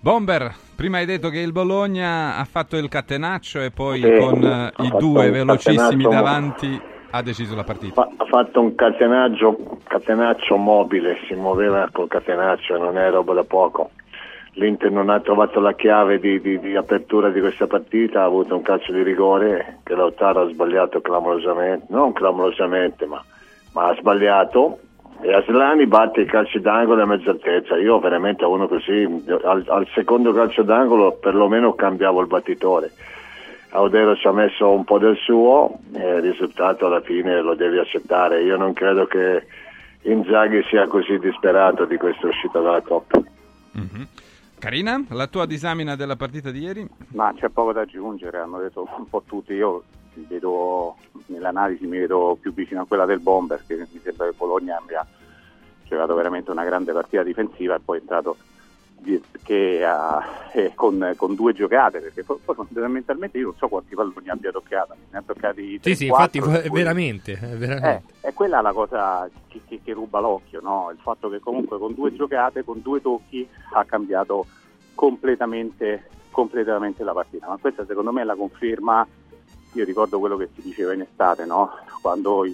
Bomber, 0.00 0.54
prima 0.76 0.98
hai 0.98 1.06
detto 1.06 1.28
che 1.28 1.40
il 1.40 1.52
Bologna 1.52 2.36
ha 2.36 2.44
fatto 2.44 2.76
il 2.76 2.88
catenaccio 2.88 3.60
e 3.60 3.70
poi 3.72 4.00
Sì, 4.00 4.16
con 4.18 4.44
eh, 4.44 4.72
i 4.84 4.92
due 4.96 5.30
velocissimi 5.30 6.04
catenaccio- 6.04 6.08
davanti 6.08 6.80
ha 7.10 7.22
deciso 7.22 7.56
la 7.56 7.64
partita. 7.64 8.02
Ha 8.16 8.24
fatto 8.26 8.60
un 8.60 8.74
catenaccio, 8.74 9.80
catenaccio 9.84 10.56
mobile, 10.56 11.16
si 11.26 11.34
muoveva 11.34 11.88
col 11.90 12.06
catenaccio 12.06 12.76
e 12.76 12.78
non 12.78 12.96
è 12.96 13.10
roba 13.10 13.34
da 13.34 13.44
poco. 13.44 13.90
L'Inter 14.52 14.90
non 14.90 15.08
ha 15.08 15.20
trovato 15.20 15.60
la 15.60 15.74
chiave 15.74 16.18
di, 16.18 16.40
di- 16.40 16.58
di 16.58 16.74
apertura 16.74 17.30
di 17.30 17.40
questa 17.40 17.66
partita, 17.66 18.22
ha 18.22 18.24
avuto 18.24 18.56
un 18.56 18.62
calcio 18.62 18.92
di 18.92 19.02
rigore 19.02 19.78
che 19.84 19.94
Lautaro 19.94 20.40
ha 20.42 20.48
sbagliato 20.48 21.00
clamorosamente, 21.00 21.86
non 21.90 22.12
clamorosamente, 22.12 23.06
ma, 23.06 23.22
ma 23.72 23.88
ha 23.88 23.94
sbagliato. 23.94 24.78
E 25.20 25.32
Aslani 25.32 25.86
batte 25.86 26.20
i 26.20 26.26
calci 26.26 26.60
d'angolo 26.60 27.02
a 27.02 27.06
mezza 27.06 27.30
altezza. 27.30 27.76
Io 27.76 27.98
veramente 27.98 28.44
a 28.44 28.48
uno 28.48 28.68
così, 28.68 29.02
al, 29.44 29.64
al 29.66 29.88
secondo 29.92 30.32
calcio 30.32 30.62
d'angolo 30.62 31.12
perlomeno 31.20 31.74
cambiavo 31.74 32.20
il 32.20 32.28
battitore. 32.28 32.92
Audero 33.70 34.16
ci 34.16 34.26
ha 34.26 34.32
messo 34.32 34.70
un 34.70 34.84
po' 34.84 34.98
del 34.98 35.16
suo 35.16 35.78
e 35.92 36.16
il 36.16 36.22
risultato 36.22 36.86
alla 36.86 37.00
fine 37.00 37.40
lo 37.42 37.54
devi 37.54 37.78
accettare. 37.78 38.42
Io 38.42 38.56
non 38.56 38.72
credo 38.72 39.06
che 39.06 39.44
Inzaghi 40.02 40.62
sia 40.70 40.86
così 40.86 41.18
disperato 41.18 41.84
di 41.84 41.96
questa 41.96 42.28
uscita 42.28 42.60
dalla 42.60 42.80
Coppa. 42.80 43.20
Mhm. 43.72 44.06
Carina, 44.58 45.04
la 45.10 45.28
tua 45.28 45.46
disamina 45.46 45.94
della 45.94 46.16
partita 46.16 46.50
di 46.50 46.60
ieri? 46.60 46.86
Ma 47.10 47.32
c'è 47.34 47.48
poco 47.48 47.72
da 47.72 47.82
aggiungere, 47.82 48.38
hanno 48.38 48.58
detto 48.58 48.88
un 48.96 49.08
po' 49.08 49.22
tutti. 49.24 49.52
Io 49.52 49.84
vedo 50.26 50.96
nell'analisi 51.26 51.86
mi 51.86 51.98
vedo 51.98 52.36
più 52.40 52.52
vicino 52.52 52.82
a 52.82 52.86
quella 52.86 53.06
del 53.06 53.20
Bomber, 53.20 53.62
che 53.66 53.76
mi 53.76 54.00
sembra 54.02 54.26
che 54.26 54.34
Bologna 54.36 54.76
abbia 54.76 55.06
giocato 55.84 56.14
veramente 56.14 56.50
una 56.50 56.64
grande 56.64 56.92
partita 56.92 57.22
difensiva 57.22 57.76
e 57.76 57.80
poi 57.80 57.98
è 57.98 58.00
entrato 58.00 58.36
che, 59.42 59.84
ha- 59.84 60.22
eh, 60.52 60.72
con, 60.74 61.12
con 61.16 61.34
due 61.34 61.52
giocate, 61.52 62.00
perché 62.00 62.24
poi, 62.24 62.38
fondamentalmente 62.44 63.38
io 63.38 63.44
non 63.46 63.54
so 63.56 63.68
quanti 63.68 63.94
palloni 63.94 64.28
abbia 64.28 64.50
toccato, 64.50 64.94
ne 65.10 65.18
ha 65.18 65.22
toccati 65.24 65.80
Sì, 65.82 65.94
sì, 65.94 66.06
3-4, 66.06 66.08
infatti, 66.08 66.40
poi- 66.40 66.70
veramente, 66.70 67.32
eh, 67.32 67.56
veramente. 67.56 68.04
eh, 68.20 68.28
è 68.28 68.32
quella 68.34 68.60
la 68.60 68.72
cosa 68.72 69.28
che, 69.48 69.60
che- 69.66 69.80
che 69.82 69.92
ruba 69.92 70.20
l'occhio, 70.20 70.60
no? 70.60 70.90
il 70.92 70.98
fatto 71.00 71.28
che 71.30 71.38
comunque 71.40 71.78
con 71.78 71.94
due 71.94 72.12
giocate, 72.14 72.64
con 72.64 72.80
due 72.82 73.00
tocchi, 73.00 73.48
ha 73.72 73.84
cambiato 73.84 74.46
completamente, 74.94 76.08
completamente 76.30 77.04
la 77.04 77.12
partita. 77.12 77.48
Ma 77.48 77.56
questa 77.58 77.86
secondo 77.86 78.12
me 78.12 78.22
è 78.22 78.24
la 78.24 78.34
conferma, 78.34 79.06
io 79.72 79.84
ricordo 79.84 80.18
quello 80.18 80.36
che 80.36 80.48
si 80.54 80.60
diceva 80.62 80.92
in 80.92 81.02
estate, 81.02 81.44
no? 81.46 81.70
quando 82.02 82.44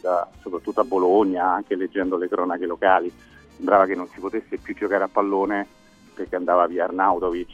soprattutto 0.42 0.80
a 0.80 0.84
Bologna, 0.84 1.50
anche 1.52 1.74
leggendo 1.74 2.16
le 2.16 2.28
cronache 2.28 2.66
locali, 2.66 3.10
sembrava 3.56 3.86
che 3.86 3.94
non 3.94 4.06
si 4.08 4.20
potesse 4.20 4.58
più 4.58 4.74
giocare 4.74 5.04
a 5.04 5.08
pallone 5.08 5.66
perché 6.14 6.36
andava 6.36 6.66
via 6.66 6.84
Arnautovic 6.84 7.50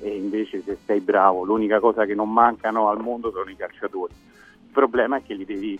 e 0.00 0.16
invece 0.16 0.62
se 0.62 0.78
sei 0.84 1.00
bravo 1.00 1.44
l'unica 1.44 1.80
cosa 1.80 2.04
che 2.04 2.14
non 2.14 2.32
mancano 2.32 2.88
al 2.88 3.00
mondo 3.00 3.30
sono 3.32 3.50
i 3.50 3.56
calciatori. 3.56 4.12
Il 4.12 4.70
problema 4.70 5.16
è 5.16 5.22
che 5.22 5.34
li 5.34 5.44
devi, 5.44 5.78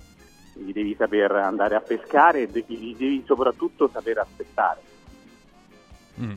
li 0.54 0.72
devi 0.72 0.94
saper 0.96 1.32
andare 1.32 1.74
a 1.74 1.80
pescare 1.80 2.42
e 2.42 2.64
li 2.66 2.94
devi 2.96 3.22
soprattutto 3.26 3.90
saper 3.92 4.18
aspettare. 4.18 4.80
Mm. 6.20 6.32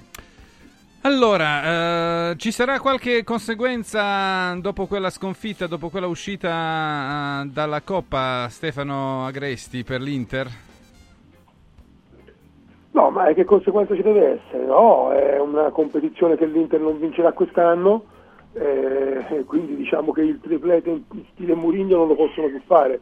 Allora, 1.02 2.32
eh, 2.32 2.38
ci 2.38 2.52
sarà 2.52 2.82
qualche 2.82 3.24
conseguenza 3.24 4.54
dopo 4.56 4.88
quella 4.88 5.10
sconfitta, 5.10 5.66
dopo 5.68 5.90
quella 5.90 6.08
uscita 6.08 7.44
eh, 7.44 7.46
dalla 7.46 7.82
Coppa, 7.82 8.48
Stefano 8.50 9.26
Agresti, 9.26 9.86
per 9.86 10.02
l'Inter? 10.02 10.67
No, 12.98 13.12
ma 13.12 13.32
che 13.34 13.44
conseguenza 13.46 13.94
ci 13.96 14.02
deve 14.02 14.40
essere? 14.42 14.66
No, 14.66 15.12
è 15.12 15.40
una 15.40 15.70
competizione 15.70 16.36
che 16.36 16.48
l'Inter 16.48 16.80
non 16.80 16.98
vincerà 17.00 17.32
quest'anno, 17.32 18.06
eh, 18.54 19.44
quindi 19.46 19.76
diciamo 19.76 20.12
che 20.12 20.22
il 20.22 20.40
triplete 20.42 20.90
in 20.90 21.04
stile 21.32 21.54
Murigno 21.54 21.98
non 21.98 22.08
lo 22.08 22.16
possono 22.16 22.48
più 22.48 22.60
fare. 22.66 23.00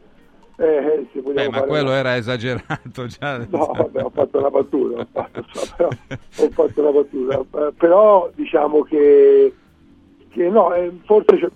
Eh, 0.58 1.06
vogliamo 1.14 1.32
Beh, 1.32 1.48
ma 1.48 1.62
quello 1.62 1.88
una- 1.88 1.98
era 1.98 2.16
esagerato 2.16 3.06
già. 3.06 3.38
No, 3.48 3.70
vabbè, 3.74 4.02
ho 4.04 4.10
fatto 4.10 4.38
una 4.38 4.50
battuta, 4.50 5.00
ho 5.00 5.06
fatto, 5.10 5.44
però, 5.76 5.88
ho 5.88 6.50
fatto 6.50 6.80
una 6.82 6.90
battuta. 6.90 7.40
Eh, 7.66 7.72
però 7.78 8.30
diciamo 8.34 8.82
che, 8.82 9.54
che 10.28 10.48
no, 10.50 10.74
eh, 10.74 10.92
forse 11.06 11.50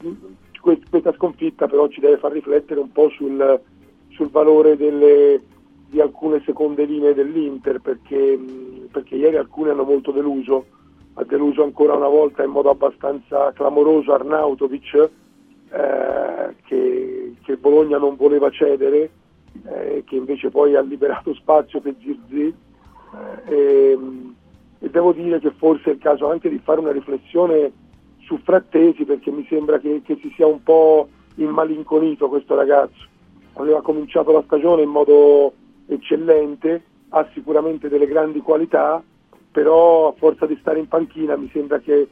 questa 0.90 1.12
sconfitta 1.12 1.66
però 1.66 1.88
ci 1.88 2.00
deve 2.00 2.16
far 2.16 2.32
riflettere 2.32 2.80
un 2.80 2.90
po' 2.90 3.10
sul, 3.10 3.60
sul 4.08 4.30
valore 4.30 4.76
delle- 4.78 5.42
di 5.90 6.00
alcune 6.00 6.40
seconde 6.44 6.84
linee 6.84 7.14
dell'Inter, 7.14 7.80
perché, 7.80 8.38
perché 8.90 9.16
ieri 9.16 9.36
alcune 9.36 9.70
hanno 9.70 9.82
molto 9.82 10.12
deluso, 10.12 10.66
ha 11.14 11.24
deluso 11.24 11.64
ancora 11.64 11.94
una 11.94 12.06
volta 12.06 12.44
in 12.44 12.50
modo 12.50 12.70
abbastanza 12.70 13.52
clamoroso 13.52 14.12
Arnautovic, 14.12 15.10
eh, 15.72 16.54
che, 16.64 17.34
che 17.42 17.56
Bologna 17.56 17.98
non 17.98 18.14
voleva 18.14 18.50
cedere, 18.50 19.10
eh, 19.66 20.04
che 20.06 20.14
invece 20.14 20.50
poi 20.50 20.76
ha 20.76 20.80
liberato 20.80 21.34
spazio 21.34 21.80
per 21.80 21.96
Zirzi. 22.00 22.54
Eh, 23.48 23.52
e, 23.52 23.98
e 24.78 24.90
devo 24.90 25.12
dire 25.12 25.40
che 25.40 25.50
forse 25.50 25.90
è 25.90 25.92
il 25.94 25.98
caso 25.98 26.30
anche 26.30 26.48
di 26.48 26.60
fare 26.62 26.78
una 26.78 26.92
riflessione 26.92 27.72
su 28.20 28.38
Frattesi 28.38 29.04
perché 29.04 29.32
mi 29.32 29.44
sembra 29.48 29.80
che, 29.80 30.02
che 30.04 30.16
si 30.22 30.32
sia 30.36 30.46
un 30.46 30.62
po' 30.62 31.08
immalinconito 31.34 32.28
questo 32.28 32.54
ragazzo. 32.54 33.08
Aveva 33.54 33.82
cominciato 33.82 34.30
la 34.30 34.42
stagione 34.46 34.82
in 34.82 34.88
modo 34.88 35.52
eccellente 35.94 36.82
ha 37.10 37.28
sicuramente 37.32 37.88
delle 37.88 38.06
grandi 38.06 38.40
qualità 38.40 39.02
però 39.50 40.08
a 40.08 40.12
forza 40.16 40.46
di 40.46 40.56
stare 40.60 40.78
in 40.78 40.88
panchina 40.88 41.36
mi 41.36 41.50
sembra 41.52 41.78
che 41.80 42.08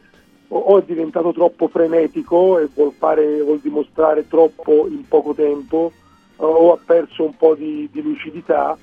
o, 0.49 0.79
è 0.79 0.83
diventato 0.83 1.33
troppo 1.33 1.69
frenetico 1.69 2.59
e 2.59 2.69
vuol, 2.75 2.93
fare, 2.93 3.41
vuol 3.43 3.61
dimostrare 3.61 4.27
troppo 4.27 4.87
in 4.89 5.07
poco 5.07 5.35
tempo 5.35 5.93
o 6.37 6.73
ha 6.73 6.79
perso 6.85 7.25
un 7.25 7.37
po' 7.37 7.55
di, 7.55 7.89
di 7.93 8.01
lucidità, 8.01 8.77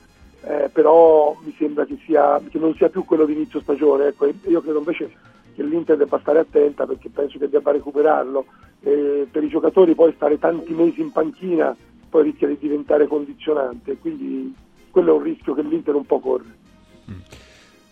eh, 0.43 0.69
però 0.71 1.35
mi 1.43 1.53
sembra 1.57 1.85
che, 1.85 1.97
sia, 2.05 2.41
che 2.49 2.59
non 2.59 2.75
sia 2.75 2.89
più 2.89 3.05
quello 3.05 3.25
di 3.25 3.33
inizio 3.33 3.61
stagione. 3.61 4.07
Ecco, 4.07 4.29
io 4.47 4.61
credo 4.61 4.79
invece 4.79 5.11
che 5.55 5.63
l'Inter 5.63 5.97
debba 5.97 6.19
stare 6.19 6.39
attenta 6.39 6.85
perché 6.85 7.09
penso 7.09 7.39
che 7.39 7.49
debba 7.49 7.71
recuperarlo. 7.71 8.45
Eh, 8.81 9.27
per 9.31 9.43
i 9.43 9.47
giocatori 9.47 9.95
poi 9.95 10.13
stare 10.15 10.37
tanti 10.37 10.73
mesi 10.73 11.01
in 11.01 11.11
panchina 11.11 11.75
poi 12.09 12.23
rischia 12.23 12.47
di 12.47 12.57
diventare 12.59 13.07
condizionante, 13.07 13.97
quindi 13.97 14.53
quello 14.95 15.11
è 15.11 15.17
un 15.17 15.23
rischio 15.23 15.53
che 15.53 15.61
l'Inter 15.61 15.93
un 15.93 16.05
po' 16.05 16.21
corre. 16.21 16.55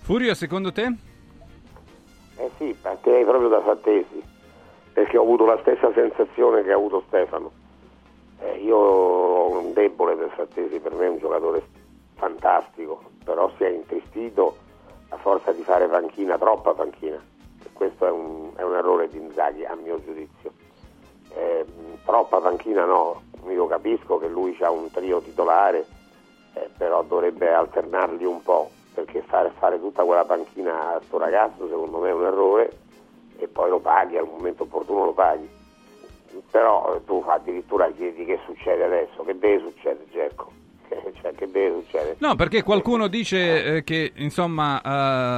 Furio, 0.03 0.33
secondo 0.35 0.71
te? 0.71 0.85
Eh 2.37 2.49
sì, 2.57 2.73
partirei 2.81 3.25
proprio 3.25 3.49
da 3.49 3.61
Frattesi, 3.61 4.23
perché 4.93 5.17
ho 5.17 5.23
avuto 5.23 5.43
la 5.43 5.59
stessa 5.59 5.91
sensazione 5.91 6.63
che 6.63 6.71
ha 6.71 6.75
avuto 6.75 7.03
Stefano. 7.07 7.51
Eh, 8.39 8.59
io 8.59 8.77
ho 8.77 9.59
un 9.59 9.73
debole 9.73 10.15
per 10.15 10.29
Frattesi, 10.29 10.79
per 10.79 10.93
me 10.93 11.07
è 11.07 11.09
un 11.09 11.17
giocatore 11.17 11.67
fantastico, 12.13 13.01
però 13.25 13.51
si 13.57 13.65
è 13.65 13.69
intristito 13.69 14.55
a 15.09 15.17
forza 15.17 15.51
di 15.51 15.63
fare 15.63 15.87
panchina, 15.87 16.37
troppa 16.37 16.73
panchina. 16.73 17.21
E 17.65 17.69
questo 17.73 18.07
è 18.07 18.11
un, 18.11 18.51
è 18.55 18.61
un 18.61 18.75
errore 18.75 19.09
di 19.09 19.17
Inzaghi, 19.17 19.65
a 19.65 19.75
mio 19.75 20.01
giudizio. 20.05 20.53
Eh, 21.35 21.65
troppa 22.05 22.39
panchina 22.39 22.85
no, 22.85 23.23
io 23.49 23.67
capisco 23.67 24.19
che 24.19 24.29
lui 24.29 24.55
ha 24.61 24.71
un 24.71 24.89
trio 24.89 25.19
titolare, 25.19 25.92
eh, 26.53 26.69
però 26.77 27.03
dovrebbe 27.03 27.53
alternarli 27.53 28.25
un 28.25 28.41
po', 28.41 28.69
perché 28.93 29.21
fare, 29.21 29.51
fare 29.57 29.79
tutta 29.79 30.03
quella 30.03 30.25
panchina 30.25 30.95
a 30.95 31.01
sto 31.05 31.17
ragazzo 31.17 31.67
secondo 31.67 31.99
me 31.99 32.09
è 32.09 32.13
un 32.13 32.25
errore 32.25 32.77
e 33.37 33.47
poi 33.47 33.69
lo 33.69 33.79
paghi, 33.79 34.17
al 34.17 34.27
momento 34.27 34.63
opportuno 34.63 35.05
lo 35.05 35.13
paghi. 35.13 35.49
Però 36.49 36.99
tu 37.05 37.23
addirittura 37.27 37.91
chiedi 37.91 38.25
che 38.25 38.39
succede 38.45 38.83
adesso, 38.83 39.23
che 39.23 39.37
deve 39.37 39.59
succedere 39.59 40.05
Gerco? 40.09 40.62
Cioè, 41.21 41.33
che 41.35 41.49
deve 41.49 41.81
succedere? 41.81 42.15
No, 42.19 42.35
perché 42.35 42.63
qualcuno 42.63 43.07
dice 43.07 43.77
eh, 43.77 43.83
che 43.83 44.11
insomma 44.15 44.81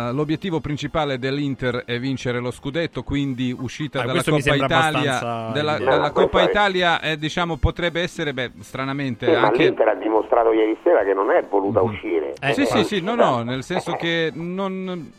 eh, 0.10 0.14
l'obiettivo 0.14 0.60
principale 0.60 1.20
dell'Inter 1.20 1.84
è 1.86 2.00
vincere 2.00 2.40
lo 2.40 2.52
scudetto, 2.52 3.04
quindi 3.04 3.56
uscita 3.58 4.02
Ah, 4.02 4.06
dalla 4.06 4.24
Coppa 4.24 4.56
Italia, 4.56 4.66
abbastanza 4.66 5.52
della, 5.54 5.78
della 5.78 5.92
No, 5.96 6.00
questo 6.12 6.22
Coppa 6.22 6.40
è- 6.42 6.44
Italia 6.44 7.02
eh, 7.02 7.18
diciamo 7.18 7.58
potrebbe 7.58 8.02
essere, 8.02 8.34
beh, 8.34 8.52
stranamente 8.62 9.26
Sì, 9.26 9.32
ma 9.34 9.48
anche 9.48 9.64
l'Inter 9.66 9.88
ha 9.90 9.96
dimostrato 9.96 10.52
ieri 10.52 10.78
sera 10.84 11.04
che 11.04 11.14
non 11.14 11.30
è 11.32 11.44
voluta 11.50 11.82
uscire. 11.82 12.34
Eh, 12.42 12.54
sì, 12.54 12.66
sì, 12.66 12.84
sì, 12.84 13.02
no, 13.02 13.16
no, 13.16 13.44
nel 13.44 13.64
senso 13.64 13.94
che 13.94 14.32
non- 14.34 15.12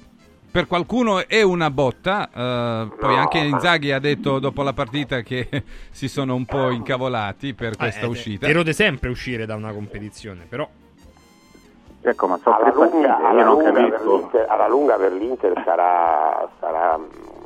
per 0.50 0.66
qualcuno 0.66 1.26
è 1.28 1.42
una 1.42 1.70
botta, 1.70 2.28
eh, 2.28 2.88
poi 2.98 3.14
No, 3.14 3.20
anche 3.20 3.38
Inzaghi 3.38 3.92
ha 3.92 3.98
detto 3.98 4.38
dopo 4.38 4.62
la 4.62 4.72
partita 4.72 5.20
che 5.20 5.48
si 5.90 6.08
sono 6.08 6.34
un 6.34 6.44
po' 6.46 6.70
incavolati 6.70 7.52
per 7.54 7.76
questa 7.76 8.06
Eh, 8.06 8.08
uscita. 8.08 8.46
Erode 8.46 8.72
sempre 8.72 9.10
uscire 9.10 9.44
da 9.46 9.54
una 9.54 9.72
competizione, 9.72 10.46
però... 10.48 10.66
Ecco, 12.02 12.26
ma 12.28 12.38
sono 12.42 12.56
alla 12.56 12.72
lunga, 12.72 13.16
alla 13.18 13.42
non 13.44 13.54
lunga 13.54 13.72
per 13.72 13.90
capisco. 13.90 14.16
l'Inter, 14.16 14.46
alla 14.48 14.68
lunga 14.68 14.94
per 14.96 15.12
l'Inter 15.12 15.62
sarà, 15.64 16.48
sarà 16.60 16.98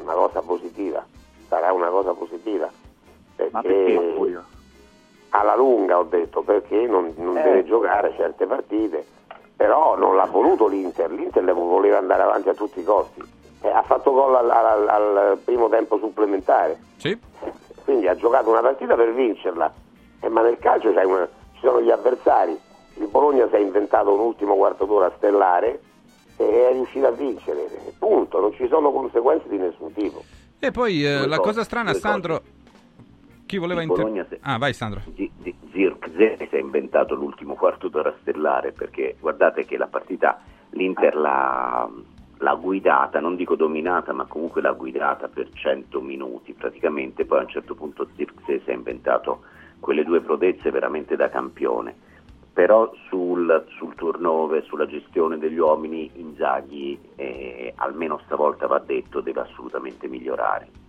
una 0.03 0.13
cosa 0.13 0.41
positiva, 0.43 1.05
sarà 1.49 1.73
una 1.73 1.89
cosa 1.89 2.13
positiva. 2.13 2.69
Perché, 3.37 3.53
Ma 3.53 3.63
perché, 3.63 4.39
alla 5.31 5.57
lunga 5.57 5.99
ho 5.99 6.03
detto 6.05 6.43
perché 6.43 6.87
non, 6.87 7.15
non 7.17 7.39
Eh. 7.39 7.43
deve 7.43 7.65
giocare 7.65 8.13
certe 8.17 8.45
partite, 8.47 9.07
però 9.61 9.95
non 9.95 10.17
l'ha 10.17 10.25
voluto 10.25 10.67
l'Inter, 10.69 11.11
l'Inter 11.13 11.45
le 11.45 11.53
voleva 11.53 11.99
andare 11.99 12.23
avanti 12.23 12.49
a 12.49 12.55
tutti 12.55 12.81
i 12.81 12.83
costi. 12.83 13.21
Eh, 13.61 13.69
ha 13.69 13.83
fatto 13.83 14.11
gol 14.11 14.35
al, 14.35 14.49
al- 14.49 14.89
al 14.89 15.39
primo 15.45 15.69
tempo 15.69 15.99
supplementare, 15.99 16.79
Sì. 16.97 17.19
quindi 17.85 18.09
ha 18.09 18.15
giocato 18.17 18.49
una 18.49 18.63
partita 18.63 18.95
per 18.95 19.13
vincerla, 19.13 19.71
Eh, 20.23 20.29
ma 20.31 20.41
nel 20.41 20.57
calcio 20.59 20.89
una- 20.89 21.29
ci 21.53 21.61
sono 21.61 21.83
gli 21.83 21.91
avversari, 21.91 22.59
il 22.95 23.07
Bologna 23.09 23.47
si 23.49 23.57
è 23.57 23.59
inventato 23.59 24.15
un 24.15 24.21
ultimo 24.21 24.55
quarto 24.57 24.87
d'ora 24.87 25.13
stellare 25.19 25.81
e 26.39 26.69
è 26.69 26.73
riuscito 26.73 27.07
a 27.07 27.11
vincere, 27.11 27.69
punto, 27.99 28.41
non 28.41 28.55
ci 28.55 28.67
sono 28.67 28.91
conseguenze 28.91 29.47
di 29.49 29.59
nessun 29.59 29.93
tipo. 29.93 30.23
E 30.59 30.71
poi 30.71 31.05
eh, 31.05 31.27
la 31.27 31.39
cosa 31.39 31.65
strana, 31.65 31.93
Sandro... 31.93 32.41
Chi 33.45 33.59
voleva 33.59 33.83
Il 33.83 33.89
inter... 33.89 34.05
Bologna 34.05 34.27
se- 34.29 34.39
Ah, 34.43 34.57
vai 34.59 34.73
Sandro. 34.73 35.01
Zi- 35.15 35.31
Si 36.21 36.55
è 36.55 36.59
inventato 36.59 37.15
l'ultimo 37.15 37.55
quarto 37.55 37.89
d'ora 37.89 38.15
stellare 38.21 38.73
perché 38.73 39.17
guardate 39.19 39.65
che 39.65 39.79
la 39.79 39.87
partita 39.87 40.39
l'Inter 40.73 41.17
l'ha, 41.17 41.89
l'ha 42.37 42.55
guidata, 42.57 43.21
non 43.21 43.37
dico 43.37 43.57
dominata, 43.57 44.13
ma 44.13 44.27
comunque 44.27 44.61
l'ha 44.61 44.73
guidata 44.73 45.29
per 45.29 45.49
100 45.51 45.99
minuti 46.03 46.53
praticamente, 46.53 47.25
poi 47.25 47.39
a 47.39 47.43
un 47.43 47.49
certo 47.49 47.75
punto 47.75 48.07
Zirkzee 48.15 48.61
si 48.65 48.69
è 48.69 48.75
inventato 48.75 49.45
quelle 49.81 50.05
due 50.05 50.21
prodezze 50.21 50.71
veramente 50.71 51.17
da 51.17 51.31
campione, 51.31 51.97
però 52.53 52.93
sul, 53.09 53.65
sul 53.79 53.95
turnover, 53.95 54.63
sulla 54.65 54.87
gestione 54.87 55.39
degli 55.39 55.57
uomini 55.57 56.11
Inzaghi, 56.17 57.01
eh, 57.17 57.73
almeno 57.77 58.21
stavolta 58.27 58.67
va 58.67 58.79
detto, 58.79 59.23
deve 59.23 59.41
assolutamente 59.41 60.07
migliorare. 60.07 60.80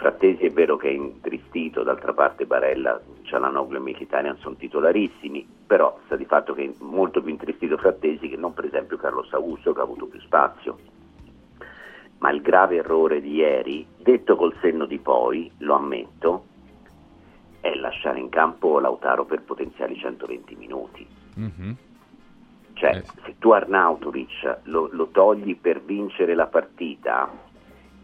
Frattesi 0.00 0.46
è 0.46 0.50
vero 0.50 0.78
che 0.78 0.88
è 0.88 0.92
intristito, 0.92 1.82
d'altra 1.82 2.14
parte 2.14 2.46
Barella, 2.46 2.98
Cialanoglu 3.20 3.76
e 3.76 3.80
Mkhitaryan 3.80 4.38
sono 4.38 4.54
titolarissimi, 4.54 5.46
però 5.66 6.00
sta 6.06 6.16
di 6.16 6.24
fatto 6.24 6.54
che 6.54 6.64
è 6.64 6.72
molto 6.78 7.20
più 7.20 7.30
intristito 7.30 7.76
Frattesi 7.76 8.30
che 8.30 8.36
non 8.36 8.54
per 8.54 8.64
esempio 8.64 8.96
Carlo 8.96 9.26
Augusto 9.30 9.74
che 9.74 9.80
ha 9.80 9.82
avuto 9.82 10.06
più 10.06 10.18
spazio. 10.20 10.78
Ma 12.16 12.30
il 12.30 12.40
grave 12.40 12.76
errore 12.76 13.20
di 13.20 13.34
ieri, 13.34 13.86
detto 13.98 14.36
col 14.36 14.56
senno 14.62 14.86
di 14.86 14.96
poi, 14.96 15.50
lo 15.58 15.74
ammetto, 15.74 16.44
è 17.60 17.74
lasciare 17.74 18.20
in 18.20 18.30
campo 18.30 18.80
Lautaro 18.80 19.26
per 19.26 19.42
potenziali 19.42 19.98
120 19.98 20.56
minuti. 20.56 21.06
Mhm. 21.34 21.76
Cioè, 22.72 23.02
se 23.26 23.34
tu 23.38 23.50
Arnautovic 23.50 24.60
lo, 24.62 24.88
lo 24.92 25.08
togli 25.08 25.54
per 25.58 25.82
vincere 25.82 26.34
la 26.34 26.46
partita, 26.46 27.30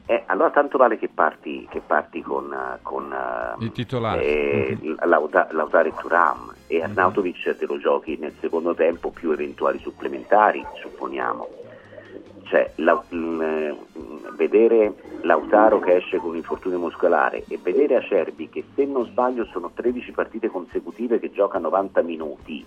eh, 0.07 0.23
allora 0.27 0.51
tanto 0.51 0.79
vale 0.79 0.99
che 0.99 1.09
parti, 1.09 1.67
che 1.69 1.81
parti 1.81 2.23
con, 2.23 2.55
con 2.83 3.15
Il 3.59 3.73
titolare. 3.73 4.23
eh, 4.25 4.79
Lauta- 5.05 5.49
Lautaro 5.51 5.89
e 5.89 5.95
Turam 5.97 6.55
e 6.69 6.83
Arnautovic 6.83 7.57
te 7.57 7.67
lo 7.67 7.79
giochi 7.79 8.17
nel 8.17 8.35
secondo 8.41 8.75
tempo 8.75 9.11
più 9.11 9.31
eventuali 9.33 9.79
supplementari, 9.81 10.65
supponiamo. 10.81 11.49
Cioè, 12.45 12.73
la- 12.77 13.03
mm, 13.13 13.41
eh, 13.43 13.77
vedere 14.37 14.95
Lautaro 15.23 15.81
che 15.81 15.97
esce 15.97 16.19
con 16.19 16.31
un 16.31 16.37
infortunio 16.37 16.79
muscolare 16.79 17.43
e 17.49 17.59
vedere 17.61 17.97
Acerbi 17.97 18.49
che 18.49 18.65
se 18.77 18.85
non 18.85 19.05
sbaglio 19.07 19.45
sono 19.47 19.73
13 19.75 20.13
partite 20.13 20.49
consecutive 20.49 21.19
che 21.19 21.33
gioca 21.33 21.59
90 21.59 22.03
minuti 22.03 22.65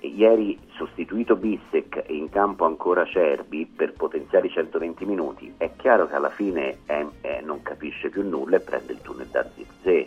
ieri 0.00 0.58
sostituito 0.76 1.36
Bissek 1.36 2.04
e 2.06 2.14
in 2.14 2.28
campo 2.28 2.64
ancora 2.64 3.04
Cerbi 3.04 3.66
per 3.66 3.92
potenziali 3.92 4.48
120 4.48 5.04
minuti, 5.04 5.52
è 5.56 5.70
chiaro 5.76 6.06
che 6.06 6.14
alla 6.14 6.30
fine 6.30 6.78
eh, 6.86 7.06
eh, 7.20 7.40
non 7.42 7.62
capisce 7.62 8.08
più 8.08 8.26
nulla 8.26 8.56
e 8.56 8.60
prende 8.60 8.92
il 8.92 9.00
tunnel 9.00 9.26
da 9.26 9.46
Zirze, 9.54 10.06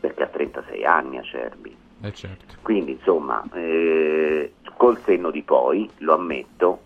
perché 0.00 0.22
ha 0.22 0.26
36 0.26 0.84
anni 0.84 1.18
Acerbi. 1.18 1.76
Eh 2.02 2.12
certo. 2.12 2.54
Quindi 2.62 2.92
insomma, 2.92 3.42
eh, 3.52 4.54
col 4.76 4.98
senno 5.04 5.30
di 5.30 5.42
poi, 5.42 5.88
lo 5.98 6.14
ammetto, 6.14 6.80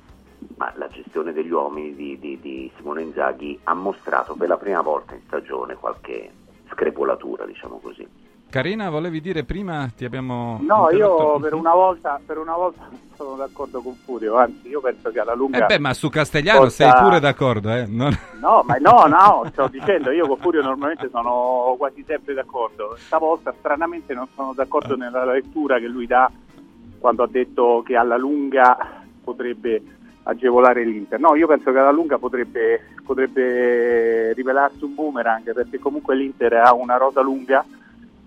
ma 0.57 0.73
la 0.77 0.89
gestione 0.89 1.33
degli 1.33 1.51
uomini 1.51 1.95
di, 1.95 2.19
di- 2.19 2.39
di 2.41 2.71
Simone 2.77 3.03
Inzaghi 3.03 3.59
ha 3.65 3.75
mostrato 3.75 4.35
per 4.35 4.49
la 4.49 4.57
prima 4.57 4.83
volta 4.83 5.15
in 5.15 5.21
stagione 5.27 5.75
qualche 5.75 6.31
screpolatura, 6.69 7.47
diciamo 7.47 7.79
così. 7.79 8.07
Carina, 8.55 8.89
volevi 8.89 9.21
dire 9.21 9.43
prima? 9.43 9.91
Ti 9.97 10.05
abbiamo. 10.05 10.61
No, 10.63 10.89
io 10.93 11.41
per 11.41 11.55
una 11.55 11.73
volta, 11.75 12.21
per 12.25 12.39
una 12.39 12.55
volta 12.55 12.89
sono 13.17 13.35
d'accordo 13.35 13.81
con 13.81 13.97
Furio, 13.97 14.37
anzi 14.37 14.69
io 14.69 14.81
penso 14.81 15.11
che 15.11 15.19
alla 15.19 15.35
lunga... 15.35 15.65
Eh 15.65 15.67
beh, 15.67 15.81
ma 15.81 15.93
su 15.93 16.09
Castellano 16.09 16.59
porta- 16.61 16.73
sei 16.75 16.93
pure 17.03 17.19
d'accordo, 17.19 17.71
eh? 17.71 17.85
Non- 17.89 18.17
No, 18.39 18.63
ma 18.65 18.77
no, 18.77 19.07
no, 19.07 19.45
sto 19.51 19.67
dicendo, 19.67 20.13
io 20.13 20.29
con 20.29 20.37
Furio 20.37 20.63
normalmente 20.63 21.09
sono 21.11 21.75
quasi 21.77 22.05
sempre 22.07 22.33
d'accordo. 22.33 22.95
Stavolta 22.97 23.53
stranamente 23.59 24.15
non 24.15 24.29
sono 24.37 24.53
d'accordo 24.55 24.95
nella 24.95 25.25
lettura 25.25 25.81
che 25.81 25.89
lui 25.89 26.07
dà 26.07 26.31
quando 27.01 27.25
ha 27.25 27.29
detto 27.29 27.83
che 27.85 27.97
alla 27.97 28.17
lunga 28.17 28.77
potrebbe 29.25 29.83
agevolare 30.23 30.85
l'Inter. 30.85 31.19
No, 31.19 31.35
io 31.35 31.49
penso 31.49 31.73
che 31.73 31.79
alla 31.79 31.91
lunga 31.91 32.19
potrebbe, 32.19 32.95
potrebbe 33.05 34.33
rivelarsi 34.33 34.85
un 34.85 34.95
boomerang 34.95 35.53
perché 35.53 35.81
comunque 35.81 36.15
l'Inter 36.15 36.53
ha 36.53 36.73
una 36.73 36.97
rosa 36.97 37.21
lunga 37.21 37.65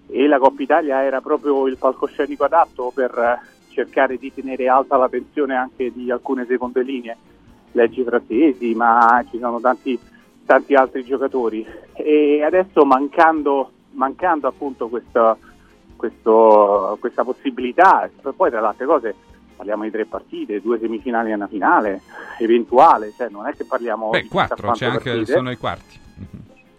e 0.10 0.28
la 0.28 0.40
Coppa 0.40 0.62
Italia 0.64 1.04
era 1.04 1.22
proprio 1.22 1.68
il 1.68 1.78
palcoscenico 1.78 2.44
adatto 2.46 2.92
per 2.94 3.12
eh, 3.18 3.48
cercare 3.74 4.18
di 4.18 4.34
tenere 4.34 4.68
alta 4.68 4.98
la 4.98 5.10
tensione 5.10 5.56
anche 5.56 5.92
di 5.92 6.10
alcune 6.12 6.46
seconde 6.48 6.82
linee, 6.84 7.18
leggi 7.74 8.04
frattesi, 8.04 8.74
ma 8.74 9.24
ci 9.30 9.38
sono 9.38 9.60
tanti, 9.60 10.00
tanti 10.46 10.74
altri 10.74 11.04
giocatori 11.04 11.66
e 11.94 12.42
adesso 12.44 12.86
mancando, 12.86 13.72
mancando 13.92 14.48
appunto 14.48 14.88
questa, 14.88 15.38
questo- 15.96 16.98
questa 17.00 17.24
possibilità, 17.24 18.10
poi 18.36 18.50
tra 18.50 18.62
le 18.62 18.68
altre 18.68 18.86
cose 18.86 19.16
parliamo 19.58 19.84
di 19.84 19.92
tre 19.92 20.06
partite, 20.06 20.62
due 20.62 20.80
semifinali 20.80 21.32
e 21.32 21.34
una 21.34 21.48
finale, 21.48 22.02
eventuale, 22.40 23.12
cioè 23.18 23.28
non 23.30 23.48
è 23.48 23.54
che 23.56 23.66
parliamo 23.66 24.10
Beh, 24.12 24.22
di 24.22 24.28
quattro, 24.28 24.72
c'è 24.72 24.86
anche, 24.86 25.10
partite. 25.12 25.34
sono 25.34 25.52
i 25.52 25.58
quarti. 25.58 26.00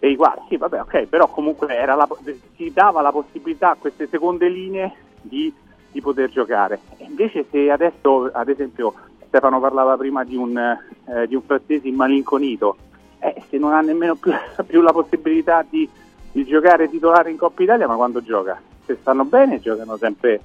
E 0.00 0.14
quarti, 0.16 0.44
sì, 0.50 0.56
vabbè, 0.56 0.80
ok, 0.80 1.06
però 1.06 1.26
comunque 1.28 1.84
la- 1.84 2.08
si 2.54 2.70
dava 2.72 3.00
la 3.00 3.10
possibilità 3.10 3.70
a 3.70 3.76
queste 3.76 4.06
seconde 4.06 4.48
linee 4.48 4.92
di, 5.20 5.52
di 5.90 6.00
poter 6.00 6.30
giocare. 6.30 6.78
Invece 6.98 7.46
se 7.50 7.70
adesso, 7.70 8.30
ad 8.32 8.48
esempio, 8.48 8.94
Stefano 9.26 9.60
parlava 9.60 9.96
prima 9.96 10.22
di 10.24 10.36
un, 10.36 10.56
eh, 10.56 11.26
di 11.26 11.34
un 11.34 11.42
frattesi 11.42 11.90
malinconito, 11.90 12.76
eh, 13.18 13.42
se 13.48 13.58
non 13.58 13.72
ha 13.72 13.80
nemmeno 13.80 14.14
più, 14.14 14.32
più 14.66 14.80
la 14.82 14.92
possibilità 14.92 15.64
di, 15.68 15.88
di 16.30 16.44
giocare 16.44 16.88
titolare 16.88 17.30
in 17.30 17.36
Coppa 17.36 17.62
Italia, 17.62 17.88
ma 17.88 17.96
quando 17.96 18.22
gioca? 18.22 18.60
Se 18.84 18.96
stanno 19.00 19.24
bene 19.24 19.58
giocano 19.60 19.96
sempre, 19.96 20.40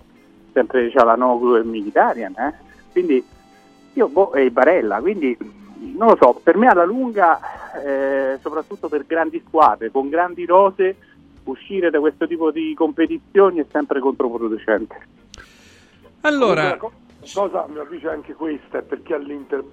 sempre 0.51 0.89
Cialanoglu 0.89 1.57
e 1.57 1.63
Mkhitaryan, 1.63 2.33
eh? 2.37 2.53
quindi 2.91 3.23
io 3.93 4.07
boh, 4.07 4.33
e 4.33 4.49
Barella, 4.49 4.99
quindi 4.99 5.37
non 5.79 6.09
lo 6.09 6.17
so, 6.19 6.39
per 6.41 6.57
me 6.57 6.67
alla 6.67 6.85
lunga, 6.85 7.39
eh, 7.83 8.37
soprattutto 8.41 8.89
per 8.89 9.05
grandi 9.05 9.41
squadre, 9.45 9.91
con 9.91 10.09
grandi 10.09 10.45
rose, 10.45 10.95
uscire 11.45 11.89
da 11.89 11.99
questo 11.99 12.25
tipo 12.27 12.51
di 12.51 12.73
competizioni 12.73 13.59
è 13.59 13.65
sempre 13.69 13.99
controproducente. 13.99 14.95
Allora, 16.21 16.77
co- 16.77 16.91
cosa 17.33 17.63
a 17.65 17.67
mio 17.67 17.81
avviso 17.81 18.09
è 18.09 18.13
anche 18.13 18.33
questa, 18.33 18.79
è 18.79 18.81
perché 18.81 19.13
all'Inter 19.13 19.63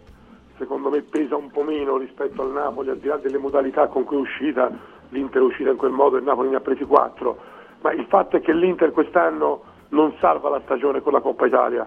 secondo 0.58 0.90
me 0.90 1.00
pesa 1.02 1.36
un 1.36 1.50
po' 1.50 1.62
meno 1.62 1.96
rispetto 1.96 2.42
al 2.42 2.50
Napoli, 2.50 2.90
al 2.90 2.98
di 2.98 3.06
là 3.06 3.16
delle 3.16 3.38
modalità 3.38 3.86
con 3.86 4.04
cui 4.04 4.16
è 4.16 4.20
uscita, 4.20 4.70
l'Inter 5.10 5.40
è 5.40 5.44
uscita 5.44 5.70
in 5.70 5.76
quel 5.76 5.92
modo 5.92 6.16
e 6.16 6.18
il 6.18 6.24
Napoli 6.26 6.50
ne 6.50 6.56
ha 6.56 6.60
presi 6.60 6.84
quattro, 6.84 7.38
ma 7.80 7.92
il 7.92 8.04
fatto 8.08 8.36
è 8.36 8.40
che 8.40 8.52
l'Inter 8.52 8.90
quest'anno 8.90 9.62
non 9.90 10.14
salva 10.20 10.50
la 10.50 10.60
stagione 10.64 11.00
con 11.00 11.12
la 11.12 11.20
Coppa 11.20 11.46
Italia, 11.46 11.86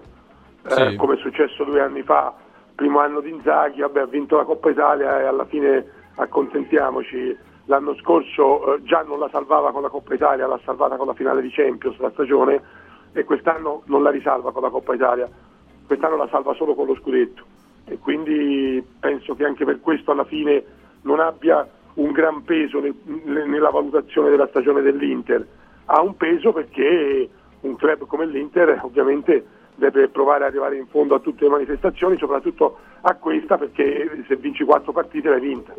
eh, 0.66 0.90
Sì. 0.90 0.96
come 0.96 1.16
è 1.16 1.18
successo 1.18 1.64
due 1.66 1.82
anni 1.82 2.02
fa, 2.02 2.34
primo 2.76 3.00
anno 3.00 3.20
di 3.20 3.30
Inzaghi, 3.30 3.82
vabbè, 3.82 4.02
ha 4.02 4.06
vinto 4.06 4.38
la 4.38 4.44
Coppa 4.44 4.70
Italia 4.70 5.22
e 5.22 5.26
alla 5.26 5.46
fine 5.46 5.86
accontentiamoci, 6.16 7.36
l'anno 7.66 7.96
scorso 7.96 8.76
eh, 8.76 8.84
già 8.84 9.04
non 9.04 9.20
la 9.20 9.30
salvava 9.30 9.72
con 9.72 9.82
la 9.82 9.90
Coppa 9.90 10.14
Italia, 10.14 10.48
l'ha 10.48 10.60
salvata 10.64 10.96
con 10.96 11.08
la 11.08 11.14
finale 11.14 11.42
di 11.42 11.50
Champions 11.50 11.98
la 12.00 12.12
stagione 12.12 12.62
e 13.14 13.24
quest'anno 13.24 13.84
non 13.86 14.04
la 14.04 14.10
risalva 14.10 14.52
con 14.52 14.62
la 14.62 14.70
Coppa 14.70 14.94
Italia, 14.94 15.30
quest'anno 15.86 16.18
la 16.18 16.28
salva 16.30 16.54
solo 16.54 16.76
con 16.76 16.88
lo 16.88 16.96
scudetto. 16.96 17.44
E 17.86 17.98
quindi 18.00 18.84
penso 19.00 19.36
che 19.36 19.46
anche 19.46 19.66
per 19.66 19.80
questo 19.82 20.12
alla 20.12 20.24
fine 20.24 20.64
non 21.02 21.20
abbia 21.20 21.68
un 21.96 22.12
gran 22.12 22.44
peso 22.44 22.80
ne- 22.80 22.94
ne- 23.04 23.46
nella 23.46 23.70
valutazione 23.70 24.30
della 24.30 24.48
stagione 24.48 24.82
dell'Inter, 24.82 25.46
ha 25.86 26.02
un 26.02 26.16
peso 26.16 26.54
perché 26.54 27.30
un 27.62 27.76
club 27.76 28.06
come 28.08 28.26
l'Inter 28.26 28.80
ovviamente 28.82 29.46
deve 29.76 30.08
provare 30.10 30.44
ad 30.44 30.52
arrivare 30.52 30.78
in 30.78 30.88
fondo 30.88 31.16
a 31.16 31.20
tutte 31.20 31.44
le 31.44 31.50
manifestazioni, 31.50 32.18
soprattutto 32.18 32.78
a 33.02 33.16
questa 33.16 33.58
perché 33.58 34.24
se 34.28 34.36
vinci 34.36 34.64
quattro 34.64 34.92
partite 34.92 35.30
l'hai 35.30 35.40
vinta. 35.40 35.74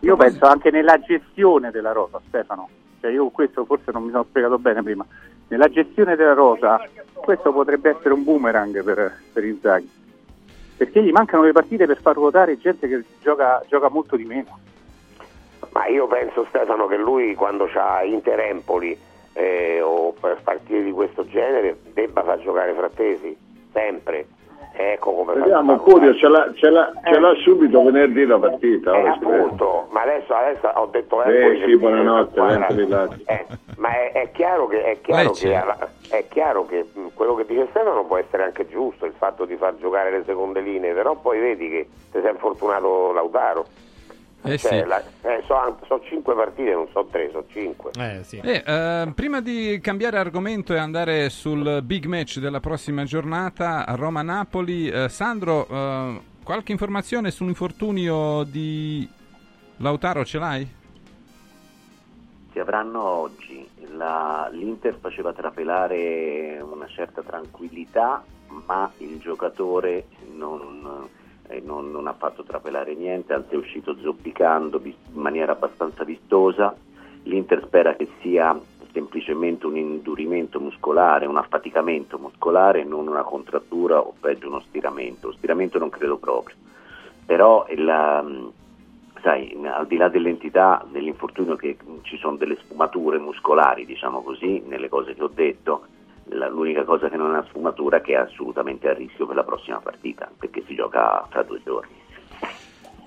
Io 0.00 0.16
penso 0.16 0.46
anche 0.46 0.70
nella 0.70 0.98
gestione 0.98 1.70
della 1.70 1.92
rosa, 1.92 2.20
Stefano. 2.28 2.68
Cioè 3.00 3.10
io 3.10 3.28
questo 3.28 3.64
forse 3.64 3.92
non 3.92 4.04
mi 4.04 4.10
sono 4.10 4.24
spiegato 4.24 4.58
bene 4.58 4.82
prima. 4.82 5.04
Nella 5.48 5.68
gestione 5.68 6.16
della 6.16 6.32
rosa, 6.32 6.80
questo 7.14 7.52
potrebbe 7.52 7.90
essere 7.90 8.14
un 8.14 8.24
boomerang 8.24 8.82
per, 8.82 9.12
per 9.32 9.44
Inzaghi. 9.44 9.90
Perché 10.76 11.02
gli 11.02 11.12
mancano 11.12 11.44
le 11.44 11.52
partite 11.52 11.86
per 11.86 12.00
far 12.00 12.14
ruotare 12.14 12.58
gente 12.58 12.88
che 12.88 13.04
gioca, 13.20 13.62
gioca 13.68 13.88
molto 13.88 14.16
di 14.16 14.24
meno. 14.24 14.58
Ma 15.72 15.86
io 15.86 16.06
penso 16.06 16.46
Stefano 16.48 16.86
che 16.86 16.96
lui 16.96 17.34
quando 17.34 17.66
c'ha 17.66 18.02
Inter-Empoli 18.02 18.98
eh, 19.36 19.80
o 19.82 20.12
per 20.18 20.38
partite 20.42 20.82
di 20.82 20.90
questo 20.92 21.26
genere 21.26 21.76
debba 21.92 22.22
far 22.22 22.38
giocare 22.40 22.72
Frattesi, 22.72 23.36
sempre. 23.72 24.26
Ecco 24.78 25.12
come 25.12 25.32
Vediamo, 25.34 25.78
Furio 25.78 26.14
ce 26.16 26.28
l'ha, 26.28 26.50
ce 26.54 26.68
l'ha- 26.68 26.92
ce 27.04 27.18
l'ha 27.18 27.34
subito 27.36 27.82
venerdì 27.82 28.26
la 28.26 28.38
partita. 28.38 28.94
Eh, 28.94 29.08
appunto, 29.08 29.86
ma 29.90 30.02
adesso, 30.02 30.34
adesso 30.34 30.66
ho 30.66 30.86
detto 30.86 31.22
Eh, 31.22 31.34
Empoli 31.34 31.60
sì, 31.60 31.64
che 31.66 31.76
buonanotte, 31.78 32.40
Empoli, 32.40 32.88
eh, 33.24 33.46
ma 33.78 33.88
è, 33.88 34.12
è 34.12 34.30
chiaro 34.32 34.66
che, 34.66 34.82
è 34.84 35.00
chiaro 35.00 35.30
che, 35.30 35.62
è 36.10 36.24
chiaro 36.28 36.66
che 36.66 36.84
mh, 36.92 37.06
quello 37.14 37.34
che 37.36 37.46
dice 37.46 37.68
Stefano 37.70 38.04
può 38.04 38.18
essere 38.18 38.42
anche 38.42 38.68
giusto, 38.68 39.06
il 39.06 39.14
fatto 39.16 39.46
di 39.46 39.56
far 39.56 39.76
giocare 39.76 40.10
le 40.10 40.24
seconde 40.26 40.60
linee, 40.60 40.92
però 40.92 41.14
poi 41.14 41.38
vedi 41.40 41.70
che 41.70 41.88
ti 42.12 42.20
sei 42.20 42.30
infortunato 42.32 43.12
Lautaro. 43.12 43.64
Eh 44.46 44.58
Cioè, 44.58 44.82
sì. 44.82 44.86
la- 44.86 45.02
eh, 45.22 45.42
so, 45.46 45.78
so 45.86 46.00
cinque 46.08 46.34
partite, 46.34 46.72
non 46.72 46.86
so 46.92 47.06
tre, 47.10 47.30
so 47.32 47.44
cinque. 47.48 47.90
Eh, 47.98 48.22
eh, 48.64 49.12
prima 49.14 49.40
di 49.40 49.78
cambiare 49.82 50.18
argomento 50.18 50.72
e 50.72 50.78
andare 50.78 51.28
sul 51.30 51.80
big 51.82 52.04
match 52.06 52.38
della 52.38 52.60
prossima 52.60 53.04
giornata, 53.04 53.84
Roma-Napoli, 53.88 54.88
eh, 54.88 55.08
Sandro, 55.08 55.66
eh, 55.68 56.20
qualche 56.44 56.72
informazione 56.72 57.30
sull'infortunio 57.32 58.44
di 58.44 59.08
Lautaro 59.78 60.24
ce 60.24 60.38
l'hai? 60.38 60.74
Si 62.52 62.58
avranno 62.58 63.02
oggi. 63.02 63.68
La- 63.96 64.48
L'Inter 64.52 64.96
faceva 65.00 65.32
trapelare 65.32 66.58
una 66.60 66.86
certa 66.86 67.22
tranquillità, 67.22 68.22
ma 68.66 68.90
il 68.98 69.18
giocatore 69.18 70.06
non, 70.34 71.08
eh, 71.48 71.60
non- 71.64 71.90
non 71.90 72.06
ha 72.06 72.12
fatto 72.12 72.42
trapelare 72.42 72.94
niente, 72.94 73.32
anzi 73.32 73.54
è 73.54 73.58
uscito 73.58 73.96
zoppicando 74.00 74.80
in 74.84 74.94
maniera 75.12 75.52
abbastanza 75.52 76.04
vistosa. 76.04 76.74
L'Inter 77.24 77.62
spera 77.64 77.94
che 77.94 78.08
sia 78.20 78.58
semplicemente 78.92 79.66
un 79.66 79.76
indurimento 79.76 80.60
muscolare, 80.60 81.26
un 81.26 81.36
affaticamento 81.36 82.18
muscolare, 82.18 82.84
non 82.84 83.08
una 83.08 83.22
contrattura 83.22 83.98
o 83.98 84.14
peggio 84.18 84.48
uno 84.48 84.60
stiramento. 84.60 85.32
Stiramento 85.32 85.78
non 85.78 85.90
credo 85.90 86.16
proprio. 86.16 86.56
Però 87.26 87.66
la- 87.76 88.24
sai, 89.20 89.58
al 89.64 89.86
di 89.86 89.96
là 89.96 90.08
dell'entità 90.08 90.84
dell'infortunio 90.88 91.56
che 91.56 91.76
ci 92.02 92.16
sono 92.16 92.36
delle 92.36 92.56
sfumature 92.56 93.18
muscolari, 93.18 93.84
diciamo 93.84 94.22
così, 94.22 94.62
nelle 94.66 94.88
cose 94.88 95.14
che 95.14 95.22
ho 95.22 95.30
detto, 95.32 95.86
la- 96.30 96.48
l'unica 96.48 96.84
cosa 96.84 97.08
che 97.08 97.16
non 97.16 97.30
una 97.30 97.44
sfumatura 97.48 97.98
è 97.98 98.00
che 98.00 98.12
è 98.12 98.16
assolutamente 98.16 98.88
a 98.88 98.94
rischio 98.94 99.26
per 99.26 99.36
la 99.36 99.44
prossima 99.44 99.78
partita, 99.78 100.30
perché 100.38 100.62
si 100.66 100.74
gioca 100.74 101.26
fra 101.30 101.42
due 101.42 101.60
giorni. 101.64 102.04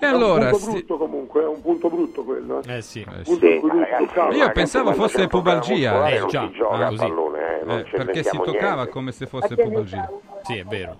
E 0.02 0.06
allora, 0.06 0.48
è 0.48 0.52
un 0.52 0.58
punto 0.58 0.64
sì. 0.64 0.70
brutto 0.72 0.96
comunque, 0.96 1.42
è 1.42 1.46
un 1.46 1.60
punto 1.60 1.90
brutto 1.90 2.24
quello. 2.24 2.62
Eh 2.66 2.80
sì. 2.80 3.04
Un 3.06 3.22
punto 3.22 3.46
in 3.46 3.60
cui 3.60 3.70
lui 3.70 3.84
si 3.84 4.06
toccava. 4.06 4.34
Io 4.34 4.50
pensavo 4.52 4.92
fosse 4.94 5.26
pubalgia. 5.26 6.08
Eh, 6.08 6.14
Eh, 6.14 6.18
non 6.20 6.28
già, 6.28 6.46
si 6.46 6.52
gioca 6.54 6.86
ah, 6.86 6.94
pallone, 6.94 7.60
eh, 7.60 7.64
non 7.64 7.78
Eh, 7.80 7.82
perché 7.90 8.22
si 8.22 8.36
toccava 8.42 8.74
niente. 8.76 8.90
come 8.92 9.12
se 9.12 9.26
fosse 9.26 9.54
pubalgia. 9.56 10.10
Sì, 10.42 10.56
è 10.56 10.64
vero. 10.64 10.96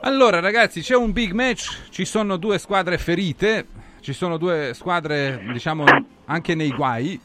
Allora, 0.00 0.40
ragazzi, 0.40 0.80
c'è 0.80 0.96
un 0.96 1.12
big 1.12 1.32
match. 1.32 1.88
Ci 1.90 2.06
sono 2.06 2.36
due 2.38 2.58
squadre 2.58 2.96
ferite. 2.96 3.66
Ci 4.00 4.14
sono 4.14 4.38
due 4.38 4.72
squadre, 4.72 5.42
diciamo, 5.52 5.84
anche 6.24 6.54
nei 6.54 6.70
guai. 6.70 7.20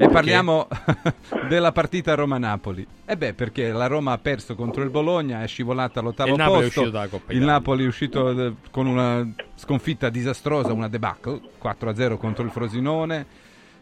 E 0.00 0.08
parliamo 0.08 0.68
della 1.48 1.72
partita 1.72 2.14
Roma-Napoli. 2.14 2.86
E 3.04 3.16
beh, 3.16 3.34
perché 3.34 3.72
la 3.72 3.88
Roma 3.88 4.12
ha 4.12 4.18
perso 4.18 4.54
contro 4.54 4.84
il 4.84 4.90
Bologna, 4.90 5.42
è 5.42 5.48
scivolata 5.48 5.98
all'ottavo 5.98 6.30
il 6.30 6.36
Napoli 6.36 6.70
posto. 6.70 7.08
Coppa 7.10 7.32
il. 7.32 7.42
Napoli 7.42 7.82
è 7.82 7.88
uscito 7.88 8.30
eh, 8.30 8.52
con 8.70 8.86
una 8.86 9.28
sconfitta 9.56 10.08
disastrosa, 10.08 10.72
una 10.72 10.86
debacle, 10.86 11.40
4-0 11.60 12.16
contro 12.16 12.44
il 12.44 12.52
Frosinone. 12.52 13.26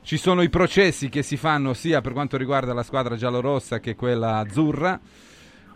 Ci 0.02 0.16
sono 0.16 0.40
i 0.40 0.48
processi 0.48 1.10
che 1.10 1.22
si 1.22 1.36
fanno 1.36 1.74
sia 1.74 2.00
per 2.00 2.14
quanto 2.14 2.38
riguarda 2.38 2.72
la 2.72 2.82
squadra 2.82 3.16
giallorossa 3.16 3.78
che 3.78 3.94
quella 3.94 4.38
azzurra. 4.38 4.98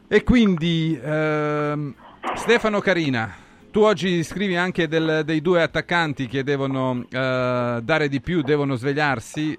E 0.09 0.23
quindi, 0.25 0.99
ehm, 1.03 1.95
Stefano 2.37 2.81
Carina, 2.81 3.31
tu 3.71 3.81
oggi 3.81 4.23
scrivi 4.23 4.57
anche 4.57 4.89
del- 4.89 5.21
dei 5.27 5.43
due 5.43 5.61
attaccanti 5.61 6.27
che 6.29 6.43
devono 6.43 7.05
eh, 7.11 7.79
dare 7.83 8.09
di 8.09 8.21
più, 8.23 8.41
devono 8.41 8.77
svegliarsi, 8.77 9.59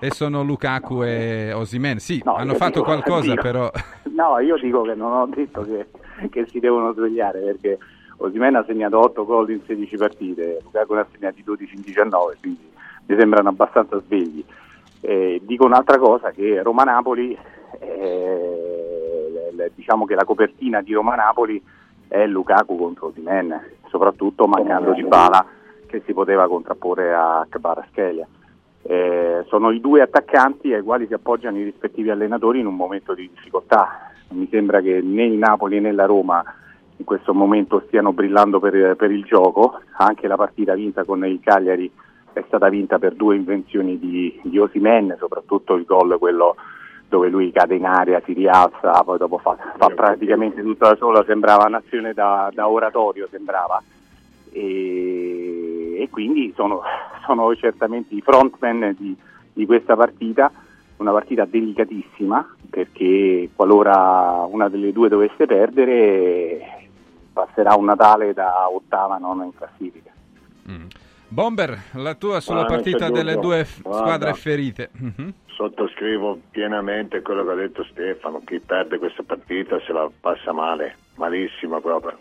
e 0.00 0.10
sono 0.10 0.42
Lukaku 0.42 1.02
e 1.02 1.52
Osimen. 1.52 1.98
Sì, 1.98 2.20
No, 2.24 2.34
hanno 2.34 2.52
io 2.52 2.56
fatto 2.58 2.80
dico- 2.80 2.84
qualcosa, 2.84 3.30
dico- 3.30 3.42
però... 3.42 3.70
No, 4.10 4.38
io 4.40 4.56
dico 4.58 4.82
che 4.82 4.94
non 4.94 5.12
ho 5.12 5.26
detto 5.26 5.62
che, 5.62 5.86
che 6.28 6.46
si 6.48 6.58
devono 6.60 6.92
svegliare 6.92 7.40
perché 7.40 7.78
Osimena 8.18 8.58
ha 8.58 8.64
segnato 8.66 8.98
8 8.98 9.24
gol 9.24 9.50
in 9.50 9.60
16 9.64 9.96
partite, 9.96 10.58
Lukaku 10.62 10.92
ne 10.94 11.00
ha 11.00 11.06
segnati 11.10 11.42
12 11.42 11.74
in 11.76 11.80
19, 11.82 12.36
quindi 12.40 12.68
mi 13.06 13.16
sembrano 13.18 13.48
abbastanza 13.48 13.98
svegli. 14.04 14.44
Eh, 15.00 15.40
dico 15.44 15.64
un'altra 15.64 15.96
cosa, 15.98 16.30
che 16.30 16.62
Roma-Napoli, 16.62 17.34
eh, 17.78 19.28
le- 19.32 19.52
le- 19.56 19.70
diciamo 19.74 20.04
che 20.04 20.14
la 20.14 20.24
copertina 20.24 20.82
di 20.82 20.92
Roma-Napoli 20.92 21.62
è 22.08 22.26
Lukaku 22.26 22.76
contro 22.76 23.06
Osimen, 23.06 23.58
soprattutto 23.88 24.46
mancando 24.46 24.92
di 24.92 25.04
Bala 25.04 25.46
che 25.86 26.02
si 26.04 26.12
poteva 26.12 26.46
contrapporre 26.46 27.14
a 27.14 27.46
Kvaratskhelia. 27.48 28.26
Eh, 28.82 29.44
sono 29.48 29.70
i 29.70 29.80
due 29.80 30.00
attaccanti 30.00 30.72
ai 30.72 30.82
quali 30.82 31.06
si 31.06 31.14
appoggiano 31.14 31.58
i 31.58 31.64
rispettivi 31.64 32.10
allenatori 32.10 32.60
in 32.60 32.66
un 32.66 32.76
momento 32.76 33.14
di 33.14 33.30
difficoltà. 33.32 34.10
Mi 34.30 34.48
sembra 34.50 34.80
che 34.80 35.00
né 35.02 35.24
il 35.24 35.38
Napoli 35.38 35.80
né 35.80 35.92
la 35.92 36.06
Roma 36.06 36.42
in 36.96 37.04
questo 37.04 37.32
momento 37.32 37.82
stiano 37.86 38.12
brillando 38.12 38.60
per, 38.60 38.94
per 38.96 39.10
il 39.10 39.24
gioco, 39.24 39.80
anche 39.96 40.26
la 40.28 40.36
partita 40.36 40.74
vinta 40.74 41.04
con 41.04 41.24
il 41.26 41.40
Cagliari 41.42 41.90
è 42.32 42.44
stata 42.46 42.68
vinta 42.68 42.98
per 42.98 43.14
due 43.14 43.36
invenzioni 43.36 43.98
di, 43.98 44.38
di 44.44 44.58
Osimen, 44.58 45.16
soprattutto 45.18 45.74
il 45.74 45.84
gol 45.84 46.18
quello 46.18 46.56
dove 47.08 47.28
lui 47.28 47.50
cade 47.50 47.74
in 47.74 47.84
aria, 47.84 48.22
si 48.24 48.32
rialza, 48.32 49.02
poi 49.02 49.18
dopo 49.18 49.38
fa, 49.38 49.56
fa 49.76 49.88
praticamente 49.88 50.62
tutto 50.62 50.86
da 50.86 50.96
solo, 50.96 51.24
sembrava 51.24 51.66
un'azione 51.66 52.12
da, 52.12 52.50
da 52.52 52.68
oratorio, 52.68 53.26
sembrava. 53.28 53.82
E, 54.52 55.59
e 56.02 56.08
quindi 56.08 56.52
sono, 56.56 56.82
sono 57.26 57.54
certamente 57.56 58.14
i 58.14 58.20
frontman 58.20 58.94
di, 58.98 59.16
di 59.52 59.66
questa 59.66 59.96
partita, 59.96 60.50
una 60.96 61.12
partita 61.12 61.44
delicatissima 61.44 62.56
perché 62.68 63.50
qualora 63.54 64.46
una 64.48 64.68
delle 64.68 64.92
due 64.92 65.08
dovesse 65.08 65.46
perdere 65.46 66.88
passerà 67.32 67.74
un 67.74 67.84
Natale 67.84 68.32
da 68.32 68.68
ottava, 68.70 69.16
nona 69.18 69.44
in 69.44 69.54
classifica. 69.54 70.10
Bomber, 71.32 71.78
la 71.92 72.14
tua 72.14 72.40
sulla 72.40 72.64
partita 72.64 73.08
delle 73.08 73.36
due 73.36 73.64
f- 73.64 73.78
squadre 73.82 74.34
ferite. 74.34 74.90
Mhm. 74.92 75.32
Sottoscrivo 75.46 76.40
pienamente 76.50 77.22
quello 77.22 77.44
che 77.44 77.50
ha 77.50 77.54
detto 77.54 77.84
Stefano, 77.84 78.42
chi 78.44 78.58
perde 78.58 78.98
questa 78.98 79.22
partita 79.22 79.78
se 79.86 79.92
la 79.92 80.10
passa 80.20 80.52
male, 80.52 80.96
malissimo 81.14 81.80
proprio, 81.80 82.18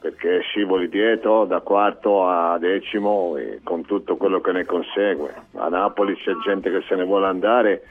perché 0.00 0.40
scivoli 0.40 0.88
dietro 0.88 1.44
da 1.44 1.60
quarto 1.60 2.26
a 2.26 2.56
decimo 2.58 3.34
con 3.64 3.84
tutto 3.84 4.16
quello 4.16 4.40
che 4.40 4.52
ne 4.52 4.64
consegue. 4.64 5.34
A 5.56 5.68
Napoli 5.68 6.14
c'è 6.16 6.32
gente 6.44 6.70
che 6.70 6.82
se 6.88 6.94
ne 6.94 7.04
vuole 7.04 7.26
andare, 7.26 7.82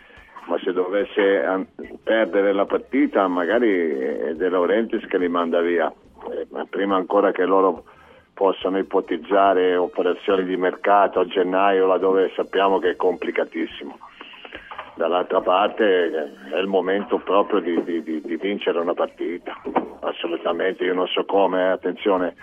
ma 0.46 0.58
se 0.60 0.72
dovesse 0.72 1.68
perdere 2.04 2.54
la 2.54 2.66
partita 2.66 3.28
magari 3.28 3.98
è 3.98 4.34
De 4.36 4.50
Laurentiis 4.50 5.06
che 5.08 5.18
li 5.18 5.28
manda 5.28 5.60
via, 5.62 5.92
Eh, 6.32 6.48
ma 6.50 6.66
prima 6.66 6.96
ancora 6.96 7.32
che 7.32 7.46
loro 7.46 7.84
possano 8.34 8.78
ipotizzare 8.78 9.76
operazioni 9.76 10.44
di 10.44 10.58
mercato 10.58 11.20
a 11.20 11.26
gennaio 11.26 11.88
laddove 11.88 12.32
sappiamo 12.36 12.80
che 12.80 12.92
è 12.92 12.96
complicatissimo. 12.96 13.98
Dall'altra 14.98 15.41
parte 15.41 15.84
eh, 15.86 16.56
è 16.56 16.57
il 16.57 16.65
momento 16.65 17.19
proprio 17.19 17.60
di, 17.60 17.84
di- 17.84 18.02
di- 18.02 18.22
di 18.22 18.36
vincere 18.36 18.80
una 18.80 18.95
partita, 18.95 19.56
assolutamente, 19.99 20.84
io 20.84 20.95
non 20.95 21.06
so 21.07 21.24
come, 21.24 21.69
attenzione, 21.69 22.34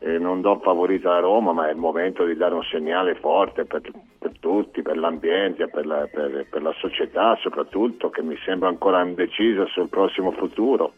eh, 0.00 0.18
non 0.18 0.42
do 0.42 0.58
favorito 0.62 1.10
a 1.10 1.20
Roma, 1.20 1.52
ma 1.52 1.68
è 1.68 1.70
il 1.70 1.78
momento 1.78 2.26
di 2.26 2.36
dare 2.36 2.52
un 2.52 2.62
segnale 2.64 3.14
forte 3.14 3.64
per, 3.64 3.80
per 4.18 4.32
tutti, 4.38 4.82
per 4.82 4.98
l'ambiente, 4.98 5.66
per 5.68 5.86
la, 5.86 6.06
per- 6.12 6.46
per 6.50 6.60
la 6.60 6.74
società 6.78 7.38
soprattutto, 7.40 8.10
che 8.10 8.22
mi 8.22 8.36
sembra 8.44 8.68
ancora 8.68 9.02
indecisa 9.02 9.64
sul 9.66 9.88
prossimo 9.88 10.30
futuro 10.32 10.92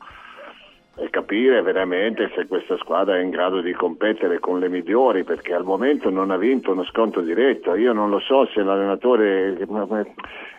e 0.98 1.10
capire 1.10 1.60
veramente 1.60 2.30
se 2.34 2.46
questa 2.46 2.76
squadra 2.78 3.16
è 3.16 3.20
in 3.20 3.28
grado 3.28 3.60
di 3.60 3.72
competere 3.72 4.38
con 4.38 4.58
le 4.58 4.70
migliori 4.70 5.24
perché 5.24 5.52
al 5.52 5.64
momento 5.64 6.08
non 6.08 6.30
ha 6.30 6.38
vinto 6.38 6.72
uno 6.72 6.84
scontro 6.84 7.20
diretto. 7.20 7.74
Io 7.74 7.92
non 7.92 8.08
lo 8.08 8.18
so 8.18 8.46
se 8.46 8.62
l'allenatore 8.62 9.58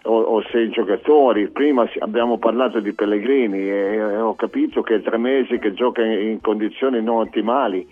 o, 0.04 0.22
o 0.22 0.44
se 0.52 0.60
i 0.60 0.70
giocatori 0.70 1.50
prima 1.50 1.90
abbiamo 2.00 2.38
parlato 2.38 2.80
di 2.80 2.94
Pellegrini 2.94 3.68
e, 3.68 4.20
ho 4.20 4.36
capito 4.36 4.84
che 4.84 4.96
è 4.96 5.02
tre 5.02 5.18
mesi 5.18 5.58
che 5.58 5.74
gioca 5.74 6.04
in 6.04 6.40
condizioni 6.40 7.02
non 7.02 7.18
ottimali 7.18 7.88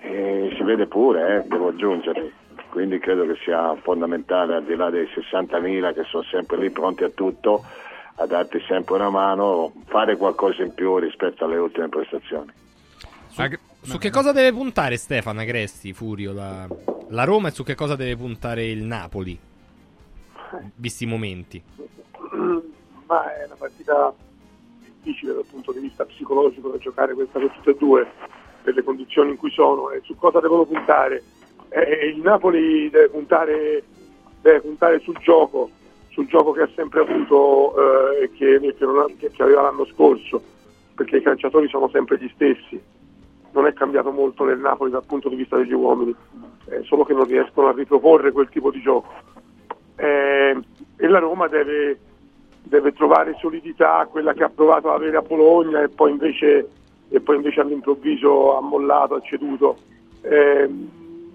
e 0.00 0.52
si 0.54 0.62
vede 0.64 0.86
pure 0.86 1.36
eh, 1.36 1.48
devo 1.48 1.68
aggiungere. 1.68 2.32
Quindi 2.68 2.98
credo 2.98 3.24
che 3.24 3.36
sia 3.42 3.74
fondamentale 3.76 4.56
al 4.56 4.64
di 4.64 4.76
là 4.76 4.90
dei 4.90 5.04
60.000 5.06 5.94
che 5.94 6.02
sono 6.04 6.24
sempre 6.24 6.58
lì 6.58 6.68
pronti 6.68 7.04
a 7.04 7.08
tutto 7.08 7.64
a 8.16 8.26
darti 8.26 8.58
sempre 8.66 8.94
una 8.94 9.10
mano, 9.10 9.72
fare 9.86 10.16
qualcosa 10.16 10.62
in 10.62 10.74
più 10.74 10.98
rispetto 10.98 11.44
alle 11.44 11.56
ultime 11.56 11.88
prestazioni. 11.88 12.52
Su 13.82 13.98
che 13.98 14.10
cosa 14.10 14.32
deve 14.32 14.52
puntare 14.52 14.96
Stefano 14.96 15.40
Agresti, 15.40 15.92
Furio, 15.92 16.32
la, 16.32 16.66
la 17.08 17.24
Roma 17.24 17.48
e 17.48 17.50
su 17.52 17.62
che 17.62 17.74
cosa 17.74 17.94
deve 17.94 18.16
puntare 18.16 18.66
il 18.66 18.82
Napoli? 18.82 19.38
Visti 20.74 21.04
i 21.04 21.06
momenti. 21.06 21.62
ma 23.06 23.36
è 23.36 23.44
una 23.46 23.54
partita 23.56 24.12
difficile 24.80 25.34
dal 25.34 25.46
punto 25.48 25.72
di 25.72 25.80
vista 25.80 26.04
psicologico 26.04 26.70
da 26.70 26.78
giocare 26.78 27.14
questa 27.14 27.38
per 27.38 27.50
tutte 27.50 27.70
e 27.70 27.76
due 27.76 28.06
per 28.62 28.74
le 28.74 28.82
condizioni 28.82 29.30
in 29.30 29.36
cui 29.36 29.50
sono 29.52 29.90
e 29.90 30.00
su 30.02 30.16
cosa 30.16 30.40
devono 30.40 30.64
puntare. 30.64 31.22
Eh, 31.68 32.08
il 32.08 32.20
Napoli 32.20 32.90
deve 32.90 33.08
puntare, 33.08 33.84
deve 34.40 34.60
puntare 34.60 34.98
sul 35.00 35.16
gioco, 35.18 35.70
sul 36.16 36.26
gioco 36.28 36.52
che 36.52 36.62
ha 36.62 36.68
sempre 36.74 37.00
avuto 37.00 37.74
eh, 37.76 38.22
e 38.22 38.30
che, 38.32 38.58
che 38.58 38.84
ha- 38.84 39.06
che- 39.18 39.30
che 39.30 39.42
aveva 39.42 39.60
l'anno 39.60 39.84
scorso, 39.84 40.40
perché 40.94 41.18
i 41.18 41.22
calciatori 41.22 41.68
sono 41.68 41.90
sempre 41.90 42.16
gli 42.18 42.30
stessi. 42.34 42.80
Non 43.52 43.66
è 43.66 43.74
cambiato 43.74 44.10
molto 44.10 44.44
nel 44.44 44.58
Napoli 44.58 44.90
dal 44.90 45.04
punto 45.04 45.28
di 45.28 45.36
vista 45.36 45.58
degli 45.58 45.74
uomini, 45.74 46.14
eh, 46.70 46.82
solo 46.84 47.04
che 47.04 47.12
non 47.12 47.24
riescono 47.24 47.68
a 47.68 47.72
riproporre 47.72 48.32
quel 48.32 48.48
tipo 48.48 48.70
di 48.70 48.80
gioco. 48.80 49.12
Eh, 49.96 50.58
e 50.96 51.06
la 51.06 51.18
Roma 51.18 51.48
deve, 51.48 51.98
deve 52.62 52.92
trovare 52.92 53.36
solidità, 53.38 54.06
quella 54.10 54.32
che 54.32 54.44
ha 54.44 54.50
provato 54.50 54.88
ad 54.88 54.96
avere 54.96 55.18
a 55.18 55.22
Bologna 55.22 55.82
e 55.82 55.90
poi 55.90 56.12
invece 56.12 56.68
e 57.08 57.20
poi 57.20 57.36
invece 57.36 57.60
all'improvviso 57.60 58.56
ha 58.56 58.60
mollato, 58.60 59.14
ha 59.14 59.20
ceduto. 59.20 59.76
Eh, 60.22 60.68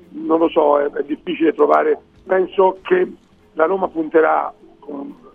non 0.10 0.40
lo 0.40 0.49
so, 0.49 0.80
è, 0.80 0.90
è, 0.91 1.03
difficile 1.03 1.53
trovare. 1.53 1.98
Penso 2.26 2.80
che 2.82 3.10
la 3.53 3.66
Roma 3.66 3.88
punterà, 3.88 4.53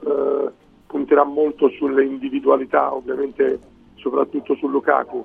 eh, 0.06 0.50
punterà 0.86 1.24
molto 1.24 1.68
sulle 1.70 2.04
individualità, 2.04 2.94
ovviamente 2.94 3.58
soprattutto 3.96 4.54
su 4.56 4.68
Lukaku. 4.68 5.24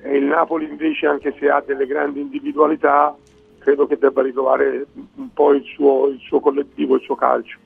E 0.00 0.16
il 0.16 0.24
Napoli 0.24 0.68
invece, 0.68 1.06
anche 1.06 1.34
se 1.38 1.48
ha 1.48 1.62
delle 1.64 1.86
grandi 1.86 2.20
individualità, 2.20 3.16
credo 3.58 3.86
che 3.86 3.96
debba 3.98 4.22
ritrovare 4.22 4.86
un 5.16 5.32
po' 5.32 5.52
il 5.52 5.62
suo, 5.64 6.08
il 6.08 6.18
suo 6.20 6.40
collettivo, 6.40 6.96
il 6.96 7.02
suo 7.02 7.14
calcio. 7.14 7.58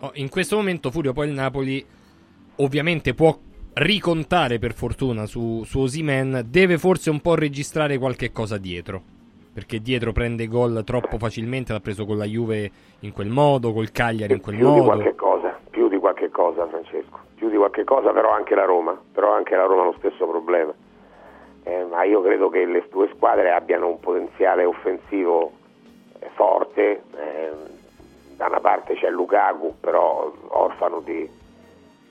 Oh, 0.00 0.10
in 0.14 0.28
questo 0.28 0.56
momento, 0.56 0.90
Furio, 0.90 1.12
poi 1.12 1.28
il 1.28 1.34
Napoli 1.34 1.84
ovviamente 2.56 3.14
può 3.14 3.36
ricontare 3.74 4.58
per 4.58 4.72
fortuna 4.72 5.26
su, 5.26 5.62
su 5.64 5.80
Osimen, 5.80 6.46
deve 6.48 6.78
forse 6.78 7.10
un 7.10 7.20
po' 7.20 7.34
registrare 7.34 7.98
qualche 7.98 8.30
cosa 8.30 8.56
dietro. 8.56 9.02
Perché 9.52 9.80
dietro 9.80 10.12
prende 10.12 10.48
gol 10.48 10.82
troppo 10.84 11.16
facilmente, 11.16 11.72
l'ha 11.72 11.80
preso 11.80 12.04
con 12.04 12.18
la 12.18 12.24
Juve 12.24 12.70
in 13.00 13.12
quel 13.12 13.28
modo, 13.28 13.72
col 13.72 13.92
Cagliari 13.92 14.32
in 14.32 14.40
quel 14.40 14.58
modo. 14.58 15.14
Cosa, 16.34 16.66
Francesco. 16.66 17.20
Più 17.36 17.48
di 17.48 17.56
qualche 17.56 17.84
cosa, 17.84 18.10
però 18.10 18.30
anche 18.30 18.56
la 18.56 18.64
Roma. 18.64 18.98
Però 19.12 19.30
anche 19.30 19.54
la 19.54 19.66
Roma 19.66 19.82
ha 19.82 19.84
lo 19.84 19.94
stesso 19.98 20.26
problema. 20.26 20.74
Eh, 21.62 21.84
ma 21.84 22.02
io 22.02 22.20
credo 22.22 22.48
che 22.48 22.64
le 22.66 22.84
due 22.90 23.08
squadre 23.14 23.52
abbiano 23.52 23.86
un 23.86 24.00
potenziale 24.00 24.64
offensivo 24.64 25.52
eh, 26.18 26.28
forte. 26.34 27.02
Eh, 27.16 27.52
da 28.36 28.46
una 28.46 28.58
parte 28.58 28.94
c'è 28.94 29.10
Lukaku, 29.10 29.74
però 29.78 30.32
orfano 30.48 30.98
di, 31.02 31.30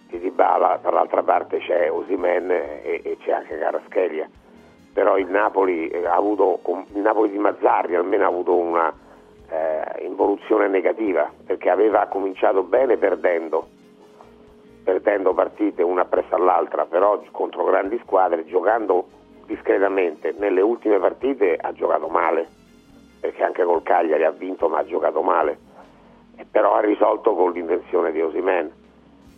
di 0.08 0.20
Dybala, 0.20 0.80
dall'altra 0.82 1.22
parte 1.22 1.58
c'è 1.58 1.92
Osimen 1.92 2.50
e, 2.50 3.02
e 3.04 3.18
c'è 3.20 3.34
anche 3.34 3.60
Caraschelia. 3.60 4.30
Però 4.94 5.18
il 5.18 5.28
Napoli, 5.28 5.90
eh, 5.90 6.06
ha 6.06 6.16
avuto, 6.16 6.62
il 6.94 7.02
Napoli 7.02 7.30
di 7.30 7.40
Mazzarri 7.40 7.96
almeno 7.96 8.24
ha 8.24 8.28
avuto 8.28 8.56
una 8.56 8.90
eh, 9.50 10.06
involuzione 10.06 10.70
negativa 10.70 11.30
perché 11.46 11.70
aveva 11.70 12.06
cominciato 12.06 12.64
bene 12.64 12.96
perdendo, 12.96 13.73
perdendo 14.84 15.34
partite 15.34 15.82
una 15.82 16.02
appresso 16.02 16.36
all'altra, 16.36 16.86
però 16.86 17.22
contro 17.32 17.64
grandi 17.64 18.00
squadre, 18.04 18.46
giocando 18.46 19.08
discretamente. 19.46 20.34
Nelle 20.38 20.62
ultime 20.62 21.00
partite 21.00 21.56
ha 21.56 21.72
giocato 21.72 22.08
male, 22.08 22.48
perché 23.20 23.44
anche 23.44 23.64
col 23.64 23.84
Cagliari 23.84 24.26
ha 24.26 24.32
vinto 24.32 24.68
ma 24.68 24.80
ha 24.80 24.86
giocato 24.86 25.22
male, 25.22 25.58
e 26.36 26.46
però 26.50 26.76
ha 26.76 26.82
risolto 26.82 27.34
con 27.34 27.52
l'invenzione 27.52 28.12
di 28.12 28.22
Osimen. 28.22 28.82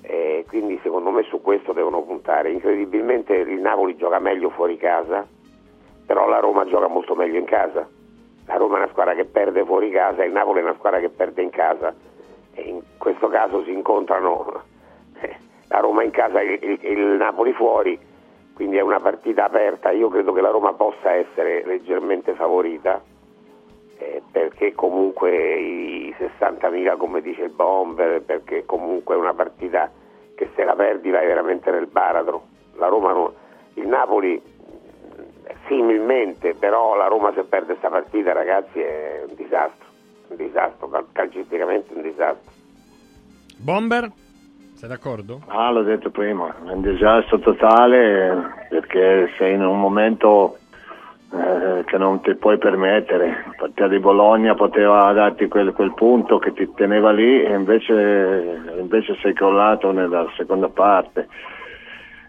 E 0.01 0.45
quindi 0.47 0.79
secondo 0.83 1.09
me 1.09 1.23
su 1.23 1.41
questo 1.41 1.73
devono 1.73 2.01
puntare. 2.03 2.51
Incredibilmente 2.51 3.33
il 3.33 3.59
Napoli 3.59 3.95
gioca 3.95 4.19
meglio 4.19 4.49
fuori 4.49 4.77
casa, 4.77 5.25
però 6.05 6.27
la 6.27 6.39
Roma 6.39 6.65
gioca 6.65 6.87
molto 6.87 7.15
meglio 7.15 7.39
in 7.39 7.45
casa. 7.45 7.87
La 8.45 8.57
Roma 8.57 8.75
è 8.75 8.77
una 8.81 8.91
squadra 8.91 9.15
che 9.15 9.25
perde 9.25 9.65
fuori 9.65 9.89
casa, 9.89 10.23
il 10.23 10.31
Napoli 10.31 10.59
è 10.59 10.63
una 10.63 10.75
squadra 10.75 10.99
che 10.99 11.09
perde 11.09 11.41
in 11.41 11.49
casa. 11.49 11.93
E 12.53 12.61
in 12.61 12.81
questo 12.97 13.27
caso 13.27 13.63
si 13.63 13.71
incontrano 13.71 14.61
la 15.67 15.79
Roma 15.79 16.03
in 16.03 16.11
casa 16.11 16.39
e 16.39 16.59
il, 16.61 16.79
il 16.81 16.99
Napoli 17.17 17.53
fuori 17.53 18.13
quindi 18.55 18.77
è 18.77 18.81
una 18.81 19.01
partita 19.01 19.43
aperta. 19.45 19.91
Io 19.91 20.07
credo 20.07 20.31
che 20.31 20.39
la 20.39 20.49
Roma 20.49 20.73
possa 20.73 21.11
essere 21.11 21.63
leggermente 21.65 22.33
favorita 22.35 23.03
eh, 23.97 24.21
perché 24.31 24.73
comunque 24.73 25.59
i 25.59 26.15
60.000 26.17 26.95
come 26.95 27.21
dice 27.21 27.43
il 27.43 27.49
Bomber, 27.49 28.21
perché 28.21 28.65
comunque 28.65 29.15
è 29.15 29.17
una 29.17 29.33
partita 29.33 29.91
che 30.35 30.49
se 30.55 30.63
la 30.63 30.73
perdi 30.73 31.09
vai 31.09 31.27
veramente 31.27 31.69
nel 31.69 31.87
baratro. 31.87 32.43
La 32.75 32.87
Roma 32.87 33.11
non, 33.11 33.33
il 33.73 33.87
Napoli 33.87 34.41
similmente, 35.67 36.53
però 36.53 36.95
la 36.95 37.07
Roma 37.07 37.33
se 37.33 37.43
perde 37.43 37.73
questa 37.73 37.89
partita 37.89 38.31
ragazzi 38.31 38.79
è 38.79 39.25
un 39.27 39.35
disastro, 39.35 39.87
un 40.29 40.35
disastro, 40.37 41.07
calcisticamente 41.11 41.93
un 41.93 42.01
disastro. 42.03 42.53
Bomber? 43.57 44.09
Sei 44.75 44.89
d'accordo? 44.89 45.41
Ah, 45.47 45.71
l'ho 45.71 45.83
detto 45.83 46.09
prima, 46.09 46.53
è 46.65 46.71
un 46.71 46.81
disastro 46.81 47.39
totale 47.39 48.67
perché 48.69 49.31
sei 49.37 49.53
in 49.53 49.63
un 49.63 49.79
momento 49.79 50.57
eh, 51.31 51.83
che 51.85 51.97
non 51.97 52.19
ti 52.21 52.35
puoi 52.35 52.57
permettere. 52.57 53.45
La 53.45 53.53
partita 53.57 53.87
di 53.87 53.99
Bologna 53.99 54.53
poteva 54.53 55.13
darti 55.13 55.47
quel, 55.47 55.71
quel 55.71 55.93
punto 55.93 56.39
che 56.39 56.51
ti 56.51 56.69
teneva 56.75 57.11
lì 57.11 57.41
e 57.41 57.53
invece, 57.53 58.73
invece 58.77 59.15
sei 59.21 59.33
crollato 59.33 59.93
nella 59.93 60.27
seconda 60.35 60.67
parte 60.67 61.29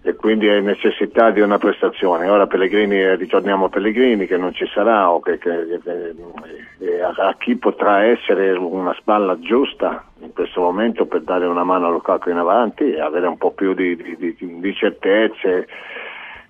e 0.07 0.15
quindi 0.15 0.49
hai 0.49 0.63
necessità 0.63 1.31
di 1.33 1.41
una 1.41 1.59
prestazione. 1.59 2.29
Ora 2.29 2.47
Pellegrini, 2.47 3.17
ritorniamo 3.17 3.65
a 3.65 3.69
Pellegrini 3.69 4.27
che 4.27 4.37
non 4.37 4.55
ci 4.55 4.65
sarà 4.73 5.11
o 5.11 5.19
che, 5.19 5.37
che, 5.39 5.81
che, 5.83 7.03
a, 7.03 7.13
a, 7.27 7.35
chi 7.37 7.57
potrà 7.57 8.05
essere 8.05 8.53
una 8.53 8.95
spalla 8.95 9.37
giusta 9.41 10.05
in 10.21 10.33
questo 10.33 10.61
momento 10.61 11.07
per 11.07 11.23
dare 11.23 11.47
una 11.47 11.65
mano 11.65 11.89
a 11.89 11.91
Lukaku 11.91 12.31
in 12.31 12.37
avanti 12.37 12.93
e 12.93 13.01
avere 13.01 13.27
un 13.27 13.37
po' 13.37 13.51
più 13.51 13.75
di, 13.75 13.97
di, 13.97 14.17
di, 14.17 14.61
di 14.61 14.75
certezze 14.75 15.67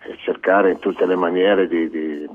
e 0.07 0.17
cercare 0.19 0.73
in 0.73 0.79
tutte 0.79 1.07
le 1.07 1.17
maniere 1.17 1.67
di, 1.67 2.29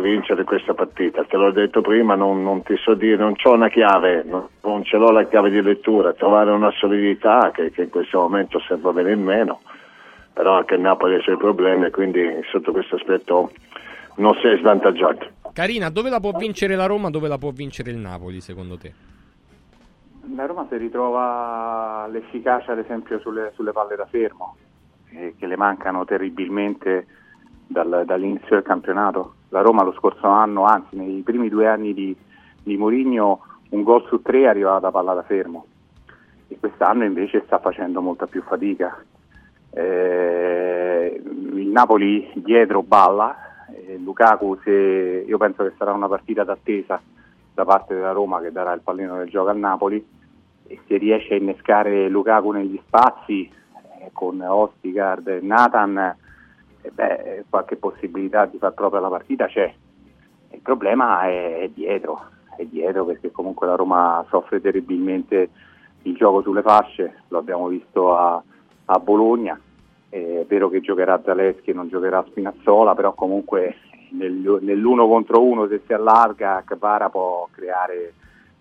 vincere 0.00 0.44
questa 0.44 0.72
partita. 0.72 1.22
Te 1.24 1.36
l'ho 1.36 1.52
detto 1.52 1.82
prima, 1.82 2.14
non, 2.14 2.42
non 2.42 2.62
ti 2.62 2.76
so 2.78 2.94
dire, 2.94 3.16
non 3.16 3.34
ho 3.40 3.52
una 3.52 3.68
chiave, 3.68 4.24
non, 4.26 4.48
non, 4.62 4.84
ce 4.84 4.96
l'ho 4.96 5.10
la 5.10 5.24
chiave 5.24 5.50
di 5.50 5.60
lettura, 5.60 6.14
trovare 6.14 6.50
una 6.50 6.70
solidità 6.70 7.50
che, 7.52 7.70
in 7.76 7.90
questo 7.90 8.20
momento 8.20 8.58
sembra 8.60 8.92
venire 8.92 9.16
meno 9.16 9.60
però 10.40 10.56
anche 10.56 10.72
il 10.74 10.80
Napoli 10.80 11.16
ha 11.16 11.18
i 11.18 11.22
suoi 11.22 11.36
problemi 11.36 11.84
e 11.84 11.90
quindi 11.90 12.22
sotto 12.50 12.72
questo 12.72 12.94
aspetto 12.94 13.52
non 14.14 14.32
si 14.40 14.46
è 14.46 14.56
svantaggiato. 14.56 15.28
Carina, 15.52 15.90
dove 15.90 16.08
la 16.08 16.18
può 16.18 16.32
vincere 16.32 16.76
la 16.76 16.86
Roma, 16.86 17.10
dove 17.10 17.28
la 17.28 17.36
può 17.36 17.50
vincere 17.50 17.90
il 17.90 17.98
Napoli 17.98 18.40
secondo 18.40 18.78
te? 18.78 18.90
La 20.34 20.46
Roma 20.46 20.66
si 20.70 20.78
ritrova 20.78 22.08
l'efficacia 22.10 22.72
ad 22.72 22.78
esempio 22.78 23.18
sulle, 23.18 23.52
sulle 23.54 23.72
palle 23.72 23.96
da 23.96 24.06
fermo, 24.06 24.56
eh, 25.10 25.34
che 25.38 25.46
le 25.46 25.56
mancano 25.56 26.06
terribilmente 26.06 27.06
dal, 27.66 28.04
dall'inizio 28.06 28.54
del 28.54 28.62
campionato. 28.62 29.34
La 29.50 29.60
Roma 29.60 29.82
lo 29.82 29.92
scorso 29.92 30.26
anno, 30.26 30.64
anzi 30.64 30.96
nei 30.96 31.20
primi 31.20 31.50
due 31.50 31.66
anni 31.66 31.92
di, 31.92 32.16
di 32.62 32.78
Mourinho, 32.78 33.40
un 33.68 33.82
gol 33.82 34.06
su 34.08 34.22
tre 34.22 34.48
arrivava 34.48 34.78
da 34.78 34.90
palla 34.90 35.12
da 35.12 35.22
fermo 35.22 35.66
e 36.48 36.56
quest'anno 36.58 37.04
invece 37.04 37.42
sta 37.44 37.58
facendo 37.58 38.00
molta 38.00 38.26
più 38.26 38.42
fatica 38.42 39.04
eh, 39.72 41.22
il 41.24 41.68
Napoli 41.68 42.30
dietro 42.34 42.82
balla, 42.82 43.66
eh, 43.72 43.96
Lukaku 43.98 44.58
se, 44.64 45.24
io 45.26 45.38
penso 45.38 45.62
che 45.64 45.72
sarà 45.76 45.92
una 45.92 46.08
partita 46.08 46.44
d'attesa 46.44 47.00
da 47.54 47.64
parte 47.64 47.94
della 47.94 48.12
Roma 48.12 48.40
che 48.40 48.52
darà 48.52 48.72
il 48.72 48.80
pallino 48.80 49.16
del 49.16 49.28
gioco 49.28 49.50
al 49.50 49.58
Napoli 49.58 50.04
e 50.66 50.78
se 50.86 50.96
riesce 50.96 51.34
a 51.34 51.36
innescare 51.36 52.08
Lukaku 52.08 52.52
negli 52.52 52.80
spazi 52.86 53.50
eh, 54.00 54.10
con 54.12 54.40
Ostigard 54.40 55.26
e 55.28 55.40
Nathan 55.40 56.16
eh, 56.82 56.90
beh, 56.90 57.44
qualche 57.48 57.76
possibilità 57.76 58.46
di 58.46 58.58
far 58.58 58.72
proprio 58.72 59.00
la 59.00 59.08
partita 59.08 59.46
c'è. 59.46 59.72
Il 60.52 60.60
problema 60.60 61.22
è, 61.22 61.60
è 61.60 61.68
dietro, 61.68 62.20
è 62.56 62.64
dietro 62.64 63.04
perché 63.04 63.30
comunque 63.30 63.66
la 63.66 63.76
Roma 63.76 64.24
soffre 64.28 64.60
terribilmente 64.60 65.50
il 66.02 66.14
gioco 66.16 66.42
sulle 66.42 66.62
fasce, 66.62 67.22
lo 67.28 67.38
abbiamo 67.38 67.68
visto 67.68 68.16
a, 68.16 68.42
a 68.92 68.98
Bologna. 68.98 69.58
È 70.08 70.44
vero 70.48 70.68
che 70.68 70.80
giocherà 70.80 71.20
Zaleschi 71.24 71.70
e 71.70 71.74
non 71.74 71.88
giocherà 71.88 72.24
Spinazzola, 72.26 72.94
però 72.94 73.14
comunque 73.14 73.76
nel, 74.10 74.58
nell'uno 74.60 75.06
contro 75.06 75.42
uno 75.42 75.68
se 75.68 75.82
si 75.86 75.92
allarga 75.92 76.62
Kvara 76.66 77.08
può 77.08 77.48
creare 77.50 78.14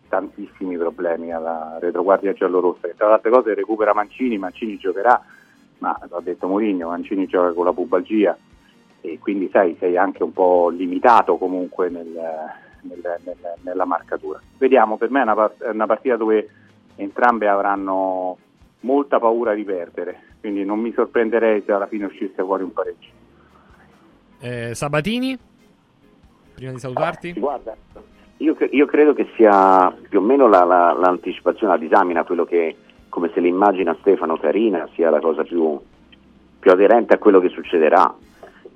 tantissimi 0.08 0.78
problemi 0.78 1.34
alla 1.34 1.78
retroguardia 1.80 2.34
giallorossa. 2.34 2.88
Tra 2.96 3.08
le 3.08 3.14
altre 3.14 3.32
cose 3.32 3.54
recupera 3.54 3.94
Mancini, 3.94 4.38
Mancini 4.38 4.78
giocherà, 4.78 5.20
ma 5.80 6.00
l'ha 6.08 6.22
detto 6.22 6.48
Mourinho, 6.48 6.90
Mancini 6.90 7.26
gioca 7.26 7.52
con 7.52 7.66
la 7.66 7.74
pubalgia 7.74 8.38
e 9.02 9.18
quindi 9.20 9.50
sai, 9.52 9.76
sei 9.80 9.98
anche 9.98 10.24
un 10.24 10.34
po' 10.34 10.70
limitato 10.70 11.38
comunque 11.38 11.90
nel, 11.90 12.12
nel, 12.82 13.18
nel, 13.24 13.38
nella 13.62 13.86
marcatura. 13.86 14.40
Vediamo, 14.58 14.98
per 14.98 15.10
me 15.10 15.22
è 15.22 15.24
una, 15.24 15.52
è 15.58 15.70
una 15.70 15.86
partita 15.88 16.18
dove 16.18 16.50
entrambe 16.96 17.48
avranno 17.48 18.38
molta 18.82 19.20
paura 19.20 19.54
di 19.54 19.64
perdere, 19.64 20.22
quindi 20.40 20.64
non 20.64 20.80
mi 20.80 20.92
sorprenderei 20.94 21.64
se 21.66 21.72
alla 21.72 21.88
fine 21.88 22.06
uscisse 22.06 22.44
fuori 22.44 22.64
un 22.64 22.74
pareggio. 22.74 23.08
Eh, 24.40 24.74
Sabatini, 24.74 25.38
prima 26.56 26.72
di 26.72 26.80
salutarti? 26.80 27.34
Guarda, 27.34 27.76
io, 28.38 28.56
io, 28.72 28.86
credo 28.86 29.14
che 29.14 29.28
sia 29.36 29.94
più 30.08 30.20
o 30.20 30.22
meno 30.22 30.48
la, 30.48 30.64
la, 30.64 30.94
l'anticipazione, 30.94 31.74
la 31.74 31.80
disamina, 31.80 32.24
quello 32.24 32.46
che 32.46 32.76
come 33.10 33.32
se 33.34 33.42
l'immagina 33.42 33.98
Stefano 34.00 34.38
Carina 34.38 34.88
sia 34.94 35.10
la 35.10 35.20
cosa 35.20 35.44
più, 35.44 35.78
più 36.60 36.72
aderente 36.72 37.16
a 37.16 37.18
quello 37.18 37.40
che 37.40 37.50
succederà. 37.50 38.16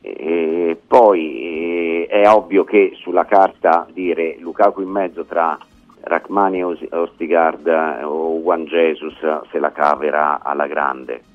E 0.02 0.78
poi 0.86 2.04
è 2.10 2.28
ovvio 2.28 2.66
che 2.66 2.92
sulla 2.96 3.24
carta 3.24 3.88
dire 3.94 4.36
Lukaku 4.40 4.82
in 4.82 4.90
mezzo 4.90 5.24
tra 5.24 5.58
Rachmani 6.06 6.64
Ostigard 6.64 7.68
o 8.04 8.40
Juan 8.42 8.66
Jesus 8.66 9.16
se 9.50 9.60
la 9.60 9.72
caverà 9.72 10.42
alla 10.44 10.68
grande. 10.68 11.32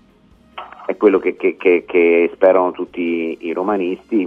è 0.88 0.96
quello 0.96 1.18
che, 1.18 1.36
che, 1.36 1.58
che, 1.58 1.84
che 1.86 2.30
sperano 2.32 2.72
tutti 2.72 3.36
i 3.40 3.52
romanisti. 3.52 4.26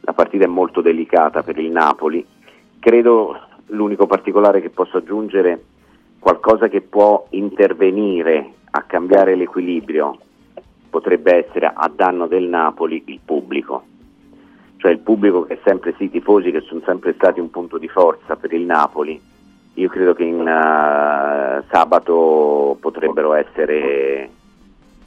La 0.00 0.12
partita 0.12 0.44
è 0.44 0.46
molto 0.46 0.82
delicata 0.82 1.42
per 1.42 1.58
il 1.58 1.70
Napoli. 1.70 2.22
Credo 2.78 3.38
l'unico 3.68 4.06
particolare 4.06 4.60
che 4.60 4.68
posso 4.68 4.98
aggiungere, 4.98 5.64
qualcosa 6.18 6.68
che 6.68 6.82
può 6.82 7.26
intervenire 7.30 8.52
a 8.72 8.82
cambiare 8.82 9.36
l'equilibrio, 9.36 10.18
potrebbe 10.90 11.46
essere 11.46 11.72
a 11.74 11.90
danno 11.94 12.26
del 12.26 12.44
Napoli 12.44 13.02
il 13.06 13.20
pubblico. 13.24 13.84
Cioè 14.76 14.90
il 14.90 14.98
pubblico 14.98 15.44
che 15.44 15.54
è 15.54 15.58
sempre 15.64 15.94
sì, 15.96 16.04
i 16.04 16.10
tifosi 16.10 16.50
che 16.50 16.60
sono 16.60 16.82
sempre 16.84 17.14
stati 17.14 17.40
un 17.40 17.48
punto 17.48 17.78
di 17.78 17.88
forza 17.88 18.36
per 18.36 18.52
il 18.52 18.66
Napoli, 18.66 19.18
io 19.76 19.88
credo 19.90 20.14
che 20.14 20.24
in 20.24 20.40
uh, 20.40 21.62
sabato 21.70 22.78
potrebbero 22.80 23.34
essere, 23.34 24.30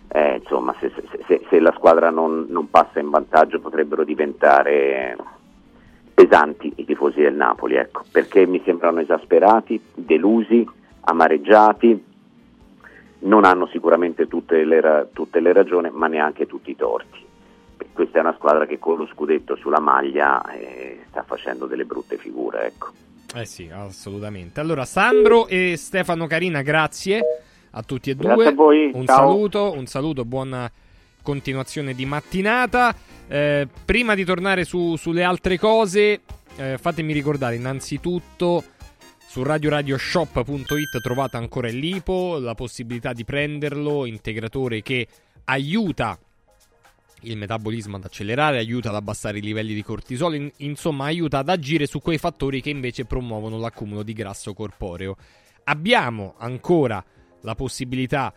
eh, 0.07 0.35
insomma, 0.35 0.75
se, 0.79 0.91
se, 1.25 1.45
se, 1.49 1.59
la 1.59 1.73
squadra 1.75 2.11
non, 2.11 2.45
non, 2.49 2.69
passa 2.69 2.99
in 2.99 3.09
vantaggio 3.09 3.59
potrebbero 3.59 4.03
diventare 4.03 5.17
pesanti 6.13 6.71
i 6.75 6.85
tifosi 6.85 7.21
del 7.21 7.33
Napoli, 7.33 7.75
ecco, 7.75 8.03
perché 8.11 8.45
mi 8.45 8.61
sembrano 8.63 8.99
esasperati, 8.99 9.81
delusi, 9.95 10.67
amareggiati, 11.01 12.05
non 13.21 13.45
hanno 13.45 13.65
sicuramente 13.67 14.27
tutte 14.27 14.63
le, 14.63 15.09
tutte 15.13 15.39
le 15.39 15.51
ragioni, 15.51 15.89
ma 15.91 16.05
neanche 16.05 16.45
tutti 16.45 16.69
i 16.69 16.75
torti. 16.75 17.25
Questa 17.91 18.19
è 18.19 18.21
una 18.21 18.35
squadra 18.35 18.67
che 18.67 18.77
con 18.77 18.97
lo 18.97 19.07
scudetto 19.07 19.55
sulla 19.55 19.79
maglia 19.79 20.47
eh, 20.51 20.99
sta 21.09 21.23
facendo 21.23 21.65
delle 21.65 21.85
brutte 21.85 22.17
figure, 22.17 22.67
ecco. 22.67 23.08
Eh 23.35 23.45
sì, 23.45 23.69
assolutamente. 23.71 24.59
Allora, 24.59 24.85
Sandro 24.85 25.47
e 25.47 25.75
Stefano 25.77 26.25
Carina, 26.25 26.61
grazie 26.61 27.21
a 27.71 27.83
tutti 27.83 28.09
e 28.09 28.15
due. 28.15 28.33
Grazie 28.33 28.51
a 28.51 28.53
voi. 28.53 28.91
Un 28.93 29.05
Ciao. 29.05 29.15
saluto, 29.15 29.73
un 29.73 29.85
saluto, 29.85 30.25
buona 30.25 30.69
continuazione 31.21 31.93
di 31.93 32.05
mattinata. 32.05 32.95
Eh, 33.27 33.67
prima 33.85 34.15
di 34.15 34.23
tornare 34.23 34.63
su, 34.63 34.95
sulle 34.95 35.23
altre 35.23 35.59
cose, 35.59 36.21
eh, 36.55 36.77
fatemi 36.79 37.13
ricordare 37.13 37.55
innanzitutto 37.55 38.63
su 39.27 39.43
radioradioshop.it 39.43 41.01
trovate 41.03 41.37
ancora 41.37 41.69
il 41.69 41.77
lipo, 41.77 42.39
la 42.39 42.55
possibilità 42.55 43.13
di 43.13 43.23
prenderlo, 43.25 44.07
integratore 44.07 44.81
che 44.81 45.07
aiuta 45.45 46.17
il 47.21 47.37
metabolismo 47.37 47.97
ad 47.97 48.05
accelerare, 48.05 48.57
aiuta 48.57 48.89
ad 48.89 48.95
abbassare 48.95 49.37
i 49.37 49.41
livelli 49.41 49.73
di 49.73 49.83
cortisolo, 49.83 50.35
in, 50.35 50.51
insomma 50.57 51.05
aiuta 51.05 51.39
ad 51.39 51.49
agire 51.49 51.85
su 51.85 51.99
quei 52.01 52.17
fattori 52.17 52.61
che 52.61 52.69
invece 52.69 53.05
promuovono 53.05 53.57
l'accumulo 53.57 54.03
di 54.03 54.13
grasso 54.13 54.53
corporeo. 54.53 55.15
Abbiamo 55.65 56.35
ancora 56.37 57.03
la 57.41 57.55
possibilità 57.55 58.33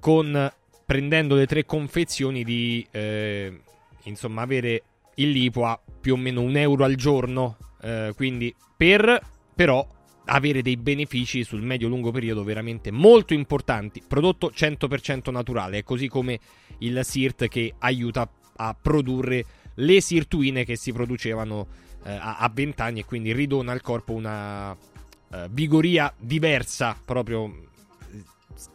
con 0.00 0.52
prendendo 0.84 1.34
le 1.34 1.46
tre 1.46 1.64
confezioni 1.64 2.44
di 2.44 2.86
eh, 2.90 3.60
insomma 4.04 4.42
avere 4.42 4.82
il 5.16 5.30
lipo 5.30 5.64
a 5.64 5.80
più 6.00 6.14
o 6.14 6.16
meno 6.16 6.42
un 6.42 6.56
euro 6.56 6.84
al 6.84 6.94
giorno 6.94 7.56
eh, 7.80 8.12
quindi 8.14 8.54
per 8.76 9.20
però 9.54 9.86
avere 10.26 10.62
dei 10.62 10.76
benefici 10.76 11.44
sul 11.44 11.62
medio-lungo 11.62 12.10
periodo 12.10 12.44
veramente 12.44 12.90
molto 12.90 13.34
importanti. 13.34 14.02
Prodotto 14.06 14.50
100% 14.54 15.30
naturale, 15.30 15.82
così 15.82 16.08
come 16.08 16.38
il 16.78 17.00
SIRT 17.02 17.48
che 17.48 17.74
aiuta 17.78 18.28
a 18.56 18.76
produrre 18.80 19.44
le 19.76 20.00
sirtuine 20.00 20.64
che 20.64 20.76
si 20.76 20.92
producevano 20.92 21.66
eh, 22.04 22.16
a 22.18 22.50
20 22.52 22.82
anni 22.82 23.00
e 23.00 23.04
quindi 23.04 23.32
ridona 23.32 23.72
al 23.72 23.80
corpo 23.80 24.12
una 24.12 24.72
eh, 24.72 25.48
vigoria 25.50 26.12
diversa, 26.16 26.96
proprio 27.04 27.72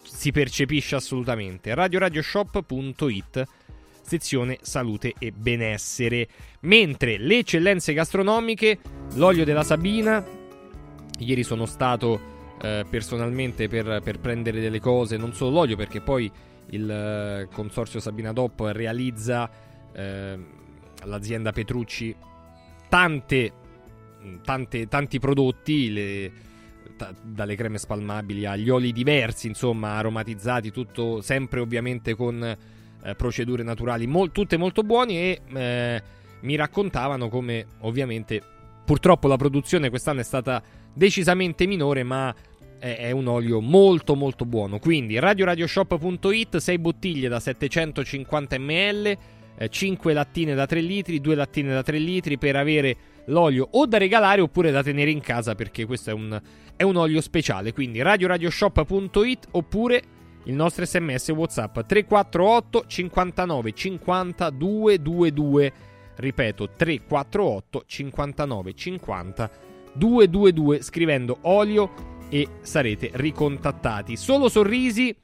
si 0.04 0.32
percepisce 0.32 0.96
assolutamente. 0.96 1.74
RadioRadioShop.it 1.74 3.48
sezione 4.02 4.58
salute 4.62 5.14
e 5.20 5.32
benessere. 5.32 6.28
Mentre 6.62 7.18
le 7.18 7.38
eccellenze 7.38 7.94
gastronomiche, 7.94 8.80
l'olio 9.14 9.46
della 9.46 9.64
Sabina, 9.64 10.26
Ieri 11.20 11.44
sono 11.44 11.66
stato 11.66 12.20
eh, 12.62 12.86
personalmente 12.90 13.68
per, 13.68 14.02
per, 14.04 14.20
prendere 14.20 14.60
delle 14.60 14.80
cose, 14.80 15.18
non 15.18 15.34
solo 15.34 15.52
l'olio, 15.52 15.76
perché 15.76 16.02
poi 16.02 16.32
il 16.72 16.90
eh, 16.90 17.48
consorzio 17.52 18.00
Sabina 18.00 18.34
Dop 18.34 18.60
realizza 18.72 19.50
eh, 19.94 20.38
l'azienda 21.04 21.52
Petrucci 21.52 22.16
tante, 22.88 23.52
tante, 24.44 24.88
tanti 24.88 25.20
prodotti, 25.20 25.92
le, 25.92 26.32
t- 26.98 27.16
dalle 27.22 27.56
creme 27.56 27.78
spalmabili 27.78 28.46
agli 28.46 28.70
oli 28.70 28.92
diversi, 28.92 29.48
insomma, 29.48 29.94
aromatizzati, 29.94 30.72
tutto 30.72 31.22
sempre 31.22 31.60
ovviamente 31.60 32.16
con 32.16 32.44
eh, 32.44 33.16
procedure 33.16 33.64
naturali, 33.64 34.08
mol- 34.08 34.32
tutte 34.32 34.58
molto 34.58 34.84
buone 34.84 35.14
e 35.14 35.42
eh, 35.54 36.04
mi 36.42 36.56
raccontavano 36.56 37.30
come 37.30 37.66
ovviamente 37.80 38.42
purtroppo 38.86 39.28
la 39.28 39.38
produzione 39.38 39.90
quest'anno 39.90 40.22
è 40.22 40.24
stata 40.24 40.62
decisamente 40.94 41.66
minore, 41.66 42.04
ma 42.04 42.34
è 42.80 43.12
un 43.12 43.28
olio 43.28 43.60
molto 43.60 44.16
molto 44.16 44.46
buono. 44.46 44.80
Quindi 44.80 45.20
radioradioshop.it 45.20 46.58
6 46.58 46.80
bottiglie 46.80 47.28
da 47.28 47.40
750 47.40 48.58
ml, 48.58 49.18
5 49.70 50.14
lattine 50.14 50.56
da 50.56 50.66
3 50.66 50.80
litri, 50.80 51.20
2 51.20 51.36
lattine 51.36 51.74
da 51.74 51.84
3 51.84 51.98
litri 51.98 52.38
per 52.38 52.56
avere 52.56 52.96
l'olio 53.26 53.68
o 53.72 53.86
da 53.86 53.98
regalare 53.98 54.42
oppure 54.42 54.72
da 54.72 54.82
tenere 54.82 55.12
in 55.12 55.20
casa 55.20 55.56
perché 55.56 55.86
questo 55.86 56.10
è 56.10 56.14
un, 56.14 56.42
è 56.76 56.84
un 56.84 56.96
olio 56.96 57.20
speciale. 57.20 57.74
Quindi 57.74 58.02
radioradioshop.it 58.02 59.48
oppure 59.52 60.02
il 60.46 60.56
nostro 60.56 60.86
sms 60.86 61.30
WhatsApp 61.30 61.80
348 61.82 62.86
59 62.88 63.74
50 63.74 64.50
222. 64.52 65.74
Ripeto 66.16 66.70
348 66.76 67.84
59 67.86 68.74
50 68.74 69.52
222 69.52 69.69
scrivendo 70.82 71.40
olio 71.42 71.92
e 72.30 72.48
sarete 72.62 73.12
ricontattati. 73.14 74.16
Solo 74.16 74.50
sorrisi 74.50 75.16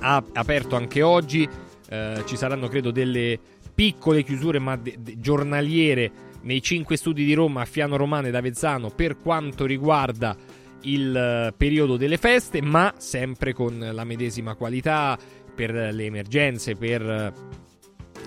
ha 0.00 0.22
aperto 0.32 0.76
anche 0.76 1.02
oggi. 1.02 1.48
Eh, 1.90 2.22
ci 2.26 2.36
saranno 2.36 2.68
credo 2.68 2.90
delle 2.90 3.38
piccole 3.74 4.22
chiusure 4.22 4.58
ma 4.58 4.76
de- 4.76 4.96
de- 4.98 5.20
giornaliere 5.20 6.10
nei 6.42 6.60
5 6.60 6.96
studi 6.96 7.24
di 7.24 7.32
Roma 7.32 7.62
a 7.62 7.64
Fiano 7.64 7.96
Romano 7.96 8.26
ed 8.26 8.34
Avezzano 8.34 8.90
per 8.90 9.18
quanto 9.18 9.64
riguarda 9.66 10.36
il 10.82 11.48
uh, 11.50 11.54
periodo 11.56 11.96
delle 11.96 12.16
feste, 12.18 12.62
ma 12.62 12.94
sempre 12.98 13.52
con 13.52 13.78
la 13.92 14.04
medesima 14.04 14.54
qualità 14.54 15.18
per 15.54 15.72
le 15.72 16.04
emergenze, 16.04 16.76
per 16.76 17.34
uh, 17.34 17.66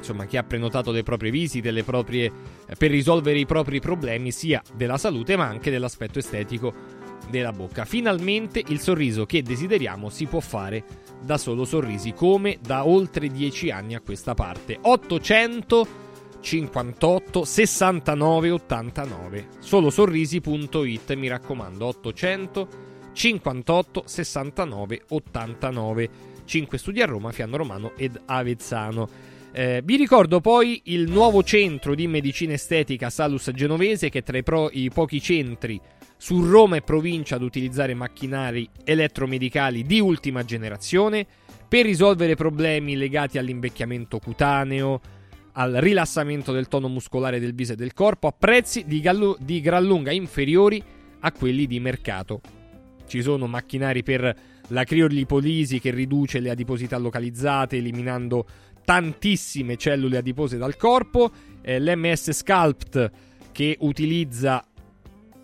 insomma 0.02 0.26
chi 0.26 0.38
ha 0.38 0.44
prenotato 0.44 0.91
le 0.91 1.03
proprie 1.03 1.32
visite, 1.32 1.72
le 1.72 1.84
proprie, 1.84 2.28
uh, 2.30 2.73
per 2.78 2.90
risolvere 2.90 3.40
i 3.40 3.45
propri 3.45 3.80
problemi 3.80 4.32
sia 4.32 4.61
della 4.73 4.98
salute 4.98 5.38
ma 5.38 5.45
anche 5.45 5.72
dell'aspetto 5.72 6.19
estetico 6.19 6.73
della 7.30 7.53
bocca. 7.53 7.86
Finalmente 7.86 8.61
il 8.68 8.80
sorriso 8.80 9.26
che 9.26 9.41
desideriamo 9.41 10.10
si 10.10 10.26
può 10.26 10.40
fare 10.40 10.84
da 11.22 11.38
solo 11.38 11.65
sorrisi, 11.65 12.14
come 12.14 12.57
da 12.61 12.86
oltre 12.86 13.28
10 13.28 13.72
anni 13.72 13.95
a 13.95 14.02
questa 14.02 14.34
parte. 14.34 14.78
800 14.82 16.10
58 16.41 17.45
69 17.45 18.49
89 18.49 19.48
solo 19.60 19.91
sorrisi.it 19.91 21.14
mi 21.14 21.28
raccomando 21.28 21.86
800 21.86 22.68
58 23.14 24.03
69 24.07 25.02
89 25.10 26.10
5 26.44 26.78
studi 26.78 27.02
a 27.02 27.06
Roma, 27.06 27.32
Fiano 27.32 27.57
Romano 27.57 27.91
ed 27.95 28.19
Avezzano 28.26 29.07
eh, 29.53 29.82
vi 29.84 29.98
ricordo 29.98 30.40
poi 30.40 30.82
il 30.86 31.10
nuovo 31.10 31.44
centro 31.44 31.94
di 31.94 32.07
medicina 32.07 32.53
estetica 32.53 33.10
Salus 33.10 33.52
Genovese 33.52 34.10
che 34.10 34.19
è 34.19 34.23
tra 34.23 34.38
i, 34.38 34.44
pro- 34.44 34.69
i 34.72 34.90
pochi 34.90 35.22
centri 35.22 35.80
su 36.15 36.41
Roma 36.45 36.78
e 36.78 36.82
provincia 36.82 37.36
ad 37.36 37.41
utilizzare 37.41 37.94
macchinari 37.94 38.69
elettromedicali 38.86 39.84
di 39.84 39.99
ultima 39.99 40.45
generazione 40.45 41.26
per 41.68 41.86
risolvere 41.86 42.36
problemi 42.36 42.95
legati 42.95 43.38
all'invecchiamento 43.38 44.19
cutaneo, 44.19 45.02
al 45.53 45.73
rilassamento 45.73 46.52
del 46.52 46.68
tono 46.68 46.88
muscolare 46.88 47.40
del 47.40 47.53
viso 47.53 47.73
e 47.73 47.76
del 47.76 47.94
corpo 47.94 48.28
a 48.28 48.36
prezzi 48.38 48.86
di, 48.86 49.02
gallu- 49.02 49.38
di 49.40 49.60
gran 49.60 49.84
lunga 49.84 50.11
inferiori 50.11 50.82
a 51.22 51.32
quelli 51.32 51.68
di 51.68 51.80
mercato. 51.80 52.40
Ci 53.06 53.22
sono 53.22 53.48
macchinari 53.48 54.03
per 54.03 54.36
la 54.68 54.84
criolipolisi 54.86 55.80
che 55.80 55.91
riduce 55.91 56.40
le 56.40 56.49
adiposità 56.49 56.98
localizzate 56.98 57.78
eliminando 57.78 58.45
tantissime 58.92 59.78
cellule 59.78 60.18
adipose 60.18 60.58
dal 60.58 60.76
corpo, 60.76 61.32
eh, 61.62 61.80
l'MS 61.80 62.32
Sculpt 62.32 63.12
che 63.54 63.78
utilizza 63.80 64.62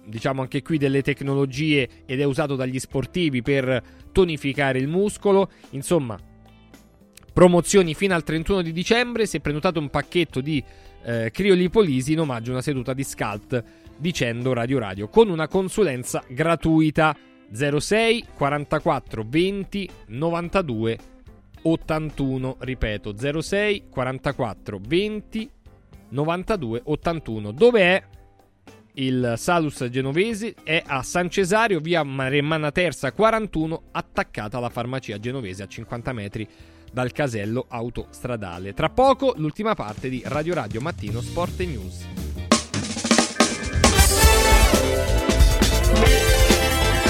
diciamo 0.05 0.41
anche 0.41 0.61
qui 0.61 0.77
delle 0.77 1.01
tecnologie 1.01 1.87
ed 2.05 2.19
è 2.19 2.25
usato 2.25 2.57
dagli 2.57 2.77
sportivi 2.77 3.41
per 3.41 3.81
tonificare 4.11 4.79
il 4.79 4.89
muscolo. 4.89 5.49
Insomma, 5.69 6.19
promozioni 7.31 7.93
fino 7.93 8.13
al 8.15 8.25
31 8.25 8.63
di 8.63 8.73
dicembre. 8.73 9.25
Si 9.25 9.37
è 9.37 9.39
prenotato 9.39 9.79
un 9.79 9.89
pacchetto 9.89 10.41
di 10.41 10.61
eh, 11.05 11.31
criolipolisi 11.31 12.11
in 12.11 12.19
omaggio 12.19 12.49
a 12.49 12.55
una 12.55 12.61
seduta 12.61 12.93
di 12.93 13.05
Scalt 13.05 13.63
dicendo 13.95 14.51
Radio 14.51 14.77
Radio 14.77 15.07
con 15.07 15.29
una 15.29 15.47
consulenza 15.47 16.21
gratuita 16.27 17.15
06 17.49 18.25
44 18.35 19.25
20 19.25 19.89
92 20.07 20.97
81, 21.61 22.57
ripeto 22.59 23.41
06 23.41 23.85
44 23.89 24.79
20 24.81 25.49
92 26.09 26.81
81. 26.83 27.51
Dove 27.51 27.81
è 27.81 28.03
il 28.93 29.33
Salus 29.37 29.87
genovese? 29.89 30.55
È 30.63 30.81
a 30.85 31.03
San 31.03 31.29
Cesario, 31.29 31.79
via 31.79 32.03
Maremmana 32.03 32.71
Terza 32.71 33.11
41, 33.11 33.83
attaccata 33.91 34.57
alla 34.57 34.69
farmacia 34.69 35.19
genovese 35.19 35.63
a 35.63 35.67
50 35.67 36.13
metri 36.13 36.47
dal 36.91 37.11
casello 37.11 37.65
autostradale. 37.67 38.73
Tra 38.73 38.89
poco 38.89 39.33
l'ultima 39.37 39.75
parte 39.75 40.09
di 40.09 40.21
Radio 40.25 40.53
Radio 40.53 40.81
Mattino 40.81 41.21
Sport 41.21 41.59
e 41.59 41.65
News. 41.65 42.05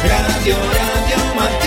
Radio 0.03 0.56
Radio 0.56 1.34
Mattino 1.36 1.66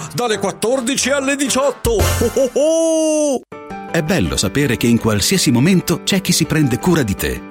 dalle 0.13 0.39
14 0.39 1.09
alle 1.11 1.35
18. 1.35 1.91
Oh 1.91 2.31
oh 2.33 2.49
oh! 2.53 3.41
È 3.91 4.01
bello 4.01 4.37
sapere 4.37 4.77
che 4.77 4.87
in 4.87 4.99
qualsiasi 4.99 5.51
momento 5.51 6.03
c'è 6.03 6.21
chi 6.21 6.31
si 6.31 6.45
prende 6.45 6.79
cura 6.79 7.03
di 7.03 7.15
te. 7.15 7.50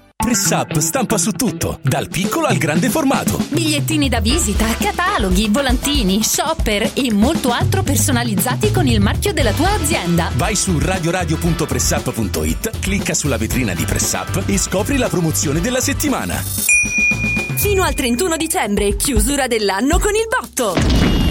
Press 0.21 0.51
Up 0.51 0.77
stampa 0.77 1.17
su 1.17 1.31
tutto, 1.31 1.79
dal 1.81 2.07
piccolo 2.07 2.45
al 2.45 2.57
grande 2.57 2.91
formato. 2.91 3.43
Bigliettini 3.49 4.07
da 4.07 4.21
visita, 4.21 4.67
cataloghi, 4.77 5.49
volantini, 5.49 6.23
shopper 6.23 6.91
e 6.93 7.11
molto 7.11 7.49
altro 7.49 7.81
personalizzati 7.81 8.71
con 8.71 8.85
il 8.85 9.01
marchio 9.01 9.33
della 9.33 9.51
tua 9.51 9.71
azienda. 9.71 10.29
Vai 10.35 10.55
su 10.55 10.77
radioradio.pressup.it, 10.77 12.79
clicca 12.79 13.15
sulla 13.15 13.37
vetrina 13.37 13.73
di 13.73 13.83
Press 13.83 14.13
Up 14.13 14.43
e 14.45 14.59
scopri 14.59 14.97
la 14.97 15.09
promozione 15.09 15.59
della 15.59 15.81
settimana. 15.81 16.35
Fino 17.55 17.81
al 17.83 17.95
31 17.95 18.37
dicembre, 18.37 18.95
chiusura 18.95 19.47
dell'anno 19.47 19.97
con 19.97 20.13
il 20.13 20.27
botto. 20.29 21.30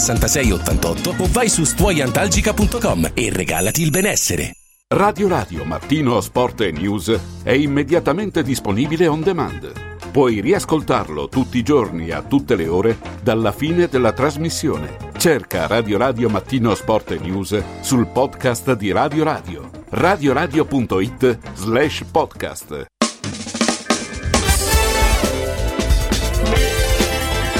66 0.00 0.52
88 0.52 1.14
o 1.18 1.28
vai 1.30 1.48
su 1.48 1.62
stuoiantalgica.com 1.62 3.10
e 3.12 3.30
regalati 3.30 3.82
il 3.82 3.90
benessere. 3.90 4.54
Radio 4.88 5.28
Radio 5.28 5.64
Mattino 5.64 6.20
Sport 6.20 6.62
e 6.62 6.72
News 6.72 7.16
è 7.42 7.52
immediatamente 7.52 8.42
disponibile 8.42 9.06
on 9.06 9.20
demand. 9.20 9.72
Puoi 10.10 10.40
riascoltarlo 10.40 11.28
tutti 11.28 11.58
i 11.58 11.62
giorni 11.62 12.10
a 12.10 12.22
tutte 12.22 12.56
le 12.56 12.66
ore 12.66 12.98
dalla 13.22 13.52
fine 13.52 13.86
della 13.86 14.12
trasmissione. 14.12 14.96
Cerca 15.16 15.66
Radio 15.66 15.98
Radio 15.98 16.28
Mattino 16.30 16.74
Sport 16.74 17.12
e 17.12 17.18
News 17.18 17.62
sul 17.82 18.06
podcast 18.06 18.72
di 18.72 18.90
Radio 18.90 19.22
Radio. 19.22 19.70
radioradio.it 19.90 21.38
slash 21.54 22.04
podcast. 22.10 22.86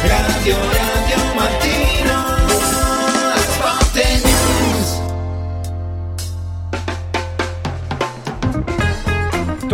Radio 0.02 0.56
Radio 0.56 0.79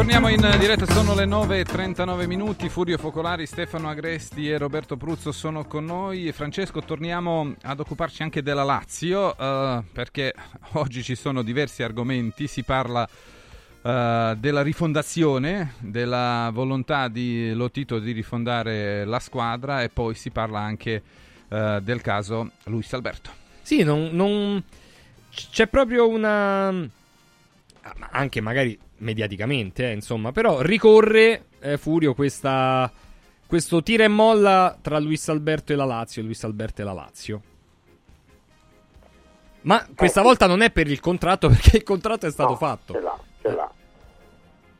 Torniamo 0.06 0.28
in 0.28 0.58
diretta, 0.60 0.86
sono 0.86 1.16
le 1.16 1.24
9.39 1.24 2.26
minuti, 2.28 2.68
Furio 2.68 2.96
Focolari, 2.96 3.44
Stefano 3.44 3.88
Agresti 3.88 4.48
e 4.48 4.56
Roberto 4.56 4.96
Pruzzo 4.96 5.32
sono 5.32 5.64
con 5.64 5.84
noi. 5.84 6.30
Francesco, 6.30 6.80
torniamo 6.80 7.56
ad 7.62 7.80
occuparci 7.80 8.22
anche 8.22 8.40
della 8.40 8.62
Lazio, 8.62 9.36
eh, 9.36 9.82
perché 9.92 10.32
oggi 10.74 11.02
ci 11.02 11.16
sono 11.16 11.42
diversi 11.42 11.82
argomenti, 11.82 12.46
si 12.46 12.62
parla 12.62 13.04
eh, 13.82 14.36
della 14.38 14.62
rifondazione, 14.62 15.72
della 15.80 16.50
volontà 16.52 17.08
di 17.08 17.52
Lotito 17.52 17.98
di 17.98 18.12
rifondare 18.12 19.04
la 19.04 19.18
squadra 19.18 19.82
e 19.82 19.88
poi 19.88 20.14
si 20.14 20.30
parla 20.30 20.60
anche 20.60 21.02
eh, 21.48 21.80
del 21.82 22.00
caso 22.00 22.52
Luis 22.66 22.92
Alberto. 22.92 23.30
Sì, 23.60 23.82
non, 23.82 24.10
non- 24.12 24.62
c'è 25.50 25.66
proprio 25.66 26.06
una 26.08 26.94
anche 28.10 28.40
magari 28.40 28.78
mediaticamente, 28.98 29.88
eh, 29.88 29.92
insomma, 29.92 30.32
però 30.32 30.60
ricorre 30.60 31.46
eh, 31.60 31.76
Furio 31.76 32.14
questa, 32.14 32.90
questo 33.46 33.82
tira 33.82 34.04
e 34.04 34.08
molla 34.08 34.76
tra 34.80 34.98
Luis 34.98 35.28
Alberto 35.28 35.72
e 35.72 35.76
la 35.76 35.84
Lazio, 35.84 36.22
Luis 36.22 36.42
Alberto 36.44 36.82
e 36.82 36.84
la 36.84 36.92
Lazio. 36.92 37.40
Ma 39.62 39.84
questa 39.96 40.22
volta 40.22 40.46
non 40.46 40.62
è 40.62 40.70
per 40.70 40.86
il 40.88 41.00
contratto 41.00 41.48
perché 41.50 41.78
il 41.78 41.82
contratto 41.82 42.26
è 42.26 42.30
stato 42.30 42.50
No, 42.50 42.56
fatto. 42.56 42.92
Ce 42.92 43.00
l'ha, 43.00 43.18
ce 43.42 43.50
l'ha. 43.52 43.70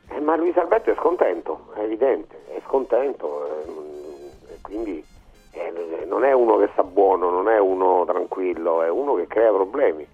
Eh, 0.09 0.19
ma 0.21 0.35
Luis 0.37 0.55
Alberto 0.55 0.91
è 0.91 0.95
scontento, 0.95 1.73
è 1.75 1.81
evidente, 1.81 2.35
è 2.47 2.61
scontento, 2.65 3.63
ehm, 3.63 4.51
e 4.53 4.57
quindi 4.61 5.03
eh, 5.51 6.05
non 6.07 6.23
è 6.23 6.31
uno 6.31 6.57
che 6.57 6.69
sta 6.71 6.83
buono, 6.83 7.29
non 7.29 7.49
è 7.49 7.59
uno 7.59 8.05
tranquillo, 8.05 8.81
è 8.83 8.89
uno 8.89 9.15
che 9.15 9.27
crea 9.27 9.51
problemi. 9.51 10.07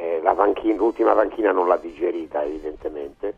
Eh, 0.00 0.20
la 0.22 0.32
panchina- 0.32 0.76
l'ultima 0.76 1.12
panchina 1.12 1.52
non 1.52 1.68
l'ha 1.68 1.76
digerita 1.76 2.42
evidentemente 2.42 3.34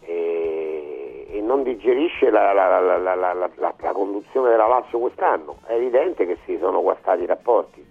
e, 0.00 1.26
e 1.30 1.40
non 1.40 1.62
digerisce 1.62 2.30
la, 2.30 2.52
la- 2.52 2.80
la- 2.80 2.98
la- 2.98 3.92
conduzione 3.92 4.50
della 4.50 4.66
Lazio 4.66 4.98
quest'anno. 4.98 5.58
È 5.64 5.74
evidente 5.74 6.26
che 6.26 6.38
si 6.44 6.58
sono 6.58 6.82
guastati 6.82 7.22
i 7.22 7.26
rapporti. 7.26 7.86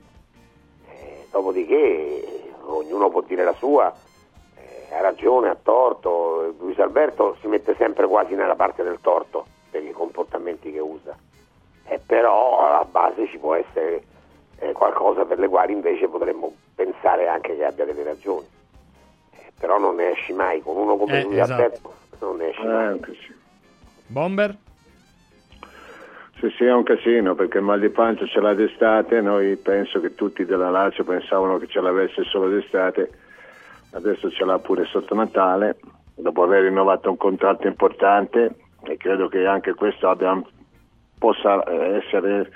Eh, 0.89 1.27
dopodiché 1.31 2.51
ognuno 2.65 3.09
può 3.09 3.21
dire 3.21 3.45
la 3.45 3.53
sua, 3.53 3.93
eh, 4.57 4.93
ha 4.93 4.99
ragione, 4.99 5.47
ha 5.47 5.55
torto. 5.61 6.53
Luis 6.59 6.77
Alberto 6.79 7.37
si 7.39 7.47
mette 7.47 7.73
sempre 7.77 8.05
quasi 8.07 8.35
nella 8.35 8.55
parte 8.55 8.83
del 8.83 8.99
torto 8.99 9.45
per 9.71 9.81
i 9.81 9.91
comportamenti 9.93 10.73
che 10.73 10.79
usa. 10.79 11.15
Eh, 11.85 11.99
però 12.05 12.59
alla 12.67 12.85
base 12.85 13.27
ci 13.27 13.37
può 13.37 13.53
essere 13.53 14.03
eh, 14.63 14.71
qualcosa 14.71 15.25
per 15.25 15.39
le 15.39 15.47
quali 15.47 15.73
invece 15.73 16.07
potremmo 16.07 16.53
pensare 16.75 17.27
anche 17.27 17.55
che 17.55 17.65
abbia 17.65 17.85
delle 17.85 18.03
ragioni. 18.03 18.45
Eh, 19.31 19.51
però 19.59 19.77
non 19.77 19.95
ne 19.95 20.11
esci 20.11 20.33
mai, 20.33 20.61
con 20.61 20.77
uno 20.77 20.95
come 20.95 21.19
Eh, 21.19 21.23
Luis 21.23 21.39
esatto. 21.39 21.61
Alberto 21.61 21.93
non 22.19 22.37
ne 22.37 22.49
esci 22.49 22.65
mai. 22.65 22.99
Bomber? 24.07 24.55
Sì, 26.39 26.49
sì, 26.57 26.65
è 26.65 26.73
un 26.73 26.83
casino 26.83 27.35
perché 27.35 27.59
il 27.59 27.63
mal 27.63 27.79
di 27.79 27.89
pancia 27.89 28.25
ce 28.25 28.41
l'ha 28.41 28.53
d'estate, 28.53 29.21
noi 29.21 29.55
penso 29.55 30.01
che 30.01 30.13
tutti 30.13 30.43
della 30.43 30.69
Lazio 30.69 31.03
pensavano 31.03 31.57
che 31.57 31.67
ce 31.67 31.79
l'avesse 31.79 32.23
solo 32.23 32.49
d'estate, 32.49 33.09
adesso 33.91 34.29
ce 34.29 34.43
l'ha 34.43 34.59
pure 34.59 34.83
sotto 34.85 35.15
Natale, 35.15 35.77
dopo 36.15 36.43
aver 36.43 36.63
rinnovato 36.63 37.09
un 37.09 37.17
contratto 37.17 37.67
importante 37.67 38.55
e 38.83 38.97
credo 38.97 39.29
che 39.29 39.45
anche 39.45 39.73
questo 39.73 40.09
abbia, 40.09 40.41
possa 41.17 41.63
eh, 41.63 42.03
essere 42.03 42.51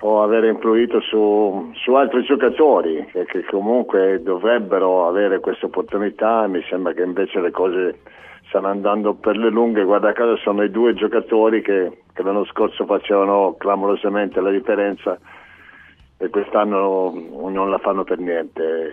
o 0.00 0.22
aver 0.22 0.44
influito 0.44 1.00
su, 1.00 1.72
su 1.74 1.92
altri 1.94 2.22
giocatori 2.22 3.06
che, 3.12 3.24
che 3.26 3.44
comunque 3.44 4.22
dovrebbero 4.22 5.06
avere 5.06 5.40
questa 5.40 5.66
opportunità, 5.66 6.46
mi 6.46 6.62
sembra 6.68 6.92
che 6.92 7.02
invece 7.02 7.40
le 7.40 7.50
cose 7.50 8.00
stanno 8.48 8.68
andando 8.68 9.14
per 9.14 9.36
le 9.36 9.50
lunghe, 9.50 9.84
guarda 9.84 10.12
caso 10.12 10.36
sono 10.38 10.62
i 10.62 10.70
due 10.70 10.94
giocatori 10.94 11.60
che, 11.62 12.02
che 12.12 12.22
l'anno 12.22 12.44
scorso 12.46 12.84
facevano 12.86 13.54
clamorosamente 13.58 14.40
la 14.40 14.50
differenza 14.50 15.18
e 16.16 16.28
quest'anno 16.28 17.12
non 17.48 17.70
la 17.70 17.78
fanno 17.78 18.04
per 18.04 18.18
niente. 18.18 18.90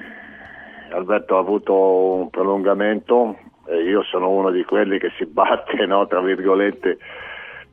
Alberto 0.92 1.36
ha 1.36 1.40
avuto 1.40 1.74
un 1.74 2.30
prolungamento 2.30 3.36
e 3.66 3.82
io 3.82 4.04
sono 4.04 4.30
uno 4.30 4.52
di 4.52 4.64
quelli 4.64 5.00
che 5.00 5.12
si 5.18 5.26
batte, 5.26 5.84
no, 5.88 6.06
tra 6.08 6.22
virgolette, 6.22 6.98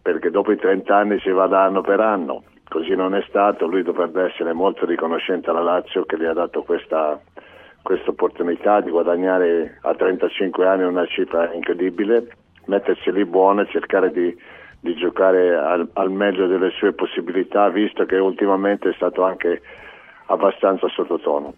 perché 0.02 0.31
dopo 0.31 0.52
i 0.52 0.56
30 0.56 0.97
anni 0.97 1.20
si 1.20 1.31
va 1.31 1.47
da 1.47 1.65
anno 1.65 1.82
per 1.82 2.01
anno. 2.01 2.43
Così 2.69 2.95
non 2.95 3.15
è 3.15 3.24
stato, 3.28 3.66
lui 3.66 3.82
dovrebbe 3.82 4.24
essere 4.24 4.53
molto 4.53 4.86
riconoscente 4.86 5.51
alla 5.51 5.62
Lazio 5.62 6.05
che 6.05 6.19
gli 6.19 6.24
ha 6.24 6.32
dato 6.32 6.62
questa, 6.62 7.20
questa 7.82 8.11
opportunità 8.11 8.81
di 8.81 8.91
guadagnare 8.91 9.78
a 9.82 9.95
35 9.95 10.66
anni 10.66 10.82
una 10.85 11.07
cifra 11.07 11.53
incredibile, 11.53 12.28
mettersi 12.66 13.12
lì 13.12 13.24
buono 13.24 13.61
e 13.61 13.69
cercare 13.70 14.11
di, 14.11 14.35
di 14.81 14.95
giocare 14.95 15.55
al, 15.55 15.89
al 15.93 16.11
meglio 16.11 16.47
delle 16.47 16.70
sue 16.70 16.93
possibilità, 16.93 17.69
visto 17.69 18.05
che 18.07 18.16
ultimamente 18.16 18.91
è 18.91 18.95
stato 18.95 19.23
anche 19.23 19.61
abbastanza 20.27 20.89
sottotono. 20.89 21.55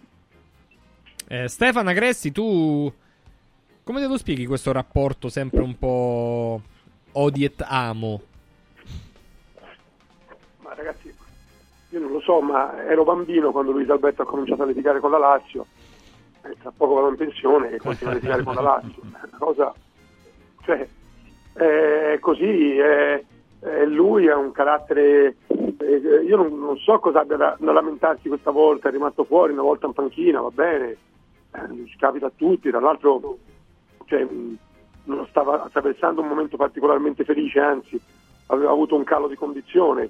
Eh, 1.29 1.47
Stefano 1.47 1.89
Agresti, 1.89 2.31
tu 2.31 2.91
come 3.87 4.01
te 4.01 4.07
lo 4.07 4.17
spieghi 4.17 4.45
questo 4.45 4.73
rapporto 4.73 5.29
sempre 5.29 5.61
un 5.61 5.77
po' 5.77 6.61
odi 7.13 7.45
et 7.45 7.63
amo? 7.65 8.21
Io 11.97 12.03
non 12.03 12.11
lo 12.11 12.19
so, 12.21 12.39
ma 12.41 12.83
ero 12.85 13.03
bambino 13.03 13.51
quando 13.51 13.71
Luis 13.71 13.89
Alberto 13.89 14.21
ha 14.21 14.25
cominciato 14.25 14.63
a 14.63 14.65
litigare 14.65 14.99
con 14.99 15.11
la 15.11 15.17
Lazio, 15.17 15.65
e 16.43 16.55
tra 16.61 16.71
poco 16.75 16.93
vado 16.93 17.09
in 17.09 17.15
pensione 17.15 17.71
e 17.71 17.77
continua 17.77 18.13
a 18.13 18.15
litigare 18.15 18.43
con 18.43 18.55
la 18.55 18.61
Lazio. 18.61 19.01
È 19.01 19.05
una 19.27 19.37
cosa, 19.37 19.73
cioè, 20.63 20.87
è 21.53 22.17
così, 22.19 22.77
è- 22.77 23.23
è 23.59 23.85
lui 23.85 24.29
ha 24.29 24.37
un 24.37 24.51
carattere, 24.51 25.37
eh, 25.47 26.23
io 26.25 26.37
non, 26.37 26.59
non 26.59 26.77
so 26.77 26.99
cosa 26.99 27.21
abbia 27.21 27.37
da, 27.37 27.57
da 27.59 27.71
lamentarsi 27.71 28.27
questa 28.27 28.51
volta, 28.51 28.89
è 28.89 28.91
rimasto 28.91 29.23
fuori 29.23 29.53
una 29.53 29.63
volta 29.63 29.87
in 29.87 29.93
panchina, 29.93 30.39
va 30.39 30.51
bene, 30.51 30.89
eh, 31.51 31.85
ci 31.87 31.97
capita 31.97 32.27
a 32.27 32.31
tutti, 32.35 32.69
tra 32.69 32.79
l'altro 32.79 33.39
cioè, 34.05 34.25
non 35.05 35.25
stava 35.29 35.63
attraversando 35.63 36.21
un 36.21 36.27
momento 36.27 36.55
particolarmente 36.55 37.23
felice, 37.23 37.59
anzi 37.59 37.99
aveva 38.47 38.71
avuto 38.71 38.95
un 38.95 39.03
calo 39.03 39.27
di 39.27 39.35
condizione. 39.35 40.09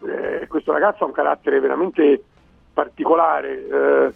Eh, 0.00 0.46
questo 0.46 0.72
ragazzo 0.72 1.02
ha 1.04 1.06
un 1.06 1.12
carattere 1.12 1.58
veramente 1.60 2.22
particolare, 2.72 3.66
eh, 3.66 4.12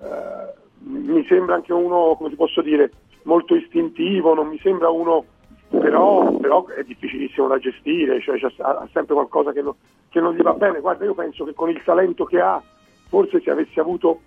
eh, 0.00 0.52
mi 0.84 1.24
sembra 1.26 1.56
anche 1.56 1.72
uno, 1.72 2.14
come 2.16 2.30
ti 2.30 2.36
posso 2.36 2.62
dire, 2.62 2.90
molto 3.22 3.54
istintivo, 3.56 4.34
non 4.34 4.46
mi 4.48 4.58
sembra 4.60 4.90
uno, 4.90 5.24
però, 5.70 6.30
però 6.36 6.66
è 6.66 6.84
difficilissimo 6.84 7.48
da 7.48 7.58
gestire, 7.58 8.20
cioè 8.20 8.38
ha 8.58 8.88
sempre 8.92 9.14
qualcosa 9.14 9.50
che, 9.52 9.62
non- 9.62 9.74
che 10.08 10.20
non 10.20 10.34
gli 10.34 10.42
va 10.42 10.52
bene. 10.52 10.78
Guarda, 10.80 11.04
io 11.04 11.14
penso 11.14 11.44
che 11.44 11.54
con 11.54 11.68
il 11.70 11.82
talento 11.82 12.24
che 12.24 12.40
ha, 12.40 12.62
forse 13.08 13.40
se 13.40 13.50
avesse 13.50 13.80
avuto 13.80 14.20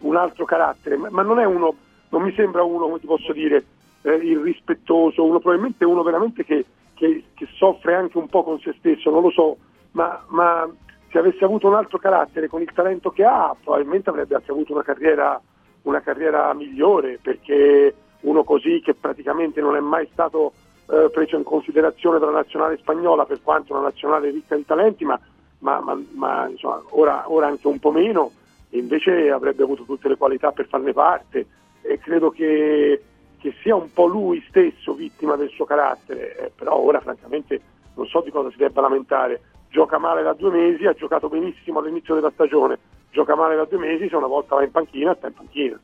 un 0.00 0.14
altro 0.14 0.44
carattere, 0.44 0.96
ma, 0.96 1.08
ma 1.10 1.22
non 1.22 1.40
è 1.40 1.44
uno, 1.44 1.74
non 2.10 2.22
mi 2.22 2.32
sembra 2.34 2.62
uno, 2.62 2.84
come 2.86 3.00
ti 3.00 3.06
posso 3.06 3.32
dire, 3.32 3.64
eh, 4.02 4.14
irrispettoso, 4.14 5.24
uno 5.24 5.40
probabilmente 5.40 5.84
uno 5.84 6.02
veramente 6.04 6.44
che, 6.44 6.64
che- 6.94 7.24
che 7.34 7.48
soffre 7.54 7.94
anche 7.96 8.18
un 8.18 8.28
po' 8.28 8.44
con 8.44 8.60
se 8.60 8.74
stesso, 8.78 9.10
non 9.10 9.22
lo 9.22 9.30
so, 9.30 9.56
ma, 9.92 10.24
ma 10.28 10.68
se 11.10 11.18
avesse 11.18 11.44
avuto 11.44 11.66
un 11.66 11.74
altro 11.74 11.98
carattere 11.98 12.48
con 12.48 12.60
il 12.60 12.72
talento 12.72 13.10
che 13.10 13.24
ha, 13.24 13.54
probabilmente 13.62 14.10
avrebbe 14.10 14.34
anche 14.34 14.50
avuto 14.50 14.72
una 14.72 14.82
carriera, 14.82 15.40
una 15.82 16.00
carriera 16.00 16.52
migliore, 16.54 17.18
perché 17.20 17.94
uno 18.20 18.44
così 18.44 18.80
che 18.84 18.94
praticamente 18.94 19.60
non 19.60 19.76
è 19.76 19.80
mai 19.80 20.08
stato 20.12 20.52
eh, 20.90 21.08
preso 21.12 21.36
in 21.36 21.44
considerazione 21.44 22.18
dalla 22.18 22.32
nazionale 22.32 22.76
spagnola, 22.78 23.24
per 23.24 23.40
quanto 23.42 23.72
una 23.72 23.82
nazionale 23.82 24.30
ricca 24.30 24.56
di 24.56 24.64
talenti, 24.64 25.04
ma, 25.04 25.18
ma- 25.60 25.80
ma- 25.80 26.00
ma, 26.12 26.48
insomma, 26.48 26.82
ora, 26.90 27.24
ora 27.26 27.46
anche 27.46 27.66
un 27.66 27.78
po' 27.78 27.90
meno, 27.90 28.32
invece 28.70 29.30
avrebbe 29.30 29.62
avuto 29.62 29.84
tutte 29.84 30.08
le 30.08 30.16
qualità 30.16 30.52
per 30.52 30.66
farne 30.66 30.92
parte 30.92 31.46
e 31.80 31.98
credo 31.98 32.30
che, 32.30 33.02
che 33.38 33.54
sia 33.62 33.74
un 33.74 33.90
po' 33.92 34.06
lui 34.06 34.44
stesso 34.48 34.92
vittima 34.92 35.36
del 35.36 35.48
suo 35.50 35.64
carattere, 35.64 36.36
eh, 36.36 36.52
però 36.54 36.76
ora 36.76 37.00
francamente 37.00 37.60
non 37.94 38.06
so 38.06 38.20
di 38.20 38.30
cosa 38.30 38.50
si 38.50 38.58
debba 38.58 38.80
lamentare. 38.80 39.40
Gioca 39.70 39.98
male 39.98 40.22
da 40.22 40.32
due 40.32 40.50
mesi, 40.50 40.86
ha 40.86 40.94
giocato 40.94 41.28
benissimo 41.28 41.80
all'inizio 41.80 42.14
della 42.14 42.30
stagione, 42.32 42.78
gioca 43.10 43.36
male 43.36 43.54
da 43.56 43.64
due 43.64 43.78
mesi, 43.78 44.08
se 44.08 44.16
una 44.16 44.26
volta 44.26 44.54
va 44.54 44.64
in 44.64 44.70
panchina, 44.70 45.14
sta 45.14 45.26
in 45.26 45.34
panchina. 45.34 45.78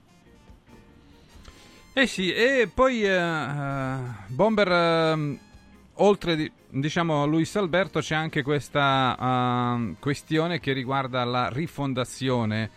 Eh 1.93 2.07
sì, 2.07 2.33
e 2.33 2.69
poi 2.75 3.05
eh, 3.05 3.15
eh, 3.15 3.97
Bomber, 4.29 4.69
ehm, 4.69 5.39
oltre 5.95 6.35
di- 6.35 6.51
diciamo 6.69 7.23
a 7.23 7.27
Luis 7.27 7.55
Alberto, 7.55 8.01
c'è 8.01 8.17
anche 8.17 8.43
questa 8.43 9.17
ehm, 9.21 9.97
questione 10.01 10.59
che 10.59 10.73
riguarda 10.73 11.23
la 11.25 11.49
rifondazione 11.53 12.69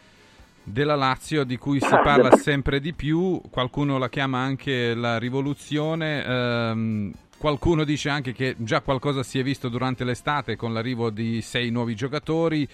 della 0.62 0.96
Lazio, 0.96 1.46
di 1.46 1.58
cui 1.58 1.80
si 1.80 1.90
parla 1.90 2.36
sempre 2.36 2.80
di 2.80 2.94
più. 2.94 3.42
Qualcuno 3.50 3.98
la 3.98 4.10
chiama 4.10 4.40
anche 4.40 4.94
la 4.94 5.18
rivoluzione. 5.18 7.16
Qualcuno 7.38 7.84
dice 7.84 8.10
anche 8.10 8.34
che 8.34 8.56
già 8.58 8.82
qualcosa 8.82 9.24
si 9.24 9.40
è 9.40 9.44
visto 9.44 9.70
durante 9.70 10.04
l'estate 10.04 10.56
con 10.56 10.74
l'arrivo 10.74 11.10
di 11.10 11.42
sei 11.42 11.70
nuovi 11.70 11.96
giocatori. 11.96 12.68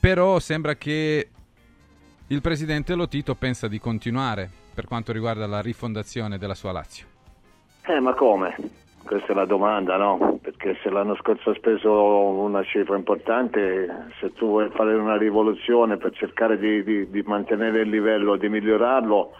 Però 0.00 0.38
sembra 0.38 0.74
che 0.76 1.28
il 2.28 2.40
presidente 2.40 2.94
Lotito 2.94 3.34
pensa 3.34 3.68
di 3.68 3.80
continuare 3.80 4.48
per 4.74 4.86
quanto 4.86 5.12
riguarda 5.12 5.46
la 5.46 5.60
rifondazione 5.60 6.38
della 6.38 6.54
sua 6.54 6.72
Lazio. 6.72 7.06
Eh, 7.86 7.98
ma 8.00 8.14
come? 8.14 8.54
Questa 9.02 9.32
è 9.32 9.34
la 9.34 9.46
domanda, 9.46 9.96
no? 9.96 10.38
Perché 10.42 10.78
se 10.82 10.90
l'anno 10.90 11.16
scorso 11.16 11.50
ha 11.50 11.54
speso 11.54 11.90
una 11.90 12.62
cifra 12.62 12.94
importante, 12.94 14.10
se 14.20 14.32
tu 14.34 14.46
vuoi 14.46 14.68
fare 14.70 14.94
una 14.94 15.16
rivoluzione 15.16 15.96
per 15.96 16.12
cercare 16.12 16.58
di, 16.58 16.84
di- 16.84 17.10
di 17.10 17.22
mantenere 17.22 17.80
il 17.80 17.88
livello, 17.88 18.36
di 18.36 18.50
migliorarlo, 18.50 19.32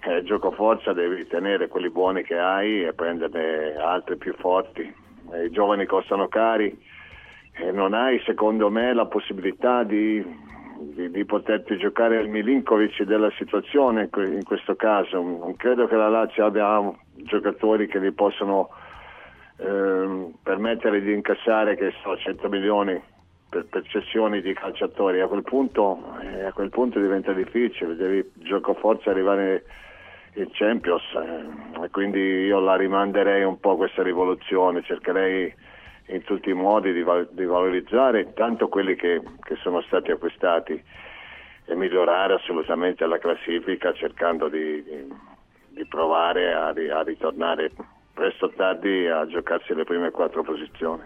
eh, 0.00 0.22
gioco 0.22 0.50
forza 0.52 0.92
devi 0.92 1.26
tenere 1.26 1.68
quelli 1.68 1.90
buoni 1.90 2.22
che 2.22 2.38
hai 2.38 2.84
e 2.84 2.92
prenderne 2.92 3.76
altri 3.76 4.16
più 4.16 4.34
forti. 4.34 4.82
Eh, 5.32 5.46
I 5.46 5.50
giovani 5.50 5.86
costano 5.86 6.28
cari 6.28 6.76
e 7.52 7.70
non 7.72 7.94
hai, 7.94 8.20
secondo 8.24 8.70
me, 8.70 8.92
la 8.92 9.06
possibilità 9.06 9.82
di, 9.82 10.22
di- 10.78 11.10
di 11.10 11.24
poterti 11.24 11.76
giocare 11.78 12.20
il 12.20 12.28
Milinkovic 12.28 13.02
della 13.04 13.30
situazione 13.36 14.02
in 14.02 14.10
que- 14.10 14.26
in 14.26 14.44
questo 14.44 14.76
caso. 14.76 15.20
Non 15.20 15.56
credo 15.56 15.86
che 15.86 15.96
la 15.96 16.08
Lazio 16.08 16.44
abbia 16.44 16.92
giocatori 17.14 17.86
che 17.86 17.98
li 17.98 18.12
possono 18.12 18.68
ehm, 19.58 20.34
permettere 20.42 21.00
di 21.00 21.12
incassare 21.12 21.76
so, 22.02 22.16
100 22.16 22.48
milioni 22.48 23.02
per, 23.48 23.66
per 23.66 23.82
di 24.42 24.52
calciatori. 24.52 25.20
A 25.20 25.28
quel 25.28 25.42
punto, 25.42 25.98
eh, 26.22 26.44
a 26.44 26.52
quel 26.52 26.68
punto 26.68 27.00
diventa 27.00 27.32
difficile, 27.32 27.96
devi 27.96 28.30
gioco 28.34 28.74
forza 28.74 29.10
arrivare 29.10 29.64
in 30.36 30.48
Champions 30.52 31.02
eh, 31.14 31.84
e 31.84 31.90
quindi 31.90 32.18
io 32.18 32.60
la 32.60 32.76
rimanderei 32.76 33.42
un 33.42 33.58
po' 33.58 33.76
questa 33.76 34.02
rivoluzione, 34.02 34.82
cercherei 34.82 35.52
in 36.08 36.22
tutti 36.22 36.50
i 36.50 36.54
modi 36.54 36.92
di, 36.92 37.02
val- 37.02 37.28
di 37.32 37.44
valorizzare 37.44 38.20
intanto 38.20 38.68
quelli 38.68 38.94
che, 38.94 39.20
che 39.42 39.56
sono 39.62 39.80
stati 39.82 40.10
acquistati 40.10 40.80
e 41.64 41.74
migliorare 41.74 42.34
assolutamente 42.34 43.06
la 43.06 43.18
classifica 43.18 43.92
cercando 43.92 44.48
di, 44.48 44.82
di- 44.82 45.84
provare 45.88 46.52
a, 46.52 46.68
a 46.68 47.02
ritornare 47.02 47.70
presto 48.12 48.46
o 48.46 48.52
tardi 48.56 49.06
a 49.06 49.26
giocarsi 49.26 49.74
le 49.74 49.84
prime 49.84 50.10
quattro 50.10 50.42
posizioni. 50.42 51.02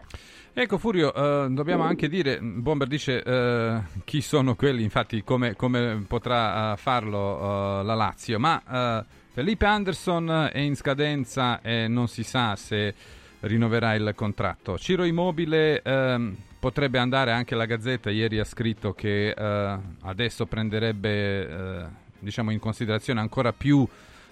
Ecco 0.52 0.78
Furio, 0.78 1.12
eh, 1.14 1.48
dobbiamo 1.50 1.84
anche 1.84 2.08
dire, 2.08 2.38
Bomber 2.40 2.86
dice 2.86 3.22
eh, 3.22 3.80
chi 4.04 4.20
sono 4.20 4.54
quelli, 4.54 4.82
infatti 4.82 5.22
come, 5.22 5.54
come 5.54 6.04
potrà 6.08 6.72
eh, 6.72 6.76
farlo 6.76 7.80
eh, 7.80 7.84
la 7.84 7.94
Lazio, 7.94 8.38
ma 8.38 8.60
eh, 8.68 9.04
Felipe 9.32 9.64
Anderson 9.64 10.50
è 10.52 10.58
in 10.58 10.74
scadenza 10.74 11.60
e 11.62 11.86
non 11.86 12.08
si 12.08 12.24
sa 12.24 12.56
se 12.56 12.94
rinnoverà 13.40 13.94
il 13.94 14.12
contratto. 14.16 14.76
Ciro 14.76 15.04
Immobile 15.04 15.82
ehm, 15.82 16.36
potrebbe 16.58 16.98
andare 16.98 17.30
anche 17.30 17.54
la 17.54 17.64
Gazzetta, 17.64 18.10
ieri 18.10 18.40
ha 18.40 18.44
scritto 18.44 18.92
che 18.92 19.30
eh, 19.30 19.78
adesso 20.02 20.46
prenderebbe 20.46 21.48
eh, 21.48 21.84
diciamo 22.18 22.50
in 22.50 22.58
considerazione 22.58 23.20
ancora 23.20 23.52
più 23.52 23.86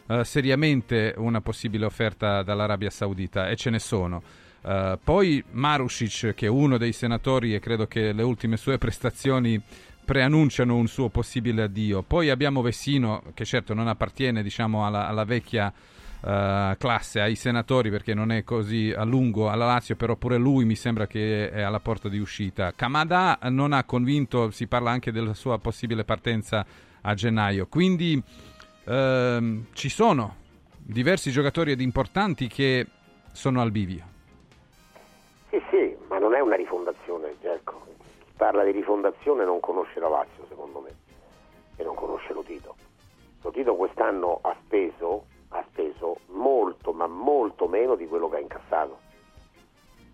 eh, 0.08 0.24
seriamente 0.24 1.14
una 1.16 1.40
possibile 1.40 1.84
offerta 1.84 2.42
dall'Arabia 2.42 2.90
Saudita 2.90 3.48
e 3.48 3.54
ce 3.54 3.70
ne 3.70 3.78
sono. 3.78 4.20
Eh, 4.62 4.98
poi 5.02 5.42
Marusic, 5.52 6.34
che 6.34 6.46
è 6.46 6.50
uno 6.50 6.76
dei 6.76 6.92
senatori 6.92 7.54
e 7.54 7.60
credo 7.60 7.86
che 7.86 8.12
le 8.12 8.22
ultime 8.24 8.56
sue 8.56 8.78
prestazioni 8.78 9.60
preannunciano 10.08 10.74
un 10.74 10.86
suo 10.86 11.10
possibile 11.10 11.64
addio. 11.64 12.00
Poi 12.00 12.30
abbiamo 12.30 12.62
Vessino, 12.62 13.22
che 13.34 13.44
certo 13.44 13.74
non 13.74 13.88
appartiene 13.88 14.42
diciamo, 14.42 14.86
alla, 14.86 15.06
alla 15.06 15.24
vecchia 15.24 15.70
eh, 15.70 16.76
classe, 16.78 17.20
ai 17.20 17.34
senatori, 17.34 17.90
perché 17.90 18.14
non 18.14 18.32
è 18.32 18.42
così 18.42 18.90
a 18.90 19.04
lungo 19.04 19.50
alla 19.50 19.66
Lazio, 19.66 19.96
però 19.96 20.16
pure 20.16 20.38
lui 20.38 20.64
mi 20.64 20.76
sembra 20.76 21.06
che 21.06 21.50
è 21.50 21.60
alla 21.60 21.80
porta 21.80 22.08
di 22.08 22.18
uscita. 22.18 22.72
Kamada 22.74 23.38
non 23.50 23.74
ha 23.74 23.84
convinto, 23.84 24.50
si 24.50 24.66
parla 24.66 24.90
anche 24.90 25.12
della 25.12 25.34
sua 25.34 25.58
possibile 25.58 26.04
partenza 26.04 26.64
a 27.02 27.12
gennaio. 27.12 27.66
Quindi 27.66 28.18
ehm, 28.86 29.66
ci 29.74 29.90
sono 29.90 30.36
diversi 30.78 31.30
giocatori 31.30 31.72
ed 31.72 31.82
importanti 31.82 32.48
che 32.48 32.86
sono 33.32 33.60
al 33.60 33.70
bivio. 33.70 34.04
Sì, 35.50 35.60
sì, 35.70 35.94
ma 36.08 36.18
non 36.18 36.34
è 36.34 36.40
una 36.40 36.56
rifondazione, 36.56 37.07
parla 38.38 38.62
di 38.62 38.70
rifondazione 38.70 39.44
non 39.44 39.58
conosce 39.60 39.98
la 39.98 40.08
Lazio, 40.08 40.46
secondo 40.48 40.78
me, 40.78 40.94
e 41.76 41.82
non 41.82 41.94
conosce 41.96 42.32
lo 42.32 42.42
Tito. 42.42 42.76
Lo 43.42 43.50
Tito 43.50 43.74
quest'anno 43.74 44.38
ha 44.42 44.56
speso, 44.64 45.24
ha 45.48 45.64
speso 45.70 46.18
molto, 46.28 46.92
ma 46.92 47.08
molto 47.08 47.66
meno 47.66 47.96
di 47.96 48.06
quello 48.06 48.28
che 48.28 48.36
ha 48.36 48.40
incassato. 48.40 48.98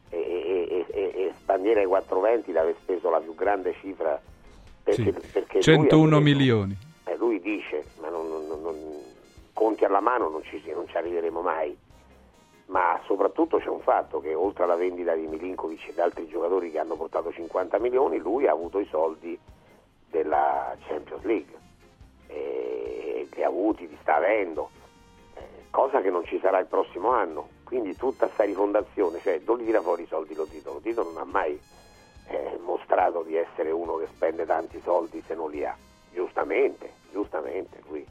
E, 0.09 0.19
e, 0.19 0.87
e, 0.91 1.13
e- 1.15 1.33
Bandiera 1.45 1.81
ai 1.81 1.87
420 1.87 2.53
deve 2.53 2.75
speso 2.81 3.11
la 3.11 3.21
più 3.21 3.35
grande 3.35 3.75
cifra 3.81 4.19
perché, 4.83 5.03
Sì, 5.03 5.29
perché 5.31 5.53
lui 5.53 5.59
ha 5.59 5.63
101 5.63 6.07
preso- 6.09 6.21
milioni. 6.23 6.77
eh, 7.05 7.17
lui 7.17 7.41
dice, 7.41 7.85
ma 8.01 8.09
non- 8.09 8.27
non- 8.29 8.63
non- 8.63 9.03
conti 9.53 9.85
alla 9.85 10.01
mano 10.01 10.31
non 10.31 10.43
ci, 10.45 10.63
non 10.75 10.89
ci 10.89 10.97
arriveremo 10.97 11.43
mai. 11.43 11.77
Ma 12.67 13.01
soprattutto 13.05 13.59
c'è 13.59 13.69
un 13.69 13.81
fatto 13.81 14.21
che 14.21 14.35
oltre 14.35 14.65
alla 14.65 14.77
vendita 14.77 15.15
di 15.15 15.27
Milinkovic 15.27 15.89
ed 15.89 15.99
altri 15.99 16.27
giocatori 16.27 16.71
che 16.71 16.79
hanno 16.79 16.97
portato 16.97 17.31
50 17.31 17.79
milioni, 17.79 18.19
lui 18.19 18.47
ha 18.47 18.53
avuto 18.53 18.79
i 18.79 18.87
soldi 18.87 19.39
della 20.09 20.75
Champions 20.87 21.25
League. 21.25 21.59
E 22.27 23.29
li 23.31 23.43
ha 23.43 23.49
avuti, 23.49 23.87
li 23.87 23.99
sta 24.01 24.17
avendo, 24.17 24.71
eh, 25.35 25.67
cosa 25.71 26.01
che 26.01 26.11
non 26.11 26.25
ci 26.25 26.39
sarà 26.41 26.59
il 26.59 26.67
prossimo 26.67 27.11
anno. 27.11 27.49
Quindi 27.65 27.97
tutta 27.97 28.29
sta 28.33 28.45
rifondazione, 28.45 29.19
cioè 29.21 29.41
dove 29.41 29.65
tira 29.65 29.81
fuori 29.81 30.05
i 30.05 30.07
soldi 30.07 30.35
lo 30.35 30.47
Tito? 30.47 30.73
Lo 30.73 30.81
Tito 30.81 31.03
non 31.03 31.19
ha 31.19 31.25
mai 31.25 31.61
eh, 32.29 32.59
mostrato 32.63 33.23
di 33.23 33.37
essere 33.37 33.71
uno 33.71 33.97
che 33.97 34.07
spende 34.07 34.47
tanti 34.47 34.81
soldi 34.81 35.23
se 35.27 35.35
non 35.35 35.51
li 35.51 35.65
ha. 35.65 35.77
Giustamente, 36.13 36.93
giustamente, 37.11 37.81
lui 37.89 38.07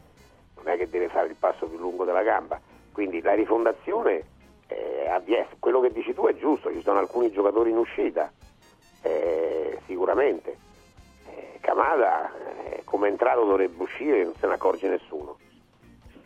non 0.55 0.67
è 0.67 0.77
che 0.77 0.89
deve 0.89 1.07
fare 1.09 1.27
il 1.27 1.35
passo 1.35 1.67
più 1.67 1.77
lungo 1.77 2.03
della 2.03 2.23
gamba. 2.23 2.59
Quindi 2.91 3.21
la 3.21 3.33
rifondazione, 3.33 4.25
eh, 4.67 5.47
quello 5.59 5.79
che 5.79 5.91
dici 5.91 6.13
tu 6.13 6.27
è 6.27 6.35
giusto, 6.35 6.71
ci 6.71 6.81
sono 6.81 6.99
alcuni 6.99 7.31
giocatori 7.31 7.69
in 7.69 7.77
uscita, 7.77 8.31
eh, 9.01 9.79
sicuramente. 9.85 10.57
Eh, 11.27 11.57
Kamada, 11.61 12.31
eh, 12.65 12.81
come 12.83 13.07
è 13.07 13.11
entrato 13.11 13.45
dovrebbe 13.45 13.81
uscire, 13.81 14.23
non 14.23 14.33
se 14.39 14.47
ne 14.47 14.53
accorge 14.53 14.87
nessuno. 14.89 15.37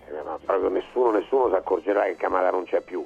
Eh, 0.07 0.21
ma 0.23 0.39
proprio 0.43 0.69
nessuno, 0.69 1.11
nessuno 1.11 1.49
si 1.49 1.55
accorgerà 1.55 2.03
che 2.05 2.15
Kamada 2.15 2.49
non 2.49 2.63
c'è 2.63 2.81
più. 2.81 3.05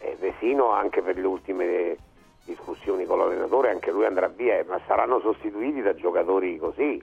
Eh, 0.00 0.16
Vesino 0.18 0.70
anche 0.70 1.02
per 1.02 1.16
le 1.16 1.26
ultime 1.26 1.96
discussioni 2.44 3.04
con 3.04 3.18
l'allenatore, 3.18 3.70
anche 3.70 3.90
lui 3.90 4.06
andrà 4.06 4.28
via, 4.28 4.58
eh, 4.58 4.64
ma 4.64 4.80
saranno 4.86 5.20
sostituiti 5.20 5.82
da 5.82 5.94
giocatori 5.94 6.56
così. 6.56 7.02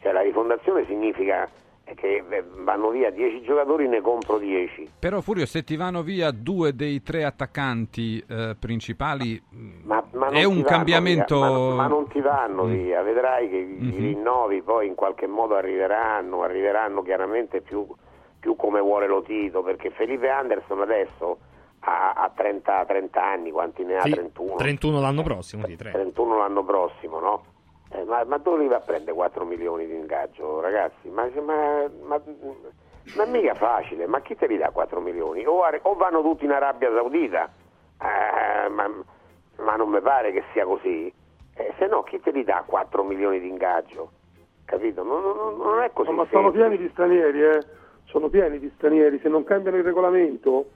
Cioè 0.00 0.12
la 0.12 0.22
rifondazione 0.22 0.86
significa 0.86 1.44
eh, 1.44 1.48
che 1.94 2.24
eh, 2.28 2.44
vanno 2.64 2.90
via 2.90 3.10
10 3.10 3.42
giocatori, 3.42 3.86
ne 3.86 4.00
compro 4.00 4.38
10. 4.38 4.90
Però 4.98 5.20
Furio, 5.20 5.46
se 5.46 5.62
ti 5.62 5.76
vanno 5.76 6.02
via 6.02 6.30
due 6.32 6.74
dei 6.74 7.02
tre 7.02 7.24
attaccanti 7.24 8.22
eh, 8.28 8.56
principali, 8.58 9.40
Ma, 9.84 10.04
ma 10.12 10.28
è 10.30 10.42
un 10.44 10.62
cambiamento... 10.62 11.36
via, 11.36 11.48
ma, 11.48 11.52
non- 11.56 11.76
ma 11.76 11.86
non 11.86 12.08
ti 12.08 12.20
vanno 12.20 12.64
Mm. 12.64 12.72
via, 12.72 13.02
vedrai 13.02 13.48
che 13.48 13.56
i- 13.56 13.64
Mhm. 13.78 13.92
i 13.92 13.96
rinnovi 13.98 14.62
poi 14.62 14.86
in 14.88 14.94
qualche 14.94 15.26
modo 15.26 15.54
arriveranno, 15.54 16.42
arriveranno 16.42 17.02
chiaramente 17.02 17.60
più, 17.60 17.86
più 18.40 18.56
come 18.56 18.80
vuole 18.80 19.06
lo 19.06 19.22
Tito, 19.22 19.62
perché 19.62 19.90
Felipe 19.90 20.28
Anderson 20.28 20.80
adesso 20.80 21.38
ha, 21.80 22.12
ha 22.14 22.32
30, 22.34 22.84
30 22.84 23.22
anni, 23.24 23.50
quanti 23.52 23.84
ne 23.84 23.96
ha? 23.98 24.02
Sì, 24.02 24.10
31. 24.10 24.56
31 24.56 25.00
l'anno 25.00 25.22
prossimo, 25.22 25.64
sì, 25.66 25.76
3. 25.76 25.92
31 25.92 26.36
l'anno 26.38 26.64
prossimo, 26.64 27.20
no? 27.20 27.42
Eh, 27.96 28.04
ma, 28.04 28.24
ma 28.24 28.36
dove 28.38 28.62
li 28.62 28.68
va 28.68 28.76
a 28.76 28.80
prendere 28.80 29.12
4 29.14 29.44
milioni 29.46 29.86
di 29.86 29.94
ingaggio, 29.94 30.60
ragazzi? 30.60 31.08
Ma, 31.08 31.28
ma, 31.42 31.88
ma, 32.02 32.20
ma 33.16 33.22
è 33.24 33.26
mica 33.28 33.54
facile, 33.54 34.06
ma 34.06 34.20
chi 34.20 34.36
te 34.36 34.46
li 34.46 34.58
dà 34.58 34.70
4 34.70 35.00
milioni? 35.00 35.46
O, 35.46 35.62
o 35.82 35.94
vanno 35.94 36.20
tutti 36.20 36.44
in 36.44 36.50
Arabia 36.52 36.90
Saudita, 36.92 37.48
Eh, 37.98 38.68
ma, 38.68 38.90
ma 39.58 39.76
non 39.76 39.88
mi 39.88 40.00
pare 40.02 40.30
che 40.32 40.42
sia 40.52 40.66
così. 40.66 41.10
Eh, 41.54 41.72
se 41.78 41.86
no, 41.86 42.02
chi 42.02 42.20
te 42.20 42.30
li 42.30 42.44
dà 42.44 42.62
4 42.66 43.02
milioni 43.02 43.40
di 43.40 43.48
ingaggio? 43.48 44.10
Capito? 44.66 45.02
Non, 45.02 45.22
non- 45.22 45.56
non 45.56 45.80
è 45.80 45.90
così. 45.92 46.10
No, 46.10 46.16
ma 46.16 46.26
sono 46.30 46.50
pieni 46.50 46.76
di 46.76 46.88
stranieri, 46.92 47.42
eh. 47.42 47.64
Sono 48.04 48.28
pieni 48.28 48.58
di 48.58 48.70
stranieri. 48.76 49.18
Se 49.20 49.28
non 49.28 49.44
cambiano 49.44 49.78
il 49.78 49.84
regolamento, 49.84 50.66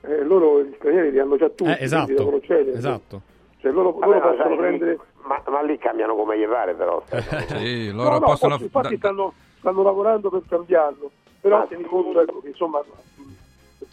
eh, 0.00 0.24
loro 0.24 0.62
gli 0.62 0.74
stranieri 0.76 1.12
li 1.12 1.20
hanno 1.20 1.36
già 1.36 1.48
tutti. 1.50 1.70
Eh, 1.70 1.76
esatto, 1.80 2.40
esatto. 2.72 3.20
Cioè, 3.58 3.70
loro, 3.70 3.92
Vabbè, 3.92 4.06
loro 4.06 4.18
ma 4.18 4.30
possono 4.32 4.48
sai, 4.48 4.56
prendere. 4.56 4.98
Ma, 5.26 5.42
ma 5.48 5.62
lì 5.62 5.78
cambiano 5.78 6.14
come 6.14 6.38
gli 6.38 6.46
pare, 6.46 6.74
però. 6.74 7.02
Stefano. 7.06 7.58
Sì, 7.58 7.86
No, 7.88 8.02
loro 8.02 8.18
no, 8.18 8.20
possono... 8.20 8.50
forse, 8.58 8.64
infatti 8.64 8.96
stanno, 8.96 9.32
stanno 9.58 9.82
lavorando 9.82 10.28
per 10.30 10.42
cambiarlo. 10.48 11.10
Però 11.40 11.66
tieni 11.66 11.84
conto 11.84 12.20
ecco, 12.20 12.40
che 12.40 12.48
insomma. 12.48 12.82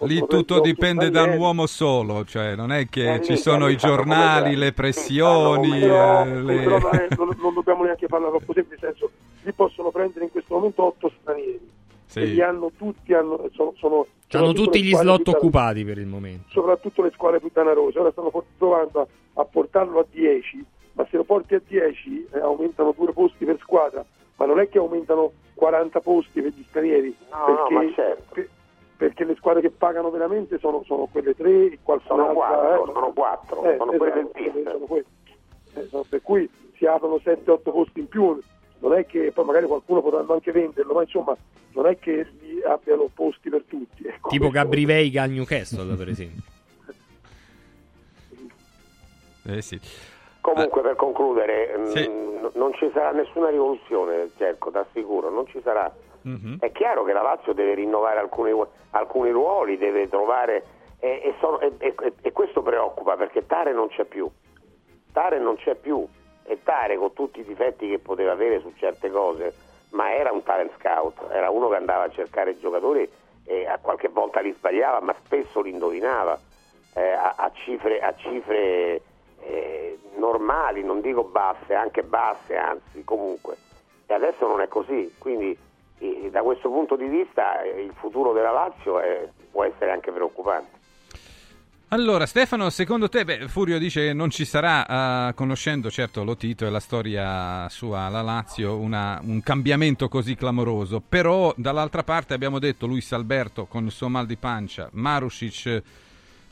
Lì 0.03 0.25
tutto 0.25 0.59
dipende 0.61 1.09
da 1.11 1.23
un 1.23 1.37
uomo 1.37 1.67
solo, 1.67 2.25
cioè 2.25 2.55
non 2.55 2.71
è 2.71 2.87
che 2.89 3.15
Eh, 3.15 3.21
ci 3.21 3.37
sono 3.37 3.67
i 3.67 3.75
giornali, 3.77 4.55
le 4.55 4.73
pressioni, 4.73 5.79
Però, 5.81 6.25
eh, 6.25 6.41
le- 6.41 6.63
però 6.63 6.79
non, 7.17 7.35
non- 7.39 7.53
dobbiamo 7.53 7.83
neanche 7.83 8.07
farla 8.07 8.29
troppo 8.29 8.51
semplice, 8.53 8.85
nel 8.85 8.95
senso 8.95 9.11
lì 9.43 9.51
possono 9.53 9.91
prendere 9.91 10.25
in 10.25 10.31
questo 10.31 10.55
momento 10.55 10.85
otto 10.85 11.11
stranieri 11.21 11.69
Sì. 12.07 12.19
e 12.19 12.25
li 12.25 12.41
hanno 12.41 12.71
tutti, 12.75 13.13
hanno, 13.13 13.47
sono, 13.53 13.73
sono 13.77 14.07
Hanno 14.31 14.53
tutti 14.53 14.81
gli 14.81 14.95
slot 14.95 15.27
occupati 15.27 15.83
per 15.85 15.99
il 15.99 16.07
momento. 16.07 16.45
soprattutto 16.49 17.03
le 17.03 17.11
squadre 17.11 17.39
più 17.39 17.49
danarose. 17.53 17.99
Ora 17.99 18.11
stanno 18.11 18.31
provando 18.57 19.01
a, 19.01 19.41
a 19.41 19.45
portarlo 19.45 19.99
a 19.99 20.05
10, 20.09 20.65
ma 20.93 21.05
se 21.09 21.17
lo 21.17 21.23
porti 21.23 21.55
a 21.55 21.61
10 21.65 22.27
eh, 22.33 22.39
aumentano 22.39 22.93
due 22.97 23.13
posti 23.13 23.45
per 23.45 23.57
squadra, 23.61 24.03
ma 24.35 24.45
non 24.45 24.59
è 24.59 24.67
che 24.69 24.77
aumentano 24.77 25.31
40 25.53 25.99
posti 26.01 26.41
per 26.41 26.51
gli 26.55 26.63
stranieri, 26.67 27.15
No, 27.31 27.45
perché, 27.45 27.73
no, 27.73 27.81
ma 27.83 27.93
certo. 27.93 28.33
per- 28.33 28.49
perché 28.97 29.23
le 29.25 29.35
squadre 29.35 29.61
che 29.61 29.71
pagano 29.71 30.11
veramente 30.11 30.59
sono, 30.59 30.83
sono 30.85 31.07
quelle 31.11 31.33
tre 31.35 31.49
e 31.73 31.79
qualcun'altra 31.81 32.33
Sono 32.33 32.33
quattro, 32.33 32.83
eh, 32.89 32.93
sono 32.93 33.11
quattro, 33.13 33.63
eh, 33.63 33.77
sono 33.77 33.91
esatto, 33.93 33.97
quelle 33.97 34.63
sono 34.63 34.85
quelle. 34.85 35.05
Eh, 35.73 35.87
sono- 35.89 36.05
per 36.07 36.21
cui 36.21 36.49
si 36.77 36.85
aprono 36.85 37.17
7-8 37.19 37.71
posti 37.71 37.99
in 37.99 38.07
più 38.07 38.39
non 38.79 38.93
è 38.93 39.05
che 39.05 39.31
poi 39.31 39.45
magari 39.45 39.65
qualcuno 39.67 40.01
potranno 40.01 40.33
anche 40.33 40.51
venderlo 40.51 40.93
ma 40.93 41.01
insomma 41.03 41.35
non 41.73 41.85
è 41.87 41.97
che 41.99 42.27
abbiano 42.67 43.07
posti 43.13 43.49
per 43.49 43.63
tutti 43.67 44.03
ecco. 44.05 44.29
Tipo 44.29 44.49
Gabri 44.49 44.85
Veiga 44.85 45.23
al 45.23 45.29
Newcastle, 45.31 45.95
per 45.95 46.09
esempio. 46.09 46.41
Eh 49.43 49.61
sì. 49.61 49.79
Comunque 50.41 50.81
per 50.81 50.95
concludere, 50.95 51.77
mh, 51.77 51.85
Sì. 51.87 52.07
n- 52.07 52.49
non 52.53 52.73
ci 52.73 52.89
sarà 52.93 53.11
nessuna 53.11 53.49
rivoluzione, 53.49 54.31
cerco, 54.37 54.71
t'assicuro, 54.71 55.29
non 55.29 55.45
ci 55.47 55.61
sarà. 55.61 55.91
Mhm. 56.23 56.57
È 56.59 56.71
chiaro 56.71 57.03
che 57.03 57.13
la 57.13 57.21
Lazio 57.21 57.53
deve 57.53 57.75
rinnovare 57.75 58.19
alcuni, 58.19 58.51
alcuni 58.91 59.29
ruoli, 59.31 59.77
deve 59.77 60.07
trovare 60.09 60.63
e, 60.99 61.21
e 61.23 61.33
sono- 61.39 61.59
e- 61.59 61.73
e- 62.21 62.31
questo 62.31 62.61
preoccupa 62.61 63.15
perché 63.15 63.45
Tare 63.45 63.71
non 63.73 63.87
c'è 63.87 64.03
più. 64.05 64.29
Tare 65.13 65.39
non 65.39 65.55
c'è 65.57 65.75
più 65.75 66.05
e 66.43 66.59
Tare 66.63 66.97
con 66.97 67.13
tutti 67.13 67.39
i 67.39 67.43
difetti 67.43 67.87
che 67.89 67.99
poteva 67.99 68.31
avere 68.31 68.59
su 68.61 68.71
certe 68.77 69.09
cose, 69.09 69.53
ma 69.91 70.13
era 70.13 70.31
un 70.31 70.43
talent 70.43 70.71
scout, 70.79 71.21
era 71.31 71.49
uno 71.49 71.69
che 71.69 71.75
andava 71.75 72.03
a 72.03 72.09
cercare 72.09 72.57
giocatori 72.59 73.09
e 73.45 73.65
a 73.67 73.77
qualche 73.79 74.07
volta 74.09 74.39
li 74.41 74.53
sbagliava, 74.53 75.01
ma 75.01 75.13
spesso 75.23 75.61
li 75.61 75.71
indovinava 75.71 76.37
eh, 76.95 77.11
a, 77.11 77.33
a 77.37 77.51
cifre, 77.53 77.99
a 77.99 78.13
cifre 78.15 79.01
eh, 79.41 79.99
normali, 80.17 80.83
non 80.83 81.01
dico 81.01 81.23
basse, 81.23 81.73
anche 81.73 82.03
basse, 82.03 82.55
anzi 82.55 83.03
comunque. 83.03 83.57
E 84.05 84.13
adesso 84.13 84.47
non 84.47 84.61
è 84.61 84.67
così, 84.67 85.13
quindi 85.17 85.57
eh, 85.99 86.29
da 86.31 86.41
questo 86.41 86.69
punto 86.69 86.95
di 86.95 87.07
vista 87.07 87.61
eh, 87.61 87.81
il 87.83 87.93
futuro 87.95 88.33
della 88.33 88.51
Lazio 88.51 88.99
è- 88.99 89.27
può 89.51 89.63
essere 89.63 89.91
anche 89.91 90.11
preoccupante. 90.11 90.79
Allora, 91.93 92.25
Stefano, 92.25 92.69
secondo 92.69 93.09
te, 93.09 93.25
beh, 93.25 93.49
Furio 93.49 93.77
dice 93.77 94.05
che 94.07 94.13
non 94.13 94.29
ci 94.29 94.45
sarà, 94.45 95.27
eh, 95.29 95.33
conoscendo 95.33 95.89
certo 95.89 96.23
Lotito 96.23 96.65
e 96.65 96.69
la 96.69 96.79
storia 96.79 97.67
sua 97.67 98.01
alla 98.03 98.21
Lazio, 98.21 98.77
una- 98.77 99.19
un 99.23 99.41
cambiamento 99.43 100.07
così 100.07 100.35
clamoroso, 100.35 101.01
però 101.01 101.53
dall'altra 101.57 102.03
parte 102.03 102.33
abbiamo 102.33 102.59
detto 102.59 102.85
Luis 102.87 103.11
Alberto 103.11 103.65
con 103.65 103.83
il 103.83 103.91
suo 103.91 104.07
mal 104.07 104.25
di 104.25 104.37
pancia, 104.37 104.87
Marusic 104.93 105.83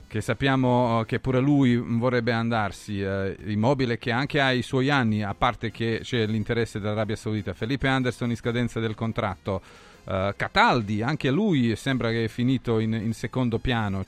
che 0.10 0.22
sappiamo 0.22 1.02
eh, 1.02 1.06
che 1.06 1.20
pure 1.20 1.40
lui 1.40 1.78
vorrebbe 1.78 2.32
andarsi, 2.32 3.00
eh, 3.00 3.38
Immobile 3.46 4.00
che 4.00 4.12
anche 4.12 4.42
ha 4.42 4.52
i 4.52 4.64
suoi 4.64 4.90
anni, 4.90 5.22
a 5.22 5.36
parte 5.36 5.70
che 5.70 6.00
c'è 6.02 6.26
l'interesse 6.26 6.80
dell'Arabia 6.80 7.16
Saudita, 7.16 7.54
Felipe 7.54 7.88
Anderson 7.88 8.32
in 8.32 8.36
scadenza 8.36 8.80
del 8.80 8.96
contratto, 8.96 9.62
eh, 10.06 10.34
Cataldi, 10.36 11.04
anche 11.04 11.30
lui 11.30 11.76
sembra 11.76 12.10
che 12.10 12.24
è 12.24 12.28
finito 12.28 12.80
in, 12.80 12.94
in 12.94 13.14
secondo 13.14 13.60
piano, 13.60 14.04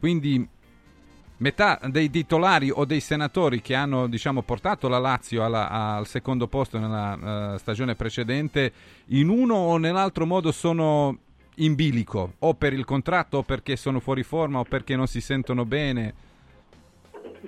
quindi 0.00 0.46
metà 1.36 1.78
dei 1.86 2.10
titolari 2.10 2.70
o 2.74 2.84
dei 2.84 3.00
senatori 3.00 3.62
che 3.62 3.76
hanno 3.76 4.08
diciamo, 4.08 4.42
portato 4.42 4.88
la 4.88 4.98
Lazio 4.98 5.44
alla- 5.44 5.70
al 5.70 6.08
secondo 6.08 6.48
posto 6.48 6.76
nella 6.78 7.54
eh, 7.54 7.58
stagione 7.58 7.94
precedente, 7.94 8.72
in 9.10 9.28
uno 9.28 9.54
o 9.54 9.76
nell'altro 9.76 10.26
modo 10.26 10.50
sono 10.50 11.16
in 11.60 11.74
bilico, 11.74 12.32
o 12.40 12.54
per 12.54 12.72
il 12.72 12.84
contratto 12.84 13.38
o 13.38 13.42
perché 13.42 13.76
sono 13.76 14.00
fuori 14.00 14.22
forma 14.22 14.60
o 14.60 14.64
perché 14.64 14.96
non 14.96 15.06
si 15.06 15.20
sentono 15.20 15.64
bene. 15.64 16.14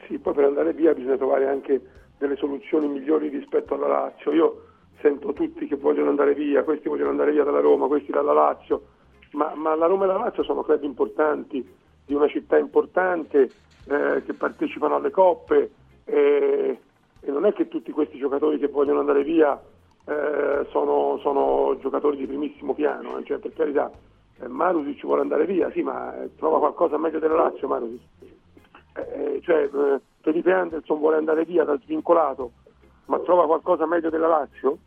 Sì, 0.07 0.19
poi 0.19 0.35
per 0.35 0.45
andare 0.45 0.73
via 0.73 0.95
bisogna 0.95 1.17
trovare 1.17 1.49
anche 1.49 1.81
delle 2.19 2.37
soluzioni 2.37 2.89
migliori 2.89 3.29
rispetto 3.29 3.75
alla 3.75 3.89
Lazio. 3.89 4.33
Io 4.33 4.65
sento 5.01 5.33
tutti 5.33 5.67
che 5.67 5.77
vogliono 5.77 6.11
andare 6.11 6.35
via, 6.35 6.63
questi 6.63 6.89
vogliono 6.89 7.11
andare 7.11 7.33
via 7.33 7.45
dalla 7.45 7.61
Roma, 7.61 7.87
questi 7.87 8.13
dalla 8.13 8.33
Lazio, 8.33 8.83
ma, 9.33 9.53
ma 9.55 9.75
la 9.75 9.87
Roma 9.87 10.05
e 10.05 10.09
la 10.09 10.19
Lazio 10.19 10.45
sono 10.45 10.63
club 10.63 10.83
importanti, 10.85 11.67
di 12.05 12.15
una 12.15 12.29
città 12.29 12.59
importante, 12.59 13.51
eh, 13.87 14.23
che 14.25 14.33
partecipano 14.35 14.97
alle 14.97 15.11
coppe 15.11 15.71
e, 16.05 16.79
e 17.21 17.31
non 17.31 17.47
è 17.47 17.53
che 17.53 17.69
tutti 17.69 17.91
questi 17.93 18.19
giocatori 18.19 18.59
che 18.59 18.69
vogliono 18.69 19.01
andare 19.01 19.25
via 19.25 19.61
eh, 20.05 20.67
sono, 20.71 21.19
sono 21.19 21.77
giocatori 21.81 22.17
di 22.17 22.27
primissimo 22.27 22.75
piano, 22.75 23.19
eh, 23.19 23.25
cioè, 23.25 23.39
per 23.39 23.53
carità, 23.55 23.91
eh, 24.41 24.49
Marusic 24.49 25.05
vuole 25.05 25.21
andare 25.21 25.47
via, 25.47 25.71
sì, 25.71 25.83
ma 25.83 26.21
eh, 26.21 26.35
trova 26.37 26.59
qualcosa 26.59 26.99
meglio 26.99 27.21
della 27.21 27.37
Lazio 27.37 27.69
Marusic. 27.69 28.01
Eh, 28.95 29.41
cioè, 29.43 29.71
eh, 29.73 30.01
Felipe 30.21 30.53
Anderson 30.53 30.99
vuole 30.99 31.17
andare 31.17 31.45
via 31.45 31.65
da 31.65 31.79
svincolato, 31.79 32.51
ma 33.07 33.21
trova 33.21 33.47
qualcosa 33.47 33.87
meglio 33.87 34.11
della 34.11 34.29
Lazio? 34.29 34.79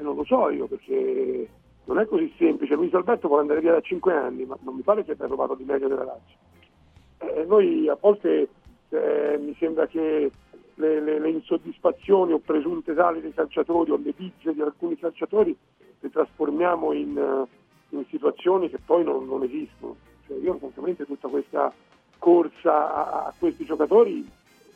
Non 0.00 0.16
lo 0.16 0.24
so 0.24 0.50
io, 0.50 0.66
perché 0.66 1.48
non 1.84 1.98
è 1.98 2.06
così 2.06 2.32
semplice. 2.36 2.74
Luis 2.74 2.92
Alberto 2.94 3.28
vuole 3.28 3.42
andare 3.42 3.60
via 3.60 3.72
da 3.72 3.80
5 3.80 4.12
anni, 4.12 4.44
ma 4.44 4.56
non 4.62 4.74
mi 4.74 4.82
pare 4.82 5.04
che 5.04 5.12
abbia 5.12 5.26
trovato 5.26 5.54
di 5.54 5.64
meglio 5.64 5.88
della 5.88 6.04
Lazio. 6.04 7.46
Noi 7.46 7.88
a 7.88 7.96
volte 7.98 8.48
mi 8.90 9.54
sembra 9.58 9.86
che 9.86 10.30
le, 10.76 11.00
le- 11.00 11.18
le 11.18 11.28
insoddisfazioni 11.30 12.32
o 12.32 12.38
presunte 12.38 12.94
tali 12.94 13.20
dei 13.20 13.34
calciatori 13.34 13.90
o 13.90 14.00
le 14.02 14.12
bizze 14.16 14.52
di 14.52 14.60
alcuni 14.60 14.98
calciatori 14.98 15.56
le 16.00 16.10
trasformiamo 16.10 16.92
in, 16.92 17.16
eh, 17.16 17.96
in 17.96 18.04
situazioni 18.10 18.68
che 18.68 18.78
poi 18.84 19.04
non, 19.04 19.26
non 19.26 19.42
esistono. 19.42 19.96
Cioè, 20.26 20.36
io 20.38 20.56
francamente 20.58 21.06
tutta 21.06 21.28
questa 21.28 21.72
corsa 22.18 22.94
a, 22.94 23.26
a 23.26 23.34
questi 23.38 23.64
giocatori 23.64 24.26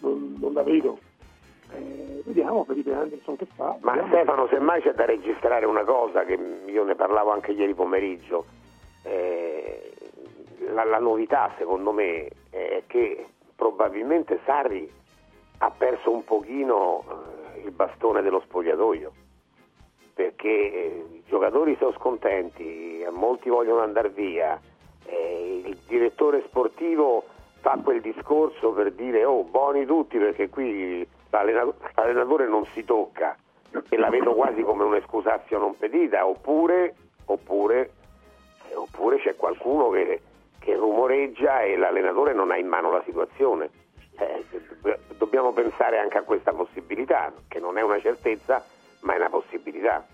non, 0.01 0.37
non 0.39 0.53
la 0.53 0.62
vedo. 0.62 0.99
Eh, 1.70 2.23
vediamo 2.25 2.65
Felipe 2.65 2.95
Anderson 2.95 3.37
che 3.37 3.47
fa. 3.55 3.77
Ma 3.81 3.93
vediamo. 3.93 4.15
Stefano, 4.15 4.49
semmai 4.49 4.81
c'è 4.81 4.95
da 4.95 5.05
registrare 5.05 5.66
una 5.66 5.85
cosa 5.85 6.25
che 6.25 6.39
io 6.66 6.85
ne 6.85 6.95
parlavo 6.95 7.31
anche 7.31 7.53
ieri 7.53 7.75
pomeriggio. 7.75 8.47
Eh, 9.03 9.93
la, 10.73 10.85
la 10.85 10.99
novità, 10.99 11.53
secondo 11.59 11.93
me, 11.93 12.29
è 12.51 12.83
che 12.87 13.27
probabilmente 13.55 14.41
Sarri 14.45 14.91
ha 15.59 15.70
perso 15.70 16.10
un 16.10 16.24
pochino 16.24 17.05
eh, 17.55 17.60
il 17.64 17.70
bastone 17.72 18.22
dello 18.22 18.40
spogliatoio. 18.40 19.12
Perché 20.14 20.48
eh, 20.48 21.06
i 21.12 21.22
giocatori 21.26 21.76
sono 21.78 21.93
scontenti, 21.93 23.01
eh, 23.01 23.10
molti 23.10 23.48
vogliono 23.48 23.80
andare 23.80 24.10
via. 24.10 24.60
il 25.09 25.76
direttore 25.86 26.43
sportivo 26.47 27.24
fa 27.60 27.78
quel 27.82 28.01
discorso 28.01 28.72
per 28.72 28.93
dire 28.93 29.24
oh 29.24 29.43
buoni 29.43 29.86
tutti 29.86 30.18
perché 30.18 30.48
qui 30.48 31.06
l'allena- 31.30 31.72
l'allenatore 31.94 32.47
non 32.47 32.64
si 32.66 32.85
tocca 32.85 33.36
e 33.89 33.97
la 33.97 34.10
vedo 34.10 34.35
quasi 34.35 34.62
come 34.62 34.85
un'escusazio 34.85 35.59
non 35.59 35.76
pedita 35.76 36.26
oppure, 36.26 36.94
oppure, 37.26 37.90
oppure 38.74 39.18
c'è 39.18 39.35
qualcuno 39.36 39.90
che, 39.90 40.20
che 40.59 40.74
rumoreggia 40.74 41.62
e 41.62 41.76
l'allenatore 41.76 42.32
non 42.32 42.51
ha 42.51 42.56
in 42.56 42.66
mano 42.66 42.90
la 42.90 43.02
situazione 43.05 43.70
Eh, 44.19 44.45
do- 44.81 44.99
dobbiamo 45.16 45.53
pensare 45.53 45.99
anche 45.99 46.19
a 46.19 46.23
questa 46.23 46.53
possibilità 46.53 47.32
che 47.47 47.61
non 47.61 47.78
è 47.78 47.82
una 47.82 48.01
certezza 48.01 48.65
ma 49.01 49.15
è 49.15 49.16
una 49.16 49.31
possibilità. 49.31 50.05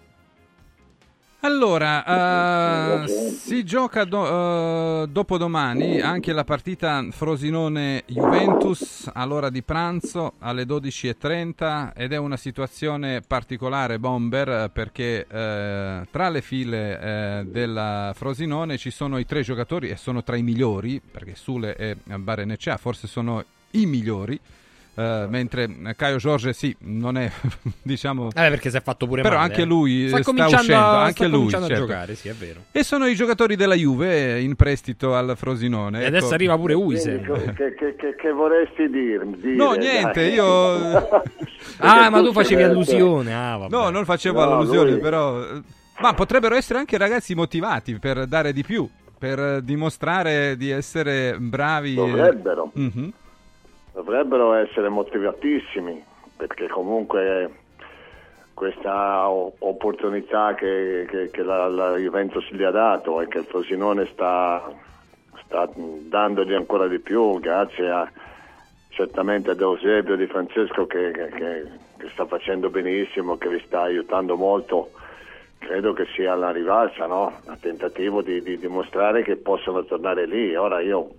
Allora, 1.41 3.03
eh, 3.03 3.07
si 3.07 3.65
gioca 3.65 4.05
do- 4.05 5.03
eh, 5.03 5.09
dopodomani 5.09 6.01
anche 6.01 6.33
la 6.33 6.43
partita 6.43 7.07
Frosinone-Juventus 7.11 9.11
all'ora 9.13 9.51
di 9.51 9.63
pranzo 9.63 10.33
alle 10.39 10.65
12.30 10.65 11.93
ed 11.95 12.15
è 12.15 12.17
una 12.17 12.39
situazione 12.39 13.21
particolare, 13.21 13.99
Bomber, 13.99 14.71
perché 14.73 15.27
eh, 15.29 16.07
tra 16.11 16.31
le 16.31 16.41
file 16.41 17.45
della 17.47 18.13
Frosinone 18.15 18.79
ci 18.79 18.91
sono 18.91 19.19
i 19.19 19.27
tre 19.27 19.43
giocatori 19.43 19.91
e 19.91 19.97
sono 19.97 20.23
tra 20.23 20.37
i 20.37 20.43
migliori, 20.43 20.99
perché 20.99 21.35
Sule 21.35 21.77
e 21.77 21.97
Barenecea 22.05 22.79
forse 22.79 23.07
sono 23.07 23.45
i 23.75 23.87
migliori. 23.87 24.39
eh, 24.97 25.27
mentre 25.29 25.69
Caio 25.97 26.19
Giorge 26.19 26.53
sì, 26.53 26.73
non 26.83 27.17
è 27.17 27.29
diciamo 27.83 28.29
Eh, 28.29 28.33
perché 28.33 28.71
si 28.71 28.77
è 28.77 28.81
fatto 28.81 29.09
pure 29.09 29.23
però 29.23 29.35
male, 29.35 29.49
anche 29.49 29.63
eh. 29.63 29.65
lui 29.65 30.07
Sta 30.07 30.19
sta, 30.19 30.25
cominciando 30.25 30.57
uscendo, 30.61 30.81
a- 30.85 31.01
anche 31.03 31.13
sta 31.15 31.25
lui 31.25 31.33
cominciando 31.35 31.67
a 31.67 31.69
certo. 31.69 31.85
giocare, 31.87 32.15
sì, 32.15 32.29
è 32.29 32.33
vero. 32.33 32.61
E 32.71 32.85
sono 32.85 33.07
i 33.07 33.15
giocatori 33.17 33.57
della 33.57 33.75
Juve 33.75 34.41
in 34.41 34.55
prestito 34.55 35.17
al 35.17 35.33
Frosinone. 35.37 36.01
E 36.03 36.07
adesso 36.07 36.27
ecco. 36.27 36.35
arriva 36.35 36.57
pure 36.57 36.75
Uise. 36.75 37.21
che, 37.21 37.75
che- 37.75 37.95
che- 37.97 38.15
che 38.17 38.31
vorresti 38.31 38.89
dir- 38.89 39.25
dire? 39.37 39.55
No, 39.57 39.73
niente, 39.73 40.21
dai? 40.21 40.33
io 40.35 41.09
Ah, 41.79 42.09
ma 42.11 42.21
tu 42.23 42.33
facevi 42.33 42.61
Certo. 42.63 42.77
allusione. 42.77 43.35
Ah, 43.35 43.57
vabbè. 43.57 43.75
No, 43.77 43.91
non 43.91 44.05
facevo 44.05 44.45
No, 44.45 44.53
allusioni, 44.53 44.91
lui- 44.93 45.01
però 45.01 45.45
ma 46.01 46.13
potrebbero 46.15 46.55
essere 46.55 46.79
anche 46.79 46.97
ragazzi 46.99 47.35
motivati 47.35 47.99
per 47.99 48.27
dare 48.27 48.53
di 48.53 48.63
più, 48.63 48.89
per 49.19 49.61
dimostrare 49.63 50.57
di 50.57 50.71
essere 50.71 51.37
bravi. 51.39 51.95
Dovrebbero. 51.95 52.71
Mhm. 52.75 53.13
Dovrebbero 53.95 54.55
essere 54.55 54.89
motivatissimi 54.89 56.05
perché 56.37 56.67
comunque 56.67 57.49
questa 58.53 59.29
opportunità 59.29 60.55
che, 60.55 61.07
che- 61.09 61.31
che 61.31 61.43
la, 61.45 61.69
la 61.69 61.97
Juventus 61.97 62.45
gli 62.51 62.65
ha 62.65 62.73
dato 62.73 63.21
e 63.21 63.29
che 63.29 63.39
il 63.39 63.45
Frosinone 63.45 64.07
sta, 64.07 64.69
sta 65.45 65.71
dandogli 65.77 66.55
ancora 66.55 66.89
di 66.89 66.99
più 66.99 67.39
grazie 67.39 67.89
a, 67.89 68.11
certamente 68.89 69.53
ad 69.53 69.61
Eusebio 69.61 70.17
Di 70.17 70.27
Francesco 70.27 70.87
che, 70.87 71.13
che- 71.13 72.09
sta 72.09 72.27
facendo 72.27 72.71
benissimo, 72.71 73.39
che 73.39 73.49
li 73.49 73.63
sta 73.65 73.83
aiutando 73.83 74.37
molto, 74.37 74.91
credo 75.59 75.93
che 75.93 76.07
sia 76.17 76.35
la 76.35 76.51
rivalsa, 76.51 77.07
no? 77.07 77.41
Il 77.47 77.59
tentativo 77.61 78.23
di, 78.23 78.43
di 78.43 78.59
dimostrare 78.59 79.23
che 79.23 79.37
possono 79.37 79.85
tornare 79.85 80.27
lì. 80.27 80.55
Ora 80.55 80.81
io, 80.81 81.11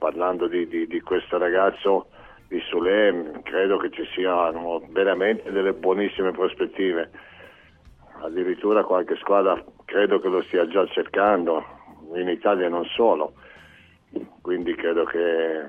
parlando 0.00 0.48
di, 0.48 0.66
di- 0.66 0.86
di 0.86 1.00
questo 1.02 1.36
ragazzo 1.36 2.06
di 2.48 2.58
Sule, 2.68 3.40
credo 3.44 3.76
che 3.76 3.90
ci 3.90 4.04
siano 4.14 4.82
veramente 4.88 5.52
delle 5.52 5.74
buonissime 5.74 6.32
prospettive. 6.32 7.10
Addirittura 8.22 8.82
qualche 8.82 9.16
squadra 9.16 9.62
credo 9.84 10.18
che 10.18 10.28
lo 10.28 10.42
stia 10.42 10.66
già 10.66 10.84
cercando, 10.86 11.62
in 12.14 12.28
Italia 12.28 12.68
non 12.68 12.84
solo. 12.86 13.34
Quindi 14.40 14.74
credo 14.74 15.04
che, 15.04 15.68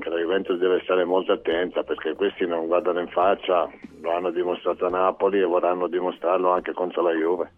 che 0.00 0.08
la 0.08 0.16
Juventus 0.16 0.58
deve 0.58 0.80
stare 0.82 1.04
molto 1.04 1.32
attenta 1.32 1.82
perché 1.84 2.14
questi 2.14 2.46
non 2.46 2.66
guardano 2.66 3.00
in 3.00 3.08
faccia, 3.08 3.70
lo 4.00 4.16
hanno 4.16 4.30
dimostrato 4.30 4.86
a 4.86 4.90
Napoli 4.90 5.38
e 5.38 5.44
vorranno 5.44 5.86
dimostrarlo 5.88 6.50
anche 6.50 6.72
contro 6.72 7.02
la 7.02 7.12
Juve. 7.12 7.52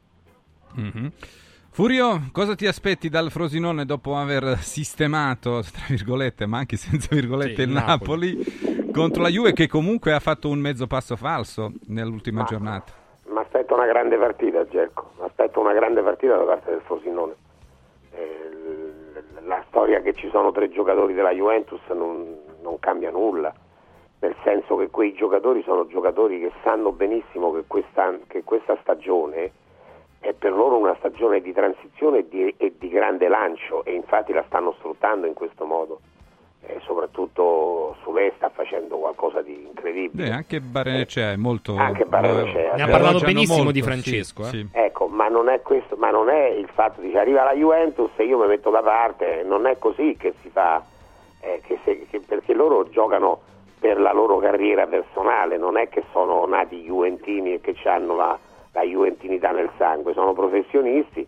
Mhm. 0.74 1.12
Furio, 1.74 2.30
cosa 2.30 2.54
ti 2.54 2.68
aspetti 2.68 3.08
dal 3.08 3.32
Frosinone 3.32 3.84
dopo 3.84 4.14
aver 4.14 4.58
sistemato, 4.58 5.60
tra 5.60 5.86
virgolette, 5.88 6.46
ma 6.46 6.58
anche 6.58 6.76
senza 6.76 7.08
virgolette, 7.10 7.56
Sì, 7.56 7.62
il 7.62 7.68
il 7.70 7.74
Napoli, 7.74 8.38
contro 8.92 9.20
la 9.22 9.28
Juve 9.28 9.52
che 9.52 9.66
comunque 9.66 10.12
ha 10.12 10.20
fatto 10.20 10.48
un 10.48 10.60
mezzo 10.60 10.86
passo 10.86 11.16
falso 11.16 11.72
nell'ultima 11.88 12.42
Ma- 12.42 12.46
giornata? 12.46 12.92
Mi 13.26 13.38
aspetto 13.40 13.74
una 13.74 13.86
grande 13.86 14.16
partita, 14.16 14.64
Gerco. 14.68 15.14
Mi 15.18 15.24
aspetto 15.24 15.58
una 15.58 15.72
grande 15.72 16.00
partita 16.00 16.36
da 16.36 16.44
parte 16.44 16.70
del 16.70 16.80
Frosinone. 16.84 17.34
Eh, 18.12 19.42
la 19.44 19.64
storia 19.66 20.00
che 20.00 20.14
ci 20.14 20.28
sono 20.30 20.52
tre 20.52 20.70
giocatori 20.70 21.12
della 21.12 21.32
Juventus 21.32 21.80
non, 21.88 22.36
non 22.62 22.78
cambia 22.78 23.10
nulla, 23.10 23.52
nel 24.20 24.36
senso 24.44 24.76
che 24.76 24.90
quei 24.90 25.12
giocatori 25.14 25.60
sono 25.64 25.88
giocatori 25.88 26.38
che 26.38 26.52
sanno 26.62 26.92
benissimo 26.92 27.52
che 27.52 27.64
questa, 27.66 28.16
che 28.28 28.44
questa 28.44 28.78
stagione 28.80 29.50
è 30.24 30.32
per 30.32 30.52
loro 30.52 30.78
una 30.78 30.94
stagione 30.98 31.42
di 31.42 31.52
transizione 31.52 32.18
e 32.18 32.28
di, 32.28 32.54
e 32.56 32.72
di 32.78 32.88
grande 32.88 33.28
lancio 33.28 33.84
e 33.84 33.92
infatti 33.92 34.32
la 34.32 34.42
stanno 34.46 34.72
sfruttando 34.78 35.26
in 35.26 35.34
questo 35.34 35.66
modo. 35.66 36.00
E 36.66 36.80
soprattutto 36.84 37.94
Sule 38.02 38.32
sta 38.36 38.48
facendo 38.48 38.96
qualcosa 38.96 39.42
di 39.42 39.66
incredibile. 39.66 40.28
Beh, 40.28 40.34
anche 40.34 40.60
Barenecea 40.60 41.32
è 41.32 41.36
molto... 41.36 41.76
Anche 41.76 42.06
Barenecea. 42.06 42.74
Ne 42.74 42.82
ha 42.82 42.86
lo 42.86 42.92
parlato 42.92 43.18
benissimo 43.18 43.64
molto, 43.64 43.72
di 43.72 43.80
sì, 43.80 43.84
Francesco, 43.86 44.42
eh. 44.44 44.46
sì. 44.46 44.68
Ecco, 44.72 45.06
ma 45.08 45.28
non 45.28 45.50
è 45.50 45.60
questo, 45.60 45.96
ma 45.96 46.08
non 46.08 46.30
è 46.30 46.46
il 46.46 46.68
fatto 46.72 47.02
di 47.02 47.14
arriva 47.18 47.44
la 47.44 47.52
Juventus 47.52 48.12
e 48.16 48.24
io 48.24 48.38
mi 48.38 48.46
metto 48.46 48.70
da 48.70 48.80
parte, 48.80 49.42
non 49.44 49.66
è 49.66 49.76
così 49.78 50.16
che 50.18 50.32
si 50.40 50.48
fa, 50.48 50.82
eh, 51.40 51.60
che 51.66 51.78
se- 51.84 52.06
che- 52.08 52.20
perché 52.20 52.54
loro 52.54 52.88
giocano 52.88 53.40
per 53.78 54.00
la 54.00 54.14
loro 54.14 54.38
carriera 54.38 54.86
personale, 54.86 55.58
non 55.58 55.76
è 55.76 55.90
che 55.90 56.02
sono 56.12 56.46
nati 56.46 56.80
juventini 56.80 57.52
e 57.52 57.60
che 57.60 57.76
hanno 57.86 58.16
la, 58.16 58.38
la 58.74 58.82
juventinità 58.82 59.52
nel 59.52 59.70
sangue, 59.78 60.12
sono 60.12 60.32
professionisti 60.32 61.26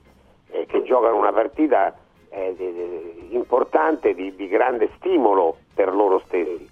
eh, 0.50 0.66
che 0.66 0.82
giocano 0.82 1.16
una 1.16 1.32
partita 1.32 1.96
eh, 2.28 2.54
de- 2.56 2.72
de- 2.74 3.14
importante 3.30 4.14
di, 4.14 4.34
di 4.34 4.48
grande 4.48 4.90
stimolo 4.96 5.56
per 5.74 5.94
loro 5.94 6.20
stessi. 6.26 6.68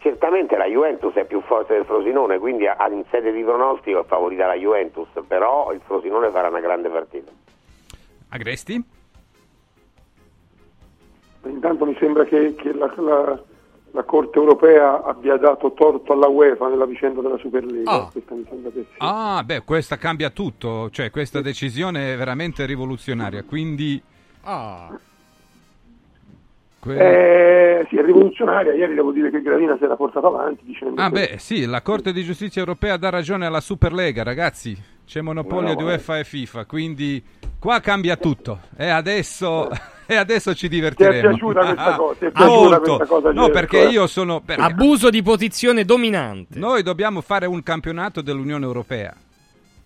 Certamente 0.00 0.56
la 0.56 0.66
Juventus 0.66 1.14
è 1.14 1.24
più 1.24 1.40
forte 1.42 1.74
del 1.74 1.84
Frosinone, 1.84 2.38
quindi 2.38 2.66
a- 2.66 2.76
in 2.90 3.04
sede 3.10 3.32
di 3.32 3.42
pronostico 3.42 4.00
è 4.00 4.04
favorita 4.04 4.46
la 4.46 4.54
Juventus, 4.54 5.08
però 5.26 5.72
il 5.72 5.80
Frosinone 5.84 6.30
farà 6.30 6.48
una 6.48 6.60
grande 6.60 6.88
partita. 6.88 7.30
Agresti? 8.30 8.84
Intanto 11.44 11.86
mi 11.86 11.96
sembra 11.98 12.24
che, 12.24 12.54
che 12.56 12.72
la, 12.74 12.92
la- 12.96 13.42
la 13.92 14.02
Corte 14.04 14.38
europea 14.38 15.02
abbia 15.04 15.36
dato 15.36 15.72
torto 15.72 16.12
alla 16.12 16.28
UEFA 16.28 16.68
nella 16.68 16.86
vicenda 16.86 17.20
della 17.20 17.38
Superlega. 17.38 17.90
Ah. 17.90 18.10
Questa. 18.12 18.34
Ah, 18.98 19.42
beh, 19.44 19.62
questa 19.64 19.96
cambia 19.96 20.30
tutto, 20.30 20.90
cioè 20.90 21.10
questa 21.10 21.40
decisione 21.40 22.14
è 22.14 22.16
veramente 22.16 22.64
rivoluzionaria, 22.66 23.42
quindi... 23.44 24.00
Que- 26.80 27.80
Eh, 27.80 27.86
sì, 27.88 27.96
è 27.96 28.02
rivoluzionaria. 28.04 28.72
Ieri 28.72 28.94
devo 28.94 29.10
dire 29.10 29.30
che 29.30 29.42
Gravina 29.42 29.76
si 29.78 29.84
era 29.84 29.96
portato 29.96 30.28
avanti 30.28 30.62
dicendo 30.64 31.00
Ah 31.02 31.10
che- 31.10 31.28
beh, 31.32 31.38
sì, 31.38 31.66
la 31.66 31.82
Corte 31.82 32.12
di 32.12 32.22
Giustizia 32.22 32.60
Europea 32.60 32.96
dà 32.96 33.10
ragione 33.10 33.46
alla 33.46 33.60
Superlega, 33.60 34.22
ragazzi. 34.22 34.96
C'è 35.08 35.22
monopolio 35.22 35.68
No, 35.68 35.72
no, 35.72 35.74
di. 35.76 35.82
UEFA 35.84 36.18
e 36.18 36.24
FIFA, 36.24 36.64
quindi 36.66 37.24
qua 37.58 37.80
cambia 37.80 38.16
tutto. 38.16 38.60
E 38.76 38.88
adesso, 38.88 39.70
e 40.06 40.14
adesso 40.16 40.54
ci 40.54 40.68
divertiremo. 40.68 41.12
Ti 41.12 41.18
è 41.18 41.28
piaciuta 41.30 41.60
questa 41.64 41.94
cosa? 41.96 42.18
Ti 42.18 42.24
è 42.26 42.30
piaciuta 42.30 42.54
molto. 42.54 42.96
questa 42.96 43.06
cosa, 43.14 43.32
No, 43.32 43.48
perché 43.48 43.84
eh? 43.84 43.88
io 43.88 44.06
sono... 44.06 44.40
perché- 44.42 44.60
Abuso 44.62 45.08
di 45.08 45.22
posizione 45.22 45.84
dominante. 45.86 46.58
Noi 46.58 46.82
dobbiamo 46.82 47.22
fare 47.22 47.46
un 47.46 47.62
campionato 47.62 48.20
dell'unione 48.20 48.66
Europea 48.66 49.14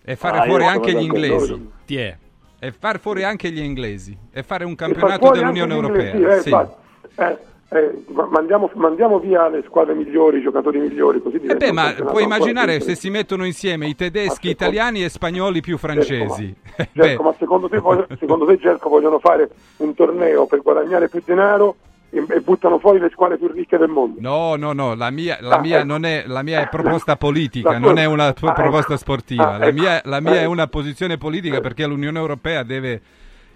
e 0.05 0.17
fare 0.17 0.39
Ah, 0.39 0.45
fuori 0.45 0.65
anche 0.67 0.93
gli 0.93 1.03
inglesi. 1.03 1.71
Ti 1.87 1.97
è. 1.97 2.17
E 2.59 2.73
far 2.73 2.99
fuori 2.99 3.23
anche 3.23 3.51
gli 3.53 3.61
inglesi. 3.61 4.17
E 4.33 4.43
fare 4.43 4.65
un 4.65 4.75
campionato 4.75 5.31
dell'Unione 5.31 5.73
Europea. 5.73 6.15
inglesi, 6.15 6.49
eh, 6.49 6.67
sì. 7.11 7.21
Eh, 7.23 7.39
eh, 7.73 8.05
ma- 8.09 8.27
mandiamo, 8.31 8.71
mandiamo 8.75 9.19
via 9.19 9.49
le 9.49 9.63
squadre 9.67 9.95
migliori, 9.95 10.39
i 10.39 10.43
giocatori 10.43 10.79
migliori, 10.79 11.21
così 11.23 11.37
Eh 11.37 11.57
beh, 11.57 11.73
ma 11.73 11.93
puoi 11.93 12.25
immaginare 12.25 12.81
se 12.81 12.95
si 12.95 13.11
mettono 13.11 13.45
insieme 13.45 13.87
i 13.87 13.95
tedeschi, 13.95 14.49
italiani 14.51 15.03
e 15.03 15.09
spagnoli 15.09 15.61
più 15.61 15.79
francesi. 15.79 16.55
Eh, 16.77 16.89
beh, 16.93 17.07
Gerco, 17.09 17.23
ma 17.23 17.35
secondo 17.39 17.69
te, 17.69 17.79
voglio- 17.79 18.07
secondo 18.19 18.45
te 18.45 18.59
Gerco 18.59 18.89
vogliono 18.89 19.19
fare 19.19 19.49
un 19.79 19.95
torneo 19.95 20.47
per 20.47 20.61
guadagnare 20.63 21.09
più 21.09 21.23
denaro 21.25 21.77
e, 22.11 22.41
buttano 22.41 22.79
fuori 22.79 22.99
le 22.99 23.09
squadre 23.11 23.39
più 23.39 23.49
ricche 23.49 23.79
del 23.79 23.89
mondo? 23.89 24.21
No, 24.21 24.55
no, 24.57 24.73
no, 24.75 24.95
la 24.95 25.11
mia, 25.11 25.39
la 25.41 25.57
Ah, 25.57 25.61
mia 25.61 25.79
ecco. 25.79 25.87
non 25.87 26.05
è, 26.05 26.25
la 26.27 26.43
mia 26.43 26.61
è 26.61 26.69
proposta 26.69 27.17
politica, 27.19 27.79
non 27.79 27.97
è 27.97 28.05
una 28.05 28.27
Ah, 28.27 28.29
ecco. 28.37 28.53
proposta 28.53 28.97
sportiva. 28.99 29.55
Ah, 29.55 29.59
La 29.59 29.67
ecco. 29.69 29.81
mia, 29.81 30.01
la 30.05 30.21
mia 30.21 30.35
è 30.35 30.43
Ecco. 30.43 30.51
una 30.51 30.67
posizione 30.67 31.17
politica 31.17 31.61
perché 31.61 31.87
l'Unione 31.87 32.19
Europea 32.19 32.63
deve 32.65 33.01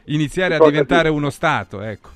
iniziare 0.06 0.54
a 0.54 0.58
diventare 0.58 1.10
uno 1.10 1.28
Stato, 1.30 1.82
ecco. 1.82 2.10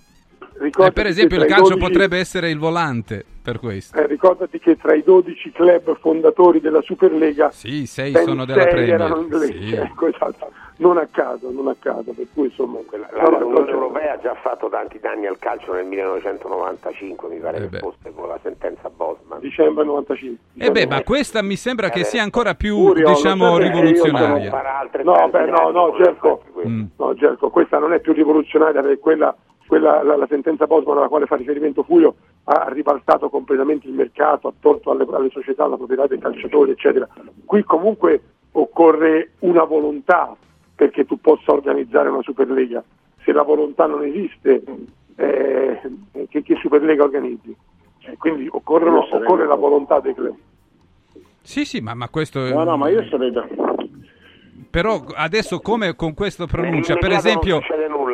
E 0.60 0.64
Ricordati 0.64 0.92
per 0.94 1.06
esempio 1.06 1.36
il 1.38 1.46
calcio 1.46 1.74
12 1.74 1.78
potrebbe 1.86 2.18
essere 2.18 2.50
il 2.50 2.58
volante 2.58 3.24
per 3.42 3.58
questo. 3.58 3.96
eh, 3.96 4.06
ricordati 4.06 4.58
che 4.58 4.76
tra 4.76 4.94
i 4.94 5.02
12 5.02 5.52
club 5.52 5.96
fondatori 5.98 6.60
della 6.60 6.82
Superlega 6.82 7.50
Sì, 7.50 7.86
sei 7.86 8.12
ben 8.12 8.24
sono 8.24 8.44
della 8.44 8.64
Premier. 8.66 8.90
erano 9.00 9.20
inglesi, 9.22 9.68
Sì. 9.68 9.74
ecco, 9.74 10.06
esatto. 10.08 10.50
non 10.76 10.98
a 10.98 11.08
caso, 11.10 11.50
non 11.50 11.68
a 11.68 11.76
caso, 11.78 12.12
per 12.12 12.26
cui 12.34 12.46
insomma 12.48 12.78
La, 12.90 13.22
no, 13.22 13.30
no, 13.30 13.38
l'Unione 13.38 13.70
Europea 13.70 14.12
ha 14.14 14.18
già 14.20 14.34
fatto 14.34 14.68
tanti 14.68 14.98
danni 15.00 15.26
al 15.26 15.38
calcio 15.38 15.72
nel 15.72 15.86
1995, 15.86 17.28
mi 17.30 17.38
pare 17.38 17.56
Eh 17.64 17.68
che 17.70 17.78
fosse 17.78 18.12
con 18.14 18.28
la 18.28 18.38
sentenza 18.42 18.90
Bosman. 18.94 19.40
dicembre 19.40 19.84
95. 19.84 20.38
E 20.58 20.70
beh, 20.70 20.86
ma 20.86 21.02
questa 21.02 21.42
mi 21.42 21.56
sembra 21.56 21.88
che 21.88 22.04
sia 22.04 22.22
ancora 22.22 22.54
più, 22.54 22.76
Furio, 22.76 23.08
diciamo, 23.08 23.56
rivoluzionaria. 23.56 24.50
No, 25.04 25.28
beh, 25.30 25.46
no, 25.46 25.70
no, 25.70 25.96
Gerco, 25.96 26.42
Mm. 26.66 26.84
no, 26.98 27.14
Gerco, 27.14 27.48
questa 27.48 27.78
non 27.78 27.94
è 27.94 28.00
più 28.00 28.12
rivoluzionaria 28.12 28.82
perché 28.82 28.98
quella, 28.98 29.34
quella- 29.70 30.02
la, 30.02 30.16
la 30.16 30.26
sentenza 30.26 30.66
Bosman 30.66 30.98
alla 30.98 31.06
quale 31.06 31.26
fa 31.26 31.36
riferimento 31.36 31.84
Furio 31.84 32.16
ha 32.44 32.66
ribaltato 32.70 33.28
completamente 33.28 33.86
il 33.86 33.92
mercato, 33.94 34.48
ha 34.48 34.52
tolto 34.58 34.90
alle, 34.90 35.06
alle 35.12 35.30
società 35.30 35.64
la 35.68 35.76
proprietà 35.76 36.08
dei 36.08 36.18
calciatori, 36.18 36.72
eccetera. 36.72 37.06
Qui 37.44 37.62
comunque 37.62 38.20
occorre 38.50 39.34
una 39.40 39.62
volontà 39.62 40.34
perché 40.74 41.04
tu 41.06 41.20
possa 41.20 41.52
organizzare 41.52 42.08
una 42.08 42.22
Superlega. 42.22 42.82
Se 43.22 43.30
la 43.32 43.42
volontà 43.42 43.86
non 43.86 44.02
esiste, 44.02 44.60
eh, 45.14 45.80
che, 46.28 46.42
che 46.42 46.56
Superlega 46.56 47.04
organizzi? 47.04 47.54
Eh, 48.00 48.16
quindi 48.16 48.48
occorrono- 48.50 49.06
occorre 49.08 49.46
la 49.46 49.54
volontà 49.54 50.00
dei 50.00 50.14
club. 50.14 50.34
Sì, 51.42 51.64
sì, 51.64 51.80
ma, 51.80 51.94
ma 51.94 52.08
questo... 52.08 52.40
No, 52.40 52.64
no, 52.64 52.76
ma 52.76 52.88
io 52.88 53.04
sarei 53.08 53.30
da... 53.30 53.46
Però 54.68 55.04
adesso 55.14 55.60
come 55.60 55.94
con 55.94 56.14
questa 56.14 56.46
pronuncia, 56.46 56.96
per 56.96 57.12
esempio... 57.12 57.60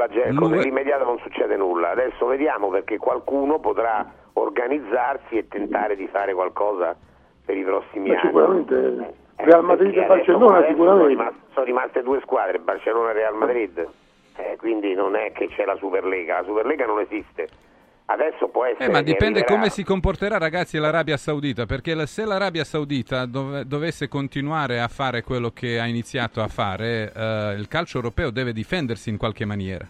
nulla, 0.08 0.24
Gerco, 0.24 0.46
L'UE 0.46 0.56
nell'immediato 0.56 1.04
non 1.04 1.18
succede 1.18 1.56
nulla. 1.56 1.90
Adesso 1.90 2.26
vediamo 2.26 2.68
perché 2.68 2.98
qualcuno 2.98 3.58
potrà 3.58 4.04
organizzarsi 4.34 5.36
e 5.36 5.48
tentare 5.48 5.96
di 5.96 6.06
fare 6.08 6.34
qualcosa 6.34 6.96
per 7.44 7.56
i 7.56 7.62
prossimi 7.64 8.10
anni. 8.10 8.20
sicuramente 8.20 9.14
Real 9.36 9.64
Madrid 9.64 9.92
Perché 9.92 10.04
e 10.04 10.08
Barcellona 10.08 10.56
adesso 10.58 10.76
Sono 10.76 10.84
sicuramente. 10.96 11.08
rimaste, 11.08 11.38
sono 11.52 11.64
rimaste 11.66 12.02
due 12.02 12.20
squadre, 12.22 12.58
Barcellona 12.58 13.10
e 13.10 13.12
Real 13.12 13.34
Madrid. 13.34 13.88
Eh, 14.38 14.56
quindi 14.58 14.94
non 14.94 15.14
è 15.16 15.32
che 15.32 15.48
c'è 15.48 15.64
la 15.64 15.76
Superlega, 15.76 16.40
la 16.40 16.44
Superlega 16.44 16.84
non 16.86 17.00
esiste. 17.00 17.48
Adesso 18.08 18.48
può 18.48 18.64
essere 18.64 18.84
Eh, 18.84 18.90
ma 18.92 19.00
dipende 19.02 19.40
arriverà- 19.40 19.54
come 19.54 19.68
si 19.70 19.82
comporterà, 19.82 20.38
ragazzi, 20.38 20.78
l'Arabia 20.78 21.16
Saudita, 21.16 21.66
perché 21.66 21.92
la- 21.94 22.06
se 22.06 22.24
l'Arabia 22.24 22.62
Saudita 22.64 23.26
dove- 23.26 23.66
dovesse 23.66 24.06
continuare 24.08 24.80
a 24.80 24.86
fare 24.88 25.22
quello 25.22 25.50
che 25.50 25.80
ha 25.80 25.86
iniziato 25.86 26.40
a 26.40 26.46
fare, 26.46 27.12
eh, 27.14 27.54
il 27.58 27.66
calcio 27.68 27.96
europeo 27.96 28.30
deve 28.30 28.52
difendersi 28.52 29.10
in 29.10 29.16
qualche 29.16 29.44
maniera. 29.44 29.84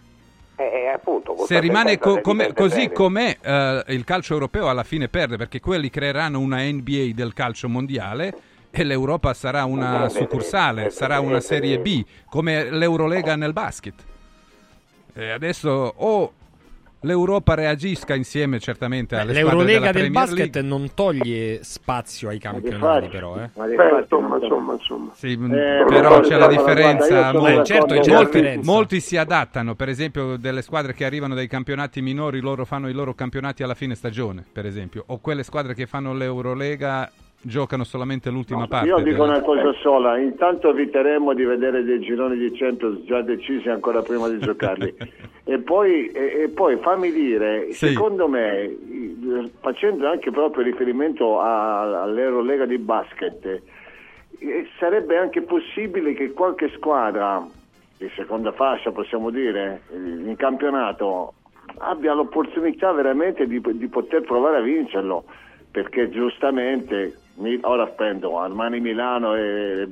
Appunto, 0.97 1.37
Se 1.47 1.61
rimane 1.61 1.99
co- 1.99 2.21
difende 2.23 2.53
così 2.55 2.91
com'è, 2.91 3.37
eh, 3.41 3.85
il 3.89 4.05
calcio 4.05 4.33
europeo 4.33 4.69
alla 4.69 4.83
fine 4.83 5.09
perde, 5.09 5.37
perché 5.37 5.61
quelli 5.61 5.91
creeranno 5.91 6.41
una 6.41 6.63
NBA 6.63 7.11
del 7.15 7.33
calcio 7.35 7.69
mondiale 7.69 8.35
e 8.71 8.83
l'Europa 8.83 9.35
sarà 9.35 9.65
una 9.65 10.09
succursale, 10.09 10.91
sarà 10.91 11.21
una 11.21 11.41
serie. 11.41 11.79
B, 11.79 12.05
come 12.29 12.71
l'Eurolega 12.71 13.37
nel 13.37 13.53
basket. 13.53 13.95
E 15.15 15.31
adesso 15.31 15.95
o 15.97 16.33
l'Europa 17.01 17.55
reagisca 17.55 18.15
insieme 18.15 18.59
certamente 18.59 19.15
alle 19.17 19.33
squadre 19.35 19.43
L'Eurolega 19.51 19.79
della 19.79 19.93
del 19.93 20.03
Premier 20.11 20.25
basket 20.27 20.55
League. 20.55 20.63
non 20.71 20.95
toglie 20.95 21.61
spazio 21.63 22.29
ai 22.29 22.39
campionati, 22.39 23.09
però. 23.09 23.37
Eh. 23.39 23.51
Beh, 23.55 24.01
insomma, 24.01 24.37
insomma, 24.39 24.73
insomma. 24.73 25.11
Sì, 25.15 25.33
Eh, 25.33 25.37
però 25.37 25.85
guarda, 26.09 26.21
c'è 26.21 26.37
la 26.37 26.47
guarda, 26.47 26.57
differenza. 26.57 27.27
sono 27.31 27.39
molti, 27.41 27.59
Eh, 27.61 27.65
certo, 27.65 27.95
c'è 28.01 28.13
molti- 28.13 28.25
differenza. 28.41 28.71
molti 28.73 29.01
si 29.01 29.17
adattano, 29.17 29.75
per 29.75 29.89
esempio, 29.89 30.37
delle 30.37 30.63
squadre 30.63 30.95
che 30.95 31.05
arrivano 31.05 31.35
dai 31.35 31.47
campionati 31.49 32.01
minori, 32.03 32.41
loro 32.41 32.65
fanno 32.65 32.89
i 32.89 32.93
loro 32.93 33.15
campionati 33.15 33.63
alla 33.63 33.75
fine 33.75 33.95
stagione, 33.95 34.45
per 34.51 34.67
esempio, 34.67 35.05
o 35.07 35.19
quelle 35.21 35.43
squadre 35.43 35.75
che 35.75 35.87
fanno 35.87 36.13
l'Eurolega 36.15 37.11
giocano 37.47 37.85
solamente 37.85 38.29
l'ultima 38.31 38.67
parte. 38.67 38.89
Io 38.89 38.97
dico 38.97 39.23
della- 39.25 39.37
una 39.37 39.41
cosa 39.43 39.73
sola, 39.81 40.19
intanto 40.19 40.71
eviteremo 40.71 41.33
di 41.33 41.45
vedere 41.45 41.85
dei 41.85 42.01
gironi 42.01 42.37
di 42.37 42.51
Champions 42.57 43.05
già 43.05 43.23
decisi 43.23 43.69
ancora 43.69 44.03
prima 44.03 44.29
di 44.29 44.39
giocarli. 44.39 44.95
e, 45.45 45.59
poi, 45.59 46.07
e, 46.09 46.43
e 46.43 46.49
poi 46.49 46.77
fammi 46.79 47.13
dire, 47.13 47.73
Sì. 47.73 47.89
secondo 47.89 48.29
me, 48.29 48.77
facendo 49.61 50.09
anche 50.09 50.31
proprio 50.31 50.65
riferimento 50.65 51.41
a- 51.41 52.03
all'Eurolega 52.03 52.67
di 52.67 52.79
basket, 52.79 53.45
eh, 54.39 54.69
sarebbe 54.79 55.17
anche 55.17 55.43
possibile 55.43 56.13
che 56.15 56.33
qualche 56.33 56.71
squadra 56.77 57.47
di 57.97 58.11
seconda 58.17 58.53
fascia, 58.53 58.91
possiamo 58.91 59.31
dire, 59.31 59.83
in 59.93 60.35
campionato 60.37 61.33
abbia 61.79 62.13
l'opportunità 62.13 62.93
veramente 62.93 63.47
di, 63.47 63.61
di 63.61 63.89
poter 63.89 64.23
provare 64.23 64.59
a 64.59 64.61
vincerlo 64.61 65.25
perché 65.71 66.09
giustamente 66.11 67.15
ora 67.63 67.87
prendo 67.87 68.39
Armani 68.39 68.81
Milano 68.81 69.35
e, 69.35 69.83
e-. 69.83 69.87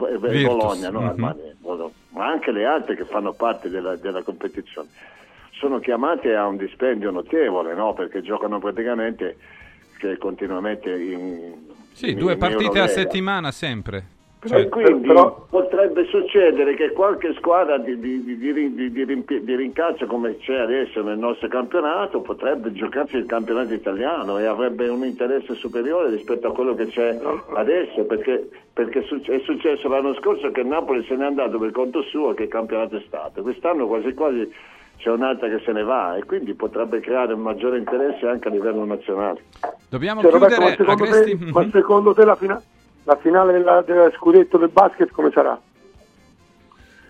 Bologna, 0.44 0.90
no? 0.90 1.00
Mhm. 1.00 1.08
Armani, 1.08 1.40
Bologna, 1.58 1.92
ma 2.10 2.26
anche 2.26 2.50
le 2.52 2.64
altre 2.64 2.96
che 2.96 3.04
fanno 3.04 3.32
parte 3.32 3.68
della, 3.68 3.96
della 3.96 4.22
competizione 4.22 4.88
sono 5.52 5.78
chiamate 5.78 6.34
a 6.34 6.46
un 6.46 6.56
dispendio 6.56 7.10
notevole 7.10 7.74
no? 7.74 7.94
perché 7.94 8.22
giocano 8.22 8.58
praticamente 8.58 9.36
che 9.98 10.16
continuamente 10.18 10.90
in, 10.90 11.52
Sì, 11.92 12.10
in- 12.10 12.18
due 12.18 12.32
in 12.32 12.38
partite 12.38 12.64
a 12.78 12.82
Eurolega. 12.82 13.00
settimana 13.00 13.50
sempre. 13.52 14.04
E 14.44 14.48
Cioè, 14.48 14.68
quindi 14.68 15.06
però- 15.08 15.46
potrebbe 15.48 16.04
succedere 16.04 16.74
che 16.74 16.92
qualche 16.92 17.32
squadra 17.34 17.78
di, 17.78 17.98
di- 17.98 18.22
di- 18.22 18.36
di 18.36 18.52
rin- 18.52 18.74
di- 18.74 18.90
di 18.92 19.04
rimpi- 19.04 19.42
di 19.42 19.56
rincalcio 19.56 20.04
come 20.06 20.36
c'è 20.36 20.56
adesso 20.58 21.02
nel 21.02 21.16
nostro 21.16 21.48
campionato 21.48 22.20
potrebbe 22.20 22.70
giocarsi 22.72 23.16
il 23.16 23.24
campionato 23.24 23.72
italiano 23.72 24.38
e 24.38 24.44
avrebbe 24.44 24.88
un 24.88 25.02
interesse 25.04 25.54
superiore 25.54 26.10
rispetto 26.10 26.48
a 26.48 26.52
quello 26.52 26.74
che 26.74 26.86
c'è 26.88 27.18
adesso 27.54 28.04
perché, 28.04 28.48
perché 28.72 28.98
è 29.00 29.38
successo 29.44 29.88
l'anno 29.88 30.12
scorso 30.14 30.50
che 30.50 30.62
Napoli 30.62 31.02
se 31.04 31.16
n'è 31.16 31.24
andato 31.24 31.58
per 31.58 31.70
conto 31.70 32.02
suo 32.02 32.34
che 32.34 32.46
campionato 32.46 32.96
è 32.96 33.02
stato. 33.06 33.40
Quest'anno 33.40 33.86
quasi 33.86 34.12
quasi 34.12 34.52
c'è 34.98 35.10
un'altra 35.10 35.48
che 35.48 35.60
se 35.64 35.72
ne 35.72 35.82
va 35.82 36.16
e 36.16 36.24
quindi 36.24 36.52
potrebbe 36.54 37.00
creare 37.00 37.32
un 37.32 37.40
maggiore 37.40 37.78
interesse 37.78 38.26
anche 38.26 38.48
a 38.48 38.50
livello 38.50 38.84
nazionale. 38.84 39.40
Dobbiamo 39.88 40.20
Cioè, 40.20 40.30
Roberto, 40.32 40.60
ma 40.60 40.94
chiudere 40.94 41.24
secondo, 41.24 41.44
te, 41.44 41.50
ma 41.52 41.60
Mhm. 41.62 41.70
secondo 41.70 42.12
te 42.14 42.24
la, 42.24 42.34
fina- 42.36 42.62
la 43.04 43.16
finale 43.16 43.52
della, 43.52 43.82
della 43.82 44.10
scudetto 44.16 44.58
del 44.58 44.70
basket 44.70 45.10
come 45.10 45.30
sarà? 45.32 45.58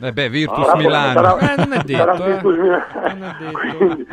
Eh 0.00 0.12
beh, 0.12 0.28
Virtus 0.28 0.64
Sarà- 0.66 0.76
Milano. 0.76 1.12
sarà- 1.22 1.52
Eh, 1.52 1.56
non 1.56 1.72
è 1.72 1.78
detto, 1.84 1.96
sarà 1.98 2.14
eh. 2.14 2.32
Virtus 2.32 2.56
Milano. 2.58 3.34
Detto. 3.38 3.76
Quindi- 3.76 4.06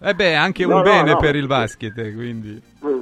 Eh 0.00 0.14
beh, 0.14 0.34
anche 0.34 0.64
un 0.64 0.72
No, 0.74 0.82
bene 0.82 1.12
no. 1.12 1.16
per 1.18 1.36
il 1.36 1.46
basket, 1.46 1.96
eh, 1.98 2.12
quindi. 2.14 2.60
Mm. 2.84 3.00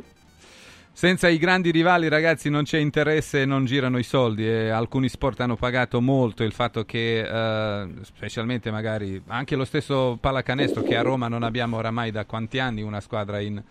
Senza 0.92 1.28
i 1.28 1.38
grandi 1.38 1.70
rivali, 1.70 2.08
ragazzi, 2.08 2.50
non 2.50 2.64
c'è 2.64 2.78
interesse 2.78 3.42
e 3.42 3.44
non 3.44 3.64
girano 3.66 3.98
i 3.98 4.02
soldi. 4.02 4.46
E 4.48 4.68
alcuni 4.68 5.08
sport 5.08 5.40
hanno 5.40 5.54
pagato 5.56 6.00
molto 6.00 6.42
il 6.42 6.52
fatto 6.52 6.84
che, 6.84 7.20
eh, 7.20 7.88
specialmente 8.02 8.70
magari 8.72 9.22
anche 9.28 9.54
lo 9.54 9.64
stesso 9.64 10.18
pallacanestro, 10.20 10.82
che 10.82 10.96
a 10.96 11.02
Roma 11.02 11.28
non 11.28 11.42
abbiamo 11.44 11.76
oramai 11.76 12.10
da 12.10 12.24
quanti 12.24 12.58
anni 12.58 12.82
una 12.82 13.00
squadra 13.00 13.38
in, 13.38 13.62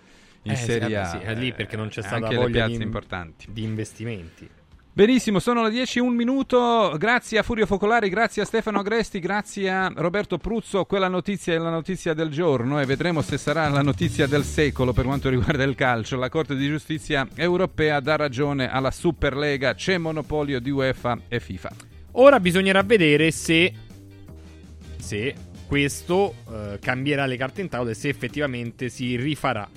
in 0.47 0.53
Eh, 0.53 0.55
Serie 0.65 0.97
A. 0.97 1.05
sì, 1.05 1.17
è 1.17 1.35
lì 1.35 1.53
perché 1.53 1.75
non 1.75 1.87
c'è 1.89 1.99
Eh, 1.99 2.03
stata 2.03 2.15
anche 2.17 2.29
le 2.35 2.41
voglia 2.41 2.65
piazze 2.65 2.77
di, 2.77 2.83
importanti. 2.83 3.45
di 3.49 3.63
investimenti. 3.63 4.49
Benissimo, 4.97 5.37
sono 5.37 5.61
le 5.63 5.69
10 5.69 5.99
un 5.99 6.15
minuto. 6.15 6.95
Grazie 6.97 7.37
a 7.37 7.43
Furio 7.43 7.67
Focolari, 7.67 8.09
grazie 8.09 8.41
a 8.41 8.45
Stefano 8.45 8.79
Agresti, 8.79 9.19
grazie 9.19 9.69
a 9.69 9.91
Roberto 9.95 10.39
Pruzzo. 10.39 10.85
Quella 10.85 11.07
notizia 11.07 11.53
è 11.53 11.57
la 11.59 11.69
notizia 11.69 12.15
del 12.15 12.29
giorno 12.29 12.79
e 12.81 12.85
vedremo 12.85 13.21
se 13.21 13.37
sarà 13.37 13.67
la 13.69 13.83
notizia 13.83 14.25
del 14.25 14.43
secolo 14.43 14.93
per 14.93 15.05
quanto 15.05 15.29
riguarda 15.29 15.63
il 15.63 15.75
calcio. 15.75 16.17
La 16.17 16.29
Corte 16.29 16.55
di 16.55 16.65
Giustizia 16.67 17.27
europea 17.35 17.99
dà 17.99 18.15
ragione 18.15 18.71
alla 18.71 18.89
Superlega, 18.89 19.75
c'è 19.75 19.99
monopolio 19.99 20.59
di 20.59 20.71
UEFA 20.71 21.19
e 21.27 21.39
FIFA. 21.39 21.69
Ora 22.13 22.39
bisognerà 22.39 22.81
vedere 22.81 23.29
se, 23.29 23.71
se 24.97 25.35
questo 25.67 26.33
eh, 26.51 26.79
cambierà 26.81 27.27
le 27.27 27.37
carte 27.37 27.61
in 27.61 27.69
tavola 27.69 27.91
e 27.91 27.93
se 27.93 28.09
effettivamente 28.09 28.89
si 28.89 29.15
rifarà 29.15 29.69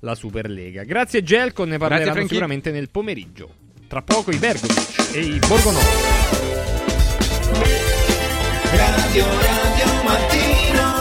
la 0.00 0.14
Superlega. 0.14 0.84
Grazie 0.84 1.22
Gelco, 1.22 1.64
ne 1.64 1.78
parleranno 1.78 2.12
Franchi. 2.12 2.28
sicuramente 2.28 2.70
nel 2.70 2.90
pomeriggio. 2.90 3.54
Tra 3.86 4.02
poco 4.02 4.30
i 4.30 4.36
Bergovic 4.36 5.14
e 5.14 5.20
i 5.20 5.38
Borgonovo. 5.38 5.86
Radio 8.70 9.24
Radio 9.24 10.02
Mattino 10.04 10.97